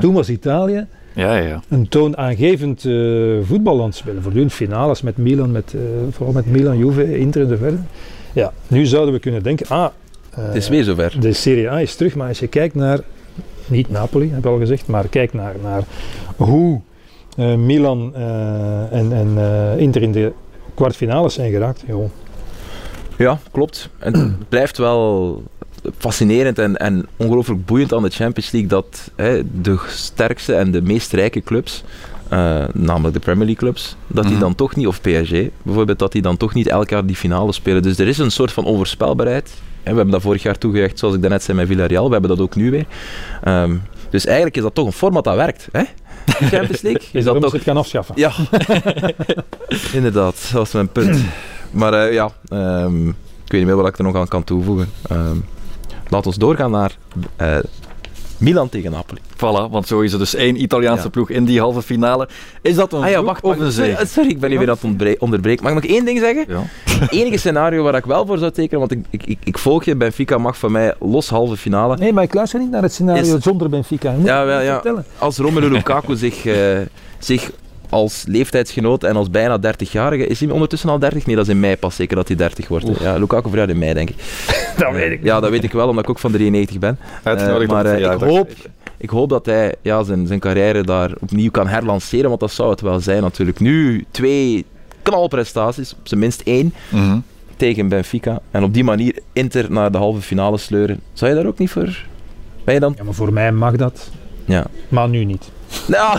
Toen 0.00 0.14
was 0.14 0.28
Italië 0.28 0.86
Ja, 1.12 1.36
ja. 1.36 1.62
een 1.68 1.88
toonaangevend 1.88 2.84
eh 2.84 2.92
voetballand 3.42 3.94
spelen. 3.94 4.22
Voortdurend 4.22 4.52
finales 4.52 5.02
met 5.02 5.16
Milan, 5.16 5.52
met, 5.52 5.74
eh, 5.74 5.80
vooral 6.10 6.34
met 6.34 6.46
Milan, 6.46 6.78
Juve, 6.78 7.18
Inter 7.18 7.42
en 7.42 7.48
zo 7.48 7.56
verder. 7.56 7.80
Ja, 8.32 8.52
nu 8.68 8.86
zouden 8.86 9.14
we 9.14 9.20
kunnen 9.20 9.42
denken, 9.42 9.66
ah, 9.68 9.84
eh, 10.30 10.44
Het 10.44 10.54
is 10.54 10.68
weer 10.68 10.84
zover. 10.84 11.16
de 11.20 11.32
Serie 11.32 11.70
A 11.70 11.80
is 11.80 11.94
terug, 11.94 12.14
maar 12.14 12.28
als 12.28 12.38
je 12.38 12.46
kijkt 12.46 12.74
naar, 12.74 13.00
niet 13.66 13.90
Napoli, 13.90 14.30
heb 14.30 14.38
ik 14.38 14.46
al 14.46 14.58
gezegd, 14.58 14.86
maar 14.86 15.08
kijk 15.08 15.32
naar, 15.32 15.54
naar 15.62 15.82
hoe 16.36 16.80
eh, 17.36 17.54
Milan 17.54 18.12
eh, 18.14 18.92
en, 18.92 19.12
en 19.12 19.32
eh, 19.36 19.78
Inter 19.78 20.02
in 20.02 20.12
de 20.12 20.32
kwartfinales 20.74 21.34
zijn 21.34 21.50
geraakt. 21.50 21.82
Joh. 21.86 22.04
Ja, 23.18 23.38
klopt. 23.50 23.88
En 23.98 24.16
het 24.18 24.48
blijft 24.48 24.78
wel 24.78 25.42
fascinerend 25.98 26.58
en, 26.58 26.76
en 26.76 27.06
ongelooflijk 27.16 27.64
boeiend 27.66 27.92
aan 27.92 28.02
de 28.02 28.10
Champions 28.10 28.50
League 28.50 28.70
dat 28.70 29.10
hè, 29.16 29.42
de 29.60 29.78
sterkste 29.88 30.54
en 30.54 30.70
de 30.70 30.82
meest 30.82 31.12
rijke 31.12 31.40
clubs 31.42 31.84
eh, 32.28 32.64
namelijk 32.72 33.14
de 33.14 33.20
Premier 33.20 33.44
League 33.44 33.62
clubs, 33.62 33.96
dat 34.06 34.22
die 34.24 34.32
Mhm. 34.32 34.40
dan 34.42 34.54
toch 34.54 34.76
niet, 34.76 34.86
of 34.86 35.00
PSG 35.00 35.32
bijvoorbeeld, 35.62 35.98
dat 35.98 36.12
die 36.12 36.22
dan 36.22 36.36
toch 36.36 36.54
niet 36.54 36.66
elk 36.68 36.88
jaar 36.90 37.06
die 37.06 37.16
finale 37.16 37.52
spelen. 37.52 37.82
Dus 37.82 37.98
er 37.98 38.08
is 38.08 38.18
een 38.18 38.30
soort 38.30 38.52
van 38.52 38.64
onvoorspelbaarheid. 38.64 39.50
En 39.82 39.90
we 39.90 39.96
hebben 39.96 40.10
dat 40.10 40.22
vorig 40.22 40.42
jaar 40.42 40.58
toegerecht, 40.58 40.98
zoals 40.98 41.14
ik 41.14 41.20
daarnet 41.20 41.42
zei 41.42 41.56
met 41.56 41.66
Villarreal. 41.66 42.06
We 42.06 42.12
hebben 42.12 42.30
dat 42.30 42.40
ook 42.40 42.56
nu 42.56 42.70
weer. 42.70 42.86
Ehm, 43.42 43.76
dus 44.10 44.24
eigenlijk 44.26 44.56
is 44.56 44.62
dat 44.62 44.74
toch 44.74 44.86
een 44.86 44.92
format 44.92 45.24
dat 45.24 45.36
werkt. 45.36 45.68
Hè? 45.72 45.82
Champions 46.26 46.80
League 46.82 47.02
Is 47.12 47.24
dat 47.24 47.40
toch... 47.40 47.52
het 47.52 47.62
gaan 47.62 47.76
afschaffen? 47.76 48.14
Ja, 48.18 48.32
inderdaad, 49.92 50.34
dat 50.42 50.50
was 50.52 50.72
mijn 50.72 50.88
punt. 50.88 51.18
Maar 51.74 51.92
eh, 51.92 52.12
ja, 52.12 52.30
ehm, 52.48 53.08
ik 53.08 53.14
weet 53.52 53.60
niet 53.60 53.64
meer 53.66 53.76
wat 53.76 53.88
ik 53.88 53.98
er 53.98 54.04
nog 54.04 54.16
aan 54.16 54.28
kan 54.28 54.44
toevoegen. 54.44 54.90
Ehm, 55.08 55.36
laat 56.08 56.26
ons 56.26 56.36
doorgaan 56.36 56.70
naar 56.70 56.96
eh, 57.36 57.56
Milan 58.38 58.68
tegen 58.68 58.90
Napoli. 58.90 59.20
Voilà, 59.36 59.70
want 59.70 59.86
zo 59.86 60.00
is 60.00 60.12
er 60.12 60.18
dus 60.18 60.34
één 60.34 60.62
Italiaanse 60.62 61.02
Ja. 61.04 61.08
ploeg 61.10 61.30
in 61.30 61.44
die 61.44 61.60
halve 61.60 61.82
finale. 61.82 62.28
Is 62.62 62.74
dat 62.74 62.92
een 62.92 63.02
Ah 63.02 63.08
ja, 63.08 63.14
vloek 63.14 63.26
wacht, 63.26 63.42
of 63.42 63.50
wacht. 63.50 63.60
een 63.60 63.72
Sorry, 63.72 63.88
zege? 63.90 64.02
eh, 64.02 64.06
sorry, 64.08 64.30
ik 64.30 64.40
ben 64.40 64.50
nu 64.50 64.58
weer 64.58 64.70
aan 64.70 64.76
het 64.98 65.18
onderbreken. 65.18 65.64
Mag 65.64 65.72
ik 65.74 65.82
nog 65.82 65.90
één 65.90 66.04
ding 66.04 66.18
zeggen? 66.18 66.44
Ja. 66.48 66.62
Het 67.00 67.12
enige 67.12 67.36
scenario 67.36 67.82
waar 67.82 67.94
ik 67.94 68.04
wel 68.04 68.26
voor 68.26 68.38
zou 68.38 68.50
tekenen, 68.50 68.78
want 68.78 68.92
ik, 68.92 69.04
ik, 69.10 69.26
ik, 69.26 69.38
ik 69.44 69.58
volg 69.58 69.84
je, 69.84 69.96
Benfica 69.96 70.38
mag 70.38 70.58
van 70.58 70.72
mij 70.72 70.94
los 71.00 71.28
halve 71.28 71.56
finale. 71.56 71.96
Nee, 71.96 72.12
maar 72.12 72.24
ik 72.24 72.34
luister 72.34 72.60
niet 72.60 72.70
naar 72.70 72.82
het 72.82 72.92
scenario 72.92 73.36
Is- 73.36 73.42
zonder 73.42 73.68
Benfica. 73.68 74.10
Je 74.10 74.16
moet 74.16 74.26
Ja, 74.26 74.44
wel, 74.44 74.60
ja. 74.60 74.72
vertellen. 74.72 75.04
Als 75.18 75.36
Romelu 75.38 75.70
Lukaku 75.70 76.16
zich, 76.26 76.46
eh, 76.46 76.78
zich 77.18 77.50
als 77.94 78.24
leeftijdsgenoot 78.28 79.04
en 79.04 79.16
als 79.16 79.30
bijna 79.30 79.58
30-jarige... 79.58 80.26
Is 80.26 80.40
hij 80.40 80.50
ondertussen 80.50 80.88
al 80.88 80.98
30? 80.98 81.26
Nee, 81.26 81.36
dat 81.36 81.44
is 81.46 81.50
in 81.52 81.60
mei 81.60 81.76
pas 81.76 81.96
zeker 81.96 82.16
dat 82.16 82.28
hij 82.28 82.36
30 82.36 82.68
wordt. 82.68 82.86
Ja, 83.00 83.16
Lukaku 83.16 83.48
verjaardt 83.48 83.72
in 83.72 83.78
mei, 83.78 83.94
denk 83.94 84.10
ik. 84.10 84.16
Dat 84.78 84.92
weet 84.92 85.10
ik. 85.12 85.22
Ja, 85.22 85.40
dat 85.40 85.50
weet 85.50 85.64
ik 85.64 85.72
wel, 85.72 85.88
omdat 85.88 86.04
ik 86.04 86.10
ook 86.10 86.18
van 86.18 86.32
93 86.32 86.78
ben. 86.78 86.98
Uitgenodigd 87.22 87.70
Eh, 87.70 87.76
maar 87.76 87.84
eh, 87.86 87.92
ik, 87.92 87.98
verjaardag. 87.98 88.28
hoop, 88.28 88.50
ik 88.96 89.10
hoop 89.10 89.28
dat 89.28 89.46
hij 89.46 89.74
ja, 89.82 90.02
zijn, 90.02 90.26
zijn 90.26 90.38
carrière 90.38 90.82
daar 90.82 91.10
opnieuw 91.20 91.50
kan 91.50 91.66
herlanceren, 91.68 92.28
want 92.28 92.40
dat 92.40 92.50
zou 92.50 92.70
het 92.70 92.80
wel 92.80 93.00
zijn 93.00 93.22
natuurlijk. 93.22 93.60
Nu 93.60 94.04
twee 94.10 94.64
knalprestaties, 95.02 95.92
op 95.92 96.08
zijn 96.08 96.20
minst 96.20 96.40
één, 96.44 96.72
Mhm. 96.90 97.18
tegen 97.56 97.88
Benfica. 97.88 98.40
En 98.50 98.62
op 98.62 98.74
die 98.74 98.84
manier 98.84 99.18
Inter 99.32 99.72
naar 99.72 99.92
de 99.92 99.98
halve 99.98 100.20
finale 100.20 100.58
sleuren. 100.58 101.00
Zou 101.12 101.30
je 101.30 101.36
daar 101.36 101.46
ook 101.46 101.58
niet 101.58 101.70
voor? 101.70 102.04
Ben 102.64 102.74
je 102.74 102.80
dan? 102.80 102.94
Ja, 102.96 103.04
maar 103.04 103.14
voor 103.14 103.32
mij 103.32 103.52
mag 103.52 103.76
dat. 103.76 104.10
Ja. 104.44 104.64
Maar 104.88 105.08
nu 105.08 105.24
niet. 105.24 105.50
Nou. 105.88 106.18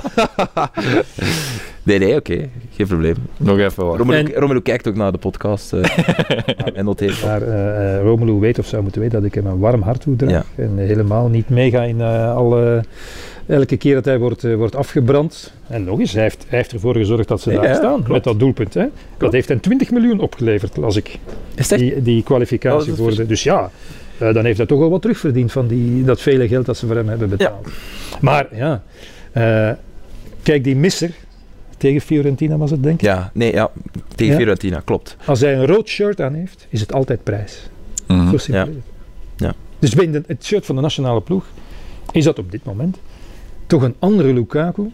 nee, 1.83 1.99
nee, 1.99 2.15
oké. 2.15 2.49
Geen 2.75 2.87
probleem. 2.87 3.15
Nog 3.37 3.57
even. 3.59 3.83
Romelu, 3.83 4.17
En- 4.17 4.33
Romelu 4.39 4.61
kijkt 4.61 4.87
ook 4.87 4.95
naar 4.95 5.11
de 5.11 5.17
podcast. 5.17 5.73
eh, 5.73 5.97
en 6.77 6.85
noteert. 6.85 7.23
Maar 7.23 7.41
eh, 7.41 7.95
eh, 7.95 8.01
Romelu 8.03 8.31
weet 8.39 8.59
of 8.59 8.65
zou 8.67 8.81
moeten 8.83 9.01
weten 9.01 9.17
dat 9.21 9.27
ik 9.29 9.35
hem 9.35 9.45
een 9.45 9.59
warm 9.59 9.81
hart 9.81 10.01
toedraag. 10.01 10.31
Ja. 10.31 10.43
En 10.63 10.77
helemaal 10.77 11.27
niet 11.27 11.49
meega 11.49 11.81
in 11.83 12.01
eh, 12.01 12.35
alle... 12.35 12.83
Elke 13.47 13.77
keer 13.77 13.93
dat 13.93 14.05
hij 14.05 14.19
wordt, 14.19 14.43
eh, 14.43 14.55
wordt 14.55 14.75
afgebrand. 14.75 15.53
En 15.67 15.83
nog 15.83 15.99
eens, 15.99 16.13
hij 16.13 16.21
heeft, 16.23 16.45
hij 16.47 16.57
heeft 16.57 16.71
ervoor 16.71 16.95
gezorgd 16.95 17.27
dat 17.27 17.41
ze 17.41 17.51
Ja, 17.51 17.55
daar 17.61 17.69
ja, 17.69 17.75
staan. 17.75 17.93
klopt. 17.93 18.07
Met 18.09 18.23
dat 18.23 18.39
doelpunt. 18.39 18.73
Hè. 18.73 18.85
Dat 19.17 19.31
heeft 19.31 19.47
hen 19.47 19.59
20 19.59 19.91
miljoen 19.91 20.19
opgeleverd, 20.19 20.77
las 20.77 20.95
ik. 20.95 21.17
Is 21.55 21.71
echt? 21.71 21.81
Die, 21.81 22.01
die 22.01 22.19
Oh, 22.19 22.25
kwalificatie 22.25 22.89
dat 22.89 22.97
is 22.97 23.03
voor 23.03 23.15
de... 23.15 23.25
Dus 23.25 23.43
ja, 23.43 23.71
eh, 24.17 24.33
dan 24.33 24.45
heeft 24.45 24.57
hij 24.57 24.65
toch 24.65 24.79
wel 24.79 24.89
wat 24.89 25.01
terugverdiend 25.01 25.51
van 25.51 25.67
die, 25.67 26.03
dat 26.03 26.21
vele 26.21 26.47
geld 26.47 26.65
dat 26.65 26.77
ze 26.77 26.85
voor 26.87 26.95
hem 26.95 27.07
hebben 27.09 27.29
betaald. 27.29 27.67
Maar 28.21 28.47
ja, 28.55 28.83
eh, 29.31 29.71
kijk 30.43 30.63
die 30.63 30.75
misser. 30.75 31.11
Tegen 31.77 32.01
Fiorentina 32.01 32.57
was 32.57 32.71
het 32.71 32.83
denk 32.83 32.95
ik. 32.99 33.05
Ja, 33.05 33.31
nee, 33.33 33.51
ja. 33.53 33.71
Tegen 34.15 34.33
Ja. 34.33 34.39
Fiorentina, 34.39 34.81
klopt. 34.85 35.17
Als 35.25 35.39
hij 35.41 35.55
een 35.55 35.65
rood 35.65 35.87
shirt 35.87 36.21
aan 36.21 36.33
heeft, 36.33 36.67
is 36.69 36.79
het 36.81 36.93
altijd 36.93 37.23
prijs. 37.23 37.69
Mhm. 38.07 38.29
Zo 38.29 38.37
simpel 38.37 38.73
Ja. 39.37 39.53
Dus 39.79 39.95
bij 39.95 40.11
de- 40.11 40.23
het 40.27 40.45
shirt 40.45 40.65
van 40.65 40.75
de 40.75 40.81
nationale 40.81 41.21
ploeg 41.21 41.45
is 42.11 42.23
dat 42.23 42.39
op 42.39 42.51
dit 42.51 42.63
moment 42.63 42.97
toch 43.67 43.81
een 43.81 43.95
andere 43.99 44.33
Lukaku 44.33 44.91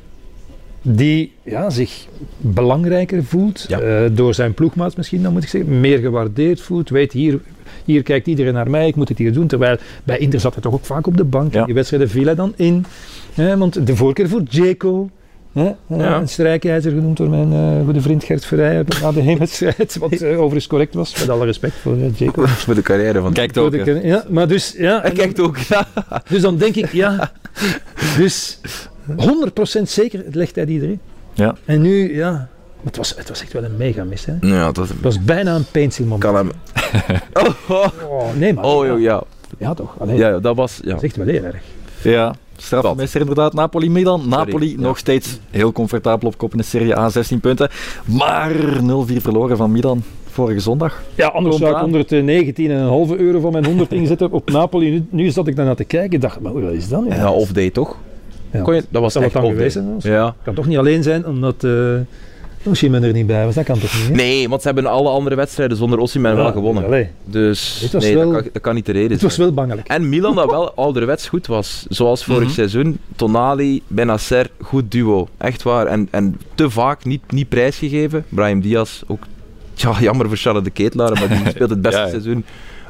die 0.82 1.34
ja, 1.44 1.70
zich 1.70 2.06
belangrijker 2.38 3.24
voelt 3.24 3.66
Ja. 3.68 3.80
eh, 3.80 4.10
door 4.12 4.34
zijn 4.34 4.54
ploegmaats 4.54 4.96
misschien, 4.96 5.24
dan 5.24 5.34
moet 5.34 5.44
ik 5.44 5.50
zeggen, 5.50 5.80
meer 5.80 5.98
gewaardeerd 6.00 6.62
voelt, 6.62 6.90
weet 6.90 7.12
hier, 7.12 7.40
hier 7.86 8.04
kijkt 8.04 8.28
iedereen 8.28 8.54
naar 8.54 8.70
mij, 8.70 8.88
ik 8.88 8.96
moet 8.96 9.10
het 9.10 9.18
hier 9.18 9.34
doen, 9.34 9.48
terwijl 9.48 9.78
bij 10.04 10.18
Inter 10.18 10.40
zat 10.40 10.54
hij 10.54 10.62
toch 10.62 10.74
ook 10.74 10.86
vaak 10.86 11.08
op 11.08 11.18
de 11.18 11.24
bank, 11.24 11.54
Ja. 11.54 11.66
die 11.66 11.74
wedstrijden 11.74 12.10
viel 12.10 12.26
hij 12.26 12.36
dan 12.36 12.54
in, 12.56 12.86
hè, 13.34 13.58
want 13.58 13.88
de 13.88 13.96
voorkeur 13.96 14.30
voor 14.30 14.44
Dzeko, 14.44 15.10
hè, 15.54 15.72
Ja. 15.88 16.20
een 16.20 16.28
strijkijzer 16.30 16.92
genoemd 16.92 17.18
door 17.18 17.30
mijn 17.30 17.54
eh, 17.54 17.84
goede 17.86 18.02
vriend 18.02 18.24
Gert 18.24 18.46
Verrijen 18.46 18.86
na 19.02 19.12
de 19.12 19.22
heenwedstrijd, 19.22 19.98
wat 19.98 20.12
eh, 20.22 20.32
overigens 20.40 20.68
correct 20.68 20.94
was, 20.94 21.20
met 21.20 21.30
alle 21.30 21.46
respect 21.46 21.74
voor 21.74 21.96
Dzeko. 22.14 22.46
Voor 22.66 22.76
de 22.76 22.82
carrière 22.82 23.22
van... 23.22 23.34
Kijkt 23.34 23.58
ook. 23.58 23.72
de 23.86 24.00
Ja, 24.04 24.24
maar 24.30 24.48
dus, 24.48 24.76
ja, 24.78 25.02
Hij 25.02 25.12
kijkt 25.12 25.40
ook. 25.40 25.58
Ja. 25.58 25.88
dus 26.30 26.42
dan 26.42 26.58
denk 26.58 26.76
ik, 26.76 26.92
ja, 26.92 27.32
dus 28.18 28.60
100% 29.80 29.82
zeker 29.84 30.24
legt 30.32 30.56
hij 30.56 30.66
die 30.66 30.82
erin. 30.82 31.00
Ja. 31.34 31.56
En 31.66 31.82
nu, 31.82 32.16
ja, 32.16 32.48
het 32.84 32.98
was, 32.98 33.14
het 33.16 33.30
was 33.30 33.42
echt 33.42 33.54
wel 33.54 33.64
een 33.64 33.78
mega 33.78 34.04
mis. 34.04 34.26
Hè. 34.26 34.34
Ja, 34.42 34.72
dat 34.72 34.88
Het 34.88 35.02
was 35.02 35.24
bijna 35.24 35.56
een 35.56 35.66
pencilmoment. 35.72 36.24
kan 36.24 36.36
hem... 36.36 36.52
Oh, 37.34 37.48
oh. 37.78 37.88
Oh, 38.10 38.36
nee, 38.36 38.54
maar 38.54 38.64
Oh, 38.64 38.86
ja, 38.86 38.92
joh, 38.92 39.02
ja. 39.02 39.24
ja, 39.58 39.74
toch. 39.74 39.96
Ja, 40.08 40.40
dat 40.40 40.56
was... 40.56 40.80
Ja. 40.84 40.90
Dat 40.90 41.04
is 41.04 41.04
echt 41.04 41.16
wel 41.16 41.28
heel 41.28 41.44
erg. 41.44 41.62
Ja, 42.04 42.36
strafmeester 42.58 43.20
inderdaad. 43.20 43.54
Napoli-Milan. 43.54 44.28
Napoli 44.28 44.72
ja. 44.72 44.80
nog 44.80 44.98
steeds 44.98 45.40
heel 45.50 45.72
comfortabel 45.72 46.28
op 46.28 46.38
kop 46.38 46.52
in 46.52 46.58
de 46.58 46.64
Serie 46.64 46.98
A, 46.98 47.10
16 47.10 47.40
punten. 47.40 47.70
Maar 48.06 48.52
0-4 48.52 49.16
verloren 49.16 49.58
van 49.58 49.72
Milan 49.72 50.04
vorige 50.32 50.60
zondag. 50.60 51.02
Ja, 51.16 51.28
anders 51.28 51.56
Komt 51.58 51.68
zou 51.68 51.94
ik 51.94 52.10
aan. 52.10 53.10
119,5 53.14 53.20
euro 53.20 53.40
van 53.40 53.52
mijn 53.52 53.66
100 53.66 53.92
inzetten 53.92 54.32
op 54.32 54.50
Napoli. 54.50 54.90
Nu, 54.90 55.06
nu 55.10 55.30
zat 55.30 55.48
ik 55.48 55.56
daarna 55.56 55.76
te 55.76 55.84
kijken. 55.84 56.12
Ik 56.12 56.22
dacht, 56.22 56.40
maar 56.40 56.54
wat 56.54 56.72
is 56.72 56.90
dat? 56.90 57.04
nu? 57.04 57.16
Ja, 57.16 57.32
off-day 57.32 57.70
toch? 57.70 57.98
Ja. 58.52 58.62
Kon 58.62 58.76
je, 58.76 58.84
dat 58.90 59.02
was 59.02 59.14
het 59.14 59.24
echt 59.24 59.34
dan 59.34 59.46
geweest? 59.46 59.80
Ja. 60.00 60.36
kan 60.44 60.54
toch 60.54 60.68
niet 60.68 60.78
alleen 60.78 61.04
zijn 61.04 61.28
omdat 61.28 61.64
uh, 61.64 62.00
Osimhen 62.64 63.04
er 63.04 63.14
niet 63.14 63.28
bij 63.28 63.46
was. 63.46 63.56
Dat 63.56 63.64
kan 63.66 63.80
toch 63.80 63.94
niet? 63.98 64.08
hè? 64.08 64.14
Nee, 64.14 64.50
want 64.50 64.62
ze 64.62 64.68
hebben 64.68 64.86
alle 64.86 65.10
andere 65.10 65.36
wedstrijden 65.36 65.78
zonder 65.78 66.00
Osimhen 66.00 66.36
wel 66.36 66.52
gewonnen. 66.52 66.86
allee, 66.86 67.08
Dus 67.26 67.88
nee, 67.92 68.16
wel- 68.16 68.32
dat, 68.32 68.42
kan, 68.42 68.50
dat 68.54 68.62
kan 68.62 68.76
niet 68.76 68.86
de 68.86 68.92
reden 68.92 69.10
het 69.12 69.20
zijn. 69.20 69.32
was 69.32 69.40
wel 69.40 69.54
bangelijk. 69.54 69.88
En 69.88 70.10
Milan 70.10 70.36
dat 70.36 70.50
wel 70.60 70.74
ouderwets 70.74 71.28
goed 71.30 71.48
was. 71.48 71.86
Zoals 71.90 72.24
vorig 72.24 72.44
Mhm. 72.44 72.52
seizoen. 72.54 72.98
Tonali, 73.16 73.82
Benacer, 73.88 74.50
goed 74.62 74.92
duo. 74.92 75.28
Echt 75.38 75.64
waar. 75.64 75.86
En, 75.88 76.08
en 76.12 76.40
te 76.56 76.70
vaak 76.70 77.06
niet, 77.06 77.22
niet 77.32 77.50
prijsgegeven. 77.50 78.26
Brahim 78.30 78.62
Diaz 78.62 79.02
ook. 79.08 79.24
Ja, 79.74 79.96
jammer 80.00 80.28
voor 80.28 80.38
Charles 80.38 80.64
de 80.64 80.70
Ketelaar, 80.70 81.12
maar 81.20 81.28
die 81.28 81.50
speelt 81.56 81.70
het 81.70 81.82
beste 81.82 81.98
Ja, 82.00 82.04
ja. 82.06 82.10
seizoen 82.12 82.46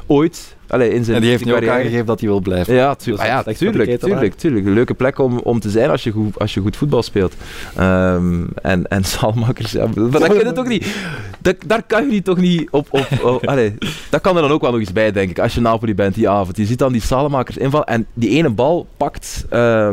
ooit. 0.06 0.56
Allee, 0.72 0.92
in 0.92 1.04
zijn 1.04 1.16
En 1.16 1.22
die 1.22 1.30
heeft 1.30 1.44
nu 1.44 1.54
ook 1.54 1.66
aangegeven 1.66 2.06
dat 2.06 2.20
hij 2.20 2.28
wil 2.28 2.40
blijven. 2.40 2.74
Ja, 2.74 2.94
tu 2.94 3.10
Dus 3.10 3.20
ah 3.20 3.26
ja 3.26 3.42
tuurlijk, 3.42 4.00
tuurlijk, 4.00 4.34
tuurlijk. 4.34 4.66
Een 4.66 4.72
leuke 4.72 4.94
plek 4.94 5.18
om, 5.18 5.38
om 5.38 5.60
te 5.60 5.70
zijn 5.70 5.90
als 5.90 6.02
je 6.02 6.10
goed, 6.10 6.38
als 6.38 6.54
je 6.54 6.60
goed 6.60 6.76
voetbal 6.76 7.02
speelt. 7.02 7.34
Ehm, 7.76 8.44
en, 8.62 8.86
en 8.88 9.04
Salmakers, 9.12 9.72
ja, 9.72 9.86
maar 9.86 10.10
dat, 10.10 10.26
kun 10.26 10.46
je 10.46 10.52
toch 10.52 10.66
niet, 10.66 10.96
dat, 11.38 11.56
daar 11.66 11.82
kan 11.82 12.04
je 12.04 12.10
niet 12.10 12.24
toch 12.24 12.36
niet 12.36 12.70
op... 12.70 12.86
op, 12.90 13.06
op 13.22 13.46
allee, 13.52 13.74
dat 14.10 14.20
kan 14.20 14.36
er 14.36 14.42
dan 14.42 14.50
ook 14.50 14.60
wel 14.60 14.70
nog 14.70 14.80
eens 14.80 14.92
bij, 14.92 15.12
denk 15.12 15.30
ik. 15.30 15.38
Als 15.38 15.54
je 15.54 15.60
Napoli 15.60 15.94
bent 15.94 16.14
die 16.14 16.28
avond. 16.28 16.56
Je 16.56 16.66
ziet 16.66 16.78
dan 16.78 16.92
die 16.92 17.02
Salmakers 17.02 17.56
invallen 17.56 17.86
en 17.86 18.06
die 18.14 18.30
ene 18.30 18.50
bal 18.50 18.86
pakt... 18.96 19.46
Ja, 19.50 19.92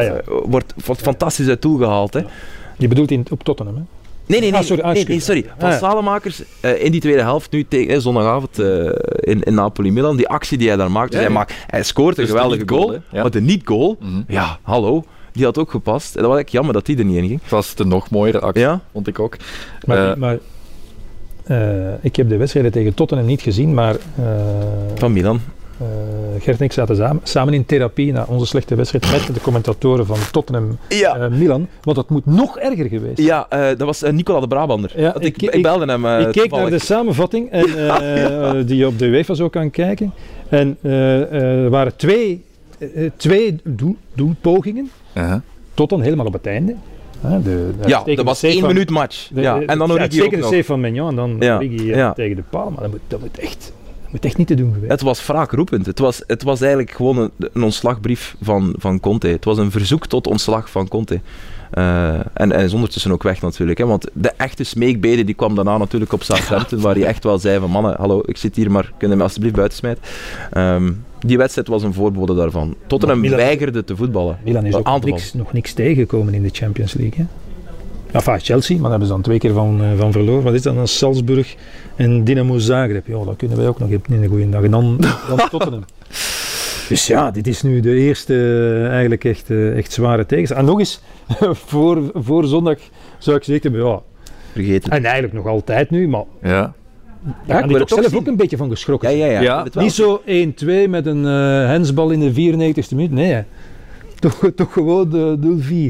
ja. 0.00 0.20
Wordt, 0.26 0.74
wordt 0.84 1.00
fantastisch 1.00 1.48
uit 1.48 1.62
doel 1.62 1.76
gehaald. 1.76 2.14
Hè. 2.14 2.20
Je 2.76 2.88
bedoelt 2.88 3.10
in, 3.10 3.26
op 3.30 3.44
Tottenham, 3.44 3.76
hè? 3.76 3.82
Nee, 4.28 4.40
nee, 4.40 4.50
nee. 4.50 4.60
Ah, 4.60 4.66
sorry, 4.66 4.82
nee, 4.82 4.92
nee, 4.92 5.02
excuus. 5.02 5.24
sorry. 5.24 5.44
Van 5.58 5.70
Ah. 5.70 5.78
Salemakers 5.78 6.42
eh, 6.60 6.84
in 6.84 6.92
die 6.92 7.00
tweede 7.00 7.22
helft, 7.22 7.50
nu 7.52 7.64
tegen, 7.68 7.94
eh, 7.94 8.00
zondagavond 8.00 8.58
eh, 8.58 8.84
in, 9.20 9.42
in 9.42 9.54
Napoli-Milan, 9.54 10.16
die 10.16 10.28
actie 10.28 10.58
die 10.58 10.68
hij 10.68 10.76
daar 10.76 10.90
maakt. 10.90 11.10
Dus 11.10 11.20
Ja, 11.20 11.24
hij, 11.26 11.32
ja. 11.34 11.38
maakt 11.38 11.52
hij 11.66 11.82
scoort 11.82 12.18
een 12.18 12.24
Dus 12.24 12.32
geweldige 12.32 12.62
goal, 12.68 12.98
maar 13.12 13.30
de 13.30 13.40
niet-goal, 13.40 13.96
Mhm. 14.00 14.20
ja, 14.28 14.58
hallo, 14.62 15.04
die 15.32 15.44
had 15.44 15.58
ook 15.58 15.70
gepast. 15.70 16.14
En 16.16 16.22
dat 16.22 16.30
was 16.30 16.40
echt 16.40 16.52
jammer 16.52 16.72
dat 16.74 16.86
die 16.86 16.98
er 16.98 17.04
niet 17.04 17.16
in 17.16 17.26
ging. 17.28 17.40
Het 17.42 17.50
was 17.50 17.74
de 17.74 17.84
nog 17.84 18.10
mooiere 18.10 18.40
actie, 18.40 18.62
Ja? 18.62 18.80
vond 18.92 19.06
ik 19.06 19.18
ook. 19.18 19.36
Maar, 19.86 20.18
maar 20.18 20.38
eh, 21.44 22.04
ik 22.04 22.16
heb 22.16 22.28
de 22.28 22.36
wedstrijden 22.36 22.72
tegen 22.72 22.94
Tottenham 22.94 23.26
niet 23.26 23.40
gezien, 23.42 23.74
maar 23.74 23.94
eh, 23.94 24.24
Van 24.94 25.12
Milan. 25.12 25.40
Eh, 25.80 26.42
Gert 26.42 26.58
en 26.58 26.64
ik 26.64 26.72
zaten 26.72 26.96
samen, 26.96 27.20
samen 27.24 27.54
in 27.54 27.64
therapie 27.66 28.12
na 28.12 28.24
onze 28.28 28.46
slechte 28.46 28.74
wedstrijd 28.74 29.10
met 29.26 29.34
de 29.34 29.40
commentatoren 29.40 30.06
van 30.06 30.16
Tottenham 30.32 30.78
Ja, 30.88 31.16
eh, 31.16 31.28
Milan, 31.30 31.68
want 31.82 31.96
dat 31.96 32.10
moet 32.10 32.26
nog 32.26 32.58
erger 32.58 32.88
geweest. 32.88 33.18
ja 33.18 33.46
eh, 33.48 33.66
dat 33.68 33.80
was 33.80 34.02
eh, 34.02 34.12
Nicola 34.12 34.40
de 34.40 34.48
Brabander. 34.48 34.92
Ja, 34.96 35.14
ik, 35.18 35.42
ik- 35.42 35.54
ik, 35.54 35.62
belde 35.62 35.84
hem 35.86 36.06
eh, 36.06 36.20
ik 36.20 36.32
keek 36.32 36.50
naar 36.50 36.70
de 36.70 36.78
samenvatting 36.78 37.50
en, 37.50 37.64
eh, 37.88 38.52
die 38.66 38.76
je 38.76 38.86
op 38.86 38.98
de 38.98 39.06
UEFA 39.06 39.34
zo 39.34 39.48
kan 39.48 39.70
kijken. 39.70 40.12
En 40.48 40.76
eh, 40.82 41.20
eh, 41.22 41.62
er 41.64 41.70
waren 41.70 41.96
twee, 41.96 42.44
twee 43.16 43.56
doel, 43.64 43.96
doelpogingen, 44.14 44.90
uh-huh. 45.16 45.34
tot 45.74 45.90
dan 45.90 46.00
helemaal 46.02 46.26
op 46.26 46.32
het 46.32 46.46
einde. 46.46 46.74
Hè, 47.20 47.42
de, 47.42 47.70
de 47.82 47.88
Ja, 47.88 48.02
dat 48.04 48.24
was 48.24 48.42
één 48.42 48.58
van- 48.60 48.68
minuut 48.68 48.90
match. 48.90 49.28
de- 49.32 49.40
ja. 49.40 49.58
de- 49.58 49.64
En 49.64 49.78
dan 49.78 49.88
de 49.88 49.94
nog. 50.36 50.44
save 50.44 50.64
van 50.64 50.80
Mignon 50.80 51.08
en 51.08 51.16
dan 51.16 51.36
Ja, 51.40 51.56
Origi, 51.56 51.86
ja. 51.86 52.12
tegen 52.12 52.36
de 52.36 52.42
paal. 52.50 52.70
Maar 52.70 52.80
dat 52.82 52.90
moet, 52.90 53.00
dat 53.08 53.20
moet, 53.20 53.38
echt, 53.38 53.72
moet 54.10 54.24
echt 54.24 54.36
niet 54.36 54.46
te 54.46 54.54
doen 54.54 54.72
geweest. 54.72 54.90
Het 54.92 55.00
was 55.00 55.26
wraakroepend. 55.26 55.86
Het 55.86 55.98
was, 55.98 56.22
het 56.26 56.42
was 56.42 56.60
eigenlijk 56.60 56.90
gewoon 56.90 57.18
een, 57.18 57.30
een 57.52 57.62
ontslagbrief 57.62 58.36
van, 58.40 58.74
van 58.78 59.00
Conte. 59.00 59.26
Het 59.28 59.44
was 59.44 59.58
een 59.58 59.70
verzoek 59.70 60.06
tot 60.06 60.26
ontslag 60.26 60.70
van 60.70 60.88
Conte. 60.88 61.20
Eh, 61.70 62.14
en, 62.14 62.52
en 62.52 62.60
is 62.64 62.72
ondertussen 62.72 63.12
ook 63.12 63.22
weg 63.22 63.40
natuurlijk. 63.42 63.78
Hè, 63.78 63.86
want 63.86 64.08
de 64.12 64.32
echte 64.36 64.64
smeekbede 64.64 65.24
die 65.24 65.34
kwam 65.34 65.54
daarna 65.54 65.76
natuurlijk 65.78 66.12
op 66.12 66.22
Southampton, 66.22 66.80
waar 66.86 66.94
hij 66.94 67.04
echt 67.04 67.24
wel 67.24 67.38
zei 67.38 67.60
van 67.60 67.70
mannen, 67.70 67.94
hallo, 67.96 68.22
ik 68.24 68.36
zit 68.36 68.56
hier, 68.56 68.70
maar 68.70 68.92
kunnen 68.98 69.16
me 69.16 69.22
alsjeblieft 69.22 69.54
buiten 69.54 69.78
smijten. 69.78 70.02
Ehm, 70.52 70.92
Die 71.18 71.36
wedstrijd 71.38 71.68
was 71.68 71.82
een 71.82 71.94
voorbode 71.94 72.34
daarvan. 72.34 72.74
Tottenham 72.86 73.20
Milan- 73.20 73.36
weigerde 73.36 73.84
te 73.84 73.96
voetballen. 73.96 74.38
Milan 74.44 74.66
is 74.66 74.74
ook 74.74 75.04
niks, 75.04 75.32
nog 75.34 75.52
niks 75.52 75.72
tegengekomen 75.72 76.34
in 76.34 76.42
de 76.42 76.50
Champions 76.52 76.94
League. 76.94 77.18
Hè? 77.18 77.24
Enfin, 78.12 78.40
Chelsea, 78.40 78.74
maar 78.74 78.82
daar 78.82 78.90
hebben 78.90 79.08
ze 79.08 79.14
dan 79.14 79.22
twee 79.22 79.38
keer 79.38 79.52
van, 79.52 79.82
eh, 79.82 79.88
van 79.98 80.12
verloren. 80.12 80.42
Wat 80.42 80.54
is 80.54 80.62
dat 80.62 80.74
dan? 80.74 80.88
Salzburg 80.88 81.56
en 81.96 82.24
Dynamo 82.24 82.58
Zagreb. 82.58 83.06
Ja, 83.06 83.24
dat 83.24 83.36
kunnen 83.36 83.56
wij 83.56 83.68
ook 83.68 83.78
nog 83.78 83.88
niet 83.88 84.00
een 84.08 84.28
goede 84.28 84.48
dag. 84.48 84.62
En 84.62 84.70
dan, 84.70 85.00
dan 85.28 85.38
Tottenham. 85.50 85.84
Dus 86.88 87.06
ja, 87.06 87.30
dit 87.30 87.46
is 87.46 87.62
nu 87.62 87.80
de 87.80 87.94
eerste 87.94 88.34
eh, 88.34 88.90
eigenlijk 88.90 89.24
echt, 89.24 89.50
eh, 89.50 89.76
echt 89.76 89.92
zware 89.92 90.26
tegenstander. 90.26 90.66
En 90.66 90.70
nog 90.70 90.80
eens, 90.80 91.00
voor, 91.70 92.10
voor 92.14 92.44
zondag 92.44 92.78
zou 93.18 93.36
ik 93.36 93.44
zeker 93.44 93.76
ja. 93.76 94.02
Vergeten. 94.52 94.92
En 94.92 95.04
eigenlijk 95.04 95.34
nog 95.34 95.46
altijd 95.46 95.90
nu, 95.90 96.08
maar 96.08 96.24
ja. 96.42 96.72
Daar 97.46 97.56
ja, 97.56 97.62
ik 97.62 97.72
ben 97.72 97.80
er 97.80 97.88
zelf 97.88 98.14
ook 98.14 98.26
een 98.26 98.36
beetje 98.36 98.56
van 98.56 98.70
geschrokken. 98.70 99.16
Ja, 99.16 99.26
ja, 99.26 99.40
ja. 99.40 99.66
Niet 99.74 99.92
zo 99.92 100.22
1-2 100.26 100.88
met 100.88 101.06
een 101.06 101.24
uh, 101.24 101.66
hensbal 101.66 102.10
in 102.10 102.20
de 102.20 102.32
94e 102.32 102.94
minuut. 102.94 103.10
Nee, 103.10 103.42
toch, 104.18 104.50
toch 104.54 104.72
gewoon 104.72 105.38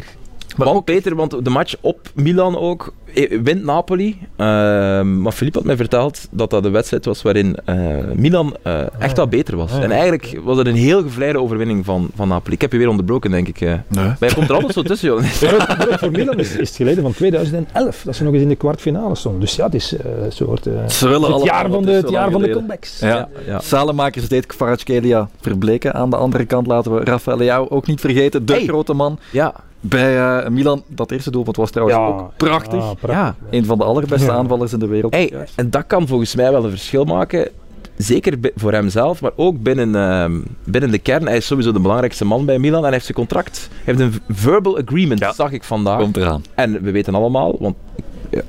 0-4. 0.03 0.18
Maar 0.57 0.69
ook 0.69 0.85
Peter, 0.85 1.15
want 1.15 1.45
de 1.45 1.51
match 1.51 1.75
op 1.81 2.11
Milan 2.15 2.59
ook, 2.59 2.93
eh, 3.15 3.41
wint 3.43 3.65
Napoli. 3.65 4.19
Ehm, 4.37 5.21
maar 5.21 5.33
Filip 5.33 5.55
had 5.55 5.65
mij 5.65 5.77
verteld 5.77 6.29
dat 6.31 6.51
dat 6.51 6.63
de 6.63 6.71
wedstrijd 6.71 7.05
was 7.05 7.23
waarin 7.23 7.57
eh, 7.65 7.77
Milan 8.15 8.57
eh, 8.63 8.73
ah, 8.73 8.87
echt 8.99 9.17
wat 9.17 9.31
beter 9.31 9.57
was. 9.57 9.73
Ah, 9.73 9.83
en 9.83 9.91
eigenlijk 9.91 10.41
was 10.45 10.57
dat 10.57 10.67
een 10.67 10.75
heel 10.75 11.03
gevleide 11.03 11.41
overwinning 11.41 11.85
van, 11.85 12.11
van 12.15 12.29
Napoli. 12.29 12.55
Ik 12.55 12.61
heb 12.61 12.73
je 12.73 12.79
weer 12.79 12.89
onderbroken, 12.89 13.31
denk 13.31 13.49
ik. 13.49 13.61
Maar 13.89 14.17
je 14.19 14.35
komt 14.35 14.49
er 14.49 14.55
alles 14.55 14.73
zo 14.73 14.83
tussen, 14.83 15.09
joh. 15.09 15.23
Voor 16.01 16.11
Milan 16.11 16.39
is, 16.39 16.51
is, 16.51 16.69
het 16.69 16.77
geleden 16.77 17.03
van 17.03 17.13
2011, 17.13 18.03
dat 18.05 18.17
ze 18.17 18.25
nog 18.25 18.33
eens 18.33 18.43
in 18.43 18.49
de 18.49 18.57
kwartfinale 18.57 19.15
stonden. 19.15 19.41
Dus 19.41 19.57
ja, 19.57 19.65
het 19.65 19.75
is 19.75 19.95
een 20.25 20.33
soort... 20.33 20.69
ze 20.87 21.09
willen 21.09 21.33
het 21.33 21.43
jaar 21.43 21.71
van 21.71 21.83
de, 21.83 21.93
het 21.93 22.11
jaar 22.11 22.31
van 22.31 22.43
de 22.43 22.51
comebacks. 22.51 22.99
Ja. 22.99 23.09
ja. 23.09 23.29
ja. 23.47 23.61
Salemakers 23.61 24.29
deed 24.29 24.47
Kvaratskhelia 24.47 25.29
verbleken. 25.41 25.95
Aan 25.95 26.11
de 26.11 26.17
andere 26.17 26.45
kant 26.45 26.67
laten 26.67 26.95
we 26.95 27.05
Rafael 27.05 27.43
jou 27.43 27.71
ook 27.71 27.87
niet 27.87 28.01
vergeten. 28.01 28.47
De 28.47 28.61
grote 28.61 28.95
man. 28.95 29.19
Ja 29.31 29.55
bij 29.81 30.19
eh, 30.43 30.49
Milan. 30.51 30.83
Dat 30.87 31.11
eerste 31.11 31.31
doelpunt 31.31 31.57
was 31.57 31.71
trouwens 31.71 31.99
ook 31.99 32.33
prachtig. 32.37 32.73
Ja, 32.83 32.95
prachtig. 32.95 33.11
ja. 33.11 33.35
Een 33.51 33.65
van 33.65 33.79
de 33.79 33.85
allerbeste 33.85 34.27
Ja. 34.27 34.33
aanvallers 34.33 34.73
in 34.73 34.79
de 34.79 34.87
wereld. 34.87 35.15
Hey, 35.15 35.33
en 35.55 35.71
dat 35.71 35.87
kan 35.87 36.07
volgens 36.07 36.35
mij 36.35 36.51
wel 36.53 36.65
een 36.65 36.71
verschil 36.71 37.05
maken. 37.05 37.49
Zeker 37.97 38.39
voor 38.57 38.73
hemzelf, 38.73 39.21
maar 39.21 39.31
ook 39.37 39.63
binnen, 39.63 39.95
ehm, 39.95 40.41
binnen 40.65 40.91
de 40.91 40.99
kern. 40.99 41.27
Hij 41.27 41.37
is 41.37 41.47
sowieso 41.47 41.73
de 41.73 41.81
belangrijkste 41.81 42.25
man 42.25 42.45
bij 42.45 42.59
Milan 42.59 42.77
en 42.79 42.83
hij 42.85 42.93
heeft 42.93 43.05
zijn 43.05 43.17
contract. 43.17 43.69
Hij 43.85 43.95
heeft 43.95 44.01
een 44.15 44.21
verbal 44.35 44.79
agreement, 44.79 45.21
Ja. 45.21 45.33
zag 45.33 45.53
ik 45.53 45.65
vandaag. 45.65 46.01
Komt 46.01 46.17
eraan. 46.17 46.43
En 46.55 46.83
we 46.83 46.91
weten 46.91 47.15
allemaal, 47.15 47.57
want 47.61 47.77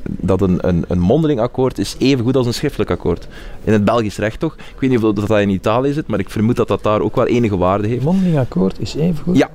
dat 0.05 0.41
een, 0.41 0.57
een, 0.67 0.85
een 0.87 0.99
mondeling 0.99 1.39
akkoord 1.39 1.77
is 1.77 1.95
even 1.99 2.23
goed 2.23 2.35
als 2.35 2.45
een 2.47 2.53
schriftelijk 2.53 2.91
akkoord. 2.91 3.27
In 3.63 3.73
het 3.73 3.85
Belgisch 3.85 4.17
recht 4.17 4.39
toch? 4.39 4.53
Ik 4.55 4.79
weet 4.79 4.89
niet 4.89 5.03
of 5.03 5.13
dat 5.13 5.27
dat 5.27 5.39
in 5.39 5.49
Italië 5.49 5.93
zit, 5.93 6.07
maar 6.07 6.19
ik 6.19 6.29
vermoed 6.29 6.55
dat 6.55 6.67
dat 6.67 6.83
daar 6.83 7.01
ook 7.01 7.15
wel 7.15 7.27
enige 7.27 7.57
waarde 7.57 7.87
heeft. 7.87 8.03
Mondeling 8.03 8.37
akkoord 8.37 8.79
is 8.79 8.95
even 8.95 9.23
goed. 9.23 9.37
Ja. 9.37 9.49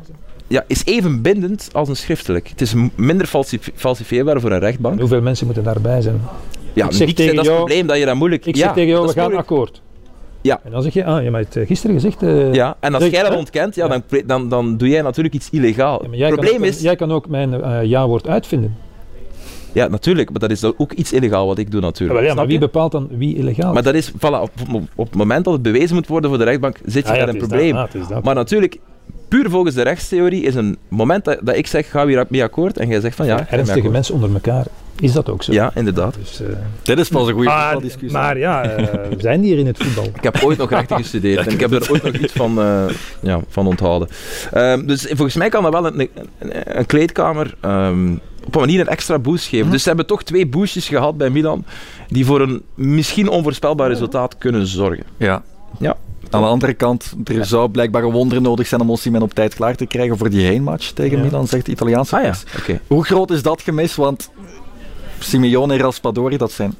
Ja, 0.46 0.64
is 0.66 0.84
even 0.84 1.22
bindend 1.22 1.68
als 1.72 1.88
een 1.88 1.96
schriftelijk. 1.96 2.48
Het 2.48 2.60
is 2.60 2.74
minder 2.94 3.26
falsif- 3.26 3.70
falsifieerbaar 3.74 4.40
voor 4.40 4.50
een 4.52 4.58
rechtbank. 4.58 4.94
En 4.94 5.00
hoeveel 5.00 5.20
mensen 5.22 5.46
moeten 5.46 5.64
daarbij 5.64 6.00
zijn? 6.00 6.20
Ja, 6.72 6.86
Ik 6.86 6.92
zeg 6.92 7.06
niet, 7.06 7.16
tegen 7.16 7.34
dat 7.34 7.44
is 7.44 7.50
het 7.50 7.56
jou- 7.58 7.66
probleem 7.68 7.86
dat 7.86 7.98
je 7.98 8.04
dat 8.06 8.14
moeilijk... 8.14 8.46
Ik 8.46 8.56
ja, 8.56 8.62
zeg 8.64 8.72
tegen 8.72 8.88
jou, 8.88 9.02
we 9.02 9.08
is 9.08 9.14
gaan 9.14 9.22
moeilijk. 9.22 9.50
akkoord. 9.50 9.82
Ja. 10.40 10.60
En 10.64 10.70
dan 10.70 10.82
zeg 10.82 10.92
je, 10.92 11.04
ah, 11.04 11.22
je 11.22 11.30
hebt 11.30 11.54
het 11.54 11.66
gisteren 11.66 11.94
gezegd. 11.94 12.22
eh, 12.22 12.52
Ja, 12.54 12.76
en 12.80 12.94
als 12.94 13.06
jij 13.06 13.22
dat 13.22 13.36
ontkent, 13.36 13.74
ja, 13.74 13.84
Ja. 13.86 13.88
dan, 14.08 14.22
dan, 14.26 14.48
dan 14.48 14.76
doe 14.76 14.88
jij 14.88 15.02
natuurlijk 15.02 15.34
iets 15.34 15.48
illegaal. 15.50 16.02
ja, 16.02 16.08
maar 16.08 16.16
jij 16.18 16.26
Het 16.26 16.34
probleem 16.36 16.58
kan 16.58 16.68
ook, 16.68 16.74
is... 16.74 16.80
jij 16.80 16.96
kan 16.96 17.12
ook 17.12 17.28
mijn 17.28 17.62
eh, 17.62 17.82
ja-woord 17.84 18.28
uitvinden. 18.28 18.76
Ja, 19.72 19.88
natuurlijk, 19.88 20.30
maar 20.30 20.40
dat 20.40 20.50
is 20.50 20.64
ook 20.64 20.92
iets 20.92 21.12
illegaal 21.12 21.46
wat 21.46 21.58
ik 21.58 21.70
doe 21.70 21.80
Ja, 21.80 21.86
natuurlijk. 21.86 22.26
ja, 22.26 22.34
maar 22.34 22.46
wie 22.46 22.58
bepaalt 22.58 22.92
dan 22.92 23.08
wie 23.10 23.36
illegaal 23.36 23.72
Maar 23.72 23.82
dat 23.82 23.94
is, 23.94 24.10
voilà, 24.12 24.40
op, 24.40 24.50
op, 24.72 24.82
op 24.94 25.06
het 25.06 25.14
moment 25.16 25.44
dat 25.44 25.52
het 25.52 25.62
bewezen 25.62 25.94
moet 25.94 26.06
worden 26.06 26.30
voor 26.30 26.38
de 26.38 26.44
rechtbank, 26.44 26.76
zit 26.84 27.06
je 27.06 27.12
Ah, 27.12 27.18
ja, 27.18 27.24
met 27.24 27.34
het 27.34 27.34
een 27.34 27.40
is 27.42 27.46
probleem. 27.48 27.74
dat, 27.74 27.94
ah, 27.94 28.00
is 28.00 28.08
dat. 28.08 28.24
Maar 28.24 28.34
natuurlijk, 28.34 28.78
puur 29.28 29.50
volgens 29.50 29.74
de 29.74 29.82
rechtstheorie 29.82 30.42
is 30.42 30.54
een 30.54 30.76
moment 30.88 31.24
dat, 31.24 31.38
dat 31.42 31.56
ik 31.56 31.66
zeg, 31.66 31.90
ga 31.90 32.06
weer 32.06 32.24
mee 32.28 32.42
akkoord, 32.42 32.78
en 32.78 32.88
jij 32.88 33.00
zegt 33.00 33.16
van 33.16 33.26
ja, 33.26 33.46
ernstige 33.48 33.88
mensen 33.88 34.14
onder 34.14 34.32
elkaar 34.32 34.66
is 35.00 35.12
dat 35.12 35.30
ook 35.30 35.42
zo. 35.42 35.52
Ja, 35.52 35.72
inderdaad. 35.74 36.14
Dus, 36.14 36.40
eh, 36.40 36.46
Dit 36.82 36.98
is 36.98 37.08
pas 37.08 37.26
een 37.26 37.32
goede 37.32 37.48
maar, 37.48 37.62
voetbaldiscussie. 37.62 38.18
maar 38.18 38.38
ja, 38.38 38.62
eh, 38.62 39.08
we 39.08 39.16
zijn 39.18 39.42
hier 39.42 39.58
in 39.58 39.66
het 39.66 39.78
voetbal. 39.78 40.04
Ik 40.04 40.22
heb 40.22 40.42
ooit 40.42 40.58
nog 40.58 40.70
rechten 40.70 40.96
gestudeerd 41.02 41.46
en 41.46 41.52
ik 41.52 41.60
heb 41.60 41.72
er 41.72 41.90
ooit 41.90 42.02
nog 42.02 42.14
iets 42.14 42.32
van, 42.32 42.60
eh, 42.60 42.84
ja, 43.20 43.40
van 43.48 43.66
onthouden. 43.66 44.08
Ehm, 44.52 44.86
dus 44.86 45.06
volgens 45.06 45.34
mij 45.34 45.48
kan 45.48 45.62
dat 45.62 45.72
wel 45.72 45.86
een, 45.86 46.00
een, 46.38 46.78
een 46.78 46.86
kleedkamer 46.86 47.54
ehm, 47.60 48.12
op 48.46 48.54
een 48.54 48.60
manier 48.60 48.80
een 48.80 48.88
extra 48.88 49.18
boost 49.18 49.46
geven. 49.46 49.70
Dus 49.70 49.82
ze 49.82 49.88
hebben 49.88 50.06
toch 50.06 50.22
twee 50.22 50.46
boostjes 50.46 50.88
gehad 50.88 51.16
bij 51.16 51.30
Milan 51.30 51.64
die 52.08 52.26
voor 52.26 52.40
een 52.40 52.62
misschien 52.74 53.28
onvoorspelbaar 53.28 53.88
resultaat 53.88 54.38
kunnen 54.38 54.66
zorgen. 54.66 55.04
Ja. 55.16 55.42
Ja. 55.78 55.96
Aan 56.30 56.42
de 56.42 56.48
andere 56.48 56.74
kant, 56.74 57.14
er 57.24 57.44
zou 57.44 57.68
blijkbaar 57.68 58.02
een 58.02 58.12
wonder 58.12 58.40
nodig 58.40 58.66
zijn 58.66 58.80
om 58.80 58.90
Osimhen 58.90 59.22
op 59.22 59.34
tijd 59.34 59.54
klaar 59.54 59.76
te 59.76 59.86
krijgen 59.86 60.18
voor 60.18 60.30
die 60.30 60.46
heenmatch 60.46 60.90
tegen 60.90 61.18
Ja. 61.18 61.24
Milan, 61.24 61.46
zegt 61.46 61.66
de 61.66 61.72
Italiaanse 61.72 62.16
Ah 62.16 62.22
ja. 62.22 62.78
Hoe 62.86 63.04
groot 63.04 63.30
is 63.30 63.42
dat 63.42 63.62
gemis? 63.62 63.94
Want 63.94 64.30
Simeone 65.18 65.72
en 65.72 65.78
Raspadori, 65.78 66.36
dat 66.36 66.52
zijn 66.52 66.74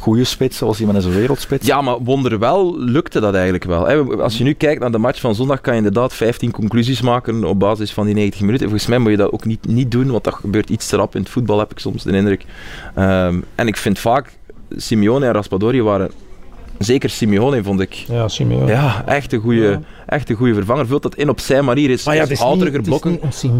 goede 0.00 0.24
spitsen. 0.24 0.66
Osimhen 0.66 0.96
is 0.96 1.04
een 1.04 1.14
wereldspits. 1.14 1.66
Ja, 1.66 1.80
maar 1.80 1.98
wonderwel 1.98 2.78
lukte 2.78 3.20
dat 3.20 3.34
eigenlijk 3.34 3.64
wel. 3.64 3.86
Als 4.20 4.38
je 4.38 4.44
nu 4.44 4.52
kijkt 4.52 4.80
naar 4.80 4.92
de 4.92 4.98
match 4.98 5.20
van 5.20 5.34
zondag, 5.34 5.60
kan 5.60 5.72
je 5.72 5.78
inderdaad 5.78 6.12
15 6.12 6.50
conclusies 6.50 7.00
maken 7.00 7.44
op 7.44 7.58
basis 7.58 7.92
van 7.92 8.04
die 8.04 8.14
90 8.14 8.40
minuten. 8.40 8.68
Volgens 8.68 8.88
mij 8.88 8.98
moet 8.98 9.10
je 9.10 9.16
dat 9.16 9.32
ook 9.32 9.44
niet, 9.44 9.66
niet 9.66 9.90
doen, 9.90 10.10
want 10.10 10.24
dat 10.24 10.34
gebeurt 10.34 10.70
iets 10.70 10.88
te 10.88 10.96
rap 10.96 11.14
in 11.14 11.20
het 11.20 11.30
voetbal, 11.30 11.58
heb 11.58 11.70
ik 11.70 11.78
soms 11.78 12.02
de 12.02 12.12
indruk. 12.12 12.44
Ehm, 12.94 13.40
en 13.54 13.66
ik 13.66 13.76
vind 13.76 13.98
vaak, 13.98 14.38
Simeone 14.76 15.26
en 15.26 15.32
Raspadori 15.32 15.82
waren, 15.82 16.10
zeker 16.84 17.10
Simeone 17.10 17.62
vond 17.62 17.80
ik, 17.80 17.92
Ja, 17.94 18.28
Simeone. 18.28 18.66
ja, 18.72 19.02
echt 19.06 19.32
een 19.32 19.40
goede, 19.40 19.60
Ja. 19.60 19.80
echt 20.06 20.30
een 20.30 20.36
goede 20.36 20.54
vervanger. 20.54 20.86
Vult 20.86 21.02
dat 21.02 21.14
in 21.14 21.28
op 21.28 21.40
zijn 21.40 21.64
manier, 21.64 21.90
is, 21.90 22.04
Maar 22.04 22.14
ja, 22.14 22.22
is 22.22 22.28
het 22.28 22.38
is 22.38 22.44
niet, 22.44 22.48
houteriger 22.48 22.78
het 22.78 22.88
is 22.92 22.98
blokken. 23.00 23.10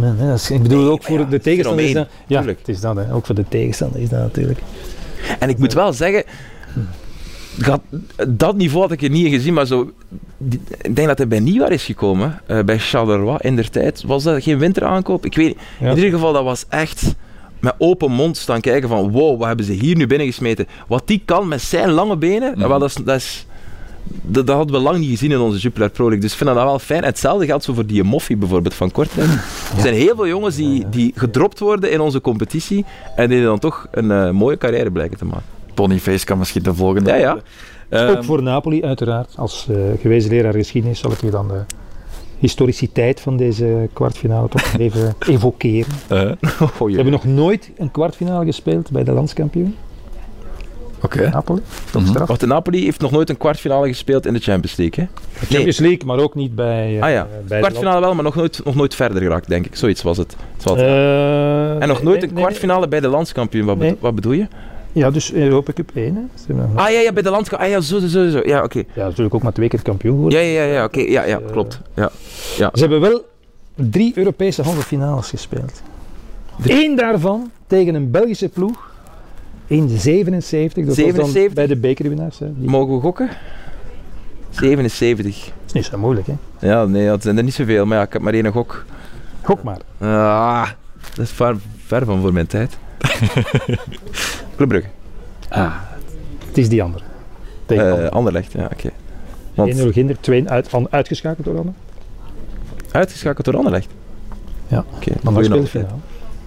niet 0.03 0.19
hè. 0.21 0.35
Is- 0.35 0.51
Ik 0.51 0.63
bedoel, 0.63 0.91
ook 0.91 1.03
voor 1.03 1.19
ja, 1.19 1.25
de 1.25 1.41
tegenstander 1.41 1.85
is 1.85 1.93
dat... 1.93 2.09
Ja, 2.27 2.39
tuurlijk. 2.39 2.59
het 2.59 2.69
is 2.69 2.81
dat, 2.81 2.97
hè. 2.97 3.15
Ook 3.15 3.27
voor 3.27 3.35
de 3.35 3.45
tegenstander 3.49 4.01
is 4.01 4.09
dat 4.09 4.21
natuurlijk. 4.21 4.59
En 5.39 5.49
ik 5.49 5.59
moet 5.59 5.73
wel 5.73 5.93
zeggen, 5.93 6.25
gaat- 7.59 7.81
dat 8.29 8.57
niveau 8.57 8.83
had 8.83 8.93
ik 8.93 9.03
er 9.03 9.11
niet 9.11 9.25
in 9.27 9.33
gezien, 9.33 9.55
maar 9.55 9.67
zo, 9.67 9.91
ik 10.83 10.95
denk 10.97 11.09
dat 11.09 11.19
hij 11.19 11.29
bij 11.29 11.41
Nieuwar 11.41 11.73
is 11.73 11.85
gekomen, 11.85 12.41
eh, 12.47 12.63
bij 12.63 12.79
Charleroi 12.79 13.37
in 13.41 13.57
der 13.57 13.71
tijd. 13.71 14.03
Was 14.07 14.23
dat 14.23 14.43
geen 14.43 14.59
winteraankoop? 14.59 15.25
Ik 15.25 15.35
weet 15.37 15.47
niet. 15.47 15.59
Ja. 15.81 15.91
In 15.91 15.97
ieder 15.97 16.11
geval, 16.11 16.33
dat 16.33 16.45
was 16.45 16.65
echt 16.69 17.15
met 17.61 17.75
open 17.79 18.11
mond 18.13 18.37
staan 18.37 18.61
kijken 18.61 18.89
van 18.89 19.11
wow, 19.11 19.39
wat 19.39 19.47
hebben 19.47 19.67
ze 19.67 19.73
hier 19.73 19.97
nu 19.97 20.07
binnengesmeten. 20.07 20.67
Wat 20.89 21.03
die 21.07 21.23
kan 21.25 21.49
met 21.49 21.63
zijn 21.63 21.91
lange 21.91 22.17
benen, 22.17 22.53
Mhm. 22.59 22.69
wel, 22.69 22.79
dat, 22.79 22.89
is, 22.89 22.95
dat, 22.95 23.17
is, 23.17 23.47
dat, 24.23 24.47
dat 24.47 24.57
hadden 24.57 24.77
we 24.77 24.83
lang 24.83 24.99
niet 24.99 25.09
gezien 25.11 25.31
in 25.31 25.39
onze 25.39 25.59
Jupiler 25.59 25.91
Pro 25.91 26.03
League. 26.05 26.21
Dus 26.21 26.31
ik 26.33 26.37
vind 26.39 26.51
dat 26.55 26.65
wel 26.65 26.79
fijn. 26.79 27.05
Hetzelfde 27.05 27.47
geldt 27.47 27.65
zo 27.65 27.73
voor 27.75 27.87
die 27.87 28.03
Moffie 28.03 28.37
bijvoorbeeld 28.37 28.75
van 28.75 28.91
Kortrijk. 28.91 29.29
Er 29.77 29.81
zijn 29.81 29.95
heel 29.95 30.15
veel 30.17 30.27
jongens 30.27 30.57
die, 30.57 30.89
die 30.89 31.13
gedropt 31.17 31.59
worden 31.59 31.91
in 31.93 32.01
onze 32.01 32.21
competitie 32.21 32.85
en 33.17 33.29
die 33.29 33.43
dan 33.43 33.59
toch 33.59 33.87
een 33.91 34.11
eh, 34.11 34.31
mooie 34.31 34.59
carrière 34.59 34.91
blijken 34.91 35.19
te 35.19 35.25
maken. 35.25 35.45
Boniface 35.75 36.25
kan 36.25 36.39
misschien 36.39 36.63
de 36.63 36.75
volgende 36.75 37.11
Ja, 37.11 37.17
ja. 37.91 38.09
ook 38.09 38.25
voor 38.25 38.43
Napoli 38.43 38.83
uiteraard. 38.85 39.33
Als 39.37 39.67
eh, 39.71 39.77
gewezen 40.01 40.31
leraar 40.31 40.53
geschiedenis 40.55 40.99
zal 41.01 41.13
ik 41.13 41.21
je 41.21 41.31
dan 41.31 41.49
de 41.49 41.61
historiciteit 42.41 43.21
van 43.21 43.37
deze 43.37 43.89
kwartfinale 43.93 44.49
toch 44.49 44.73
even 44.79 45.15
evokeren. 45.29 45.93
eh, 46.09 46.21
Oh, 46.79 46.87
jee. 46.89 46.95
hebben 46.95 47.13
nog 47.13 47.25
nooit 47.25 47.71
een 47.77 47.91
kwartfinale 47.91 48.45
gespeeld 48.45 48.91
bij 48.91 49.05
de 49.05 49.13
landskampioen, 49.13 49.75
Oké. 51.03 51.29
Napoli. 51.31 51.61
Toch 51.91 52.03
Mhm. 52.03 52.35
de 52.39 52.47
Napoli 52.47 52.85
heeft 52.85 53.01
nog 53.01 53.11
nooit 53.11 53.31
een 53.31 53.37
kwartfinale 53.37 53.89
gespeeld 53.89 54.27
in 54.27 54.33
de 54.33 54.39
Champions 54.41 54.77
League. 54.77 55.05
Hè? 55.05 55.11
De 55.41 55.47
Champions 55.47 55.79
League, 55.79 56.05
maar 56.07 56.19
ook 56.19 56.35
niet 56.35 56.55
bij, 56.55 56.97
eh, 56.97 57.03
Ah 57.03 57.11
ja, 57.11 57.27
bij 57.47 57.61
de 57.61 57.67
kwartfinale 57.67 58.01
wel, 58.01 58.15
maar 58.15 58.25
nog 58.25 58.35
nooit, 58.35 58.61
nog 58.65 58.75
nooit 58.75 58.95
verder 58.95 59.23
geraakt, 59.23 59.49
denk 59.49 59.67
ik. 59.67 59.77
Zoiets 59.77 60.03
was 60.03 60.17
het. 60.17 60.37
Eh, 60.65 61.83
en 61.83 61.89
nog 61.89 62.03
nooit 62.03 62.21
nee, 62.21 62.29
een 62.29 62.35
nee, 62.35 62.43
kwartfinale 62.45 62.89
bij 62.89 63.01
de 63.01 63.09
landskampioen. 63.09 63.67
Wat, 63.67 63.79
bedo- 63.79 63.97
wat 64.01 64.15
bedoel 64.15 64.33
je? 64.33 64.47
Ja, 64.93 65.11
dus 65.11 65.33
Europa 65.33 65.73
Cup 65.73 65.91
1. 65.95 66.15
Hè. 66.15 66.21
Ze 66.35 66.45
hebben 66.47 66.71
nog- 66.75 66.85
Ah 66.87 66.91
ja, 66.93 66.99
ja 67.01 67.13
bij 67.13 67.23
de 67.23 67.31
landskampioen. 67.31 67.73
Ah 67.73 67.77
ja, 67.77 67.87
zo, 67.87 67.99
zo, 67.99 68.07
zo. 68.07 68.29
zo. 68.31 68.41
Ja, 68.45 68.63
oké. 68.63 68.83
Ja, 68.95 69.05
natuurlijk 69.05 69.35
ook 69.35 69.43
maar 69.43 69.53
twee 69.53 69.69
keer 69.69 69.83
kampioen 69.83 70.15
geworden. 70.15 70.39
Ja, 70.41 70.45
ja, 70.47 70.63
ja, 70.65 70.73
ja, 70.73 70.85
oké. 70.85 71.01
Ja, 71.01 71.25
ja, 71.25 71.39
Eh, 71.41 71.51
klopt. 71.51 71.81
Ja. 71.95 72.11
Ze 72.57 72.81
hebben 72.81 73.01
wel 73.01 73.25
drie 73.75 74.13
Europese 74.17 74.63
halve 74.63 74.83
finales 74.83 75.29
gespeeld. 75.29 75.83
Eén 76.65 76.97
daarvan 76.97 77.51
tegen 77.67 77.95
een 77.95 78.11
Belgische 78.11 78.49
ploeg 78.49 78.91
in 79.67 79.89
77. 79.89 80.85
Dat 80.87 80.87
was 80.87 81.05
77? 81.05 81.43
dan 81.45 81.55
bij 81.55 81.67
de 81.67 81.77
bekerwinnaars. 81.77 82.39
Hè. 82.39 82.47
Die- 82.59 82.69
Mogen 82.69 82.95
we 82.95 83.01
gokken? 83.01 83.29
77. 84.51 85.45
Dat 85.45 85.53
is 85.67 85.73
niet 85.73 85.85
zo 85.85 85.99
moeilijk, 85.99 86.27
hè. 86.27 86.35
Ja, 86.69 86.85
nee, 86.85 87.07
dat 87.07 87.23
zijn 87.23 87.37
er 87.37 87.43
niet 87.45 87.55
zoveel, 87.55 87.87
maar 87.87 87.99
ja, 87.99 88.05
ik 88.05 88.13
heb 88.13 88.23
maar 88.23 88.35
één 88.35 88.53
gok. 88.53 88.85
Gok 89.43 89.63
maar. 89.63 89.79
Ah, 89.99 90.69
dat 91.15 91.25
is 91.25 91.31
ver, 91.31 91.57
ver 91.87 92.05
van 92.05 92.21
voor 92.21 92.33
mijn 92.33 92.47
tijd. 92.47 92.79
Club 94.61 94.69
Brugge. 94.73 94.89
Ah, 95.49 95.73
het 96.47 96.59
is 96.59 96.69
die 96.69 96.83
andere. 96.83 97.05
Tegen 97.67 97.85
Eh, 97.85 97.91
Anderlecht. 97.91 98.15
Anderlecht, 98.15 98.53
ja, 98.53 98.69
oké. 98.73 98.91
Want 99.55 99.75
1-0 99.75 99.93
Ginder, 99.93 100.17
2 100.21 100.49
uit, 100.49 100.73
an- 100.73 100.87
uitgeschakeld 100.91 101.47
door 101.47 101.59
Anne. 101.59 101.71
uitgeschakeld 102.93 103.45
door 103.47 103.57
Anderlecht. 103.57 103.89
Ja. 104.69 104.85
Oké, 104.97 105.13
Dan 105.23 105.45
speelt 105.45 105.69
finale. 105.69 105.89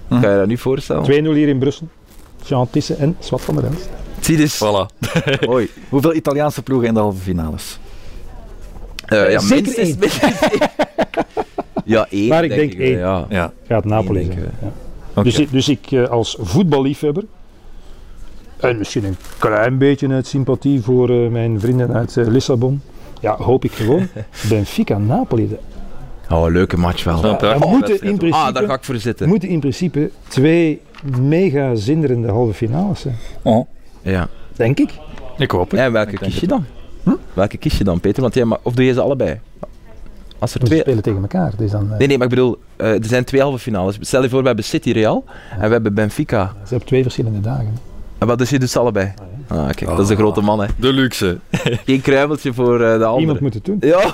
Kan 0.08 0.20
je 0.32 0.38
dat 0.38 0.48
nu 0.48 0.58
voorstellen? 0.58 1.04
2-0 1.04 1.08
hier 1.34 1.48
in 1.48 1.60
Brussel. 1.60 1.88
Jean 2.46 2.68
Tisse 2.70 2.96
en 2.96 3.16
Swat 3.20 3.42
van 3.42 3.56
der 3.56 3.64
Elst. 3.66 3.90
Zie 4.20 4.38
dus. 4.38 4.56
Voilà. 4.64 5.10
Hoi. 5.50 5.70
Hoeveel 5.90 6.14
Italiaanse 6.16 6.62
ploegen 6.62 6.88
in 6.88 6.94
de 6.94 7.00
halve 7.00 7.22
finales? 7.22 7.80
Eh, 9.06 9.32
ja, 9.32 9.40
Zeker 9.40 9.74
minstens- 9.76 10.20
één. 10.20 10.30
ja, 11.86 12.08
één. 12.10 12.28
Maar 12.28 12.44
ik 12.44 12.50
denk 12.50 12.74
één. 12.74 12.98
Ja. 12.98 13.26
Ja. 13.30 13.52
Gaat 13.68 13.86
Napoli 13.86 14.26
zijn. 14.26 14.52
Ja. 15.16 15.24
Dus, 15.24 15.40
ik- 15.40 15.52
dus 15.52 15.70
ik 15.70 15.92
eh, 15.92 16.08
als 16.10 16.38
voetballiefhebber, 16.40 17.24
en 18.64 18.78
misschien 18.78 19.04
een 19.06 19.16
klein 19.38 19.78
beetje 19.78 20.08
uit 20.10 20.28
sympathie 20.28 20.82
voor 20.82 21.10
eh, 21.10 21.30
mijn 21.30 21.60
vrienden 21.60 21.94
uit 21.94 22.18
eh, 22.18 22.28
Lissabon, 22.28 22.82
ja, 23.22 23.36
hoop 23.36 23.64
ik 23.66 23.72
gewoon 23.72 24.08
Benfica 24.50 24.98
Napoli. 24.98 25.58
Oh, 26.30 26.46
een 26.46 26.52
leuke 26.52 26.78
match 26.78 27.04
wel. 27.04 27.26
Ja, 27.26 27.34
prachtige 27.36 27.68
moeten 27.68 28.02
in 28.02 28.20
hoor. 28.20 28.32
Ah, 28.32 28.44
daar 28.44 28.52
principe, 28.52 28.66
ga 28.68 28.74
ik 28.74 28.84
voor 28.84 28.96
zitten. 28.96 29.28
moeten 29.28 29.50
in 29.50 29.60
principe 29.60 30.10
twee 30.28 30.82
mega 31.20 31.76
zinderende 31.76 32.28
halve 32.32 32.54
finales 32.54 33.00
zijn. 33.02 33.16
Oh, 33.42 33.68
Ja. 34.02 34.28
Denk 34.56 34.80
ik. 34.80 34.92
ik 35.38 35.52
hoop 35.52 35.72
het. 35.72 35.80
En 35.80 35.92
welke 35.92 36.18
kies 36.18 36.40
je 36.40 36.48
dan? 36.48 36.66
Welke 37.34 37.58
kies 37.58 37.78
je 37.78 37.84
dan, 37.84 38.00
Peter? 38.00 38.22
Want 38.22 38.34
jij 38.34 38.46
ma- 38.46 38.60
of 38.64 38.74
doe 38.74 38.86
je 38.86 38.94
ze 38.94 39.02
allebei? 39.02 39.40
Als 40.40 40.54
er 40.54 40.60
We 40.60 40.66
twee... 40.66 40.80
spelen 40.80 41.04
tegen 41.04 41.22
elkaar. 41.22 41.52
Dus 41.58 41.72
dan, 41.72 41.92
eh, 41.92 41.98
Nee, 41.98 42.08
nee, 42.08 42.18
maar 42.18 42.28
ik 42.28 42.34
bedoel, 42.34 42.58
eh, 42.76 42.88
er 42.94 43.06
zijn 43.06 43.24
twee 43.24 43.42
halve 43.42 43.60
finales. 43.60 43.98
Stel 44.00 44.24
je 44.24 44.30
voor, 44.30 44.42
we 44.42 44.48
hebben 44.48 44.66
City 44.66 44.92
Real 44.92 45.24
en 45.60 45.66
we 45.68 45.74
hebben 45.74 45.94
Benfica. 45.94 46.46
Ze 46.64 46.70
hebben 46.70 46.88
twee 46.88 47.02
verschillende 47.02 47.40
dagen. 47.40 47.78
En 48.24 48.30
wat, 48.30 48.38
dus 48.38 48.50
je 48.50 48.60
doet 48.60 48.70
ze 48.70 48.80
allebei? 48.80 49.14
Ah, 49.48 49.70
kijk, 49.70 49.86
dat 49.86 50.00
is 50.00 50.08
de 50.08 50.16
grote 50.16 50.42
man, 50.42 50.60
hè. 50.60 50.68
De 50.78 50.94
luxe. 50.94 51.40
Geen 51.86 52.02
kruimeltje 52.02 52.54
voor 52.54 52.82
eh, 52.82 52.98
de 52.98 53.06
andere. 53.06 53.20
Iemand 53.20 53.40
moet 53.40 53.54
het 53.54 53.66
doen. 53.66 53.78
Ja. 53.80 54.14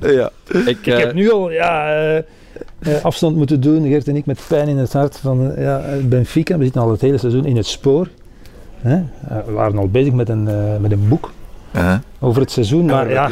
ja. 0.18 0.30
Ik, 0.52 0.66
Ik 0.66 0.86
eh, 0.86 0.98
heb 0.98 1.14
nu 1.14 1.32
al 1.32 1.50
ja, 1.50 1.94
eh, 1.94 2.16
eh, 2.16 3.04
afstand 3.04 3.36
moeten 3.36 3.60
doen, 3.60 3.88
Gert 3.88 4.08
en 4.08 4.16
ik, 4.16 4.26
met 4.26 4.40
pijn 4.48 4.68
in 4.68 4.76
het 4.76 4.92
hart 4.92 5.16
van 5.18 5.52
eh, 5.52 5.62
ja, 5.62 5.80
eh, 5.80 6.04
Benfica. 6.04 6.58
We 6.58 6.64
zitten 6.64 6.82
al 6.82 6.90
het 6.90 7.00
hele 7.00 7.18
seizoen 7.18 7.44
in 7.44 7.56
het 7.56 7.66
spoor. 7.66 8.08
Hè? 8.80 8.94
Eh, 8.94 9.36
we 9.46 9.52
waren 9.52 9.78
al 9.78 9.88
bezig 9.88 10.12
met 10.12 10.28
een, 10.28 10.48
eh, 10.48 10.76
met 10.80 10.92
een 10.92 11.08
boek 11.08 11.32
eh, 11.72 11.94
over 12.20 12.40
het 12.40 12.50
seizoen. 12.50 12.86
Maar 12.86 13.10
ja, 13.10 13.30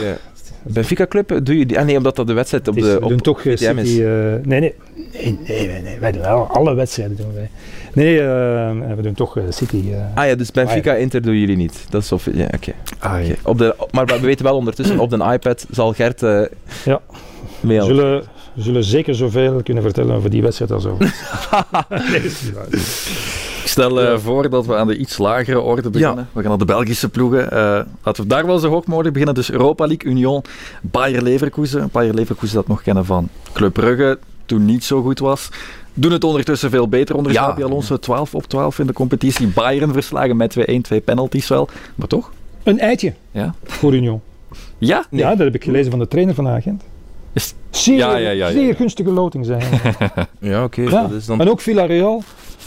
Benfica 0.65 1.07
Club, 1.07 1.41
doe 1.43 1.59
je 1.59 1.67
die? 1.67 1.79
Ah 1.79 1.85
nee, 1.85 1.97
omdat 1.97 2.17
dat 2.17 2.27
de 2.27 2.33
wedstrijd 2.33 2.69
op 2.69 2.77
is- 2.77 2.83
de 2.83 2.91
we 2.95 3.01
op, 3.03 3.09
doen 3.09 3.21
toch 3.21 3.45
eh, 3.45 3.53
is. 3.53 3.61
City... 3.61 4.03
eh, 4.03 4.07
nee, 4.43 4.61
nee, 4.61 4.75
nee, 5.13 5.37
nee, 5.47 5.83
nee, 5.83 5.99
wij 5.99 6.13
doen 6.13 6.23
wel 6.23 6.47
alle 6.47 6.75
wedstrijden 6.75 7.17
doen 7.17 7.35
wij. 7.35 7.51
Nee, 7.95 8.21
eh, 8.21 8.95
we 8.97 9.03
doen 9.03 9.15
toch 9.15 9.37
eh, 9.37 9.43
City. 9.49 9.83
eh. 9.93 9.99
Ah 10.19 10.27
ja, 10.27 10.35
dus 10.35 10.51
Benfica 10.51 10.95
Inter 10.95 11.23
doen 11.23 11.39
jullie 11.39 11.57
niet. 11.57 11.85
Dat 11.91 12.03
is 12.03 12.13
of 12.13 12.29
ja, 12.33 12.49
oké. 12.55 12.73
ah, 12.99 13.27
ja. 13.27 13.35
Op 13.43 13.59
de 13.59 13.75
maar 13.91 14.07
we 14.07 14.21
weten 14.21 14.45
wel 14.45 14.57
ondertussen 14.57 14.99
op 14.99 15.11
de 15.11 15.25
iPad 15.33 15.67
zal 15.71 15.93
Gert 15.93 16.23
eh 16.23 16.43
Ja. 16.85 17.01
we, 17.61 17.67
mailen. 17.67 17.87
zullen, 17.87 18.23
we 18.55 18.63
zullen 18.63 18.85
zeker 18.85 19.15
zoveel 19.15 19.63
kunnen 19.63 19.83
vertellen 19.83 20.17
over 20.17 20.31
die 20.31 20.43
wedstrijd 20.43 20.71
als 20.71 20.87
over. 20.87 21.15
nee, 22.11 22.21
stel 23.75 24.01
eh, 24.01 24.19
voor 24.19 24.51
dat 24.51 24.67
we 24.67 24.77
aan 24.77 24.87
de 24.87 24.97
iets 24.97 25.19
lagere 25.19 25.61
orde 25.61 25.91
beginnen. 25.91 26.29
We 26.33 26.41
gaan 26.41 26.49
naar 26.49 26.59
de 26.59 26.65
Belgische 26.65 27.09
ploegen. 27.09 27.51
Eh, 27.51 27.81
laten 28.03 28.23
we 28.23 28.29
daar 28.29 28.47
wel 28.47 28.59
zo 28.59 28.69
hoog 28.69 28.87
mogelijk 28.87 29.13
beginnen. 29.13 29.35
Dus 29.35 29.51
Europa 29.51 29.87
League, 29.87 30.11
Union, 30.11 30.43
Bayer 30.81 31.23
Leverkusen. 31.23 31.89
Bayer 31.93 32.15
Leverkusen 32.15 32.57
dat 32.57 32.69
nog 32.69 32.83
kennen 32.83 33.05
van 33.05 33.29
Club 33.53 33.73
Brugge, 33.73 34.19
toen 34.47 34.65
niet 34.65 34.85
zo 34.85 35.03
goed 35.03 35.19
was. 35.19 35.49
Doen 35.95 36.13
het 36.13 36.25
ondertussen 36.25 36.71
veel 36.71 36.89
beter 36.89 37.17
onder 37.17 37.33
Ja. 37.33 37.43
Xabi 37.47 37.63
Alonso. 37.65 37.97
12 37.99 38.35
op 38.35 38.45
12 38.47 38.79
in 38.79 38.87
de 38.87 38.93
competitie. 38.93 39.47
Bayern 39.47 39.93
verslagen 39.93 40.37
met 40.37 40.51
2-1, 40.59 40.81
twee 40.83 41.01
penalties 41.01 41.49
wel. 41.49 41.69
Maar 41.95 42.09
toch? 42.09 42.31
Een 42.63 42.79
eitje 42.81 43.13
Ja. 43.31 43.55
voor 43.65 43.95
Union. 43.95 44.21
Ja? 44.79 45.05
Nee. 45.11 45.21
Ja, 45.21 45.29
dat 45.29 45.39
heb 45.39 45.55
ik 45.55 45.65
gelezen 45.65 45.91
van 45.91 45.99
de 46.01 46.09
trainer 46.09 46.35
van 46.35 46.45
de 46.45 46.51
agent. 46.51 46.83
Is- 47.33 47.55
Zeer, 47.71 47.97
Ja, 47.97 48.11
ja, 48.17 48.17
ja, 48.17 48.31
ja. 48.31 48.51
zeer 48.51 48.75
gunstige 48.75 49.11
loting 49.11 49.45
zijn. 49.47 49.63
Ja, 50.41 50.65
oké. 50.65 50.83
Ja. 50.83 50.91
Dat 51.03 51.13
is 51.13 51.27
dan... 51.27 51.41
En 51.41 51.49
ook 51.51 51.61
Villarreal. 51.61 52.23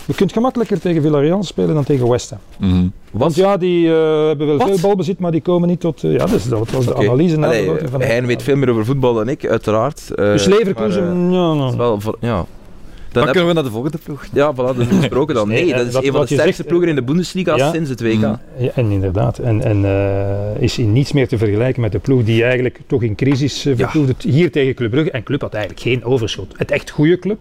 Je 0.08 0.14
kunt 0.16 0.34
gemakkelijker 0.34 0.80
tegen 0.80 1.01
Villarreal 1.01 1.43
spelen 1.43 1.74
dan 1.74 1.84
tegen 1.84 2.10
West 2.10 2.30
Ham. 2.30 2.39
Mhm. 2.72 2.88
Want 3.12 3.36
ja, 3.36 3.58
die 3.58 3.88
eh, 3.88 4.26
hebben 4.28 4.47
wel 4.47 4.58
Wat? 4.58 4.68
veel 4.68 4.80
balbezit, 4.80 5.20
maar 5.20 5.32
die 5.32 5.41
komen 5.41 5.68
niet 5.70 5.80
tot... 5.80 6.03
eh, 6.03 6.14
ja, 6.14 6.26
dus 6.26 6.43
dat 6.49 6.72
was 6.72 6.86
de 6.86 6.95
analyse 6.95 7.36
na 7.38 7.41
de 7.49 7.53
Allee, 7.55 7.66
loting 7.66 7.89
van 7.89 8.01
Hein 8.01 8.26
weet 8.26 8.43
veel 8.43 8.55
meer 8.55 8.70
over 8.70 8.86
voetbal 8.86 9.14
dan 9.14 9.30
ik, 9.30 9.47
uiteraard. 9.47 10.12
Eh, 10.16 10.26
Dus 10.26 10.45
Leverkusen, 10.45 11.30
maar, 11.30 11.34
ja, 11.39 11.47
dat 11.47 11.55
nou, 11.58 11.70
is 11.72 11.76
wel 11.76 12.01
voor- 12.01 12.18
ja. 12.20 12.36
Dan 12.36 12.45
Dan 13.12 13.24
heb- 13.24 13.32
kunnen 13.32 13.47
we 13.47 13.53
naar 13.53 13.64
de 13.64 13.70
volgende 13.76 13.97
ploeg. 14.03 14.26
ja, 14.34 14.53
voilà, 14.53 14.55
dat 14.55 14.78
is 14.78 14.88
besproken 14.99 15.36
dan. 15.36 15.47
Nee, 15.47 15.64
Nee, 15.64 15.74
dat 15.74 15.88
is 15.88 15.93
wat- 15.93 16.03
een 16.03 16.10
van 16.10 16.20
wat 16.20 16.28
de 16.28 16.34
sterkste 16.34 16.55
zegt, 16.55 16.68
ploegen 16.68 16.89
in 16.89 16.95
de 16.95 17.03
Bundesliga 17.03 17.55
ja. 17.55 17.72
sinds 17.72 17.89
het 17.89 18.01
WK. 18.01 18.20
Ja, 18.22 18.39
en 18.76 18.91
inderdaad. 18.91 19.38
En, 19.38 19.62
en 19.64 19.86
eh, 19.86 20.62
is 20.62 20.78
in 20.78 20.93
niets 20.93 21.12
meer 21.12 21.28
te 21.28 21.38
vergelijken 21.38 21.82
met 21.82 21.91
de 21.91 21.99
ploeg 21.99 22.24
die 22.24 22.43
eigenlijk 22.43 22.80
toch 22.88 23.03
in 23.03 23.16
crisis 23.16 23.64
Ja. 23.64 23.76
vertoefde. 23.76 24.14
Hier 24.30 24.51
tegen 24.51 24.74
Club 24.76 24.91
Brugge. 24.91 25.12
En 25.12 25.24
Club 25.24 25.41
had 25.41 25.53
eigenlijk 25.53 25.84
geen 25.84 26.03
overschot. 26.03 26.53
Het 26.58 26.72
echt 26.72 26.89
goede 26.89 27.20
club 27.20 27.38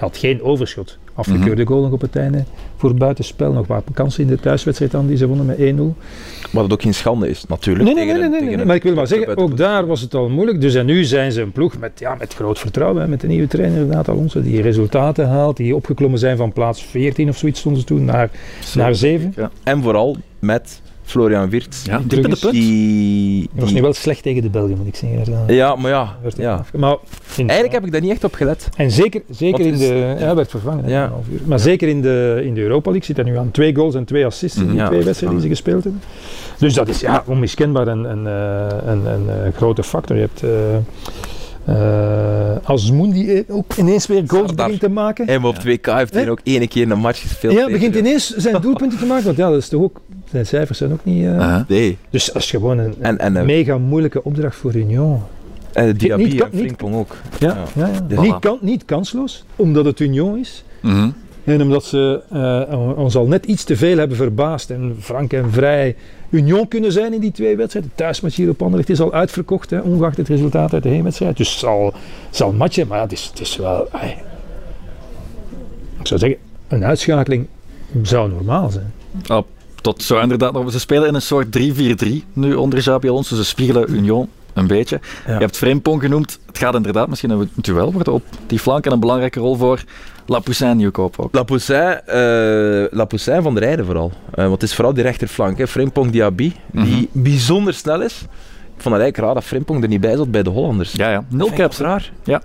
had 0.00 0.16
geen 0.16 0.42
overschot. 0.42 0.98
Afgekeurde 1.14 1.66
goal 1.66 1.82
nog 1.82 1.92
op 1.92 2.00
het 2.00 2.16
einde 2.16 2.44
voor 2.76 2.88
het 2.88 2.98
buitenspel. 2.98 3.52
Nog 3.52 3.66
wat 3.66 3.84
kansen 3.92 4.22
in 4.22 4.28
de 4.28 4.40
thuiswedstrijd 4.40 4.94
aan 4.94 5.06
die 5.06 5.16
ze 5.16 5.26
wonnen 5.26 5.46
met 5.46 5.58
1-0. 5.58 5.98
Wat 6.50 6.62
het 6.62 6.72
ook 6.72 6.82
geen 6.82 6.94
schande 6.94 7.28
is, 7.28 7.44
natuurlijk. 7.48 7.84
Nee, 7.84 7.94
nee, 7.94 8.14
nee, 8.14 8.28
nee, 8.28 8.56
nee, 8.56 8.64
Maar 8.64 8.76
ik 8.76 8.82
wil 8.82 8.94
maar 8.94 9.06
zeggen, 9.06 9.36
ook 9.36 9.56
daar 9.56 9.86
was 9.86 10.00
het 10.00 10.14
al 10.14 10.28
moeilijk. 10.28 10.60
Dus 10.60 10.74
en 10.74 10.86
nu 10.86 11.04
zijn 11.04 11.32
ze 11.32 11.40
een 11.40 11.52
ploeg 11.52 11.78
met, 11.78 11.92
ja, 11.98 12.14
met 12.14 12.34
groot 12.34 12.58
vertrouwen. 12.58 13.02
Hè, 13.02 13.08
met 13.08 13.20
de 13.20 13.26
nieuwe 13.26 13.46
trainer, 13.46 13.80
inderdaad, 13.80 14.08
Alonso. 14.08 14.42
Die 14.42 14.62
resultaten 14.62 15.28
haalt. 15.28 15.56
Die 15.56 15.76
opgeklommen 15.76 16.18
zijn 16.18 16.36
van 16.36 16.52
plaats 16.52 16.82
14 16.84 17.28
of 17.28 17.36
zoiets 17.36 17.60
stonden 17.60 17.80
ze 17.80 17.86
toen 17.86 18.04
naar, 18.04 18.30
naar 18.74 18.94
7. 18.94 19.34
En 19.62 19.82
vooral 19.82 20.16
met 20.38 20.80
Florian 21.10 21.50
Wirtz. 21.50 21.84
Ja, 21.84 22.00
punt. 22.08 22.50
Die, 22.50 23.48
Dat 23.52 23.62
was 23.62 23.72
nu 23.72 23.82
wel 23.82 23.92
slecht 23.92 24.22
tegen 24.22 24.42
de 24.42 24.50
Belgen, 24.50 24.76
moet 24.76 24.86
ik 24.86 24.96
zeggen. 24.96 25.54
Ja, 25.54 25.76
maar 25.76 25.90
ja. 25.90 26.16
ja. 26.36 26.64
Maar 26.76 26.96
Eigenlijk 27.36 27.72
heb 27.72 27.84
ik 27.84 27.92
daar 27.92 28.00
niet 28.00 28.10
echt 28.10 28.24
op 28.24 28.34
gelet. 28.34 28.68
En 28.76 28.90
zeker, 28.90 29.22
zeker 29.30 29.66
in 29.66 29.76
de... 29.78 29.84
Ja, 29.84 30.24
hij 30.24 30.34
werd 30.34 30.50
vervangen. 30.50 30.88
Ja. 30.88 31.04
een 31.04 31.10
half 31.10 31.28
uur. 31.32 31.40
Maar 31.44 31.58
zeker 31.58 31.88
in 31.88 32.00
de, 32.02 32.40
in 32.44 32.54
de 32.54 32.60
Europa 32.60 32.90
League 32.90 33.06
zit 33.06 33.16
hij 33.16 33.24
nu 33.24 33.38
aan 33.38 33.50
twee 33.50 33.74
goals 33.74 33.94
en 33.94 34.04
twee 34.04 34.26
assists 34.26 34.58
in 34.58 34.66
die 34.66 34.76
Ja, 34.76 34.86
twee 34.86 35.02
wedstrijden 35.02 35.38
die 35.38 35.48
ze 35.48 35.54
gespeeld 35.54 35.82
hebben. 35.84 36.02
Dus 36.58 36.74
dat 36.74 36.88
is 36.88 37.00
ja, 37.00 37.22
onmiskenbaar 37.26 37.88
een, 37.88 38.04
een, 38.04 38.26
eh, 38.26 38.78
een, 38.86 39.06
een, 39.06 39.28
eh, 39.28 39.52
grote 39.56 39.82
factor. 39.82 40.16
Je 40.16 40.22
hebt... 40.22 40.42
eh 40.42 40.50
Azmoun 42.62 43.10
die 43.10 43.44
ook 43.48 43.74
ineens 43.76 44.06
weer 44.06 44.22
goals 44.26 44.46
Sardar. 44.46 44.64
begint 44.66 44.80
te 44.82 44.88
maken. 44.90 45.26
En 45.26 45.44
op 45.44 45.56
2K 45.58 45.80
heeft 45.94 46.14
hij 46.14 46.30
ook 46.30 46.40
één 46.44 46.68
keer 46.68 46.90
een 46.90 46.98
match 46.98 47.20
gespeeld. 47.20 47.52
Ja, 47.54 47.58
tegen- 47.64 47.72
begint 47.78 47.94
ineens 47.94 48.36
zijn 48.36 48.60
doelpunten 48.62 48.98
te 48.98 49.06
maken. 49.06 49.24
Want 49.24 49.36
ja, 49.36 49.48
dat 49.50 49.58
is 49.58 49.68
toch 49.68 49.82
ook... 49.82 50.00
Zijn 50.30 50.46
cijfers 50.46 50.78
zijn 50.78 50.92
ook 50.92 51.04
niet... 51.04 51.24
eh, 51.24 51.38
Aha. 51.40 51.64
Nee. 51.68 51.98
Dus 52.10 52.24
dat 52.26 52.36
is 52.36 52.50
gewoon 52.50 52.78
een, 52.78 52.94
En, 53.00 53.18
en, 53.18 53.36
eh, 53.36 53.44
mega 53.44 53.78
moeilijke 53.78 54.24
opdracht 54.24 54.56
voor 54.56 54.74
Union. 54.74 55.20
en 55.72 55.86
de 55.86 55.92
Diaby 55.96 56.22
niet- 56.22 56.40
en 56.42 56.48
Frimpong 56.54 56.94
ook. 56.94 57.16
Ja, 57.38 57.56
Ja. 57.74 57.86
ja. 57.86 57.90
ja. 58.08 58.20
Niet, 58.20 58.38
kan, 58.38 58.58
niet 58.60 58.84
kansloos, 58.84 59.44
omdat 59.56 59.84
het 59.84 60.00
Union 60.00 60.38
is. 60.38 60.64
Mhm. 60.82 61.08
En 61.44 61.62
omdat 61.62 61.84
ze 61.84 62.20
eh, 62.30 62.98
ons 62.98 63.16
al 63.16 63.26
net 63.26 63.44
iets 63.46 63.64
te 63.64 63.76
veel 63.76 63.98
hebben 63.98 64.16
verbaasd 64.16 64.70
en 64.70 64.96
frank 65.00 65.32
en 65.32 65.50
vrij 65.52 65.96
Union 66.30 66.68
kunnen 66.68 66.92
zijn 66.92 67.12
in 67.12 67.20
die 67.20 67.32
twee 67.32 67.56
wedstrijden. 67.56 67.92
Thuismatch 67.94 68.36
hier 68.36 68.48
op 68.48 68.62
Anderlecht 68.62 68.90
is 68.90 69.00
al 69.00 69.12
uitverkocht, 69.12 69.70
hè, 69.70 69.80
ongeacht 69.80 70.16
het 70.16 70.28
resultaat 70.28 70.72
uit 70.72 70.82
de 70.82 70.88
heenwedstrijd. 70.88 71.36
Dus 71.36 71.50
het 71.50 71.58
zal, 71.58 71.94
zal 72.30 72.52
matchen, 72.52 72.86
maar 72.86 73.00
het, 73.00 73.12
is, 73.12 73.24
het 73.24 73.40
is 73.40 73.56
wel... 73.56 73.88
ik 76.00 76.06
zou 76.06 76.20
zeggen, 76.20 76.38
een 76.68 76.84
uitschakeling 76.84 77.46
zou 78.02 78.30
normaal 78.30 78.70
zijn. 78.70 78.92
Tot 79.80 80.02
zo 80.02 80.20
inderdaad. 80.20 80.72
Ze 80.72 80.78
spelen 80.78 81.08
in 81.08 81.14
een 81.14 81.22
soort 81.22 81.58
3-4-3 81.58 82.08
nu 82.32 82.54
onder 82.54 82.78
Xabi 82.78 83.08
Alonso. 83.08 83.36
Ze 83.36 83.44
spiegelen 83.44 83.92
Union 83.92 84.28
een 84.54 84.66
beetje. 84.66 85.00
Ja. 85.26 85.32
Je 85.32 85.38
hebt 85.40 85.56
Frimpong 85.56 86.00
genoemd. 86.00 86.38
Het 86.46 86.58
gaat 86.58 86.74
inderdaad 86.74 87.08
misschien 87.08 87.30
een 87.30 87.50
duel 87.54 87.92
worden 87.92 88.12
op 88.12 88.22
die 88.46 88.58
flank 88.58 88.86
en 88.86 88.92
een 88.92 89.00
belangrijke 89.00 89.40
rol 89.40 89.56
voor 89.56 89.84
Lapoussin 90.26 90.76
Nieuwkoop 90.76 91.18
ook. 91.20 91.34
Lapoussin, 91.34 92.00
eh 92.06 92.84
Lapoussin 92.90 93.42
van 93.42 93.54
de 93.54 93.60
rijden 93.60 93.84
vooral. 93.84 94.12
Eh, 94.30 94.36
want 94.36 94.52
het 94.52 94.62
is 94.62 94.74
vooral 94.74 94.94
die 94.94 95.02
rechterflank. 95.02 95.58
Hè. 95.58 95.66
Frimpong 95.66 96.10
Diaby, 96.10 96.52
die 96.72 97.08
bijzonder 97.12 97.74
snel 97.74 98.02
is. 98.02 98.20
Ik 98.76 98.86
vond 98.86 98.94
het 98.94 99.02
eigenlijk 99.02 99.16
raar 99.16 99.34
dat 99.34 99.44
Frimpong 99.44 99.82
er 99.82 99.88
niet 99.88 100.00
bij 100.00 100.16
zat 100.16 100.30
bij 100.30 100.42
de 100.42 100.50
Hollanders. 100.50 100.92
Ja, 100.92 101.10
ja. 101.10 101.24
Nul 101.28 101.50
caps. 101.52 101.78
raar. 101.78 102.12
Ja. 102.24 102.42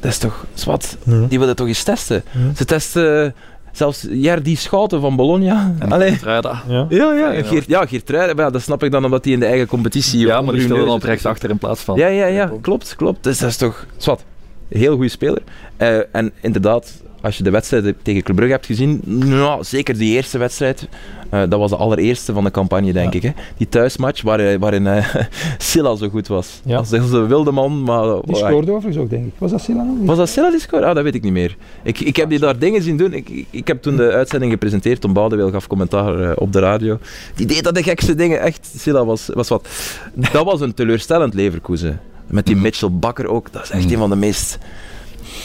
Dat 0.00 0.10
is 0.12 0.18
toch 0.18 0.46
zwart. 0.54 0.96
Die 1.28 1.38
willen 1.38 1.56
toch 1.56 1.66
eens 1.66 1.82
testen. 1.82 2.24
Ze 2.56 2.64
testen 2.64 3.24
eh, 3.24 3.30
zelfs 3.76 4.06
Jerdy 4.10 4.56
Schouten 4.56 5.00
van 5.00 5.16
Bologna. 5.16 5.74
En 5.78 5.92
Allee. 5.92 6.18
Ja. 6.24 6.60
Ja, 6.68 6.86
ja, 6.88 7.12
Ja, 7.32 7.42
Geert, 7.42 7.66
ja, 7.66 7.86
Geertruiden, 7.86 8.36
maar 8.36 8.44
ja, 8.44 8.50
dat 8.50 8.62
snap 8.62 8.82
ik 8.82 8.90
dan 8.90 9.04
omdat 9.04 9.24
hij 9.24 9.32
in 9.32 9.40
de 9.40 9.46
eigen 9.46 9.66
competitie... 9.66 10.26
Ja, 10.26 10.40
maar 10.40 10.52
die 10.52 10.60
hun 10.60 10.70
dan 10.70 10.78
neus 10.78 10.88
op 10.94 11.02
rechtsachter 11.02 11.50
in 11.50 11.58
plaats 11.58 11.80
van. 11.80 11.96
Ja, 11.96 12.06
ja, 12.06 12.26
ja, 12.26 12.52
klopt, 12.60 12.96
klopt. 12.96 13.24
Dus 13.24 13.38
dat 13.38 13.50
is 13.50 13.56
toch 13.56 13.86
heel 14.68 14.94
goede 14.94 15.08
speler. 15.08 15.42
Eh, 15.76 15.98
en 16.12 16.32
inderdaad, 16.40 17.02
als 17.24 17.36
je 17.36 17.42
de 17.42 17.50
wedstrijden 17.50 17.94
tegen 18.02 18.22
Club 18.22 18.36
Brugge 18.36 18.52
hebt 18.54 18.66
gezien, 18.66 19.00
nou, 19.04 19.64
zeker 19.64 19.98
die 19.98 20.14
eerste 20.14 20.38
wedstrijd, 20.38 20.88
eh, 21.30 21.40
dat 21.48 21.58
was 21.58 21.70
de 21.70 21.76
allereerste 21.76 22.32
van 22.32 22.44
de 22.44 22.50
campagne, 22.50 22.92
denk 22.92 23.12
Ja. 23.12 23.18
ik. 23.18 23.22
Hè? 23.22 23.30
Die 23.56 23.68
thuismatch 23.68 24.22
waar, 24.22 24.58
waarin 24.58 24.86
eh 24.86 25.14
Silla 25.58 25.96
zo 25.96 26.08
goed 26.08 26.26
was. 26.28 26.60
Ja. 26.64 26.76
Als 26.76 26.90
een 26.92 27.26
wilde 27.28 27.50
man, 27.50 27.82
maar... 27.82 28.20
Die 28.24 28.36
scoorde 28.36 28.70
overigens 28.70 28.96
ook, 29.04 29.10
denk 29.10 29.26
ik. 29.26 29.32
Was 29.38 29.50
dat 29.50 29.60
Silla 29.60 29.82
nog? 29.82 29.96
Was 30.06 30.16
dat 30.16 30.28
Silla 30.28 30.50
die 30.50 30.60
scoorde? 30.60 30.86
Ah, 30.86 30.94
dat 30.94 31.04
weet 31.04 31.14
ik 31.14 31.22
niet 31.22 31.32
meer. 31.32 31.56
Ik, 31.82 32.00
ik 32.00 32.16
heb 32.16 32.28
die 32.28 32.38
daar 32.38 32.58
dingen 32.58 32.82
zien 32.82 32.96
doen. 32.96 33.12
Ik, 33.12 33.44
ik, 33.50 33.66
heb 33.68 33.82
toen 33.82 33.96
de 33.96 34.10
uitzending 34.12 34.52
gepresenteerd. 34.52 35.00
Tom 35.00 35.12
Boudeweel 35.12 35.50
gaf 35.50 35.66
commentaar 35.66 36.20
eh, 36.20 36.30
op 36.34 36.52
de 36.52 36.58
radio. 36.60 36.98
Die 37.34 37.46
deed 37.46 37.64
dat 37.64 37.74
de 37.74 37.82
gekste 37.82 38.14
dingen. 38.14 38.40
Echt, 38.40 38.72
Silla 38.76 39.04
was, 39.04 39.30
was 39.34 39.48
wat. 39.48 39.68
Dat 40.32 40.44
was 40.44 40.60
een 40.60 40.74
teleurstellend 40.74 41.34
Leverkusen. 41.34 42.00
Met 42.26 42.46
die 42.46 42.56
Mitchell 42.56 42.90
Bakker 42.92 43.26
ook. 43.26 43.52
Dat 43.52 43.62
is 43.62 43.70
echt 43.70 43.84
Mm. 43.84 43.92
een 43.92 43.98
van 43.98 44.10
de 44.10 44.16
meest... 44.16 44.58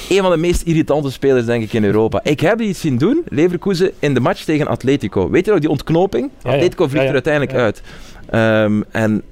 Een 0.09 0.21
van 0.21 0.31
de 0.31 0.37
meest 0.37 0.61
irritante 0.61 1.11
spelers, 1.11 1.45
denk 1.45 1.63
ik, 1.63 1.73
in 1.73 1.83
Europa. 1.83 2.19
Ik 2.23 2.39
heb 2.39 2.57
die 2.57 2.67
iets 2.67 2.79
zien 2.79 2.97
doen, 2.97 3.21
Leverkusen, 3.27 3.91
in 3.99 4.13
de 4.13 4.19
match 4.19 4.43
tegen 4.43 4.67
Atletico. 4.67 5.29
Weet 5.29 5.45
je 5.45 5.51
nog, 5.51 5.59
die 5.59 5.69
ontknoping? 5.69 6.29
Ja. 6.43 6.51
Atletico 6.51 6.87
vliegt 6.87 7.05
er 7.05 7.13
uiteindelijk 7.13 7.53
uit. 7.53 7.81
Ehm, 8.29 8.81
en 8.91 9.23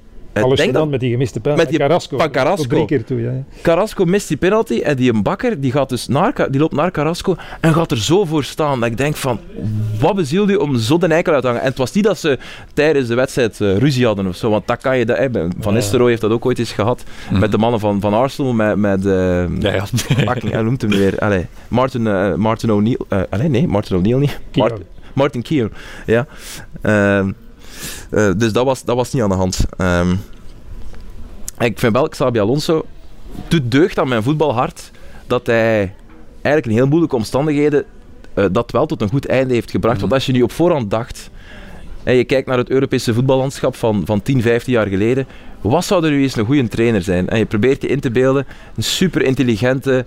Alles 0.42 0.58
denk 0.58 0.72
dat 0.72 0.88
met 0.88 1.00
die 1.00 1.10
gemiste 1.10 1.40
pijl. 1.40 1.56
met 1.56 1.68
die 1.68 1.78
Carrasco. 1.78 2.18
van 2.18 2.30
Carrasco. 2.30 2.62
Tot 2.62 2.70
drie 2.70 2.84
keer 2.84 3.04
toe, 3.04 3.20
ja. 3.20 3.30
ja. 3.30 3.44
Carrasco 3.62 4.04
mist 4.04 4.28
die 4.28 4.36
penalty 4.36 4.80
en 4.80 4.96
die 4.96 5.12
een 5.12 5.22
bakker 5.22 5.60
die, 5.60 5.72
gaat 5.72 5.88
dus 5.88 6.06
naar, 6.06 6.46
die 6.50 6.60
loopt 6.60 6.74
naar 6.74 6.90
Carrasco 6.90 7.36
en 7.60 7.74
gaat 7.74 7.90
er 7.90 7.98
zo 7.98 8.24
voor 8.24 8.44
staan. 8.44 8.80
Dat 8.80 8.90
ik 8.90 8.96
denk 8.96 9.16
van, 9.16 9.40
wat 10.00 10.14
bezielde 10.14 10.52
je 10.52 10.60
om 10.60 10.76
zo 10.76 10.98
de 10.98 11.06
eikel 11.06 11.32
uit 11.32 11.40
te 11.42 11.46
hangen? 11.46 11.62
En 11.62 11.68
het 11.68 11.78
was 11.78 11.92
niet 11.92 12.04
dat 12.04 12.18
ze 12.18 12.38
tijdens 12.74 13.08
de 13.08 13.14
wedstrijd 13.14 13.60
eh, 13.60 13.76
ruzie 13.76 14.06
hadden 14.06 14.26
of 14.26 14.36
zo, 14.36 14.50
want 14.50 14.66
dat 14.66 14.80
kan 14.80 14.98
je... 14.98 15.04
Dat, 15.04 15.16
Van 15.32 15.52
Ja. 15.60 15.70
Nistelrooy 15.70 16.08
heeft 16.08 16.20
dat 16.20 16.30
ook 16.30 16.46
ooit 16.46 16.58
eens 16.58 16.72
gehad 16.72 17.04
met 17.30 17.50
de 17.50 17.58
mannen 17.58 17.80
van, 17.80 18.00
van 18.00 18.14
Arsenal, 18.14 18.52
met... 18.52 18.76
met 18.76 19.06
eh, 19.06 19.12
Ja, 19.58 19.74
ja. 19.74 19.86
fucking, 20.28 20.52
hij 20.52 20.62
noemt 20.62 20.80
hem 20.80 20.90
weer. 20.90 21.18
Allee, 21.18 21.46
Martin, 21.68 22.06
eh, 22.06 22.34
Martin 22.34 22.72
O'Neill. 22.72 22.98
eh, 23.08 23.20
allee, 23.30 23.48
nee, 23.48 23.68
Martin 23.68 23.96
O'Neill 23.96 24.18
niet. 24.18 24.38
Martin, 24.54 24.84
Martin 25.12 25.42
Keown, 25.42 25.72
ja. 26.06 26.26
Eh, 28.10 28.30
dus 28.36 28.52
dat 28.52 28.64
was, 28.64 28.84
dat 28.84 28.96
was 28.96 29.12
niet 29.12 29.22
aan 29.22 29.28
de 29.28 29.34
hand. 29.34 29.66
Ehm, 29.76 30.14
ik 31.58 31.78
vind 31.78 31.92
wel, 31.92 32.08
Xabi 32.08 32.40
Alonso 32.40 32.86
doet 33.48 33.70
deugd 33.70 33.98
aan 33.98 34.08
mijn 34.08 34.22
voetbalhart 34.22 34.90
dat 35.26 35.46
hij 35.46 35.94
eigenlijk 36.32 36.66
in 36.66 36.72
heel 36.72 36.86
moeilijke 36.86 37.16
omstandigheden 37.16 37.84
eh, 38.34 38.44
dat 38.52 38.70
wel 38.70 38.86
tot 38.86 39.00
een 39.00 39.08
goed 39.08 39.26
einde 39.26 39.54
heeft 39.54 39.70
gebracht. 39.70 39.94
Mhm. 39.94 40.02
Want 40.02 40.12
als 40.12 40.26
je 40.26 40.32
nu 40.32 40.42
op 40.42 40.52
voorhand 40.52 40.90
dacht, 40.90 41.30
en 42.02 42.14
je 42.14 42.24
kijkt 42.24 42.48
naar 42.48 42.58
het 42.58 42.70
Europese 42.70 43.14
voetballandschap 43.14 43.76
van, 43.76 44.02
van 44.04 44.22
10, 44.22 44.42
15 44.42 44.72
jaar 44.72 44.86
geleden, 44.86 45.26
wat 45.60 45.84
zou 45.84 46.04
er 46.04 46.10
nu 46.10 46.22
eens 46.22 46.36
een 46.36 46.44
goede 46.44 46.68
trainer 46.68 47.02
zijn? 47.02 47.28
En 47.28 47.38
je 47.38 47.46
probeert 47.46 47.82
je 47.82 47.88
in 47.88 48.00
te 48.00 48.10
beelden, 48.10 48.46
een 48.76 48.82
super 48.82 49.22
intelligente 49.22 50.06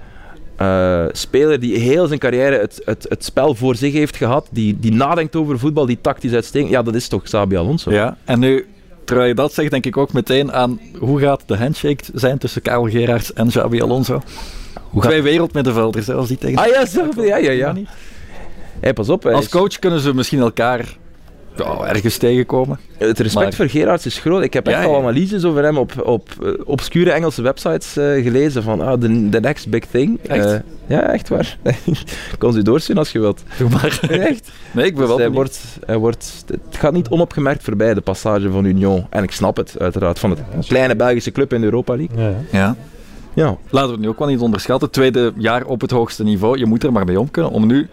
eh, 0.62 1.06
speler 1.12 1.60
die 1.60 1.78
heel 1.78 2.08
zijn 2.08 2.20
carrière 2.20 2.58
het, 2.58 2.82
het, 2.86 3.06
het 3.10 3.24
spel 3.24 3.56
voor 3.56 3.76
zich 3.76 3.94
heeft 3.94 4.16
gehad, 4.16 4.48
die, 4.52 4.78
die 4.80 4.92
nadenkt 4.94 5.36
over 5.36 5.60
voetbal, 5.60 5.86
die 5.86 5.98
tactisch 6.02 6.34
uitstekend. 6.34 6.72
Ja, 6.72 6.82
dat 6.84 6.96
is 6.96 7.08
toch 7.08 7.24
Xabi 7.24 7.56
Alonso. 7.58 7.92
Ja, 7.92 8.18
en 8.26 8.40
nu, 8.40 8.66
terwijl 9.06 9.28
je 9.28 9.34
dat 9.36 9.54
zegt, 9.54 9.72
denk 9.72 9.86
ik 9.86 9.98
ook 9.98 10.14
meteen 10.14 10.52
aan 10.54 10.80
hoe 11.00 11.20
gaat 11.20 11.44
de 11.46 11.58
handshake 11.58 12.04
zijn 12.14 12.38
tussen 12.38 12.62
Karel 12.62 12.90
Gerards 12.90 13.34
en 13.34 13.48
Xabi 13.48 13.82
Alonso. 13.82 14.22
Hoe 14.90 15.02
gaat- 15.02 15.12
Twee 15.12 15.22
wereldmiddenvelders, 15.22 16.08
hè, 16.08 16.14
als 16.14 16.28
die 16.28 16.38
tegen 16.38 16.58
Ah 16.58 16.68
ja, 16.68 16.86
zo, 16.86 17.08
ja, 17.16 17.38
ja, 17.38 17.52
ja. 17.52 17.76
Hey, 18.80 18.94
pas 18.94 19.10
op, 19.10 19.26
Als 19.26 19.46
is- 19.46 19.52
coach 19.52 19.80
kunnen 19.80 20.00
ze 20.00 20.14
misschien 20.14 20.40
elkaar 20.40 20.98
ja, 21.56 21.86
ergens 21.86 22.18
tegenkomen. 22.18 22.80
Het 22.98 23.20
respect 23.20 23.44
Maar- 23.46 23.54
voor 23.54 23.70
Gerards 23.70 24.06
is 24.06 24.20
groot. 24.20 24.44
Ik 24.44 24.54
heb 24.54 24.68
echt 24.68 24.78
Ja, 24.78 24.84
al 24.86 24.92
ja. 24.92 24.98
analyses 24.98 25.44
over 25.44 25.64
hem 25.64 25.78
op, 25.78 26.02
op 26.06 26.30
eh, 26.44 26.50
obscure 26.66 27.12
Engelse 27.12 27.42
websites 27.42 27.98
eh, 27.98 28.24
gelezen. 28.24 28.64
Van 28.64 28.82
ah, 28.82 29.00
the, 29.00 29.28
the 29.32 29.40
next 29.40 29.70
big 29.70 29.86
thing. 29.86 30.20
Echt? 30.28 30.46
Eh, 30.46 30.60
ja, 30.88 31.02
echt 31.02 31.30
waar. 31.30 31.58
ik 31.64 32.04
kan 32.38 32.54
ze 32.54 32.60
u 32.60 32.62
doorsturen 32.62 33.02
als 33.02 33.12
je 33.12 33.20
wilt. 33.20 33.44
Doe 33.58 33.70
maar. 33.70 34.00
Echt? 34.10 34.52
Nee, 34.72 34.86
ik 34.86 34.92
ben 34.96 35.00
Dus 35.00 35.08
wel 35.08 35.18
hij 35.18 35.32
wordt, 35.32 35.60
hij 35.86 35.98
wordt, 35.98 36.44
het 36.48 36.78
gaat 36.78 36.94
niet 36.94 37.10
onopgemerkt 37.10 37.64
voorbij, 37.64 37.94
de 37.94 38.02
passage 38.02 38.52
van 38.52 38.66
Union. 38.66 39.06
En 39.10 39.24
ik 39.24 39.32
snap 39.32 39.58
het, 39.58 39.76
uiteraard. 39.80 40.20
Van 40.20 40.30
het 40.30 40.68
kleine 40.68 40.96
Belgische 40.96 41.32
club 41.32 41.54
in 41.54 41.60
de 41.60 41.66
Europa 41.66 41.96
League. 41.96 42.18
Ja, 42.24 42.30
ja. 42.30 42.36
Ja. 42.52 42.76
Ja. 43.34 43.58
Laten 43.70 43.88
we 43.90 43.94
het 43.96 44.02
nu 44.02 44.08
ook 44.10 44.20
wel 44.20 44.28
niet 44.28 44.40
onderschatten. 44.40 44.90
Tweede 44.90 45.34
jaar 45.38 45.66
op 45.66 45.82
het 45.82 45.92
hoogste 45.92 46.24
niveau. 46.24 46.58
Je 46.58 46.66
moet 46.66 46.84
er 46.84 46.92
maar 46.92 47.06
mee 47.06 47.20
om 47.20 47.32
kunnen 47.32 47.52
om 47.52 47.66
nu 47.68 47.88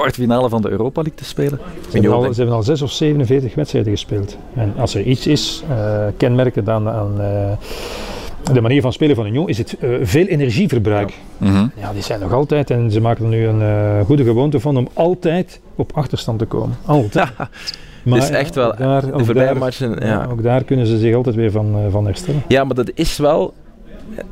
kwartfinale 0.00 0.48
van 0.48 0.62
de 0.62 0.70
Europa 0.70 1.00
League 1.02 1.18
te 1.18 1.24
spelen. 1.24 1.58
Ze, 1.90 1.98
hebben 1.98 2.12
al, 2.12 2.22
ze 2.32 2.38
hebben 2.40 2.56
al 2.56 2.62
6 2.62 2.82
of 2.82 2.90
47 2.92 3.54
wedstrijden 3.54 3.92
gespeeld. 3.92 4.36
En 4.54 4.72
als 4.78 4.94
er 4.94 5.02
iets 5.02 5.26
is, 5.26 5.62
eh 5.68 6.04
kenmerkend 6.16 6.68
aan, 6.68 6.88
aan 6.88 7.20
eh, 7.20 8.52
de 8.52 8.60
manier 8.60 8.80
van 8.80 8.92
spelen 8.92 9.16
van 9.16 9.26
Union, 9.26 9.48
is 9.48 9.58
het 9.58 9.76
eh, 9.80 9.90
veel 10.02 10.26
energieverbruik. 10.26 11.12
Ja. 11.76 11.92
die 11.92 12.02
zijn 12.02 12.20
nog 12.20 12.32
altijd, 12.32 12.70
en 12.70 12.90
ze 12.90 13.00
maken 13.00 13.24
er 13.24 13.30
nu 13.30 13.46
een 13.46 14.04
goede 14.04 14.24
gewoonte 14.24 14.60
van, 14.60 14.76
om 14.76 14.88
altijd 14.92 15.60
op 15.74 15.92
achterstand 15.94 16.38
te 16.38 16.44
komen. 16.44 16.76
Altijd. 16.84 17.28
Maar 18.04 18.18
is 18.18 18.30
echt 18.30 18.54
wel 18.54 18.70
ook 18.72 18.78
daar, 18.78 19.00
De 19.06 19.12
ook 19.12 19.24
voorbije 19.24 19.46
daar- 19.46 19.56
matchen, 19.56 19.90
ja. 20.00 20.06
ja, 20.06 20.28
ook 20.30 20.42
daar 20.42 20.64
kunnen 20.64 20.86
ze 20.86 20.98
zich 20.98 21.14
altijd 21.14 21.34
weer 21.34 21.50
van, 21.50 21.76
van 21.90 22.06
herstellen. 22.06 22.42
Ja, 22.48 22.64
maar 22.64 22.74
dat 22.74 22.90
is 22.94 23.16
wel. 23.18 23.54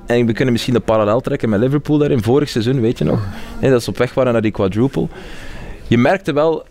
En 0.07 0.27
we 0.27 0.33
kunnen 0.33 0.53
misschien 0.53 0.75
een 0.75 0.83
parallel 0.83 1.21
trekken 1.21 1.49
met 1.49 1.61
Liverpool 1.61 1.99
daarin. 1.99 2.23
Vorig 2.23 2.49
seizoen, 2.49 2.81
weet 2.81 2.99
je 2.99 3.05
nog? 3.05 3.27
Hè, 3.59 3.71
dat 3.71 3.83
ze 3.83 3.91
op 3.91 3.99
weg 3.99 4.15
waren 4.15 4.33
naar 4.33 4.43
die 4.43 4.51
quadruple. 4.51 5.07
Je 5.89 5.99
merkte 5.99 6.33
wel, 6.33 6.63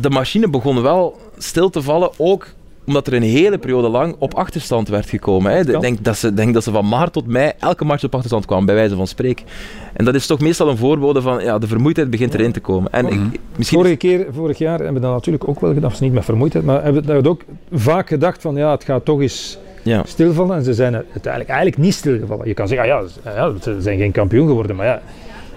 de 0.00 0.10
machine 0.10 0.48
begon 0.48 0.82
wel 0.82 1.18
stil 1.38 1.70
te 1.70 1.82
vallen. 1.82 2.10
Ook 2.16 2.46
omdat 2.86 3.06
er 3.06 3.12
een 3.14 3.22
hele 3.22 3.58
periode 3.58 3.88
lang 3.88 4.16
op 4.18 4.34
achterstand 4.34 4.88
werd 4.88 5.08
gekomen. 5.08 5.68
Ik 5.68 5.80
denk 5.80 6.04
dat, 6.04 6.16
ze, 6.16 6.34
denk 6.34 6.54
dat 6.54 6.64
ze 6.64 6.70
van 6.70 6.88
maart 6.88 7.12
tot 7.12 7.26
mei 7.26 7.52
elke 7.58 7.84
match 7.84 8.04
op 8.04 8.14
achterstand 8.14 8.46
kwamen, 8.46 8.66
bij 8.66 8.74
wijze 8.74 8.96
van 8.96 9.06
spreken. 9.06 9.46
En 9.92 10.04
dat 10.04 10.14
is 10.14 10.26
toch 10.26 10.40
meestal 10.40 10.68
een 10.68 10.76
voorbode 10.76 11.22
van 11.22 11.42
ja, 11.42 11.58
de 11.58 11.66
vermoeidheid 11.66 12.10
begint 12.10 12.34
erin 12.34 12.52
te 12.52 12.60
komen. 12.60 12.92
En 12.92 13.06
ik, 13.06 13.12
misschien 13.12 13.38
is- 13.56 13.68
Vorige 13.68 13.96
keer, 13.96 14.26
vorig 14.30 14.58
jaar 14.58 14.76
hebben 14.76 14.94
we 14.94 15.00
dat 15.00 15.12
natuurlijk 15.12 15.48
ook 15.48 15.60
wel 15.60 15.72
gedaan, 15.74 15.90
of 15.90 16.00
niet 16.00 16.12
met 16.12 16.24
vermoeidheid, 16.24 16.64
maar 16.64 16.82
hebben 16.82 17.22
we 17.22 17.28
ook 17.28 17.42
vaak 17.72 18.08
gedacht 18.08 18.40
van 18.42 18.54
ja, 18.56 18.70
het 18.70 18.84
gaat 18.84 19.04
toch 19.04 19.20
eens 19.20 19.58
ja. 19.82 20.02
stilvallen. 20.06 20.56
En 20.56 20.64
ze 20.64 20.74
zijn 20.74 20.94
uiteindelijk 20.94 21.48
eigenlijk 21.52 21.78
niet 21.82 21.94
stilgevallen. 21.94 22.46
Je 22.48 22.54
kan 22.54 22.68
zeggen, 22.68 22.92
ah 22.92 23.08
ja, 23.24 23.30
ja, 23.34 23.52
ze 23.62 23.76
zijn 23.80 23.98
geen 23.98 24.12
kampioen 24.12 24.46
geworden, 24.46 24.76
maar 24.76 24.86
ja, 24.86 25.02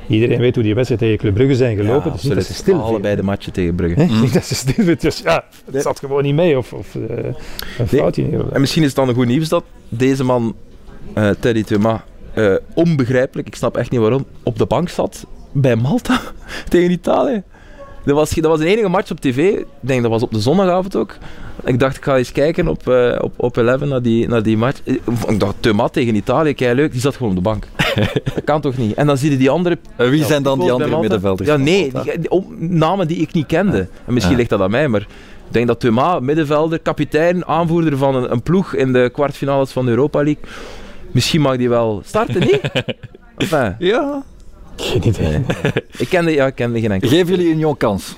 iedereen 0.07 0.39
weet 0.39 0.55
hoe 0.55 0.63
die 0.63 0.73
wedstrijd 0.73 1.01
tegen 1.01 1.17
Club 1.17 1.33
Brugge 1.33 1.55
zijn 1.55 1.75
gelopen. 1.77 2.11
Ja, 2.15 2.19
niet 2.21 2.35
dat 2.35 2.45
ze 2.45 2.53
stil 2.53 2.81
Allebei 2.81 3.15
de 3.15 3.23
matchen 3.23 3.53
tegen 3.53 3.75
Brugge. 3.75 3.97
Nee, 3.97 4.09
niet 4.21 4.33
dat 4.33 4.43
ze 4.43 4.55
stil 4.55 4.83
vindt, 4.83 5.01
dus 5.01 5.19
ja, 5.19 5.43
het 5.71 5.81
zat 5.81 5.99
gewoon 5.99 6.23
niet 6.23 6.35
mee 6.35 6.57
of, 6.57 6.73
of 6.73 6.95
eh, 6.95 7.25
een 7.77 7.87
foutje. 7.87 8.23
niet. 8.23 8.41
En 8.51 8.59
misschien 8.59 8.81
is 8.81 8.87
het 8.87 8.97
dan 8.97 9.09
een 9.09 9.15
goed 9.15 9.27
nieuws 9.27 9.49
dat 9.49 9.63
deze 9.89 10.23
man, 10.23 10.55
eh 11.13 11.29
Teddy 11.39 11.63
Thomas, 11.63 11.99
eh, 12.33 12.55
onbegrijpelijk, 12.73 13.47
ik 13.47 13.55
snap 13.55 13.77
echt 13.77 13.91
niet 13.91 13.99
waarom, 13.99 14.25
op 14.43 14.57
de 14.57 14.65
bank 14.65 14.89
zat 14.89 15.25
bij 15.51 15.75
Malta 15.75 16.21
tegen 16.69 16.91
Italië. 16.91 17.43
Dat 18.07 18.15
was, 18.15 18.29
dat 18.29 18.45
was 18.45 18.59
de 18.59 18.65
enige 18.65 18.87
match 18.89 19.11
op 19.11 19.19
tv, 19.19 19.37
ik 19.53 19.65
denk 19.79 20.01
dat 20.01 20.11
was 20.11 20.21
op 20.23 20.31
de 20.33 20.39
zondagavond 20.39 20.95
ook. 20.95 21.15
Ik 21.65 21.79
dacht, 21.79 21.97
ik 21.97 22.03
ga 22.03 22.17
eens 22.17 22.31
kijken 22.31 22.67
op, 22.67 22.87
eh, 22.87 23.15
op, 23.21 23.33
op 23.37 23.57
11 23.57 23.79
naar 23.85 24.01
die, 24.01 24.27
naar 24.27 24.43
die 24.43 24.57
match. 24.57 24.79
Ik 24.83 25.39
dacht, 25.39 25.55
Thomas 25.59 25.91
tegen 25.91 26.15
Italië, 26.15 26.53
kei 26.53 26.75
leuk, 26.75 26.91
die 26.91 27.01
zat 27.01 27.15
gewoon 27.15 27.29
op 27.31 27.35
de 27.37 27.43
bank. 27.43 27.67
dat 28.33 28.43
kan 28.43 28.61
toch 28.61 28.77
niet? 28.77 28.93
En 28.95 29.07
dan 29.07 29.17
zie 29.17 29.31
je 29.31 29.37
die 29.37 29.49
andere 29.49 29.77
Eh, 29.95 30.09
wie 30.09 30.19
ja, 30.19 30.25
zijn 30.25 30.43
dan 30.43 30.59
die 30.59 30.71
andere 30.71 30.99
middenvelders? 30.99 31.49
Ja, 31.49 31.57
nee, 31.57 31.91
die, 32.03 32.19
die- 32.19 32.55
namen 32.57 33.07
die 33.07 33.17
ik 33.17 33.33
niet 33.33 33.45
kende. 33.45 33.87
En 34.05 34.13
misschien 34.13 34.33
Ja. 34.33 34.37
ligt 34.39 34.49
dat 34.49 34.61
aan 34.61 34.71
mij, 34.71 34.87
maar 34.87 35.01
ik 35.01 35.07
denk 35.53 35.67
dat 35.67 35.79
Thomas, 35.79 36.19
middenvelder, 36.21 36.79
kapitein, 36.79 37.45
aanvoerder 37.45 37.97
van 37.97 38.15
een, 38.15 38.31
een 38.31 38.41
ploeg 38.41 38.73
in 38.75 38.93
de 38.93 39.09
kwartfinales 39.13 39.71
van 39.71 39.85
de 39.85 39.91
Europa 39.91 40.23
League, 40.23 40.43
misschien 41.11 41.41
mag 41.41 41.57
die 41.57 41.69
wel 41.69 42.01
starten, 42.05 42.39
niet? 42.39 42.59
Enfin, 43.37 43.75
Ja. 43.79 44.23
Geen 44.77 45.07
idee. 45.07 45.39
ik 45.97 46.09
kende, 46.09 46.31
ja, 46.31 46.45
ik 46.45 46.55
kende 46.55 46.79
geen 46.79 46.91
enkel. 46.91 47.09
Geven 47.09 47.27
jullie 47.35 47.51
Union 47.51 47.77
kans? 47.77 48.15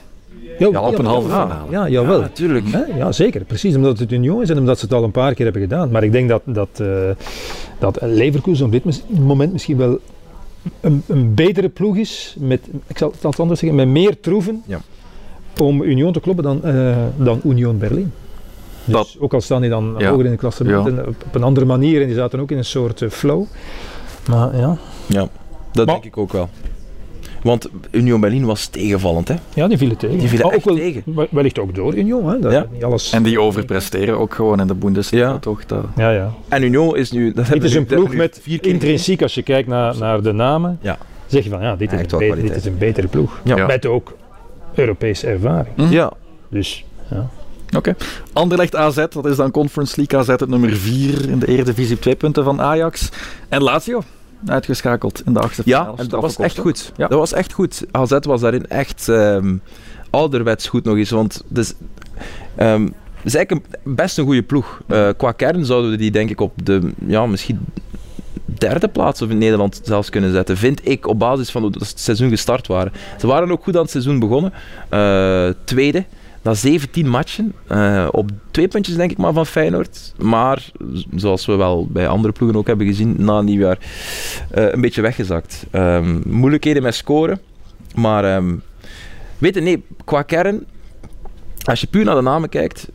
Ja, 0.60 0.68
op 0.82 0.98
een 1.00 1.06
halve 1.06 1.28
finale. 1.30 1.54
Ja, 1.70 1.90
jawel. 1.90 2.20
natuurlijk. 2.20 2.66
Ja, 2.98 3.12
zeker. 3.12 3.44
Precies, 3.44 3.76
omdat 3.76 4.00
het 4.00 4.12
Union 4.12 4.42
is 4.42 4.50
en 4.50 4.58
omdat 4.58 4.80
ze 4.80 4.86
het 4.86 4.94
al 4.94 5.04
een 5.04 5.12
paar 5.12 5.34
keer 5.34 5.44
hebben 5.44 5.62
gedaan. 5.64 5.92
Maar 5.92 6.04
ik 6.04 6.12
denk 6.12 6.30
dat, 6.30 6.42
dat, 6.46 6.70
eh 6.74 6.88
dat 7.80 7.98
Leverkusen 8.02 8.66
op 8.66 8.72
dit 8.72 8.84
moment 9.10 9.52
misschien 9.52 9.78
wel 9.78 10.00
een, 10.82 11.04
een 11.08 11.34
betere 11.34 11.70
ploeg 11.70 11.98
is, 11.98 12.36
met, 12.40 12.60
ik 12.88 12.98
zal 12.98 13.14
het 13.22 13.40
anders 13.40 13.60
zeggen, 13.60 13.78
met 13.78 13.88
meer 13.88 14.20
troeven 14.20 14.64
Ja. 14.66 14.80
om 15.62 15.82
Union 15.82 16.14
te 16.14 16.20
kloppen 16.20 16.44
dan, 16.44 16.64
eh, 16.64 16.98
dan 17.18 17.42
Union 17.46 17.78
Berlin. 17.78 18.12
Dus 18.86 18.94
Dat- 18.94 19.16
ook 19.20 19.34
al 19.34 19.42
staan 19.42 19.62
die 19.62 19.70
dan 19.70 19.96
Ja. 19.98 20.10
hoger 20.10 20.26
in 20.26 20.38
Ja. 20.66 20.86
en 20.86 21.00
op, 21.08 21.08
op 21.26 21.36
een 21.36 21.44
andere 21.44 21.66
manier 21.66 22.02
en 22.02 22.08
die 22.08 22.16
zaten 22.16 22.40
ook 22.40 22.52
in 22.52 22.58
een 22.58 22.66
soort 22.66 23.02
eh, 23.02 23.10
flow. 23.10 23.44
Maar 24.30 24.58
ja, 24.58 24.78
Ja, 25.08 25.28
dat 25.72 25.86
Maar- 25.86 25.96
denk 25.96 26.06
ik 26.06 26.18
ook 26.18 26.32
wel. 26.32 26.50
Want 27.44 27.70
Union 27.92 28.20
Berlin 28.22 28.46
was 28.46 28.68
tegenvallend, 28.68 29.28
hè? 29.28 29.36
ja 29.54 29.68
die 29.68 29.78
vielen 29.78 29.98
tegen. 29.98 30.18
Die 30.18 30.28
vielen 30.28 30.46
Maar 30.46 30.56
echt 30.56 30.68
ook 30.68 30.76
wel, 30.76 30.84
tegen. 30.84 31.04
wel- 31.06 31.28
Wellicht 31.32 31.60
ook 31.60 31.76
door 31.76 31.96
Union, 31.96 32.30
hè? 32.30 32.40
Dat 32.40 32.52
Ja. 32.52 32.66
niet 32.72 32.84
alles... 32.84 33.12
En 33.12 33.24
die 33.24 33.42
overpresteren 33.42 34.18
ook 34.20 34.34
gewoon 34.34 34.60
in 34.60 34.68
de 34.68 34.74
Bundesliga, 34.74 35.28
Ja. 35.30 35.38
toch? 35.38 35.66
Dat... 35.66 35.86
ja, 35.98 36.12
ja. 36.12 36.32
En 36.48 36.64
Union 36.64 36.98
is 36.98 37.12
nu... 37.12 37.26
Dat 37.28 37.36
Het 37.38 37.48
hebben 37.48 37.68
is 37.70 37.76
een 37.76 37.86
ploeg 37.86 38.14
met 38.14 38.40
vier 38.42 38.60
keer 38.60 38.72
intrinsiek, 38.72 39.22
als 39.22 39.34
je 39.34 39.42
kijkt 39.44 39.68
naar, 39.68 39.98
naar 39.98 40.22
de 40.22 40.32
namen, 40.32 40.80
Ja. 40.82 40.98
zeg 41.28 41.44
je 41.44 41.50
van 41.50 41.62
ja, 41.62 41.76
dit 41.76 41.92
is, 41.94 42.00
een, 42.12 42.18
beter, 42.20 42.42
dit 42.42 42.56
is 42.56 42.66
een 42.66 42.78
betere 42.78 43.08
ploeg. 43.08 43.40
Ja. 43.44 43.56
Ja. 43.56 43.66
Met 43.66 43.86
ook 43.86 44.18
Europese 44.76 45.28
ervaring. 45.28 45.76
Hm? 45.76 45.92
Ja, 45.92 46.12
Dus 46.50 46.86
ja. 47.10 47.30
Oké. 47.78 47.96
Anderlecht 48.34 48.76
AZ, 48.76 48.96
dat 49.10 49.26
is 49.26 49.36
dan 49.36 49.52
Conference 49.52 49.94
League 49.98 50.20
AZ 50.20 50.28
het 50.40 50.50
nummer 50.50 50.76
4 50.76 51.30
in 51.30 51.40
de 51.40 51.48
Eredivisie, 51.48 51.96
op 51.96 52.02
twee 52.02 52.16
punten 52.16 52.44
van 52.44 52.62
Ajax. 52.62 53.10
En 53.50 53.62
Lazio, 53.64 54.02
uitgeschakeld 54.46 55.22
in 55.26 55.34
de 55.34 55.40
achtste 55.40 55.62
Ja, 55.66 55.94
en 55.96 56.08
dat 56.08 56.22
was 56.22 56.38
echt 56.38 56.58
goed. 56.58 56.92
Ja. 56.98 57.08
Dat 57.08 57.20
was 57.20 57.34
echt 57.34 57.54
goed. 57.54 57.86
AZ 57.92 58.18
was 58.22 58.42
daarin 58.42 58.68
echt 58.68 59.10
ehm, 59.10 59.56
ouderwets 60.10 60.68
goed 60.68 60.84
nog 60.84 60.98
eens. 60.98 61.10
Want 61.10 61.44
dus, 61.48 61.74
het 62.56 62.92
is 63.24 63.36
eigenlijk 63.36 63.68
een, 63.84 63.96
best 63.96 64.18
een 64.18 64.26
goede 64.26 64.44
ploeg. 64.44 64.82
Eh, 64.88 65.10
qua 65.18 65.32
kern 65.32 65.66
zouden 65.66 65.92
we 65.92 65.98
die 65.98 66.12
denk 66.12 66.30
ik 66.30 66.42
op 66.42 66.54
de 66.64 66.92
ja, 67.08 67.26
misschien 67.26 67.60
derde 68.46 68.88
plaats 68.88 69.22
of 69.22 69.30
in 69.30 69.38
Nederland 69.38 69.82
zelfs 69.84 70.10
kunnen 70.10 70.32
zetten. 70.32 70.58
Vind 70.58 70.88
ik 70.88 71.08
op 71.08 71.20
basis 71.20 71.52
van 71.52 71.62
hoe 71.62 71.72
het 71.72 72.00
seizoen 72.00 72.30
gestart 72.30 72.68
waren. 72.68 72.92
Ze 73.18 73.28
waren 73.28 73.52
ook 73.52 73.64
goed 73.64 73.76
aan 73.76 73.82
het 73.82 73.92
seizoen 73.92 74.20
begonnen. 74.20 74.54
Eh, 74.90 75.50
tweede. 75.64 76.06
Na 76.42 76.54
17 76.54 77.10
matchen, 77.10 77.54
eh, 77.68 78.08
op 78.12 78.30
twee 78.52 78.68
puntjes 78.68 78.96
denk 78.96 79.12
ik 79.12 79.18
maar 79.18 79.34
van 79.34 79.46
Feyenoord. 79.46 80.14
Maar, 80.18 80.72
zoals 81.16 81.46
we 81.46 81.56
wel 81.56 81.88
bij 81.88 82.08
andere 82.08 82.34
ploegen 82.34 82.58
ook 82.58 82.68
hebben 82.68 82.88
gezien, 82.88 83.16
na 83.18 83.42
nieuwjaar 83.42 83.78
eh, 84.50 84.72
een 84.72 84.82
beetje 84.82 85.02
weggezakt. 85.02 85.66
Ehm, 85.72 86.20
moeilijkheden 86.26 86.84
met 86.84 86.96
scoren. 86.96 87.40
Maar 87.96 88.24
ehm, 88.24 88.56
weet 89.38 89.56
je, 89.56 89.62
nee, 89.62 89.84
qua 90.06 90.22
kern, 90.22 90.66
als 91.64 91.82
je 91.82 91.88
puur 91.88 92.06
naar 92.06 92.16
de 92.16 92.22
namen 92.22 92.50
kijkt, 92.50 92.88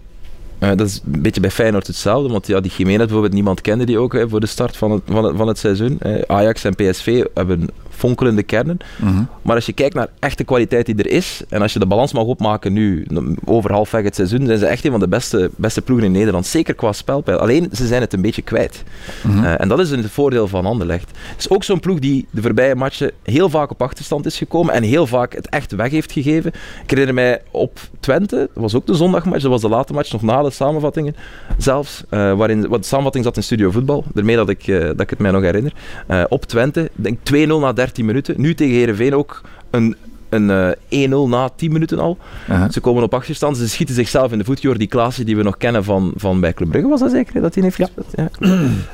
Eh, 0.59 0.71
dat 0.77 0.87
is 0.87 1.03
een 1.13 1.23
beetje 1.23 1.41
bij 1.41 1.51
Feyenoord 1.51 1.87
hetzelfde, 1.87 2.33
want 2.33 2.47
ja, 2.47 2.61
die 2.61 2.71
Jiménez 2.77 3.05
bijvoorbeeld, 3.05 3.33
niemand 3.33 3.61
kende 3.61 3.85
die 3.85 3.99
ook 3.99 4.13
hè, 4.13 4.29
voor 4.29 4.41
de 4.41 4.47
start 4.47 4.77
van 4.77 4.91
het, 4.91 5.03
van 5.07 5.25
het, 5.25 5.37
van 5.37 5.49
het 5.49 5.59
seizoen. 5.59 5.99
Ajax 6.27 6.65
en 6.65 6.75
PSV 6.75 7.25
hebben 7.35 7.69
fonkelende 7.97 8.43
kernen. 8.43 8.79
Mhm. 8.97 9.23
Maar 9.43 9.55
als 9.55 9.67
je 9.67 9.73
kijkt 9.73 9.95
naar 9.95 10.09
echte 10.19 10.45
kwaliteit 10.45 10.87
die 10.87 10.97
er 10.97 11.11
is, 11.11 11.43
en 11.49 11.63
als 11.63 11.73
je 11.73 11.79
de 11.79 11.87
balans 11.87 12.13
mag 12.13 12.25
opmaken 12.25 12.73
nu, 12.73 13.07
over 13.45 13.73
halfweg 13.73 14.05
het 14.05 14.15
seizoen, 14.15 14.47
zijn 14.47 14.59
ze 14.59 14.67
echt 14.67 14.85
een 14.85 14.91
van 14.91 15.01
de 15.01 15.09
beste, 15.09 15.51
beste 15.57 15.83
ploegen 15.83 16.07
in 16.07 16.13
Nederland. 16.13 16.47
Zeker 16.47 16.75
qua 16.75 16.93
spelpeil. 16.93 17.39
Alleen, 17.39 17.69
ze 17.73 17.87
zijn 17.87 18.01
het 18.01 18.13
een 18.13 18.21
beetje 18.21 18.43
kwijt. 18.43 18.83
Mhm. 19.23 19.45
Eh, 19.45 19.61
en 19.61 19.69
dat 19.69 19.79
is 19.79 19.91
een 19.91 20.09
voordeel 20.09 20.49
van 20.49 20.67
Anderlecht. 20.67 21.11
Het 21.11 21.39
is 21.39 21.51
ook 21.51 21.65
zo'n 21.65 21.81
ploeg 21.81 21.99
die 21.99 22.27
de 22.31 22.43
voorbije 22.43 22.75
matchen 22.75 23.11
heel 23.23 23.49
vaak 23.49 23.71
op 23.71 23.83
achterstand 23.83 24.27
is 24.27 24.39
gekomen 24.39 24.75
en 24.75 24.83
heel 24.83 25.07
vaak 25.07 25.35
het 25.35 25.49
echt 25.49 25.73
weg 25.73 25.91
heeft 25.91 26.13
gegeven. 26.13 26.53
Ik 26.83 26.91
herinner 26.91 27.15
mij 27.15 27.43
op 27.51 27.81
Twente, 28.01 28.37
dat 28.37 28.63
was 28.63 28.75
ook 28.75 28.87
de 28.87 28.95
zondagmatch, 28.95 29.43
dat 29.43 29.51
was 29.51 29.61
de 29.61 29.69
late 29.69 29.93
match, 29.93 30.13
nog 30.13 30.23
na 30.23 30.43
de 30.43 30.51
samenvattingen 30.51 31.17
zelfs, 31.59 32.03
eh, 32.09 32.33
waarin, 32.33 32.69
wat 32.69 32.81
de 32.81 32.87
samenvatting 32.87 33.25
zat 33.25 33.37
in 33.37 33.43
Studio 33.43 33.71
Voetbal, 33.71 34.05
daarmee 34.15 34.37
dat 34.37 34.49
ik, 34.49 34.67
eh, 34.67 34.81
dat 34.81 35.01
ik 35.01 35.11
het 35.11 35.19
mij 35.19 35.31
nog 35.31 35.43
herinner. 35.43 35.73
Op 36.29 36.45
Twente, 36.45 36.91
denk 36.95 37.19
2-0 37.23 37.61
na 37.61 37.73
13 37.85 38.05
minuten. 38.05 38.35
Nu 38.41 38.55
tegen 38.55 38.75
Herenveen 38.75 39.15
ook 39.15 39.41
een, 39.71 39.97
een 40.29 40.77
eh, 40.89 41.09
1-0 41.09 41.29
na 41.29 41.49
10 41.57 41.73
minuten 41.73 41.99
al. 41.99 42.19
Ze 42.71 42.81
komen 42.81 43.03
op 43.03 43.15
achterstand, 43.15 43.57
ze 43.57 43.69
schieten 43.69 43.95
zichzelf 43.95 44.33
in 44.33 44.39
de 44.39 44.45
voet. 44.45 44.63
Jordi 44.63 44.87
Klaassen, 44.87 45.27
die 45.27 45.37
we 45.37 45.43
nog 45.43 45.57
kennen 45.57 45.85
van, 45.85 46.13
van 46.17 46.41
bij 46.41 46.53
Club 46.53 46.71
Brugge, 46.71 46.89
was 46.89 47.01
dat 47.01 47.11
zeker? 47.11 47.41
Dat 47.41 47.55
hij 47.55 47.63
heeft? 47.63 47.77
Ja. 47.77 48.29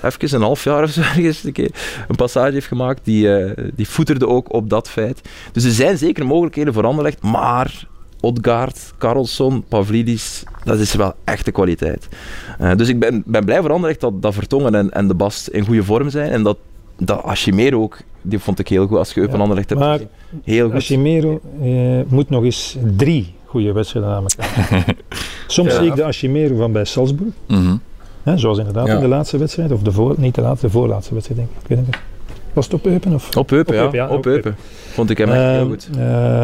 Even 0.02 0.34
een 0.34 0.42
half 0.42 0.64
jaar 0.64 0.82
of 0.82 0.90
zo 0.90 1.00
ergens 1.16 1.44
een, 1.44 1.52
keer 1.52 1.70
een 2.08 2.16
passage 2.16 2.52
heeft 2.52 2.66
gemaakt. 2.66 3.00
Die, 3.04 3.36
eh, 3.36 3.64
die 3.74 3.88
voeterde 3.88 4.26
ook 4.26 4.52
op 4.52 4.70
dat 4.70 4.90
feit. 4.90 5.20
Dus 5.52 5.64
er 5.64 5.70
zijn 5.70 5.98
zeker 5.98 6.26
mogelijkheden 6.26 6.72
voor 6.72 6.86
Anderlecht, 6.86 7.22
maar 7.22 7.88
Odgaard, 8.20 8.92
Karlsson, 8.98 9.64
Pavlidis, 9.68 10.42
dat 10.64 10.78
is 10.78 10.94
wel 10.94 11.14
echte 11.24 11.50
kwaliteit. 11.50 12.08
Eh, 12.58 12.74
dus 12.76 12.88
ik 12.88 12.98
ben, 12.98 13.22
ben 13.26 13.44
blij 13.44 13.60
voor 13.60 13.72
Anderlecht 13.72 14.00
dat, 14.00 14.22
dat 14.22 14.34
Vertongen 14.34 14.74
en, 14.74 14.90
en 14.90 15.08
de 15.08 15.14
Bast 15.14 15.46
in 15.46 15.64
goede 15.64 15.84
vorm 15.84 16.10
zijn. 16.10 16.30
En 16.30 16.42
dat, 16.42 16.58
dat 17.00 17.22
Ashimero 17.22 17.82
ook, 17.82 17.98
die 18.22 18.38
vond 18.38 18.58
ik 18.58 18.68
heel 18.68 18.86
goed 18.86 18.98
als 18.98 19.12
je 19.12 19.20
Eupen 19.20 19.38
Ja, 19.38 19.54
hebt 19.54 19.74
maar. 19.74 19.98
Heel 20.44 20.66
goed. 20.66 20.74
Ashimero 20.74 21.40
eh, 21.62 21.68
moet 22.08 22.30
nog 22.30 22.44
eens 22.44 22.76
drie 22.96 23.34
goede 23.44 23.72
wedstrijden 23.72 24.10
aan 24.12 24.24
elkaar. 24.36 24.84
Soms 25.46 25.72
Ja. 25.72 25.78
zie 25.78 25.86
ik 25.88 25.94
de 25.96 26.04
Ashimero 26.04 26.56
van 26.56 26.72
bij 26.72 26.84
Salzburg, 26.84 27.32
Mhm. 27.48 27.76
hè, 28.22 28.38
zoals 28.38 28.58
inderdaad 28.58 28.86
Ja. 28.86 28.94
in 28.94 29.00
de 29.00 29.08
laatste 29.08 29.38
wedstrijd, 29.38 29.72
of 29.72 29.82
de 29.82 29.92
voor, 29.92 30.14
niet 30.18 30.34
de 30.34 30.40
laatste, 30.40 30.66
de 30.66 30.72
voorlaatste 30.72 31.14
wedstrijd 31.14 31.40
denk 31.40 31.52
ik. 31.56 31.62
ik 31.62 31.76
weet 31.76 31.86
niet. 31.86 31.98
Was 32.52 32.64
het 32.64 32.74
op 32.74 32.86
Eupen? 32.86 33.14
Of? 33.14 33.36
Op 33.36 33.50
Eupen, 33.52 33.74
Op 33.74 33.78
ja. 33.78 33.82
Eupen, 33.82 33.98
ja, 33.98 34.16
Op 34.16 34.26
Eupen. 34.26 34.56
Vond 34.92 35.10
ik 35.10 35.18
hem 35.18 35.28
echt 35.28 35.42
heel 35.42 35.60
Eh, 35.60 35.66
goed. 35.66 35.88
eh, 35.98 35.98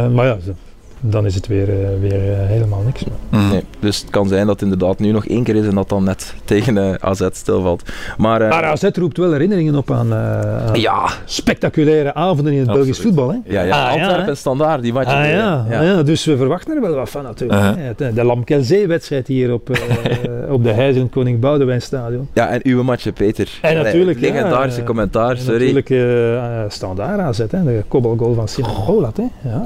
maar 0.09 0.27
ja, 0.27 0.37
zo- 0.45 0.53
dan 1.01 1.27
is 1.27 1.35
het 1.35 1.47
weer, 1.47 1.69
eh, 1.69 1.89
weer 2.01 2.33
eh, 2.33 2.47
helemaal 2.47 2.83
niks. 2.85 3.05
Mhm. 3.29 3.49
Nee, 3.49 3.65
dus 3.81 4.01
het 4.01 4.11
kan 4.11 4.29
zijn 4.29 4.47
dat 4.47 4.61
het 4.61 4.63
inderdaad 4.63 4.99
nu 4.99 5.11
nog 5.13 5.27
één 5.27 5.43
keer 5.45 5.55
is 5.57 5.67
en 5.67 5.75
dat 5.75 5.89
dan 5.89 6.05
net 6.05 6.35
tegen 6.45 6.79
eh, 6.79 6.95
AZ 7.01 7.29
stilvalt. 7.33 7.83
Maar, 8.19 8.41
eh, 8.41 8.49
Maar 8.49 8.65
AZ 8.65 8.85
roept 8.95 9.17
wel 9.17 9.33
herinneringen 9.33 9.75
op 9.75 9.91
aan, 9.91 10.13
eh, 10.13 10.67
aan 10.67 10.81
ja, 10.81 11.09
spectaculaire 11.25 12.15
avonden 12.15 12.53
in 12.53 12.59
het 12.59 12.69
Absoluut. 12.69 12.87
Belgisch 12.87 13.05
voetbal. 13.05 13.29
Hè? 13.31 13.37
ja, 13.45 13.63
ja, 13.63 13.89
Ah, 13.89 13.95
ja, 13.95 14.01
Antwerpen 14.03 14.29
en 14.29 14.37
Standaard, 14.37 14.83
die 14.83 14.93
match. 14.93 15.07
Ah 15.11 15.15
ja, 15.15 15.25
ja. 15.71 15.79
ah, 15.79 15.85
ja, 15.85 16.03
dus 16.03 16.25
we 16.25 16.37
verwachten 16.37 16.75
er 16.75 16.81
wel 16.81 16.95
wat 16.95 17.11
van 17.11 17.23
natuurlijk. 17.23 17.61
Uh-huh. 17.61 17.97
De, 17.97 18.13
de 18.13 18.25
Lamkelzee-wedstrijd 18.25 19.27
hier 19.27 19.53
op, 19.53 19.71
eh, 19.71 19.81
op 20.55 20.63
de 20.65 20.71
Heizen 20.73 21.11
Koning 21.11 21.41
Boudewijn 21.41 21.83
Stadion. 21.83 22.29
Ja, 22.33 22.49
en 22.49 22.61
uw 22.63 22.83
matje, 22.83 23.13
Peter. 23.13 23.59
En 23.63 23.83
natuurlijk, 23.83 24.21
Legendarische 24.21 24.83
commentaar, 24.83 25.31
En 25.31 25.39
sorry. 25.39 25.73
natuurlijk 25.73 26.73
standaard 26.73 27.19
aanzet, 27.21 27.53
hè. 27.53 27.63
de 27.65 27.83
kobbelgoal 27.89 28.35
van 28.35 28.49
Simon 28.49 28.85
Bolat. 28.87 29.17
Hè. 29.17 29.51
Ja, 29.51 29.63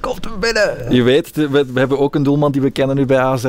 komt 0.00 0.28
binnen! 0.52 0.94
Je 0.94 1.02
weet, 1.02 1.34
we, 1.34 1.48
we 1.48 1.78
hebben 1.78 1.98
ook 1.98 2.14
een 2.14 2.22
doelman 2.22 2.52
die 2.52 2.60
we 2.60 2.70
kennen 2.70 2.96
nu 2.96 3.06
bij 3.06 3.18
AZ. 3.18 3.44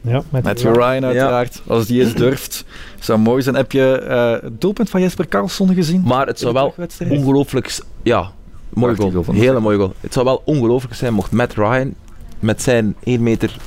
ja, 0.00 0.22
met 0.30 0.44
Matthew 0.44 0.74
Ryan 0.74 1.04
uiteraard. 1.04 1.62
Als 1.66 1.86
die 1.86 2.02
eens 2.02 2.14
durft, 2.14 2.64
zou 3.00 3.18
mooi 3.18 3.42
zijn. 3.42 3.54
Heb 3.54 3.72
je 3.72 3.98
eh, 3.98 4.42
het 4.42 4.60
doelpunt 4.60 4.90
van 4.90 5.00
Jesper 5.00 5.26
Karlsson 5.26 5.74
gezien? 5.74 6.02
Maar 6.04 6.26
het 6.26 6.38
zou 6.38 6.52
wel 6.52 6.74
ongelooflijk... 7.08 7.78
Ja, 8.02 8.32
mooi 8.68 8.96
goal. 8.96 9.24
Hele 9.32 9.60
mooie 9.60 9.76
goal. 9.76 9.92
Het 10.00 10.12
zou 10.12 10.24
wel 10.24 10.42
ongelooflijk 10.44 10.94
zijn 10.94 11.14
mocht 11.14 11.30
Matt 11.30 11.54
Ryan 11.54 11.94
met 12.42 12.62
zijn 12.62 12.94
1,55 12.94 13.00
meter 13.20 13.60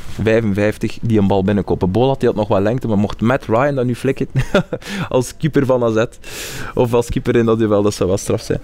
die 1.02 1.20
een 1.20 1.28
bal 1.28 1.44
binnenkoppen. 1.44 1.92
Bolat 1.92 2.20
die 2.20 2.30
had 2.30 2.38
nog 2.38 2.48
wel 2.48 2.60
lengte, 2.60 2.88
maar 2.88 2.98
mocht 2.98 3.22
Matt 3.22 3.46
Ryan 3.46 3.76
dat 3.76 3.86
nu 3.86 3.96
flikken 3.96 4.28
als 5.10 5.38
keeper 5.38 5.66
van 5.66 5.84
AZ 5.84 6.06
of 6.74 6.94
als 6.94 7.10
keeper 7.10 7.36
in 7.36 7.46
dat 7.46 7.60
duel, 7.60 7.82
dat 7.82 7.94
zou 7.94 8.10
wel 8.10 8.18
straf 8.18 8.42
zijn. 8.42 8.60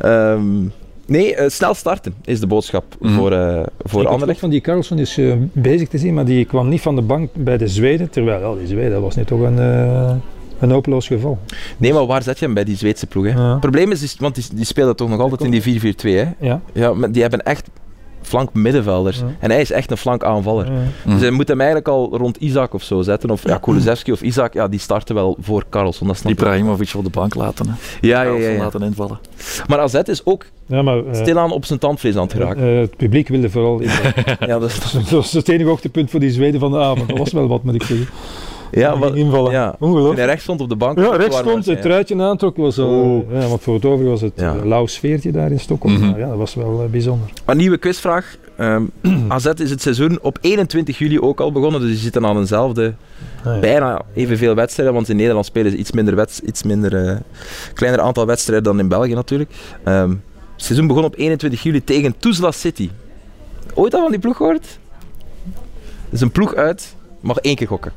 Ehm, 0.00 0.68
nee, 1.06 1.34
eh, 1.34 1.48
snel 1.48 1.74
starten 1.74 2.14
is 2.24 2.40
de 2.40 2.46
boodschap 2.46 2.84
Mhm. 3.00 3.14
voor, 3.14 3.32
eh 3.32 3.62
voor 3.84 4.02
Ik 4.02 4.08
Anderlecht. 4.08 4.40
van 4.40 4.50
die 4.50 4.60
Carlson 4.60 4.98
is 4.98 5.18
eh, 5.18 5.32
bezig 5.52 5.88
te 5.88 5.98
zien, 5.98 6.14
maar 6.14 6.24
die 6.24 6.44
kwam 6.44 6.68
niet 6.68 6.80
van 6.80 6.94
de 6.96 7.02
bank 7.02 7.30
bij 7.34 7.58
de 7.58 7.68
Zweden. 7.68 8.10
Terwijl, 8.10 8.40
ja, 8.52 8.58
die 8.58 8.66
Zweden 8.66 8.90
dat 8.90 9.00
was 9.02 9.16
nu 9.16 9.24
toch 9.24 9.40
een, 9.40 9.58
eh, 9.58 10.14
een 10.58 10.70
hopeloos 10.70 11.06
geval. 11.06 11.38
Nee, 11.76 11.92
maar 11.92 12.06
waar 12.06 12.22
zet 12.22 12.38
je 12.38 12.44
hem 12.44 12.54
bij 12.54 12.64
die 12.64 12.76
Zweedse 12.76 13.06
ploeg? 13.06 13.24
Hè? 13.24 13.30
Ja. 13.30 13.50
Het 13.50 13.60
probleem 13.60 13.92
is, 13.92 14.02
is- 14.02 14.16
want 14.18 14.34
die, 14.34 14.44
die 14.54 14.64
spelen 14.64 14.96
toch 14.96 15.08
nog 15.08 15.20
altijd 15.20 15.40
in 15.40 15.50
die 15.50 15.62
4-4-2. 15.62 16.16
Hè? 16.16 16.24
Ja. 16.40 16.60
Ja, 16.72 16.94
maar 16.94 17.12
die 17.12 17.22
hebben 17.22 17.42
echt 17.42 17.68
flank 18.26 18.54
middenvelders. 18.54 19.18
Ja. 19.18 19.24
En 19.38 19.50
hij 19.50 19.60
is 19.60 19.70
echt 19.70 19.90
een 19.90 19.96
flank 19.96 20.24
aanvaller. 20.24 20.66
Ja. 20.72 21.12
Dus 21.12 21.20
hij 21.20 21.30
moet 21.30 21.48
hem 21.48 21.58
eigenlijk 21.58 21.88
al 21.88 22.16
rond 22.16 22.36
Isaac 22.36 22.74
of 22.74 22.82
zo 22.82 23.02
zetten. 23.02 23.30
Of 23.30 23.42
ja, 23.48 23.58
Kulusevski 23.58 24.12
of 24.12 24.22
Isaac, 24.22 24.52
ja, 24.54 24.68
die 24.68 24.80
starten 24.80 25.14
wel 25.14 25.36
voor 25.40 25.64
Karlsson. 25.68 26.06
Dat 26.06 26.16
snap 26.16 26.32
ik. 26.32 26.38
Ibrahimovic 26.38 26.92
op 26.96 27.04
de 27.04 27.10
bank 27.10 27.34
laten. 27.34 27.66
Hè. 27.68 27.74
Ja, 28.00 28.22
ja, 28.22 28.32
ja, 28.50 28.58
laten 28.58 28.82
invallen. 28.82 29.18
Maar 29.66 29.78
AZ 29.78 29.94
is 29.94 30.26
ook 30.26 30.44
Ja, 30.66 30.82
maar 30.82 30.98
eh, 31.06 31.14
stilaan 31.14 31.52
op 31.52 31.64
zijn 31.64 31.78
tandvlees 31.78 32.16
aan 32.16 32.22
het 32.22 32.32
geraken. 32.32 32.62
eh, 32.62 32.80
het 32.80 32.96
publiek 32.96 33.28
wilde 33.28 33.50
vooral... 33.50 33.82
ja, 34.46 34.58
dat 34.58 34.70
is, 34.70 34.92
dat 34.92 35.08
was 35.08 35.32
het 35.32 35.48
enige 35.48 35.68
hoogtepunt 35.68 36.10
voor 36.10 36.20
die 36.20 36.30
Zweden 36.30 36.60
van 36.60 36.70
de 36.70 36.78
avond. 36.78 37.08
Dat 37.08 37.18
was 37.18 37.32
wel 37.32 37.46
wat, 37.48 37.62
moet 37.62 37.74
ik 37.74 37.82
zeggen. 37.82 38.06
Ja, 38.70 38.98
wat, 38.98 39.14
invallen. 39.14 39.52
ja. 39.52 39.76
Ongelooflijk. 39.78 40.16
hij 40.18 40.26
rechts 40.26 40.42
stond 40.42 40.60
op 40.60 40.68
de 40.68 40.76
bank. 40.76 40.98
Ja, 40.98 41.16
rechts 41.16 41.36
stond, 41.36 41.66
het 41.66 41.82
truitje 41.82 42.22
aantrok, 42.22 42.56
was 42.56 42.78
al, 42.78 43.04
Oeh. 43.04 43.40
ja, 43.42 43.48
want 43.48 43.60
voor 43.60 43.74
het 43.74 43.84
over 43.84 44.04
was 44.04 44.20
het 44.20 44.32
Ja. 44.36 44.52
ja. 44.54 44.64
lauw 44.66 44.86
sfeertje 44.86 45.32
daar 45.32 45.50
in 45.50 45.60
Stockholm. 45.60 45.92
Mhm. 45.94 46.18
Ja, 46.18 46.28
dat 46.28 46.36
was 46.38 46.54
wel 46.54 46.82
eh, 46.82 46.90
bijzonder. 46.90 47.28
Een 47.44 47.56
nieuwe 47.56 47.78
quizvraag. 47.78 48.36
Ehm, 48.56 48.82
AZ 49.28 49.46
is 49.56 49.70
het 49.70 49.82
seizoen 49.82 50.18
op 50.22 50.38
21 50.40 50.98
juli 50.98 51.20
ook 51.20 51.40
al 51.40 51.52
begonnen, 51.52 51.80
dus 51.80 51.90
die 51.90 51.98
zitten 51.98 52.26
aan 52.26 52.36
eenzelfde, 52.38 52.94
Ah, 53.44 53.54
ja. 53.54 53.60
bijna 53.60 54.02
evenveel 54.14 54.54
wedstrijden, 54.54 54.94
want 54.94 55.08
in 55.08 55.16
Nederland 55.16 55.46
spelen 55.46 55.70
ze 55.70 55.76
iets 55.76 55.92
minder, 55.92 56.26
iets 56.44 56.62
minder 56.62 57.06
eh, 57.08 57.16
kleiner 57.74 58.00
aantal 58.00 58.26
wedstrijden 58.26 58.64
dan 58.64 58.78
in 58.78 58.88
België 58.88 59.14
natuurlijk. 59.14 59.50
Ehm, 59.84 60.10
het 60.10 60.64
seizoen 60.64 60.86
begon 60.86 61.04
op 61.04 61.14
21 61.16 61.62
juli 61.62 61.84
tegen 61.84 62.14
Tuzla 62.18 62.50
City. 62.50 62.90
Ooit 63.74 63.94
al 63.94 64.00
van 64.02 64.10
die 64.10 64.20
ploeg 64.20 64.36
gehoord? 64.36 64.78
Het 66.04 66.12
is 66.14 66.20
een 66.20 66.30
ploeg 66.30 66.54
uit, 66.54 66.94
mag 67.20 67.38
één 67.38 67.54
keer 67.56 67.66
gokken. 67.66 67.92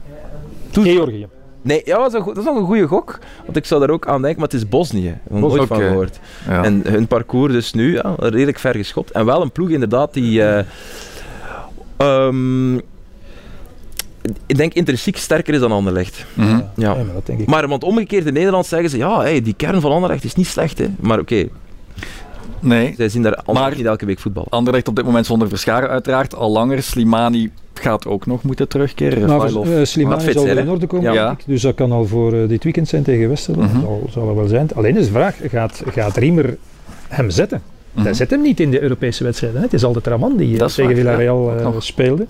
Georgië. 0.72 1.28
Nee, 1.62 1.82
ja, 1.86 1.98
dat 1.98 2.14
is, 2.14 2.26
dat 2.26 2.38
is 2.38 2.44
nog 2.44 2.56
een 2.56 2.66
goede 2.66 2.88
gok, 2.88 3.20
want 3.46 3.58
ik 3.58 3.66
zou 3.66 3.80
daar 3.80 3.90
ook 3.90 4.08
aan 4.08 4.22
denken, 4.22 4.40
maar 4.40 4.50
het 4.50 4.58
is 4.58 4.70
Bosnië. 4.70 5.18
Nog 5.30 5.56
nooit 5.56 5.68
van 5.68 5.78
gehoord. 5.78 6.20
Ja. 6.48 6.64
En 6.64 6.82
hun 6.88 7.08
parcours 7.08 7.54
dus 7.54 7.74
nu 7.74 7.94
ja, 7.94 8.16
redelijk 8.18 8.60
ver 8.60 8.76
geschopt. 8.76 9.12
En 9.12 9.26
wel 9.26 9.42
een 9.42 9.52
ploeg 9.52 9.70
inderdaad 9.70 10.14
die... 10.14 10.44
eh, 10.44 10.66
ehm, 11.98 12.76
ik 14.46 14.58
denk 14.58 14.74
intrinsiek 14.74 15.18
sterker 15.18 15.54
is 15.54 15.60
dan 15.60 15.72
Anderlecht. 15.72 16.26
Mhm. 16.34 16.48
Ja. 16.50 16.64
Ja, 16.76 16.94
maar 16.94 17.14
dat 17.14 17.26
denk 17.26 17.40
ik. 17.40 17.48
Maar 17.48 17.68
want 17.68 17.84
omgekeerd 17.84 18.26
in 18.26 18.34
Nederland 18.34 18.66
zeggen 18.66 18.90
ze, 18.90 18.98
ja, 18.98 19.20
hey, 19.22 19.42
die 19.42 19.54
kern 19.54 19.82
van 19.82 19.92
Anderlecht 19.92 20.24
is 20.24 20.36
niet 20.36 20.48
slecht. 20.48 20.78
Hè. 20.78 20.88
Maar 21.00 21.20
oké, 21.20 21.48
Nee, 22.62 22.94
zij 22.98 23.10
zien 23.10 23.22
daar 23.22 23.44
Maar- 23.54 23.76
niet 23.76 23.86
elke 23.86 24.06
week 24.06 24.20
voetbal. 24.20 24.46
Anderlecht 24.50 24.88
op 24.88 24.96
dit 24.96 25.06
moment 25.06 25.26
zonder 25.26 25.48
Verscharen 25.50 25.90
uiteraard. 25.90 26.36
Al 26.36 26.52
langer. 26.52 26.84
Slimani 26.84 27.52
gaat 27.74 28.06
ook 28.08 28.26
nog 28.26 28.44
moeten 28.44 28.68
terugkeren. 28.68 29.38
Maar 29.38 29.52
uh, 29.52 29.84
Slimani 29.84 30.32
zal 30.32 30.44
weer 30.44 30.58
in 30.58 30.70
orde 30.70 30.88
komen, 30.88 31.14
Ja. 31.14 31.26
denk 31.28 31.40
ik. 31.40 31.46
dus 31.48 31.62
dat 31.62 31.76
kan 31.76 31.92
al 31.92 32.06
voor 32.06 32.34
eh, 32.34 32.48
dit 32.48 32.64
weekend 32.64 32.88
zijn 32.88 33.04
tegen 33.04 33.30
Westerlo. 33.30 33.62
Mhm. 33.62 33.80
zal, 33.82 34.04
zal 34.10 34.30
er 34.30 34.36
wel 34.36 34.48
zijn. 34.48 34.68
Alleen 34.76 34.98
is 34.98 35.06
de 35.06 35.12
vraag, 35.12 35.36
gaat, 35.44 35.84
gaat 35.88 36.18
Riemer 36.18 36.58
hem 37.08 37.30
zetten? 37.30 37.62
Hij 37.94 38.14
zet 38.14 38.30
hem 38.30 38.42
niet 38.42 38.60
in 38.60 38.72
de 38.72 38.82
Europese 38.82 39.24
wedstrijden. 39.24 39.58
Hè. 39.60 39.66
Het 39.66 39.74
is 39.74 39.84
altijd 39.84 40.08
Raman 40.08 40.38
die 40.38 40.54
eh, 40.54 40.60
Dat 40.60 40.74
tegen 40.74 40.86
waar, 40.90 41.00
Villarreal 41.00 41.54
ja, 41.54 41.60
eh, 41.60 41.72
speelde. 41.80 42.26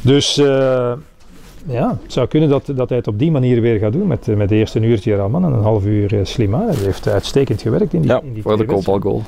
Dus 0.00 0.36
eh, 0.38 0.92
ja, 1.66 1.98
het 2.02 2.12
zou 2.12 2.26
kunnen 2.26 2.48
dat, 2.48 2.66
dat 2.74 2.88
hij 2.88 2.98
het 2.98 3.06
op 3.06 3.18
die 3.18 3.30
manier 3.30 3.60
weer 3.60 3.78
gaat 3.78 3.92
doen. 3.92 4.06
Met, 4.06 4.28
eh, 4.28 4.36
met 4.36 4.50
eerst 4.50 4.74
een 4.74 4.82
uurtje 4.82 5.16
Raman 5.16 5.44
en 5.44 5.52
een 5.52 5.62
half 5.62 5.84
uur 5.84 6.12
uh. 6.12 6.58
Hij 6.66 6.74
heeft 6.74 7.08
uitstekend 7.08 7.62
gewerkt 7.62 7.92
in 7.92 8.00
die, 8.00 8.10
Ja, 8.10 8.20
in 8.22 8.32
die 8.32 8.42
Voor 8.42 8.56
de 8.56 8.64
kopbalgoal. 8.64 9.22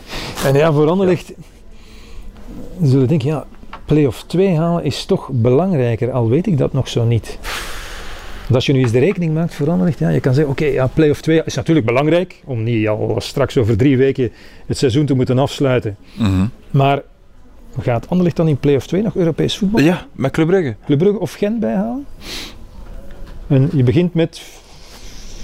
En 0.44 0.54
ja, 0.54 0.72
voor 0.72 0.88
Anderlecht 0.88 1.32
zullen 2.82 3.00
we 3.00 3.06
denken, 3.06 3.28
ja, 3.28 3.46
play-off 3.84 4.22
2 4.22 4.56
halen 4.56 4.84
is 4.84 5.04
toch 5.04 5.28
belangrijker, 5.32 6.10
al 6.10 6.28
weet 6.28 6.46
ik 6.46 6.58
dat 6.58 6.72
nog 6.72 6.88
zo 6.88 7.04
niet. 7.04 7.38
Want 8.40 8.54
als 8.54 8.66
je 8.66 8.72
nu 8.72 8.80
eens 8.80 8.92
de 8.92 8.98
rekening 8.98 9.34
maakt 9.34 9.54
voor 9.54 9.70
Anderlecht, 9.70 9.98
ja, 9.98 10.08
je 10.08 10.20
kan 10.20 10.34
zeggen, 10.34 10.52
oké, 10.52 10.64
ja, 10.64 10.86
play-off 10.86 11.20
2 11.20 11.42
is 11.44 11.54
natuurlijk 11.54 11.86
belangrijk, 11.86 12.42
om 12.44 12.62
niet 12.62 12.88
al 12.88 13.14
straks 13.18 13.56
over 13.56 13.76
drie 13.76 13.96
weken 13.96 14.32
het 14.66 14.78
seizoen 14.78 15.06
te 15.06 15.14
moeten 15.14 15.38
afsluiten. 15.38 15.96
Mhm. 16.14 16.46
Maar 16.70 17.02
gaat 17.82 18.08
Anderlecht 18.08 18.36
dan 18.36 18.48
in 18.48 18.56
play-off 18.56 18.86
2 18.86 19.02
nog 19.02 19.16
Europees 19.16 19.58
voetbal? 19.58 19.80
Ja, 19.80 20.06
met 20.12 20.32
Club 20.32 20.46
Brugge. 20.46 20.76
Club 20.84 20.98
Brugge 20.98 21.18
of 21.18 21.32
Gent 21.32 21.60
bijhalen? 21.60 22.06
En 23.46 23.70
je 23.72 23.82
begint 23.82 24.14
met 24.14 24.40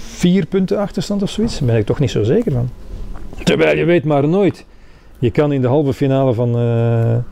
vier 0.06 0.46
punten 0.46 0.78
achterstand 0.78 1.22
of 1.22 1.30
zoiets, 1.30 1.58
daar 1.58 1.68
ben 1.68 1.76
ik 1.76 1.86
toch 1.86 1.98
niet 1.98 2.10
zo 2.10 2.22
zeker 2.22 2.52
van. 2.52 2.68
Terwijl 3.42 3.76
je 3.76 3.84
weet 3.84 4.04
maar 4.04 4.28
nooit. 4.28 4.64
Je 5.18 5.30
kan 5.30 5.52
in 5.52 5.60
de 5.60 5.68
halve 5.68 5.92
finale 5.92 6.34
van 6.34 6.56
eh, 6.56 7.14
eh, 7.14 7.22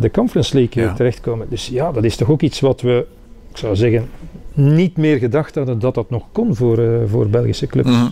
de 0.00 0.10
Conference 0.12 0.56
League 0.56 0.82
eh, 0.82 0.88
Ja. 0.88 0.94
terechtkomen. 0.94 1.46
Dus 1.50 1.66
ja, 1.66 1.92
dat 1.92 2.04
is 2.04 2.16
toch 2.16 2.30
ook 2.30 2.42
iets 2.42 2.60
wat 2.60 2.80
we 2.80 3.06
ik 3.50 3.58
zou 3.58 3.76
zeggen, 3.76 4.08
niet 4.54 4.96
meer 4.96 5.18
gedacht 5.18 5.54
hadden 5.54 5.78
dat 5.78 5.94
dat 5.94 6.10
nog 6.10 6.24
kon 6.32 6.54
voor, 6.54 7.08
voor 7.08 7.28
Belgische 7.28 7.66
clubs. 7.66 7.90
Mhm. 7.90 8.08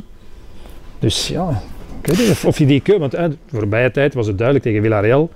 Dus 0.99 1.29
ja, 1.29 1.63
ik 2.01 2.07
weet 2.07 2.19
niet 2.19 2.31
of, 2.31 2.45
of 2.45 2.59
je 2.59 2.67
die 2.67 2.81
keuze, 2.81 3.01
want 3.01 3.13
de 3.13 3.37
voorbije 3.47 3.91
tijd 3.91 4.15
was 4.15 4.27
het 4.27 4.37
duidelijk 4.37 4.67
tegen 4.67 4.83
Villarreal, 4.83 5.31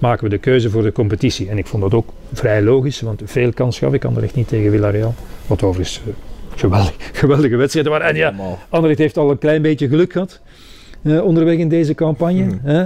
maken 0.00 0.24
we 0.24 0.30
de 0.30 0.38
keuze 0.38 0.70
voor 0.70 0.82
de 0.82 0.92
competitie. 0.92 1.48
En 1.48 1.58
ik 1.58 1.66
vond 1.66 1.82
dat 1.82 1.94
ook 1.94 2.08
vrij 2.32 2.62
logisch, 2.62 3.00
want 3.00 3.22
veel 3.24 3.52
kans 3.52 3.78
gaf 3.78 3.92
ik 3.92 4.04
Anderlecht 4.04 4.34
niet 4.34 4.48
tegen 4.48 4.70
Villarreal. 4.70 5.14
Wat 5.46 5.62
overigens 5.62 6.00
eh, 6.06 6.12
geweldig, 6.58 6.94
geweldige 7.12 7.56
wedstrijden 7.56 7.92
waren. 7.92 8.06
En 8.08 8.16
ja. 8.16 8.34
Anderlecht 8.68 9.00
heeft 9.00 9.16
al 9.16 9.30
een 9.30 9.38
klein 9.38 9.62
beetje 9.62 9.88
geluk 9.88 10.12
gehad 10.12 10.40
eh, 11.02 11.24
onderweg 11.24 11.56
in 11.56 11.68
deze 11.68 11.94
campagne. 11.94 12.44
Mhm. 12.44 12.56
Hè, 12.62 12.82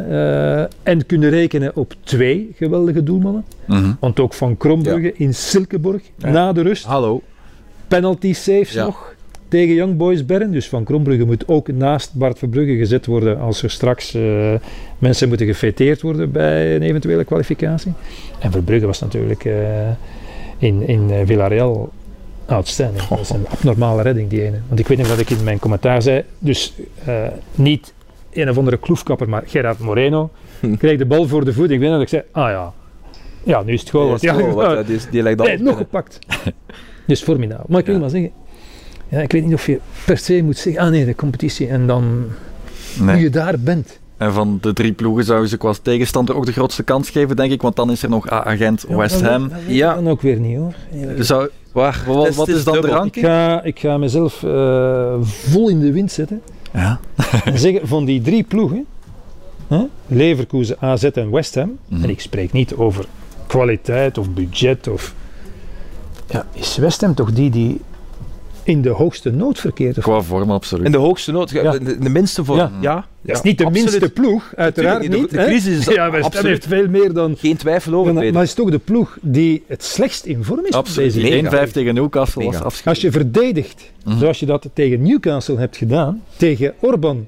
eh, 0.62 0.69
en 0.82 1.07
kunnen 1.07 1.31
rekenen 1.31 1.77
op 1.77 1.95
twee 2.05 2.53
geweldige 2.57 3.03
doelmannen. 3.03 3.45
Mhm. 3.66 3.93
Want 4.01 4.20
ook 4.20 4.35
Van 4.35 4.57
Krombrugge 4.57 5.12
in 5.16 5.35
Silkeborg, 5.35 6.03
Ja. 6.16 6.31
na 6.31 6.53
de 6.53 6.62
rust. 6.62 6.85
Hallo. 6.85 7.23
Penalty 7.89 8.32
saves 8.32 8.73
Ja. 8.73 8.85
nog 8.85 9.14
tegen 9.49 9.75
Young 9.75 9.97
Boys 9.97 10.27
Bern. 10.27 10.51
Dus 10.51 10.69
Van 10.69 10.85
Krombrugge 10.85 11.25
moet 11.25 11.49
ook 11.49 11.69
naast 11.69 12.15
Bart 12.15 12.39
Verbrugge 12.39 12.77
gezet 12.77 13.07
worden 13.07 13.39
als 13.41 13.62
er 13.62 13.71
straks 13.71 14.15
eh, 14.15 14.55
mensen 14.99 15.29
moeten 15.29 15.47
gefeteerd 15.47 16.01
worden 16.03 16.31
bij 16.33 16.75
een 16.75 16.83
eventuele 16.83 17.25
kwalificatie. 17.25 17.93
En 18.39 18.51
Verbrugge 18.53 18.87
was 18.87 19.01
natuurlijk 19.01 19.45
eh, 19.45 19.89
in, 20.59 20.89
in 20.89 21.11
eh, 21.11 21.19
Villarreal 21.25 21.93
outstanding. 22.47 23.05
Dat 23.09 23.21
is 23.21 23.31
een 23.31 23.47
abnormale 23.49 24.03
redding, 24.03 24.29
die 24.31 24.43
ene. 24.43 24.59
Want 24.69 24.81
ik 24.81 24.87
weet 24.87 24.99
nog 24.99 25.09
dat 25.09 25.19
ik 25.19 25.31
in 25.31 25.45
mijn 25.45 25.59
commentaar 25.59 26.03
zei, 26.03 26.23
dus 26.39 26.75
niet 27.55 27.93
een 28.33 28.51
of 28.51 28.59
andere 28.59 28.77
kloefkapper, 28.77 29.29
maar 29.29 29.43
Gerard 29.47 29.79
Moreno 29.79 30.31
kreeg 30.79 30.99
de 30.99 31.07
bal 31.07 31.27
voor 31.29 31.45
de 31.45 31.53
voet. 31.53 31.71
Ik 31.71 31.79
weet 31.79 31.89
nog 31.89 31.99
dat 31.99 32.03
ik 32.03 32.09
zei, 32.09 32.23
ah 32.33 32.51
ja, 32.51 32.73
ja, 33.43 33.62
nu 33.62 33.73
is 33.73 33.81
het 33.81 33.91
gewoon. 33.91 34.19
Ja, 34.21 34.39
ja, 34.39 34.51
wat, 34.51 34.77
eh, 34.79 34.87
die, 34.87 34.99
die 35.11 35.23
lijkt 35.23 35.43
Nee, 35.43 35.59
nog 35.59 35.77
gepakt. 35.77 36.19
Dus 37.07 37.23
formidabel. 37.23 37.65
Maar 37.69 37.81
ik 37.81 37.87
wil 37.87 37.95
Ja. 37.95 38.01
maar 38.01 38.11
zeggen, 38.11 38.31
ja, 39.09 39.20
ik 39.20 39.32
weet 39.32 39.44
niet 39.44 39.55
of 39.55 39.66
je 39.66 39.78
per 40.05 40.18
se 40.18 40.43
moet 40.43 40.56
zeggen, 40.56 40.82
ah 40.82 40.90
nee, 40.90 41.05
de 41.05 41.14
competitie 41.14 41.68
en 41.68 41.86
dan 41.86 42.24
hoe 42.98 43.18
je 43.18 43.31
daar 43.31 43.59
bent. 43.59 43.98
En 44.16 44.32
van 44.32 44.59
de 44.60 44.72
drie 44.72 44.93
ploegen 44.93 45.24
zou 45.24 45.47
ze 45.47 45.56
qua 45.56 45.72
tegenstander 45.82 46.35
ook 46.36 46.47
de 46.47 46.52
grootste 46.52 46.82
kans 46.82 47.10
geven, 47.10 47.36
denk 47.36 47.52
ik. 47.52 47.62
Want 47.62 47.76
dan 47.76 47.90
is 47.90 48.02
er 48.02 48.09
nog 48.09 48.28
agent 48.28 48.85
West 48.89 49.20
Ham. 49.20 49.48
dat 49.48 49.59
Ja. 49.66 49.94
Dan 49.94 50.09
ook 50.09 50.20
weer 50.22 50.40
niet 50.40 50.56
hoor. 50.56 50.74
Zou, 51.18 51.48
Waar? 51.72 52.02
wat, 52.06 52.26
is 52.28 52.36
dan 52.36 52.44
de 52.55 52.62
dubbel. 52.81 52.90
Ik 52.90 52.97
ranking? 52.97 53.24
ga, 53.26 53.62
ik 53.62 53.78
ga 53.78 53.98
mezelf 53.98 54.43
eh, 54.43 55.14
vol 55.22 55.68
in 55.68 55.81
de 55.81 55.93
wind 55.93 56.12
zetten 56.12 56.43
Ja. 56.72 57.01
en 57.44 57.59
zeggen 57.59 57.89
van 57.89 58.05
die 58.05 58.20
drie 58.20 58.43
ploegen, 58.43 58.86
hè, 59.68 59.85
Leverkusen, 60.06 60.76
AZ 60.81 61.05
en 61.05 61.31
West 61.31 61.55
Ham, 61.55 61.78
Mhm. 61.89 62.02
en 62.02 62.10
ik 62.10 62.20
spreek 62.20 62.52
niet 62.52 62.74
over 62.74 63.05
kwaliteit 63.47 64.18
of 64.18 64.31
budget 64.31 64.89
of... 64.89 65.14
Ja, 66.31 66.47
is 66.52 66.76
West 66.76 67.01
Ham 67.01 67.14
toch 67.14 67.32
die 67.32 67.51
die 67.51 67.81
in 68.65 68.82
de 68.82 68.89
hoogste 68.89 69.31
nood 69.31 69.59
verkeert? 69.61 69.99
Of 69.99 70.03
Qua 70.05 70.20
vorm, 70.20 70.51
absoluut. 70.51 70.85
In 70.86 70.93
de 70.93 70.99
hoogste 70.99 71.32
nood. 71.32 71.51
ja, 71.51 71.62
Ja. 71.62 71.70
De, 71.78 71.99
de 71.99 72.09
minste 72.09 72.45
voor. 72.45 72.57
Ja. 72.57 72.70
Ja. 72.81 73.07
Dat 73.23 73.36
is 73.36 73.43
niet 73.43 73.59
de 73.59 73.65
absoluut. 73.65 73.91
minste 73.91 74.11
ploeg, 74.11 74.53
uiteraard 74.57 75.09
niet. 75.09 75.31
De 75.31 75.39
hè. 75.39 75.45
crisis 75.47 75.78
is 75.89 75.95
ja, 75.95 76.07
absoluut. 76.07 76.47
heeft 76.47 76.66
veel 76.66 76.89
meer 76.89 77.12
dan... 77.12 77.36
Geen 77.39 77.57
twijfel 77.57 77.95
over. 77.95 78.12
maar 78.15 78.23
Peter. 78.23 78.39
het 78.39 78.49
is 78.49 78.55
toch 78.55 78.70
de 78.70 78.78
ploeg 78.78 79.19
die 79.20 79.62
het 79.66 79.82
slechtst 79.85 80.24
in 80.24 80.45
vorm 80.45 80.66
is 80.66 80.73
Absoluut. 80.73 81.15
deze 81.15 81.43
Mega. 81.43 81.66
1-5 81.66 81.70
tegen 81.73 81.95
Newcastle 81.95 82.45
was. 82.45 82.85
Als 82.85 83.01
je 83.01 83.11
verdedigt, 83.11 83.93
Mhm. 84.05 84.19
zoals 84.19 84.41
je 84.41 84.47
dat 84.47 84.69
tegen 84.73 85.03
Newcastle 85.03 85.59
hebt 85.59 85.77
gedaan, 85.77 86.23
tegen 86.36 86.74
Orban 86.81 87.27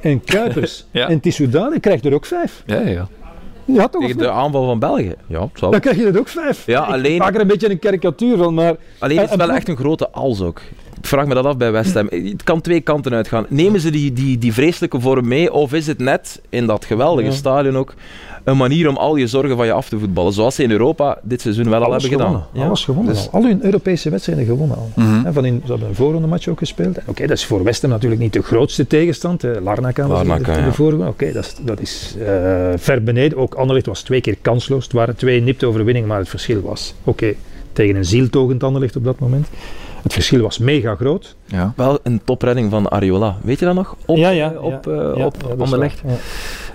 en 0.00 0.24
Kuipers 0.24 0.86
Ja. 0.90 1.08
en 1.08 1.20
Tissoudali, 1.20 1.70
dan 1.70 1.80
krijg 1.80 2.02
je 2.02 2.08
er 2.08 2.14
ook 2.14 2.26
vijf. 2.26 2.62
Ja, 2.66 2.80
ja. 2.80 3.08
Ja, 3.74 3.88
toch? 3.88 4.02
Tegen 4.02 4.18
de 4.18 4.30
aanval 4.30 4.64
van 4.66 4.78
België. 4.78 5.14
Ja, 5.26 5.48
zal. 5.54 5.70
Dan 5.70 5.80
krijg 5.80 5.96
je 5.96 6.06
er 6.06 6.18
ook 6.18 6.28
vijf. 6.28 6.66
Ja, 6.66 6.86
Ik 6.86 6.92
alleen- 6.92 7.18
maak 7.18 7.34
er 7.34 7.40
een 7.40 7.46
beetje 7.46 7.70
een 7.70 7.78
karikatuur 7.78 8.36
van, 8.36 8.54
maar 8.54 8.76
Alleen 8.98 9.18
En- 9.18 9.24
is 9.24 9.30
het 9.30 9.38
wel 9.38 9.50
echt 9.50 9.68
een 9.68 9.76
grote 9.76 10.10
als 10.10 10.42
ook. 10.42 10.60
Ik 11.00 11.06
vraag 11.06 11.26
me 11.26 11.34
dat 11.34 11.44
af 11.44 11.56
bij 11.56 11.72
West 11.72 11.94
Ham. 11.94 12.06
Het 12.10 12.42
kan 12.42 12.60
twee 12.60 12.80
kanten 12.80 13.12
uitgaan. 13.12 13.46
Nemen 13.48 13.80
ze 13.80 13.90
die, 13.90 14.12
die, 14.12 14.38
die 14.38 14.52
vreselijke 14.52 15.00
vorm 15.00 15.28
mee, 15.28 15.52
of 15.52 15.72
is 15.72 15.86
het 15.86 15.98
net 15.98 16.40
in 16.48 16.66
dat 16.66 16.84
geweldige 16.84 17.28
Ja. 17.28 17.34
stadion 17.34 17.76
ook 17.76 17.94
een 18.44 18.56
manier 18.56 18.88
om 18.88 18.96
al 18.96 19.16
je 19.16 19.26
zorgen 19.26 19.56
van 19.56 19.66
je 19.66 19.72
af 19.72 19.88
te 19.88 19.98
voetballen? 19.98 20.32
Zoals 20.32 20.54
ze 20.54 20.62
in 20.62 20.70
Europa 20.70 21.18
dit 21.22 21.40
seizoen 21.40 21.70
wel 21.70 21.84
al 21.84 21.90
hebben 21.90 22.10
gewonnen. 22.10 22.42
gedaan. 22.52 22.66
Alles 22.66 22.84
gewonnen 22.84 23.14
Dus- 23.14 23.28
al. 23.30 23.40
Al 23.40 23.46
hun 23.46 23.64
Europese 23.64 24.10
wedstrijden 24.10 24.44
gewonnen 24.44 24.76
al. 24.76 24.90
Mhm. 24.94 25.32
Van 25.32 25.44
in, 25.44 25.60
ze 25.64 25.70
hebben 25.70 25.88
een 25.88 25.94
voorronde 25.94 26.26
match 26.28 26.48
ook 26.48 26.58
gespeeld. 26.58 26.98
Oké, 27.06 27.26
dat 27.26 27.36
is 27.36 27.44
voor 27.44 27.62
West 27.64 27.82
Ham 27.82 27.90
natuurlijk 27.90 28.20
niet 28.20 28.32
de 28.32 28.42
grootste 28.42 28.86
tegenstand. 28.86 29.44
Eh, 29.44 29.50
Larnaca 29.62 30.06
was 30.06 30.16
Larnaca, 30.16 30.52
in 30.52 30.58
de, 30.58 30.64
ja. 30.66 30.72
vorige. 30.72 31.06
Oké, 31.06 31.32
dat 31.32 31.44
is, 31.44 31.54
dat 31.62 31.80
is 31.80 32.14
eh, 32.26 32.26
ver 32.76 33.02
beneden. 33.02 33.38
Ook 33.38 33.54
Anderlecht 33.54 33.86
was 33.86 34.02
twee 34.02 34.20
keer 34.20 34.36
kansloos. 34.42 34.84
Het 34.84 34.92
waren 34.92 35.16
twee 35.16 35.40
nipte 35.42 35.66
overwinningen, 35.66 36.08
maar 36.08 36.18
het 36.18 36.28
verschil 36.28 36.60
was... 36.60 36.94
Oké, 37.04 37.34
tegen 37.72 37.96
een 37.96 38.04
zieltogend 38.04 38.62
Anderlecht 38.62 38.96
op 38.96 39.04
dat 39.04 39.18
moment. 39.18 39.46
Het 40.08 40.16
verschil 40.16 40.42
was 40.42 40.58
mega 40.58 40.94
groot. 40.94 41.36
ja. 41.46 41.72
Wel 41.76 41.98
een 42.02 42.20
topredding 42.24 42.70
van 42.70 42.88
Ariola. 42.90 43.36
Weet 43.42 43.58
je 43.58 43.64
dat 43.64 43.74
nog? 43.74 43.96
Op, 44.06 44.16
ja, 44.16 44.28
ja. 44.30 44.52
eh, 44.52 44.62
op, 44.62 44.84
ja, 44.84 44.92
eh, 44.92 45.16
ja, 45.16 45.24
op 45.26 45.36
Anderlecht. 45.58 46.02
Ja. 46.06 46.14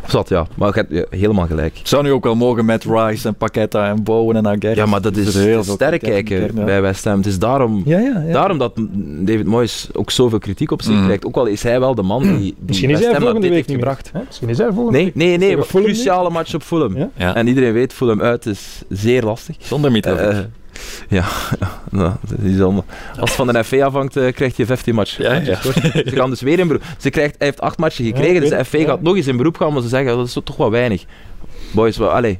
Zat, 0.08 0.30
ja. 0.30 0.46
Maar 0.56 0.68
je 0.68 0.74
hebt 0.74 0.92
ja, 1.12 1.18
helemaal 1.18 1.46
gelijk. 1.46 1.78
Het 1.78 1.88
zou 1.88 2.04
nu 2.04 2.12
ook 2.12 2.24
wel 2.24 2.36
mogen 2.36 2.66
met 2.66 2.84
Rice 2.84 3.28
en 3.28 3.36
Paqueta 3.36 3.88
en 3.90 4.04
Bowen 4.04 4.36
en 4.36 4.48
Aguirre. 4.48 4.76
Ja, 4.76 4.86
maar 4.86 5.02
dat 5.02 5.16
is 5.16 5.34
heel 5.36 5.64
sterk 5.64 6.02
kijken 6.02 6.56
bij 6.66 6.82
West 6.82 7.04
Ham. 7.04 7.18
Het 7.18 7.26
is 7.26 7.40
daarom, 7.40 7.82
Ja, 7.86 8.00
ja, 8.00 8.24
ja. 8.28 8.34
daarom 8.34 8.58
dat 8.58 8.72
David 9.20 9.46
Moyes 9.46 9.88
ook 9.94 10.12
zoveel 10.12 10.40
kritiek 10.40 10.72
op 10.72 10.82
zich 10.82 10.94
Mhm. 10.94 11.04
krijgt. 11.04 11.26
Ook 11.26 11.36
al 11.36 11.46
is 11.46 11.64
hij 11.64 11.80
wel 11.80 11.96
de 11.96 12.02
man 12.04 12.22
die, 12.22 12.38
die 12.40 12.56
Misschien 12.66 12.90
is 12.90 12.96
West 12.96 13.04
hij 13.12 13.14
Ham 13.14 13.22
volgende 13.24 13.48
dit 13.48 13.56
week 13.58 13.68
heeft 13.68 13.68
niet 13.68 13.78
gebracht. 13.78 14.10
Hè? 14.14 14.20
Misschien 14.28 14.50
is 14.50 14.58
hij 14.58 14.68
volgende 14.74 14.98
Nee, 14.98 15.06
week. 15.06 15.16
nee, 15.16 15.38
nee. 15.38 15.64
Fulham 15.64 15.92
Cruciale 15.92 16.30
match 16.30 16.54
op 16.56 16.62
Fulham. 16.64 16.98
Ja. 16.98 17.10
Ja. 17.18 17.36
En 17.36 17.48
iedereen 17.48 17.74
weet, 17.74 17.94
Fulham 17.94 18.22
uit 18.22 18.46
is 18.46 18.82
zeer 18.90 19.24
lastig. 19.24 19.56
Zonder 19.60 19.92
Mitrovic. 19.92 20.20
Eh, 20.30 20.38
ja, 21.10 21.26
nou, 21.91 22.14
dat 22.28 22.40
is 22.40 22.62
allemaal- 22.62 22.86
als 23.20 23.30
het 23.30 23.32
van 23.32 23.48
de 23.48 23.64
FA 23.64 23.84
afhangt, 23.86 24.16
eh, 24.18 24.34
krijgt 24.34 24.58
je 24.58 24.66
15 24.66 24.95
matchen. 24.95 25.24
Ja, 25.24 25.34
ja. 25.34 25.62
Ze 25.62 26.12
gaan 26.16 26.30
dus 26.30 26.41
weer 26.41 26.60
in 26.60 26.68
beroep. 26.68 26.84
Ze 26.98 27.10
krijgt, 27.10 27.36
hij 27.38 27.48
heeft 27.48 27.62
8 27.62 27.78
matchen 27.78 28.06
gekregen, 28.06 28.41
dus 28.41 28.50
de 28.70 28.78
Ja. 28.78 28.86
gaat 28.86 29.02
nog 29.02 29.16
eens 29.16 29.28
in 29.28 29.38
beroep 29.38 29.58
gaan, 29.58 29.74
maar 29.74 29.82
ze 29.82 29.88
zeggen 29.88 30.18
dat 30.18 30.28
is 30.28 30.38
toch 30.44 30.56
wel 30.58 30.72
weinig. 30.72 31.06
Boys, 31.72 31.98
wel, 31.98 32.10
allee. 32.10 32.40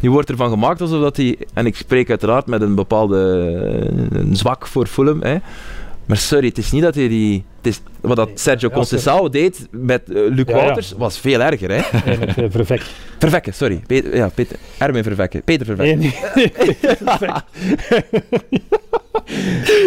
Nu 0.00 0.10
wordt 0.10 0.30
ervan 0.30 0.50
gemaakt 0.50 0.80
alsof 0.80 1.00
dat 1.00 1.16
hij, 1.16 1.36
en 1.54 1.66
ik 1.66 1.76
spreek 1.76 2.08
uiteraard 2.10 2.46
met 2.46 2.60
een 2.60 2.74
bepaalde 2.74 3.18
eh, 4.12 4.20
een 4.20 4.36
zwak 4.36 4.66
voor 4.66 4.86
Fulham, 4.86 5.22
hè. 5.22 5.36
maar 6.06 6.16
sorry, 6.16 6.46
het 6.48 6.58
is 6.58 6.70
niet 6.72 6.82
dat 6.82 6.94
hij 6.94 7.08
die. 7.08 7.44
Het 7.56 7.66
is, 7.66 7.80
wat 8.06 8.16
dat 8.16 8.30
Sergio 8.34 8.68
Ja, 8.68 8.74
er- 8.74 8.80
Conceição 8.80 9.30
deed 9.30 9.66
met 9.70 10.02
eh, 10.08 10.14
Luc 10.14 10.44
Ja, 10.46 10.56
ja. 10.56 10.62
Wouters 10.62 10.92
was 10.96 11.18
veel 11.18 11.40
erger. 11.40 11.70
Hè? 11.70 11.80
Nee, 12.04 12.18
met 12.18 12.52
Vervek. 12.52 12.82
Vervekken, 13.18 13.54
sorry. 13.54 13.82
Peter, 13.86 14.16
ja, 14.16 14.28
Peter, 14.34 14.56
Erwin 14.78 15.02
Vervekken. 15.02 15.42
Peter 15.42 15.66
Vervekken. 15.66 15.98
Nee, 15.98 16.12
nee. 16.34 16.52